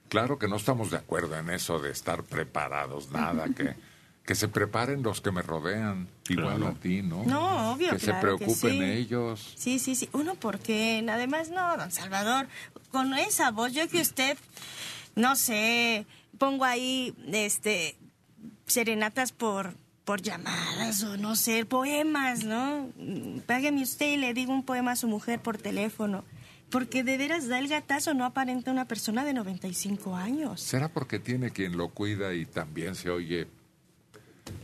Claro 0.10 0.38
que 0.38 0.48
no 0.48 0.58
estamos 0.58 0.92
de 0.92 0.98
acuerdo 0.98 1.38
en 1.38 1.50
eso 1.50 1.80
de 1.80 1.92
estar 1.92 2.24
preparados, 2.24 3.10
nada, 3.12 3.48
que, 3.50 3.76
que 4.28 4.36
se 4.36 4.50
preparen 4.50 5.02
los 5.04 5.22
que 5.22 5.32
me 5.32 5.42
rodean, 5.42 6.10
igual 6.28 6.58
Claro. 6.58 6.68
a 6.68 6.74
ti, 6.82 7.02
¿no? 7.02 7.24
No, 7.24 7.72
obvio, 7.72 7.92
Que 7.92 8.00
se 8.00 8.08
que 8.12 8.18
preocupen 8.20 8.56
sí. 8.74 8.84
ellos. 8.84 9.54
Sí, 9.58 9.80
sí, 9.80 9.96
sí. 9.96 10.10
Uno, 10.12 10.36
porque 10.36 11.04
además, 11.10 11.50
no, 11.50 11.78
don 11.78 11.92
Salvador, 11.94 12.48
con 12.92 13.14
esa 13.18 13.52
voz, 13.52 13.72
yo 13.72 13.88
que 13.88 14.02
usted, 14.02 14.38
no 15.16 15.38
sé, 15.38 16.06
pongo 16.38 16.66
ahí, 16.66 17.16
este, 17.32 17.96
serenatas 18.66 19.32
por, 19.32 19.76
por 20.04 20.22
llamadas 20.22 21.02
o 21.04 21.16
no 21.16 21.38
sé, 21.38 21.66
poemas, 21.66 22.44
¿no? 22.44 22.90
Págueme 23.46 23.82
usted 23.82 24.08
y 24.14 24.18
le 24.18 24.34
digo 24.34 24.52
un 24.52 24.64
poema 24.64 24.92
a 24.92 24.96
su 24.98 25.08
mujer 25.08 25.40
por 25.42 25.58
teléfono. 25.58 26.26
Porque 26.70 27.02
de 27.06 27.18
veras 27.18 27.48
da 27.48 27.60
el 27.60 27.70
gatazo, 27.70 28.14
no 28.14 28.26
aparenta 28.26 28.72
una 28.72 28.84
persona 28.90 29.24
de 29.24 29.34
95 29.34 30.18
años. 30.18 30.60
¿Será 30.60 30.90
porque 30.90 31.18
tiene 31.18 31.52
quien 31.52 31.78
lo 31.78 31.92
cuida 31.92 32.34
y 32.34 32.46
también 32.46 32.94
se 32.96 33.10
oye 33.10 33.48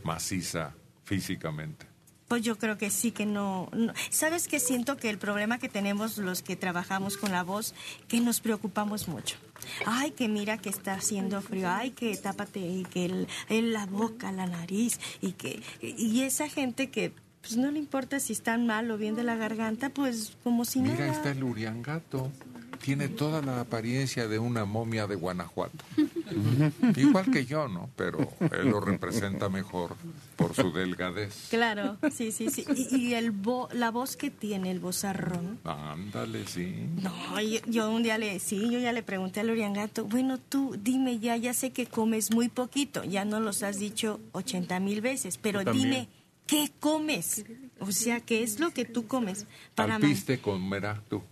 maciza 0.04 0.72
físicamente? 1.04 1.86
Pues 2.28 2.42
yo 2.42 2.56
creo 2.56 2.78
que 2.78 2.88
sí, 2.90 3.12
que 3.12 3.26
no, 3.26 3.68
no. 3.72 3.92
¿Sabes 4.10 4.48
qué? 4.48 4.58
Siento 4.58 4.96
que 4.96 5.10
el 5.10 5.18
problema 5.18 5.58
que 5.58 5.68
tenemos 5.68 6.16
los 6.16 6.40
que 6.42 6.56
trabajamos 6.56 7.18
con 7.18 7.30
la 7.32 7.42
voz, 7.42 7.74
que 8.08 8.20
nos 8.20 8.40
preocupamos 8.40 9.08
mucho. 9.08 9.36
Ay, 9.84 10.12
que 10.12 10.26
mira 10.28 10.56
que 10.58 10.70
está 10.70 10.94
haciendo 10.94 11.42
frío, 11.42 11.68
ay, 11.70 11.90
que 11.90 12.16
tápate, 12.16 12.60
y 12.60 12.84
que 12.84 13.04
el, 13.04 13.28
el- 13.50 13.72
la 13.74 13.84
boca, 13.86 14.32
la 14.32 14.46
nariz, 14.46 14.98
y 15.20 15.32
que... 15.32 15.62
Y 15.82 16.22
esa 16.22 16.48
gente 16.48 16.90
que 16.90 17.12
pues 17.42 17.58
no 17.58 17.70
le 17.70 17.78
importa 17.78 18.18
si 18.20 18.32
están 18.32 18.66
mal 18.66 18.90
o 18.90 18.96
bien 18.96 19.14
de 19.16 19.22
la 19.22 19.36
garganta, 19.36 19.90
pues 19.90 20.34
como 20.42 20.64
si 20.64 20.80
Mira, 20.80 20.94
nada. 20.94 21.12
está 21.12 21.30
el 21.30 21.44
Uriangato. 21.44 22.32
Tiene 22.80 23.08
toda 23.08 23.40
la 23.42 23.60
apariencia 23.60 24.28
de 24.28 24.38
una 24.38 24.64
momia 24.64 25.06
de 25.06 25.14
Guanajuato. 25.14 25.84
Igual 26.96 27.30
que 27.30 27.46
yo, 27.46 27.68
¿no? 27.68 27.90
Pero 27.96 28.30
él 28.52 28.68
lo 28.70 28.80
representa 28.80 29.48
mejor 29.48 29.96
por 30.36 30.54
su 30.54 30.72
delgadez. 30.72 31.48
Claro, 31.50 31.96
sí, 32.12 32.32
sí, 32.32 32.48
sí. 32.50 32.64
Y, 32.74 32.96
y 32.96 33.14
el 33.14 33.32
vo- 33.32 33.70
la 33.72 33.90
voz 33.90 34.16
que 34.16 34.30
tiene, 34.30 34.70
el 34.70 34.80
vozarrón. 34.80 35.58
Ándale, 35.64 36.46
sí. 36.46 36.74
No, 37.02 37.40
yo, 37.40 37.60
yo 37.66 37.90
un 37.90 38.02
día 38.02 38.18
le, 38.18 38.38
sí, 38.40 38.68
yo 38.70 38.78
ya 38.78 38.92
le 38.92 39.02
pregunté 39.02 39.40
al 39.40 39.50
Oriangato, 39.50 40.04
bueno, 40.04 40.38
tú 40.38 40.76
dime 40.80 41.18
ya, 41.18 41.36
ya 41.36 41.54
sé 41.54 41.70
que 41.70 41.86
comes 41.86 42.32
muy 42.32 42.48
poquito, 42.48 43.04
ya 43.04 43.24
no 43.24 43.40
los 43.40 43.62
has 43.62 43.78
dicho 43.78 44.20
80 44.32 44.80
mil 44.80 45.00
veces, 45.00 45.38
pero 45.38 45.64
dime, 45.64 46.08
¿qué 46.46 46.70
comes? 46.80 47.44
O 47.80 47.92
sea, 47.92 48.20
¿qué 48.20 48.42
es 48.42 48.60
lo 48.60 48.70
que 48.72 48.84
tú 48.84 49.06
comes? 49.06 49.46
Para 49.74 49.94
Al 49.96 50.00
man- 50.02 50.10
piste 50.10 50.40
comerás 50.40 51.00
tú, 51.08 51.22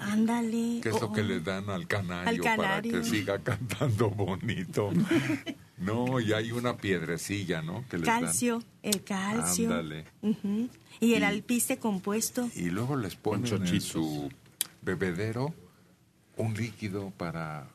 Ándale. 0.00 0.80
que 0.82 0.88
es 0.88 1.00
lo 1.00 1.08
oh, 1.08 1.12
que 1.12 1.22
le 1.22 1.40
dan 1.40 1.70
al 1.70 1.86
canario, 1.86 2.48
Al 2.48 2.56
para 2.56 2.82
que 2.82 3.04
siga 3.04 3.38
cantando 3.42 4.10
bonito. 4.10 4.90
No, 5.78 6.20
y 6.20 6.32
hay 6.32 6.52
una 6.52 6.76
piedrecilla, 6.76 7.62
¿no? 7.62 7.84
Que 7.88 7.98
les 7.98 8.06
dan. 8.06 8.22
calcio, 8.24 8.62
el 8.82 9.02
calcio. 9.02 9.70
Ándale. 9.70 10.04
Y 11.00 11.14
el 11.14 11.24
alpiste 11.24 11.78
compuesto. 11.78 12.48
Y 12.54 12.70
luego 12.70 12.96
les 12.96 13.16
ponen 13.16 13.66
en 13.66 13.80
su 13.80 14.30
bebedero 14.82 15.54
un 16.36 16.54
líquido 16.54 17.12
para 17.16 17.68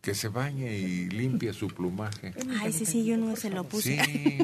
que 0.00 0.14
se 0.14 0.28
bañe 0.28 0.76
y 0.78 1.08
limpie 1.08 1.52
su 1.52 1.68
plumaje. 1.68 2.34
Ay, 2.60 2.72
sí, 2.72 2.84
sí, 2.84 3.04
yo 3.04 3.16
no 3.16 3.36
se 3.36 3.50
lo 3.50 3.64
puse. 3.64 4.04
Sí, 4.04 4.38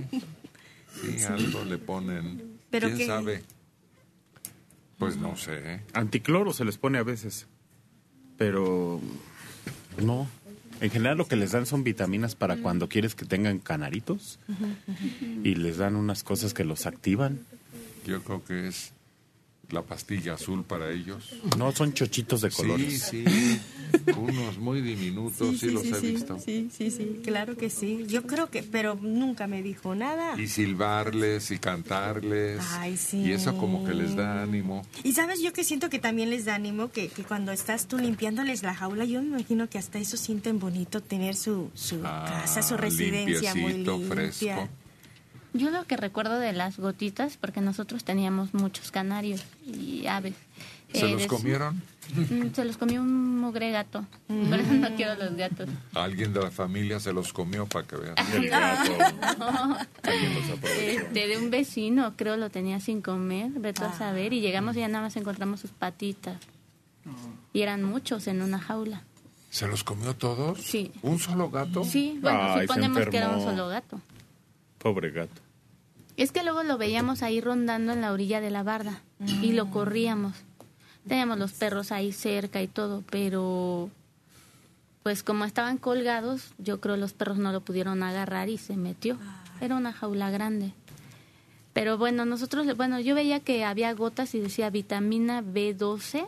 sí, 1.03 1.25
algo 1.29 1.65
le 1.65 1.79
ponen. 1.79 2.59
¿Pero 2.71 2.87
¿Quién 2.89 2.99
qué? 2.99 3.07
sabe? 3.07 3.43
Pues 4.99 5.17
no 5.17 5.37
sé. 5.37 5.75
¿eh? 5.75 5.81
Anticloro 5.93 6.53
se 6.53 6.65
les 6.65 6.79
pone 6.79 6.99
a 6.99 7.03
veces. 7.03 7.47
Pero 8.37 9.01
no. 10.03 10.29
En 10.81 10.91
general 10.91 11.19
lo 11.19 11.27
que 11.27 11.37
les 11.37 11.53
dan 11.53 11.67
son 11.67 11.83
vitaminas 11.83 12.37
para 12.37 12.57
cuando 12.57 12.89
quieres 12.89 13.15
que 13.15 13.25
tengan 13.25 13.59
canaritos 13.59 14.39
y 15.43 15.57
les 15.57 15.77
dan 15.79 15.97
unas 15.97 16.23
cosas 16.23 16.55
que 16.55 16.65
los 16.65 16.87
activan. 16.87 17.41
Yo 18.07 18.23
creo 18.23 18.45
que 18.45 18.69
es 18.69 18.93
la 19.71 19.83
pastilla 19.83 20.35
azul 20.35 20.65
para 20.65 20.91
ellos. 20.91 21.35
No, 21.59 21.73
son 21.73 21.93
chochitos 21.93 22.41
de 22.41 22.51
colores. 22.51 23.03
Sí, 23.03 23.25
sí. 23.27 23.61
Unos 24.17 24.59
muy 24.59 24.81
diminutos, 24.83 25.59
sí, 25.59 25.71
los 25.71 25.85
he 25.85 26.01
visto. 26.01 26.39
Sí, 26.39 26.69
sí, 26.77 26.91
sí, 26.91 27.21
claro 27.25 27.57
que 27.57 27.69
sí. 27.71 28.05
Yo 28.09 28.23
creo 28.27 28.51
que, 28.51 28.63
pero 28.63 28.95
nunca 29.01 29.47
me 29.47 29.63
dijo 29.63 29.95
nada. 29.95 30.39
Y 30.41 30.47
silbarles 30.49 31.51
y 31.51 31.59
cantarles. 31.59 32.61
Ay, 32.73 32.97
sí. 32.97 33.19
Y 33.23 33.33
eso 33.33 33.57
como 33.59 33.85
que 33.87 33.95
les 33.95 34.15
da 34.17 34.43
ánimo. 34.43 34.83
Y 35.05 35.13
sabes, 35.13 35.41
yo 35.43 35.53
que 35.53 35.65
siento 35.65 35.91
que 35.91 35.99
también 35.99 36.31
les 36.31 36.45
da 36.47 36.55
ánimo 36.55 36.91
que, 36.91 37.09
que 37.09 37.23
cuando 37.25 37.53
estás 37.53 37.87
tú 37.87 37.99
limpiándoles 37.99 38.63
la 38.63 38.75
jaula, 38.75 39.05
yo 39.05 39.21
me 39.23 39.29
imagino 39.29 39.69
que 39.69 39.79
hasta 39.79 39.99
eso 39.99 40.17
sienten 40.17 40.59
bonito 40.59 41.03
tener 41.03 41.35
su, 41.37 41.71
su 41.75 42.01
casa, 42.03 42.63
su 42.63 42.77
residencia 42.77 43.55
muy 43.55 43.73
Ah, 43.73 43.77
limpia. 43.77 44.09
fresco. 44.09 44.69
Yo 45.55 45.71
lo 45.71 45.85
que 45.85 45.97
recuerdo 45.97 46.39
de 46.39 46.53
las 46.53 46.79
gotitas, 46.79 47.37
porque 47.37 47.61
nosotros 47.61 48.05
teníamos 48.05 48.55
muchos 48.55 48.91
canarios 48.91 49.45
y 49.67 50.07
aves. 50.07 50.35
¿Se 50.93 51.07
eh, 51.07 51.13
los 51.13 51.27
comieron? 51.27 51.83
Mm, 52.15 52.55
Se 52.55 52.65
los 52.65 52.77
comió 52.77 53.03
un 53.03 53.39
mugre 53.39 53.71
gato. 53.71 54.05
Por 54.27 54.59
eso 54.59 54.73
no 54.73 54.95
quiero 54.97 55.15
los 55.17 55.35
gatos. 55.37 55.69
Alguien 55.95 56.33
de 56.33 56.41
la 56.41 56.51
familia 56.51 57.01
se 57.01 57.13
los 57.13 57.33
comió 57.33 57.67
para 57.67 57.87
que 57.87 57.97
vean. 57.97 58.15
Este, 60.79 61.27
de 61.27 61.39
un 61.39 61.51
vecino, 61.51 62.15
creo 62.17 62.37
lo 62.37 62.51
tenía 62.51 62.81
sin 62.81 63.03
comer, 63.03 63.51
vete 63.51 63.85
a 63.85 63.93
saber, 63.93 64.33
y 64.33 64.41
llegamos 64.41 64.77
y 64.77 64.81
ya 64.81 64.89
nada 64.89 65.05
más 65.05 65.17
encontramos 65.17 65.61
sus 65.61 65.71
patitas. 65.71 66.37
Y 67.53 67.63
eran 67.63 67.83
muchos 67.85 68.27
en 68.27 68.43
una 68.43 68.59
jaula. 68.59 69.03
¿Se 69.51 69.67
los 69.67 69.85
comió 69.85 70.15
todos? 70.15 70.61
Sí. 70.61 70.91
¿Un 71.03 71.19
solo 71.19 71.51
gato? 71.51 71.85
Sí, 71.85 72.19
bueno, 72.21 72.39
Ay, 72.41 72.67
suponemos 72.67 73.07
que 73.09 73.17
era 73.17 73.31
un 73.31 73.43
solo 73.43 73.69
gato. 73.69 74.01
Pobre 74.79 75.11
gato. 75.11 75.41
Es 76.17 76.33
que 76.33 76.43
luego 76.43 76.63
lo 76.65 76.79
veíamos 76.79 77.23
ahí 77.23 77.41
rondando 77.41 77.93
en 77.93 78.01
la 78.01 78.13
orilla 78.13 78.41
de 78.41 78.51
la 78.51 78.63
barda 78.63 79.03
y 79.43 79.53
lo 79.53 79.71
corríamos. 79.71 80.35
Teníamos 81.07 81.39
los 81.39 81.53
perros 81.53 81.93
ahí 81.93 82.13
cerca 82.13 82.61
y 82.61 82.67
todo, 82.67 83.05
pero 83.11 83.91
pues 85.03 85.23
como 85.23 85.45
estaban 85.45 85.79
colgados, 85.79 86.53
yo 86.59 86.81
creo 86.81 86.97
los 86.97 87.13
perros 87.13 87.39
no 87.39 87.53
lo 87.53 87.61
pudieron 87.61 88.03
agarrar 88.03 88.49
y 88.49 88.59
se 88.59 88.77
metió. 88.77 89.17
Era 89.61 89.77
una 89.77 89.93
jaula 89.93 90.31
grande. 90.31 90.73
Pero 91.73 91.97
bueno, 91.97 92.25
nosotros, 92.25 92.77
bueno, 92.77 92.99
yo 92.99 93.15
veía 93.15 93.39
que 93.39 93.65
había 93.65 93.95
gotas 93.95 94.35
y 94.35 94.41
decía 94.41 94.69
vitamina 94.69 95.43
B12, 95.43 96.27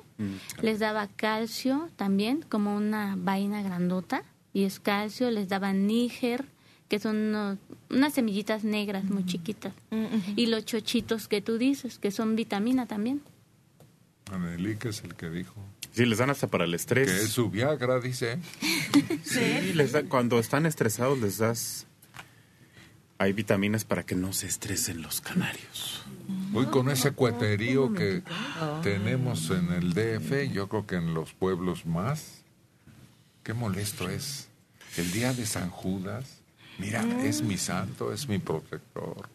les 0.62 0.78
daba 0.78 1.09
calcio 1.09 1.90
también, 1.97 2.43
como 2.48 2.77
una 2.77 3.16
vaina 3.18 3.60
grandota, 3.60 4.22
y 4.52 4.62
es 4.62 4.78
calcio, 4.78 5.31
les 5.31 5.48
daba 5.48 5.72
níger, 5.72 6.44
que 6.90 6.98
son 6.98 7.16
unos- 7.16 7.58
unas 7.88 8.12
semillitas 8.12 8.64
negras 8.64 9.04
muy 9.04 9.24
chiquitas, 9.24 9.72
y 10.36 10.46
los 10.46 10.64
chochitos 10.66 11.26
que 11.28 11.40
tú 11.40 11.56
dices, 11.56 11.98
que 11.98 12.10
son 12.10 12.36
vitamina 12.36 12.84
también. 12.86 13.22
Anelique 14.30 14.90
es 14.90 15.02
el 15.04 15.14
que 15.14 15.30
dijo. 15.30 15.54
Sí, 15.92 16.04
les 16.04 16.18
dan 16.18 16.30
hasta 16.30 16.46
para 16.48 16.64
el 16.64 16.74
estrés. 16.74 17.08
Que 17.10 17.22
es 17.22 17.30
su 17.30 17.48
Viagra, 17.50 17.98
dice. 18.00 18.38
Sí, 19.24 19.72
les 19.74 19.92
da- 19.92 20.02
cuando 20.04 20.38
están 20.38 20.66
estresados 20.66 21.18
les 21.20 21.38
das... 21.38 21.86
Hay 23.18 23.32
vitaminas 23.34 23.84
para 23.84 24.02
que 24.04 24.14
no 24.14 24.32
se 24.32 24.46
estresen 24.46 25.02
los 25.02 25.20
canarios. 25.20 26.02
Hoy 26.54 26.66
con 26.66 26.88
ese 26.90 27.10
cueterío 27.12 27.92
que 27.92 28.22
tenemos 28.82 29.50
en 29.50 29.70
el 29.72 29.92
DF, 29.92 30.50
yo 30.52 30.68
creo 30.68 30.86
que 30.86 30.94
en 30.96 31.12
los 31.12 31.32
pueblos 31.34 31.84
más, 31.84 32.42
qué 33.42 33.52
molesto 33.52 34.08
es. 34.08 34.48
El 34.96 35.12
día 35.12 35.34
de 35.34 35.44
San 35.44 35.68
Judas, 35.70 36.39
mira, 36.81 37.05
es 37.24 37.43
mi 37.43 37.57
santo, 37.57 38.12
es 38.12 38.28
mi 38.28 38.39
protector. 38.39 39.28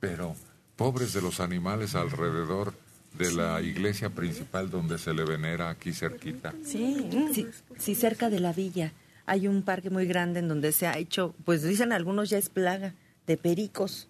Pero 0.00 0.36
pobres 0.76 1.12
de 1.12 1.22
los 1.22 1.40
animales 1.40 1.94
alrededor 1.94 2.72
de 3.18 3.32
la 3.32 3.60
iglesia 3.60 4.10
principal 4.10 4.70
donde 4.70 4.98
se 4.98 5.12
le 5.14 5.24
venera 5.24 5.70
aquí 5.70 5.92
cerquita. 5.92 6.54
Sí, 6.64 7.08
sí, 7.34 7.46
sí, 7.78 7.94
cerca 7.94 8.30
de 8.30 8.38
la 8.40 8.52
villa 8.52 8.92
hay 9.26 9.48
un 9.48 9.62
parque 9.62 9.90
muy 9.90 10.06
grande 10.06 10.38
en 10.40 10.48
donde 10.48 10.72
se 10.72 10.86
ha 10.86 10.96
hecho, 10.96 11.34
pues 11.44 11.62
dicen 11.62 11.92
algunos 11.92 12.30
ya 12.30 12.38
es 12.38 12.48
plaga 12.48 12.94
de 13.26 13.36
pericos. 13.36 14.08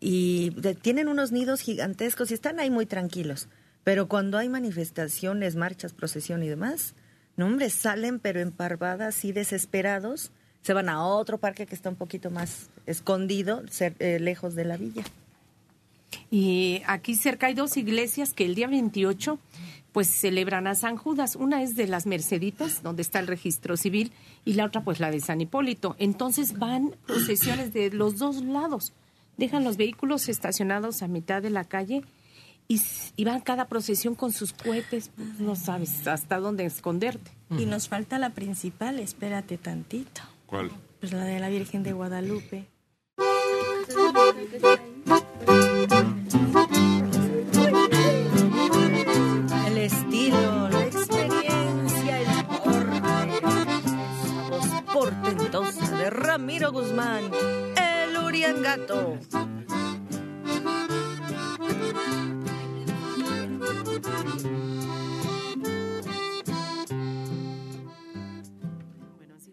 Y 0.00 0.50
de- 0.50 0.74
tienen 0.74 1.08
unos 1.08 1.30
nidos 1.32 1.60
gigantescos 1.60 2.30
y 2.30 2.34
están 2.34 2.58
ahí 2.58 2.70
muy 2.70 2.86
tranquilos. 2.86 3.48
Pero 3.84 4.08
cuando 4.08 4.36
hay 4.38 4.48
manifestaciones, 4.48 5.54
marchas, 5.56 5.92
procesión 5.92 6.42
y 6.42 6.48
demás, 6.48 6.94
no 7.36 7.46
hombre, 7.46 7.70
salen 7.70 8.18
pero 8.18 8.40
en 8.40 8.50
parvadas 8.50 9.14
así 9.16 9.30
desesperados, 9.32 10.32
se 10.66 10.74
van 10.74 10.88
a 10.88 11.06
otro 11.06 11.38
parque 11.38 11.64
que 11.64 11.76
está 11.76 11.90
un 11.90 11.94
poquito 11.94 12.28
más 12.28 12.70
escondido, 12.86 13.62
eh, 13.78 14.18
lejos 14.18 14.56
de 14.56 14.64
la 14.64 14.76
villa. 14.76 15.04
Y 16.28 16.82
aquí 16.88 17.14
cerca 17.14 17.46
hay 17.46 17.54
dos 17.54 17.76
iglesias 17.76 18.32
que 18.32 18.44
el 18.44 18.56
día 18.56 18.66
28 18.66 19.38
pues 19.92 20.08
celebran 20.08 20.66
a 20.66 20.74
San 20.74 20.96
Judas. 20.96 21.36
Una 21.36 21.62
es 21.62 21.76
de 21.76 21.86
las 21.86 22.06
Merceditas, 22.06 22.82
donde 22.82 23.02
está 23.02 23.20
el 23.20 23.28
registro 23.28 23.76
civil, 23.76 24.10
y 24.44 24.54
la 24.54 24.64
otra 24.64 24.82
pues 24.82 24.98
la 24.98 25.12
de 25.12 25.20
San 25.20 25.40
Hipólito. 25.40 25.94
Entonces 26.00 26.58
van 26.58 26.96
procesiones 27.06 27.72
de 27.72 27.92
los 27.92 28.18
dos 28.18 28.42
lados. 28.42 28.92
Dejan 29.36 29.62
los 29.62 29.76
vehículos 29.76 30.28
estacionados 30.28 31.00
a 31.00 31.06
mitad 31.06 31.42
de 31.42 31.50
la 31.50 31.62
calle 31.62 32.02
y, 32.66 32.80
y 33.14 33.24
van 33.24 33.40
cada 33.40 33.68
procesión 33.68 34.16
con 34.16 34.32
sus 34.32 34.52
cohetes. 34.52 35.12
Pues, 35.14 35.38
no 35.38 35.54
sabes 35.54 36.08
hasta 36.08 36.40
dónde 36.40 36.64
esconderte. 36.64 37.30
Y 37.56 37.66
nos 37.66 37.86
falta 37.86 38.18
la 38.18 38.30
principal, 38.30 38.98
espérate 38.98 39.58
tantito. 39.58 40.22
¿Cuál? 40.46 40.70
Pues 41.00 41.12
la 41.12 41.24
de 41.24 41.40
la 41.40 41.48
Virgen 41.48 41.82
de 41.82 41.92
Guadalupe. 41.92 42.66
El 49.66 49.78
estilo, 49.78 50.68
la 50.68 50.84
experiencia, 50.84 52.20
el 52.20 52.46
porte, 52.46 52.98
esa 53.84 54.48
voz 54.48 54.82
portentosa 54.92 55.96
de 55.98 56.10
Ramiro 56.10 56.72
Guzmán, 56.72 57.30
el 57.76 58.16
Uriangato. 58.16 59.18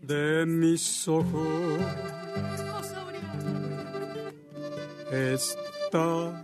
De 0.03 0.45
mis 0.45 1.07
ojos 1.07 1.79
está 5.11 6.43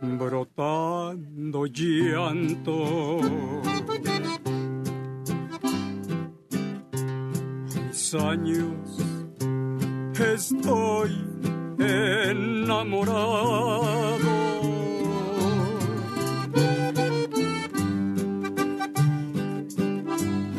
brotando 0.00 1.66
llanto. 1.66 3.20
Mis 7.88 8.14
años 8.14 8.98
estoy 10.18 11.10
enamorado. 11.78 13.44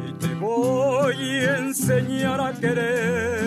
Y 0.07 0.13
te 0.19 0.35
voy 0.35 1.17
a 1.17 1.59
enseñar 1.59 2.41
a 2.41 2.53
querer. 2.53 3.44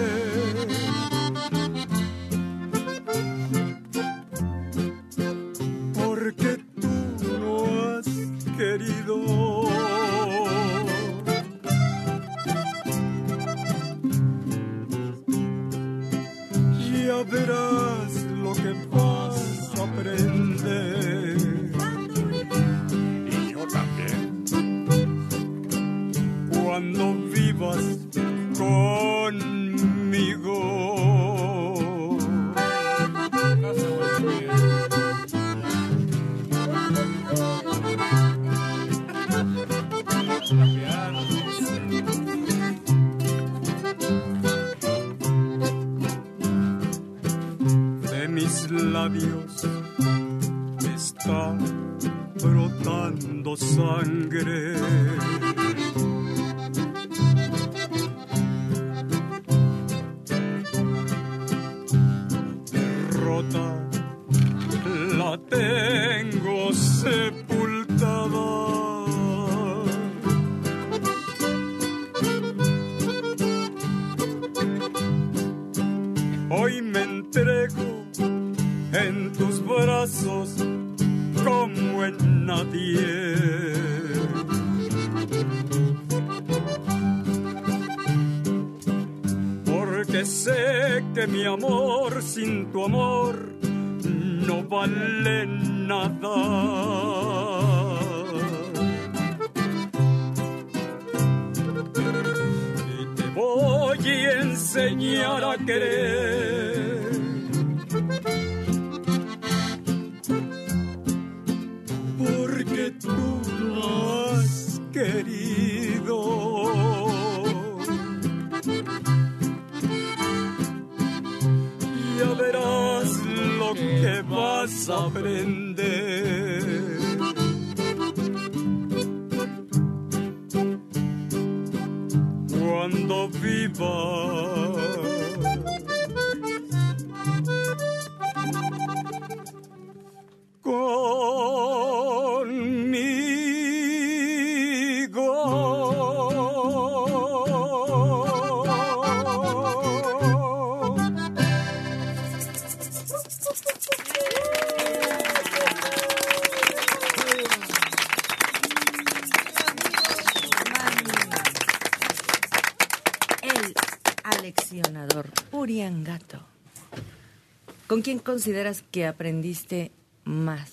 Consideras 168.41 168.83
que 168.91 169.07
aprendiste 169.07 169.91
más? 170.23 170.69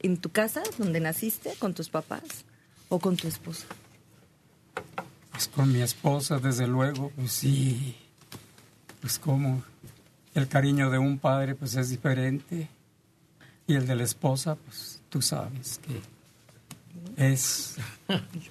¿En 0.00 0.16
tu 0.16 0.30
casa, 0.30 0.64
donde 0.78 0.98
naciste, 0.98 1.52
con 1.60 1.74
tus 1.74 1.88
papás 1.88 2.44
o 2.88 2.98
con 2.98 3.16
tu 3.16 3.28
esposa? 3.28 3.66
Pues 5.30 5.46
con 5.46 5.70
mi 5.72 5.80
esposa, 5.80 6.40
desde 6.40 6.66
luego, 6.66 7.10
pues 7.14 7.30
sí. 7.30 7.94
Pues 9.00 9.20
como 9.20 9.62
el 10.34 10.48
cariño 10.48 10.90
de 10.90 10.98
un 10.98 11.20
padre, 11.20 11.54
pues 11.54 11.76
es 11.76 11.88
diferente. 11.90 12.68
Y 13.68 13.74
el 13.76 13.86
de 13.86 13.94
la 13.94 14.02
esposa, 14.02 14.56
pues 14.56 15.00
tú 15.08 15.22
sabes 15.22 15.78
que 15.86 16.00
es... 17.28 17.76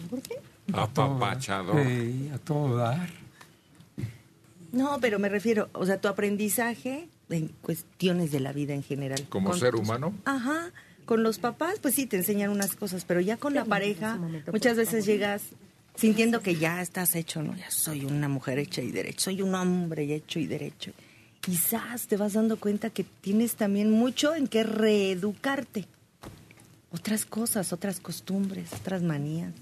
¿Por 0.09 0.21
qué? 0.21 0.35
a 0.71 0.87
todo- 0.87 1.17
Apapachador. 1.17 1.85
Sí, 1.85 2.31
a 2.33 2.37
todo 2.37 2.77
dar. 2.77 3.09
No, 4.71 4.99
pero 5.01 5.19
me 5.19 5.27
refiero, 5.27 5.69
o 5.73 5.85
sea, 5.85 5.99
tu 5.99 6.07
aprendizaje 6.07 7.09
en 7.31 7.47
cuestiones 7.61 8.31
de 8.31 8.39
la 8.39 8.51
vida 8.53 8.73
en 8.73 8.83
general. 8.83 9.25
Como 9.29 9.49
Con 9.51 9.59
ser 9.59 9.71
tus- 9.71 9.81
humano. 9.81 10.13
Ajá. 10.25 10.71
Con 11.05 11.23
los 11.23 11.39
papás, 11.39 11.75
pues 11.81 11.95
sí, 11.95 12.05
te 12.05 12.17
enseñan 12.17 12.51
unas 12.51 12.75
cosas, 12.75 13.03
pero 13.05 13.19
ya 13.19 13.37
con 13.37 13.53
la 13.53 13.65
pareja, 13.65 14.17
muchas 14.51 14.77
veces 14.77 15.05
llegas 15.05 15.41
sintiendo 15.95 16.41
que 16.41 16.55
ya 16.55 16.81
estás 16.81 17.15
hecho, 17.15 17.41
¿no? 17.43 17.55
Ya 17.55 17.69
soy 17.71 18.05
una 18.05 18.29
mujer 18.29 18.59
hecha 18.59 18.81
y 18.81 18.91
derecha, 18.91 19.19
soy 19.19 19.41
un 19.41 19.53
hombre 19.55 20.13
hecho 20.13 20.39
y 20.39 20.45
derecho. 20.47 20.91
Quizás 21.41 22.07
te 22.07 22.17
vas 22.17 22.33
dando 22.33 22.57
cuenta 22.57 22.91
que 22.91 23.03
tienes 23.03 23.55
también 23.55 23.91
mucho 23.91 24.35
en 24.35 24.47
que 24.47 24.63
reeducarte. 24.63 25.87
Otras 26.91 27.25
cosas, 27.25 27.73
otras 27.73 27.99
costumbres, 27.99 28.71
otras 28.73 29.01
manías. 29.01 29.53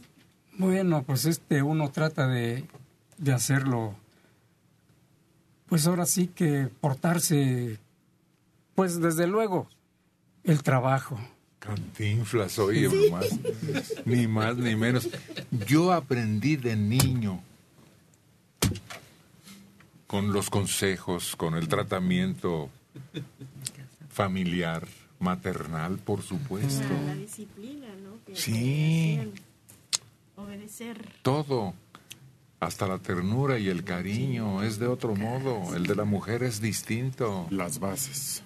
Bueno, 0.58 1.04
pues 1.04 1.26
este 1.26 1.62
uno 1.64 1.90
trata 1.90 2.28
de, 2.28 2.66
de 3.18 3.32
hacerlo, 3.32 3.96
pues 5.70 5.86
ahora 5.88 6.06
sí 6.06 6.28
que 6.28 6.68
portarse, 6.82 7.78
pues 8.76 9.00
desde 9.00 9.28
luego, 9.28 9.68
el 10.44 10.64
trabajo. 10.64 11.20
Cantinflas, 11.60 12.58
oye, 12.60 12.90
nomás. 12.90 13.28
Ni 14.06 14.28
más 14.28 14.58
ni 14.58 14.76
menos. 14.76 15.10
Yo 15.68 15.92
aprendí 15.92 16.56
de 16.56 16.76
niño 16.76 17.44
con 20.08 20.34
los 20.34 20.50
consejos, 20.50 21.36
con 21.36 21.54
el 21.56 21.68
tratamiento 21.68 22.70
familiar, 24.10 24.88
maternal, 25.20 26.00
por 26.00 26.24
supuesto. 26.24 26.88
La 27.06 27.14
disciplina, 27.14 27.88
¿no? 28.04 28.18
Que 28.26 28.36
Sí. 28.36 29.20
Obedecer. 30.36 31.14
Todo. 31.22 31.74
Hasta 32.60 32.88
la 32.88 32.98
ternura 33.00 33.58
y 33.58 33.70
el 33.70 33.84
cariño 33.84 34.64
es 34.64 34.80
de 34.80 34.88
otro 34.88 35.16
modo. 35.16 35.76
El 35.76 35.88
de 35.88 35.96
la 35.96 36.04
mujer 36.04 36.44
es 36.44 36.60
distinto. 36.60 37.48
Las 37.50 37.80
bases. 37.80 38.44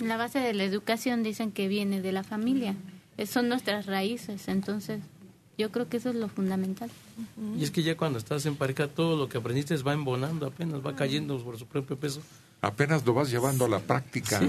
La 0.00 0.16
base 0.16 0.38
de 0.38 0.52
la 0.54 0.64
educación 0.64 1.22
dicen 1.22 1.52
que 1.52 1.68
viene 1.68 2.00
de 2.00 2.12
la 2.12 2.22
familia. 2.22 2.74
Eh, 3.16 3.26
Son 3.26 3.48
nuestras 3.48 3.86
raíces, 3.86 4.48
entonces 4.48 5.00
yo 5.58 5.70
creo 5.70 5.88
que 5.88 5.98
eso 5.98 6.10
es 6.10 6.16
lo 6.16 6.28
fundamental. 6.28 6.90
Y 7.58 7.62
es 7.62 7.70
que 7.70 7.82
ya 7.82 7.96
cuando 7.96 8.18
estás 8.18 8.46
en 8.46 8.56
pareja, 8.56 8.88
todo 8.88 9.16
lo 9.16 9.28
que 9.28 9.38
aprendiste 9.38 9.76
va 9.78 9.92
embonando 9.92 10.46
apenas, 10.46 10.84
va 10.84 10.96
cayendo 10.96 11.38
por 11.42 11.58
su 11.58 11.66
propio 11.66 11.98
peso. 11.98 12.22
Apenas 12.62 13.04
lo 13.06 13.14
vas 13.14 13.30
llevando 13.30 13.64
a 13.64 13.68
la 13.68 13.78
práctica. 13.78 14.40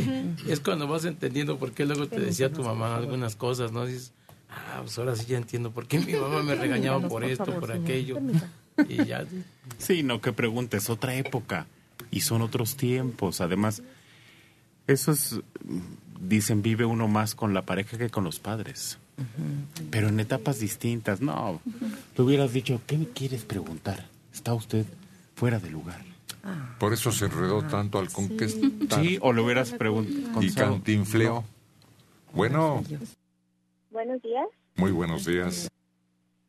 Es 0.47 0.59
cuando 0.59 0.87
vas 0.87 1.05
entendiendo 1.05 1.57
por 1.57 1.71
qué 1.71 1.85
luego 1.85 2.07
te 2.07 2.19
decía 2.19 2.51
tu 2.51 2.63
mamá 2.63 2.95
algunas 2.95 3.35
cosas, 3.35 3.71
¿no? 3.71 3.85
Dices, 3.85 4.11
ah, 4.51 4.79
pues 4.81 4.97
ahora 4.97 5.15
sí 5.15 5.25
ya 5.27 5.37
entiendo 5.37 5.71
por 5.71 5.87
qué 5.87 5.99
mi 5.99 6.13
mamá 6.13 6.43
me 6.43 6.55
regañaba 6.55 7.07
por 7.07 7.23
esto, 7.23 7.59
por 7.59 7.71
aquello. 7.71 8.19
Y 8.87 9.05
ya. 9.05 9.25
Sí, 9.77 10.03
no 10.03 10.21
que 10.21 10.33
preguntes, 10.33 10.89
otra 10.89 11.15
época 11.15 11.67
y 12.11 12.21
son 12.21 12.41
otros 12.41 12.75
tiempos. 12.75 13.41
Además, 13.41 13.81
eso 14.87 15.11
es, 15.11 15.39
dicen, 16.19 16.61
vive 16.61 16.85
uno 16.85 17.07
más 17.07 17.33
con 17.33 17.53
la 17.53 17.63
pareja 17.63 17.97
que 17.97 18.09
con 18.09 18.23
los 18.23 18.39
padres. 18.39 18.97
Pero 19.91 20.09
en 20.09 20.19
etapas 20.19 20.59
distintas, 20.59 21.21
no. 21.21 21.61
Le 22.17 22.23
hubieras 22.23 22.53
dicho, 22.53 22.81
¿qué 22.87 22.97
me 22.97 23.07
quieres 23.07 23.43
preguntar? 23.43 24.07
Está 24.33 24.53
usted 24.53 24.85
fuera 25.35 25.59
de 25.59 25.69
lugar. 25.69 26.03
Por 26.79 26.93
eso 26.93 27.11
se 27.11 27.25
enredó 27.25 27.61
tanto 27.63 27.99
al 27.99 28.11
conquistar. 28.11 29.01
Sí, 29.01 29.19
o 29.21 29.31
le 29.31 29.41
hubieras 29.41 29.71
preguntado. 29.71 30.41
Y 30.41 30.51
cantinfleó. 30.51 31.43
Bueno, 32.33 32.83
Buenos 33.91 34.21
días. 34.21 34.47
muy 34.77 34.91
buenos 34.91 35.25
días. 35.25 35.69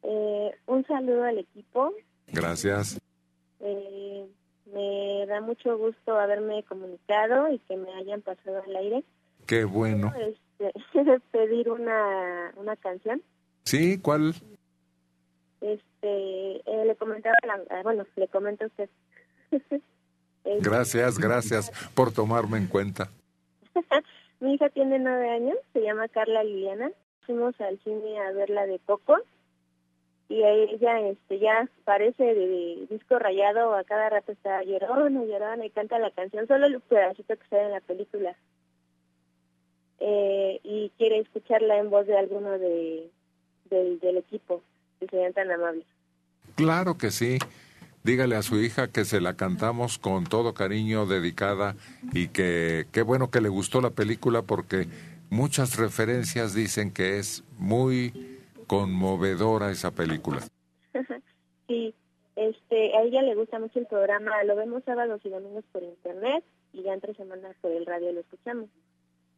Eh, 0.03 0.51
un 0.67 0.87
saludo 0.87 1.25
al 1.25 1.39
equipo. 1.39 1.93
Gracias. 2.29 2.99
Eh, 3.61 4.27
me 4.73 5.27
da 5.27 5.41
mucho 5.41 5.77
gusto 5.77 6.19
haberme 6.19 6.63
comunicado 6.65 7.53
y 7.53 7.59
que 7.61 7.77
me 7.77 7.93
hayan 7.95 8.23
pasado 8.23 8.63
al 8.67 8.77
aire. 8.77 9.05
Qué 9.47 9.65
bueno. 9.65 10.13
Este, 10.19 10.73
pedir 11.33 11.69
una, 11.71 12.53
una 12.57 12.77
canción. 12.77 13.23
Sí, 13.65 13.99
¿cuál? 13.99 14.35
Este, 15.61 16.57
eh, 16.71 16.85
le 16.87 16.97
comentaba, 16.97 17.35
la- 17.47 17.63
ah, 17.71 17.81
bueno, 17.83 18.07
le 18.17 18.29
comento 18.29 18.65
a 18.65 18.69
usted. 18.69 18.91
Este, 20.45 20.69
Gracias, 20.69 21.21
gracias 21.21 21.71
por 21.95 22.13
tomarme 22.13 22.59
en 22.59 22.67
cuenta. 22.67 23.09
Mi 24.41 24.55
hija 24.55 24.69
tiene 24.71 24.99
nueve 24.99 25.31
años, 25.31 25.57
se 25.73 25.81
llama 25.83 26.09
Carla 26.09 26.43
Liliana. 26.43 26.91
Fuimos 27.27 27.61
al 27.61 27.79
cine 27.85 28.19
a 28.21 28.33
ver 28.33 28.51
la 28.51 28.67
de 28.67 28.79
Coco 28.81 29.19
y 30.33 30.43
ella 30.43 30.99
este 31.01 31.39
ya 31.39 31.69
parece 31.85 32.23
de, 32.23 32.87
disco 32.89 33.19
rayado, 33.19 33.75
a 33.75 33.85
cada 33.85 34.09
rato 34.09 34.33
está 34.33 34.63
llorando, 34.63 35.27
llorando 35.27 35.65
y 35.65 35.71
canta 35.71 35.99
la 35.99 36.11
canción, 36.11 36.47
solo 36.47 36.67
el 36.67 36.81
pedacito 36.81 37.37
que 37.37 37.47
sale 37.51 37.65
en 37.65 37.73
la 37.73 37.81
película. 37.81 38.35
Eh, 40.01 40.59
y 40.65 40.91
quiere 40.97 41.19
escucharla 41.19 41.77
en 41.77 41.91
voz 41.91 42.07
de 42.07 42.17
alguno 42.17 42.59
de, 42.59 43.11
del, 43.69 44.01
del 44.01 44.17
equipo, 44.17 44.63
que 44.99 45.07
sean 45.07 45.35
tan 45.35 45.51
amables. 45.51 45.87
Claro 46.57 46.97
que 46.97 47.11
sí. 47.11 47.39
Dígale 48.05 48.35
a 48.35 48.43
su 48.43 48.59
hija 48.59 48.89
que 48.89 49.05
se 49.05 49.21
la 49.21 49.35
cantamos 49.35 49.99
con 49.99 50.25
todo 50.25 50.55
cariño, 50.55 51.07
dedicada, 51.07 51.77
y 52.13 52.29
que 52.29 52.87
qué 52.91 53.03
bueno 53.03 53.31
que 53.31 53.41
le 53.41 53.49
gustó 53.49 53.81
la 53.81 53.91
película 53.91 54.43
porque 54.43 54.89
muchas 55.33 55.79
referencias 55.79 56.55
dicen 56.55 56.93
que 56.93 57.19
es 57.19 57.43
muy 57.59 58.39
conmovedora 58.67 59.71
esa 59.71 59.91
película. 59.91 60.41
sí, 61.67 61.95
este, 62.37 62.97
a 62.97 63.03
ella 63.03 63.23
le 63.23 63.35
gusta 63.35 63.59
mucho 63.59 63.79
el 63.79 63.87
programa, 63.87 64.45
lo 64.45 64.55
vemos 64.57 64.83
sábados 64.85 65.23
y 65.25 65.31
domingos 65.31 65.65
por 65.73 65.83
internet 65.83 66.45
y 66.75 66.83
ya 66.83 66.93
entre 66.93 67.15
semanas 67.15 67.57
por 67.63 67.73
el 67.73 67.87
radio 67.87 68.13
lo 68.13 68.21
escuchamos. 68.21 68.69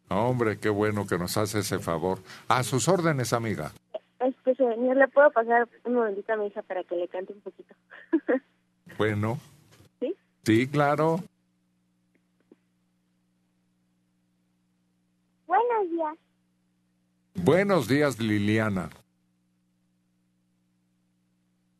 Hombre, 0.09 0.59
qué 0.59 0.69
bueno 0.69 1.07
que 1.07 1.17
nos 1.17 1.37
hace 1.37 1.61
ese 1.61 1.79
favor. 1.79 2.19
A 2.49 2.65
sus 2.65 2.89
órdenes, 2.89 3.33
amiga. 3.33 3.71
Este 4.19 4.55
señor, 4.57 4.97
¿le 4.97 5.09
puedo 5.09 5.31
pasar 5.31 5.69
un 5.85 5.95
momentito 5.95 6.33
a 6.33 6.37
mi 6.37 6.47
hija 6.47 6.63
para 6.63 6.83
que 6.83 6.97
le 6.97 7.09
cante 7.09 7.33
un 7.33 7.41
poquito? 7.41 7.75
Bueno. 8.97 9.41
¿Sí? 9.99 10.15
Sí, 10.45 10.69
claro. 10.69 11.19
Buenos 15.55 15.91
días. 15.91 16.19
Buenos 17.35 17.89
días, 17.89 18.19
Liliana. 18.19 18.91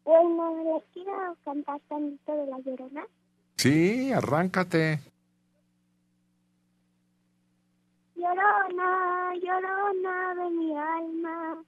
Bueno, 0.05 0.63
les 0.63 0.85
quiero 0.93 1.37
cantar 1.45 1.81
tantito 1.89 2.37
de 2.37 2.47
la 2.47 2.59
llorona. 2.61 3.05
Sí, 3.57 4.13
arráncate. 4.13 5.01
Llorona, 8.15 9.35
llorona 9.43 10.35
de 10.37 10.51
mi 10.51 10.79
alma, 10.79 11.65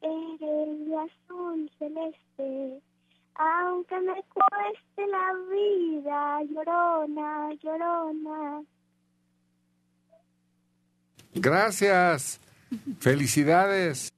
eres 0.00 0.86
de 0.86 0.96
azul 0.96 1.70
celeste. 1.78 2.80
Aunque 3.34 4.00
me 4.00 4.22
cueste 4.32 5.06
la 5.06 5.34
vida, 5.50 6.42
llorona, 6.44 7.52
llorona. 7.62 8.62
Gracias. 11.34 12.40
Felicidades. 12.98 14.12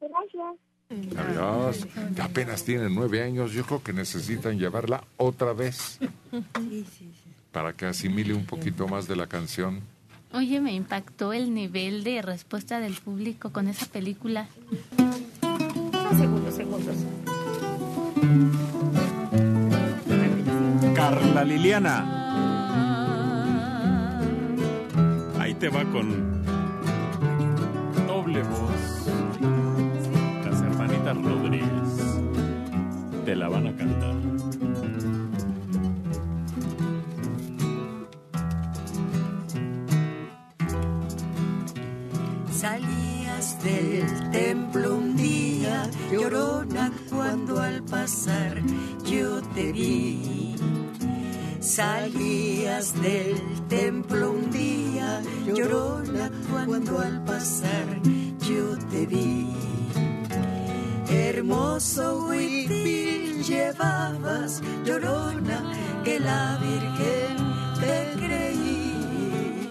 Gracias. 0.00 0.68
Adiós. 1.16 1.86
Ya 2.14 2.24
apenas 2.24 2.64
tiene 2.64 2.88
nueve 2.88 3.22
años. 3.22 3.52
Yo 3.52 3.64
creo 3.64 3.82
que 3.82 3.92
necesitan 3.92 4.58
llevarla 4.58 5.04
otra 5.16 5.52
vez 5.52 5.98
para 7.52 7.72
que 7.74 7.86
asimile 7.86 8.32
un 8.34 8.46
poquito 8.46 8.88
más 8.88 9.06
de 9.06 9.16
la 9.16 9.26
canción. 9.26 9.82
Oye, 10.32 10.60
me 10.60 10.74
impactó 10.74 11.32
el 11.32 11.54
nivel 11.54 12.04
de 12.04 12.22
respuesta 12.22 12.80
del 12.80 12.94
público 12.94 13.50
con 13.50 13.68
esa 13.68 13.86
película. 13.86 14.46
Segundos, 16.18 16.54
segundos. 16.54 16.96
Carla 20.94 21.44
Liliana. 21.44 22.27
Te 25.58 25.68
va 25.70 25.84
con 25.86 26.44
doble 28.06 28.42
voz. 28.42 29.06
Las 30.44 30.62
hermanitas 30.62 31.16
Rodríguez 31.16 32.20
te 33.24 33.34
la 33.34 33.48
van 33.48 33.66
a 33.66 33.76
cantar. 33.76 34.14
Salías 42.52 43.62
del 43.64 44.30
templo 44.30 44.96
un 44.96 45.16
día, 45.16 45.90
llorona, 46.12 46.92
cuando 47.10 47.60
al 47.60 47.82
pasar 47.82 48.62
yo 49.04 49.42
te 49.54 49.72
vi. 49.72 50.54
Salías 51.68 52.94
del 53.02 53.36
templo 53.68 54.30
un 54.32 54.50
día, 54.50 55.20
llorona, 55.44 56.30
cuando 56.50 56.98
al 56.98 57.22
pasar 57.24 58.00
yo 58.40 58.78
te 58.90 59.04
vi. 59.04 59.52
Hermoso 61.10 62.26
huipil 62.26 63.44
llevabas, 63.44 64.62
llorona, 64.86 65.74
que 66.04 66.18
la 66.18 66.58
Virgen 66.62 67.36
te 67.78 68.26
creí. 68.26 69.68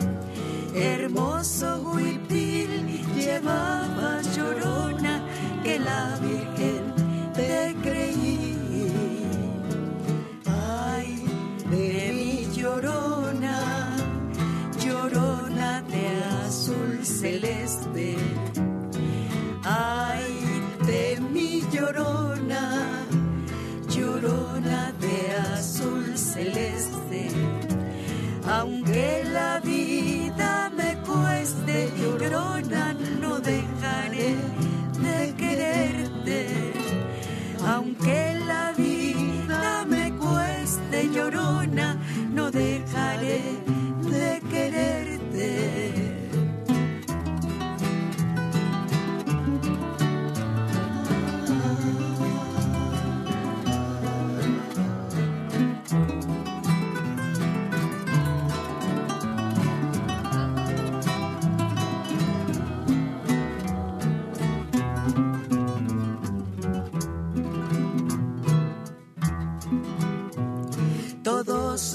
Hermoso 0.76 1.82
huipil 1.82 3.02
llevabas, 3.16 4.38
llorona, 4.38 5.26
que 5.64 5.80
la 5.80 6.16
Virgen 6.22 7.34
te 7.34 7.76
creí. 7.82 8.47
Llorona, 12.82 13.96
llorona 14.84 15.82
de 15.82 16.08
azul 16.46 17.04
celeste. 17.04 18.16
Ay, 19.64 20.26
de 20.86 21.20
mi 21.34 21.62
llorona, 21.74 23.06
llorona 23.90 24.94
de 25.00 25.18
azul 25.54 26.18
celeste. 26.18 27.30
Aunque 28.48 29.24
la 29.34 29.60
vida 29.60 30.72
me 30.76 30.98
cueste, 31.08 31.92
llorona, 32.00 32.67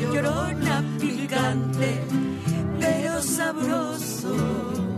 llorona 0.00 0.82
picante, 1.00 2.00
pero 2.80 3.22
sabroso. 3.22 4.93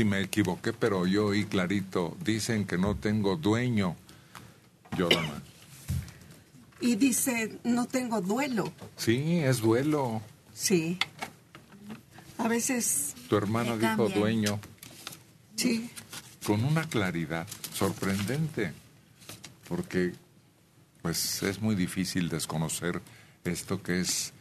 Si 0.00 0.04
me 0.06 0.22
equivoqué, 0.22 0.72
pero 0.72 1.06
yo 1.06 1.26
oí 1.26 1.44
clarito. 1.44 2.16
Dicen 2.24 2.64
que 2.66 2.78
no 2.78 2.96
tengo 2.96 3.36
dueño. 3.36 3.96
Yolanda. 4.96 5.42
Y 6.80 6.96
dice, 6.96 7.58
no 7.64 7.84
tengo 7.84 8.22
duelo. 8.22 8.72
Sí, 8.96 9.40
es 9.40 9.60
duelo. 9.60 10.22
Sí. 10.54 10.98
A 12.38 12.48
veces, 12.48 13.14
Tu 13.28 13.36
hermana 13.36 13.76
dijo 13.76 14.08
dueño 14.08 14.58
sí. 15.56 15.90
con 16.46 16.64
una 16.64 16.88
claridad 16.88 17.46
sorprendente. 17.74 18.72
Porque, 19.68 20.14
pues, 21.02 21.42
es 21.42 21.60
muy 21.60 21.74
difícil 21.74 22.30
desconocer 22.30 23.02
esto 23.44 23.82
que 23.82 24.00
es 24.00 24.32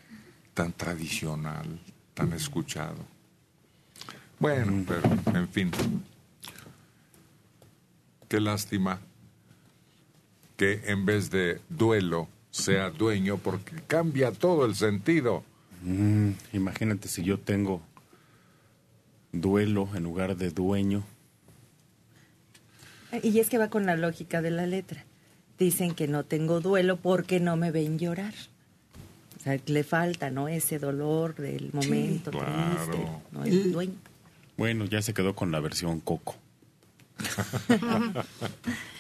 tan 0.54 0.72
tradicional, 0.72 1.82
tan 2.14 2.32
escuchado. 2.32 3.19
Bueno, 4.40 4.86
pero, 4.88 5.38
en 5.38 5.48
fin. 5.50 5.72
Qué 8.28 8.40
lástima 8.40 9.00
que 10.56 10.82
en 10.86 11.06
vez 11.06 11.30
de 11.30 11.62
duelo 11.70 12.28
sea 12.52 12.90
dueño 12.90 13.38
porque 13.38 13.82
cambia 13.88 14.32
todo 14.32 14.66
el 14.66 14.76
sentido. 14.76 15.44
Mm, 15.82 16.32
imagínate 16.54 17.08
si 17.08 17.24
yo 17.24 17.40
tengo 17.40 17.82
duelo 19.32 19.90
en 19.96 20.04
lugar 20.04 20.36
de 20.38 20.52
dueño. 20.52 21.04
Y 23.24 23.40
es 23.40 23.50
que 23.50 23.58
va 23.58 23.70
con 23.70 23.86
la 23.86 23.96
lógica 23.96 24.42
de 24.42 24.52
la 24.52 24.68
letra. 24.68 25.06
Dicen 25.58 25.96
que 25.96 26.08
no 26.08 26.24
tengo 26.24 26.62
duelo 26.62 26.98
porque 26.98 27.40
no 27.40 27.58
me 27.58 27.72
ven 27.72 27.98
llorar. 27.98 28.34
O 29.38 29.42
sea, 29.42 29.58
le 29.66 29.84
falta, 29.84 30.30
¿no? 30.30 30.48
Ese 30.48 30.80
dolor 30.80 31.36
del 31.36 31.72
momento 31.74 32.32
claro. 32.32 32.86
triste, 32.86 33.08
¿no? 33.32 33.46
El 33.46 33.72
dueño. 33.72 33.96
Bueno, 34.60 34.84
ya 34.84 35.02
se 35.02 35.14
quedó 35.14 35.36
con 35.36 35.54
la 35.54 35.62
versión 35.62 36.02
Coco. 36.02 36.36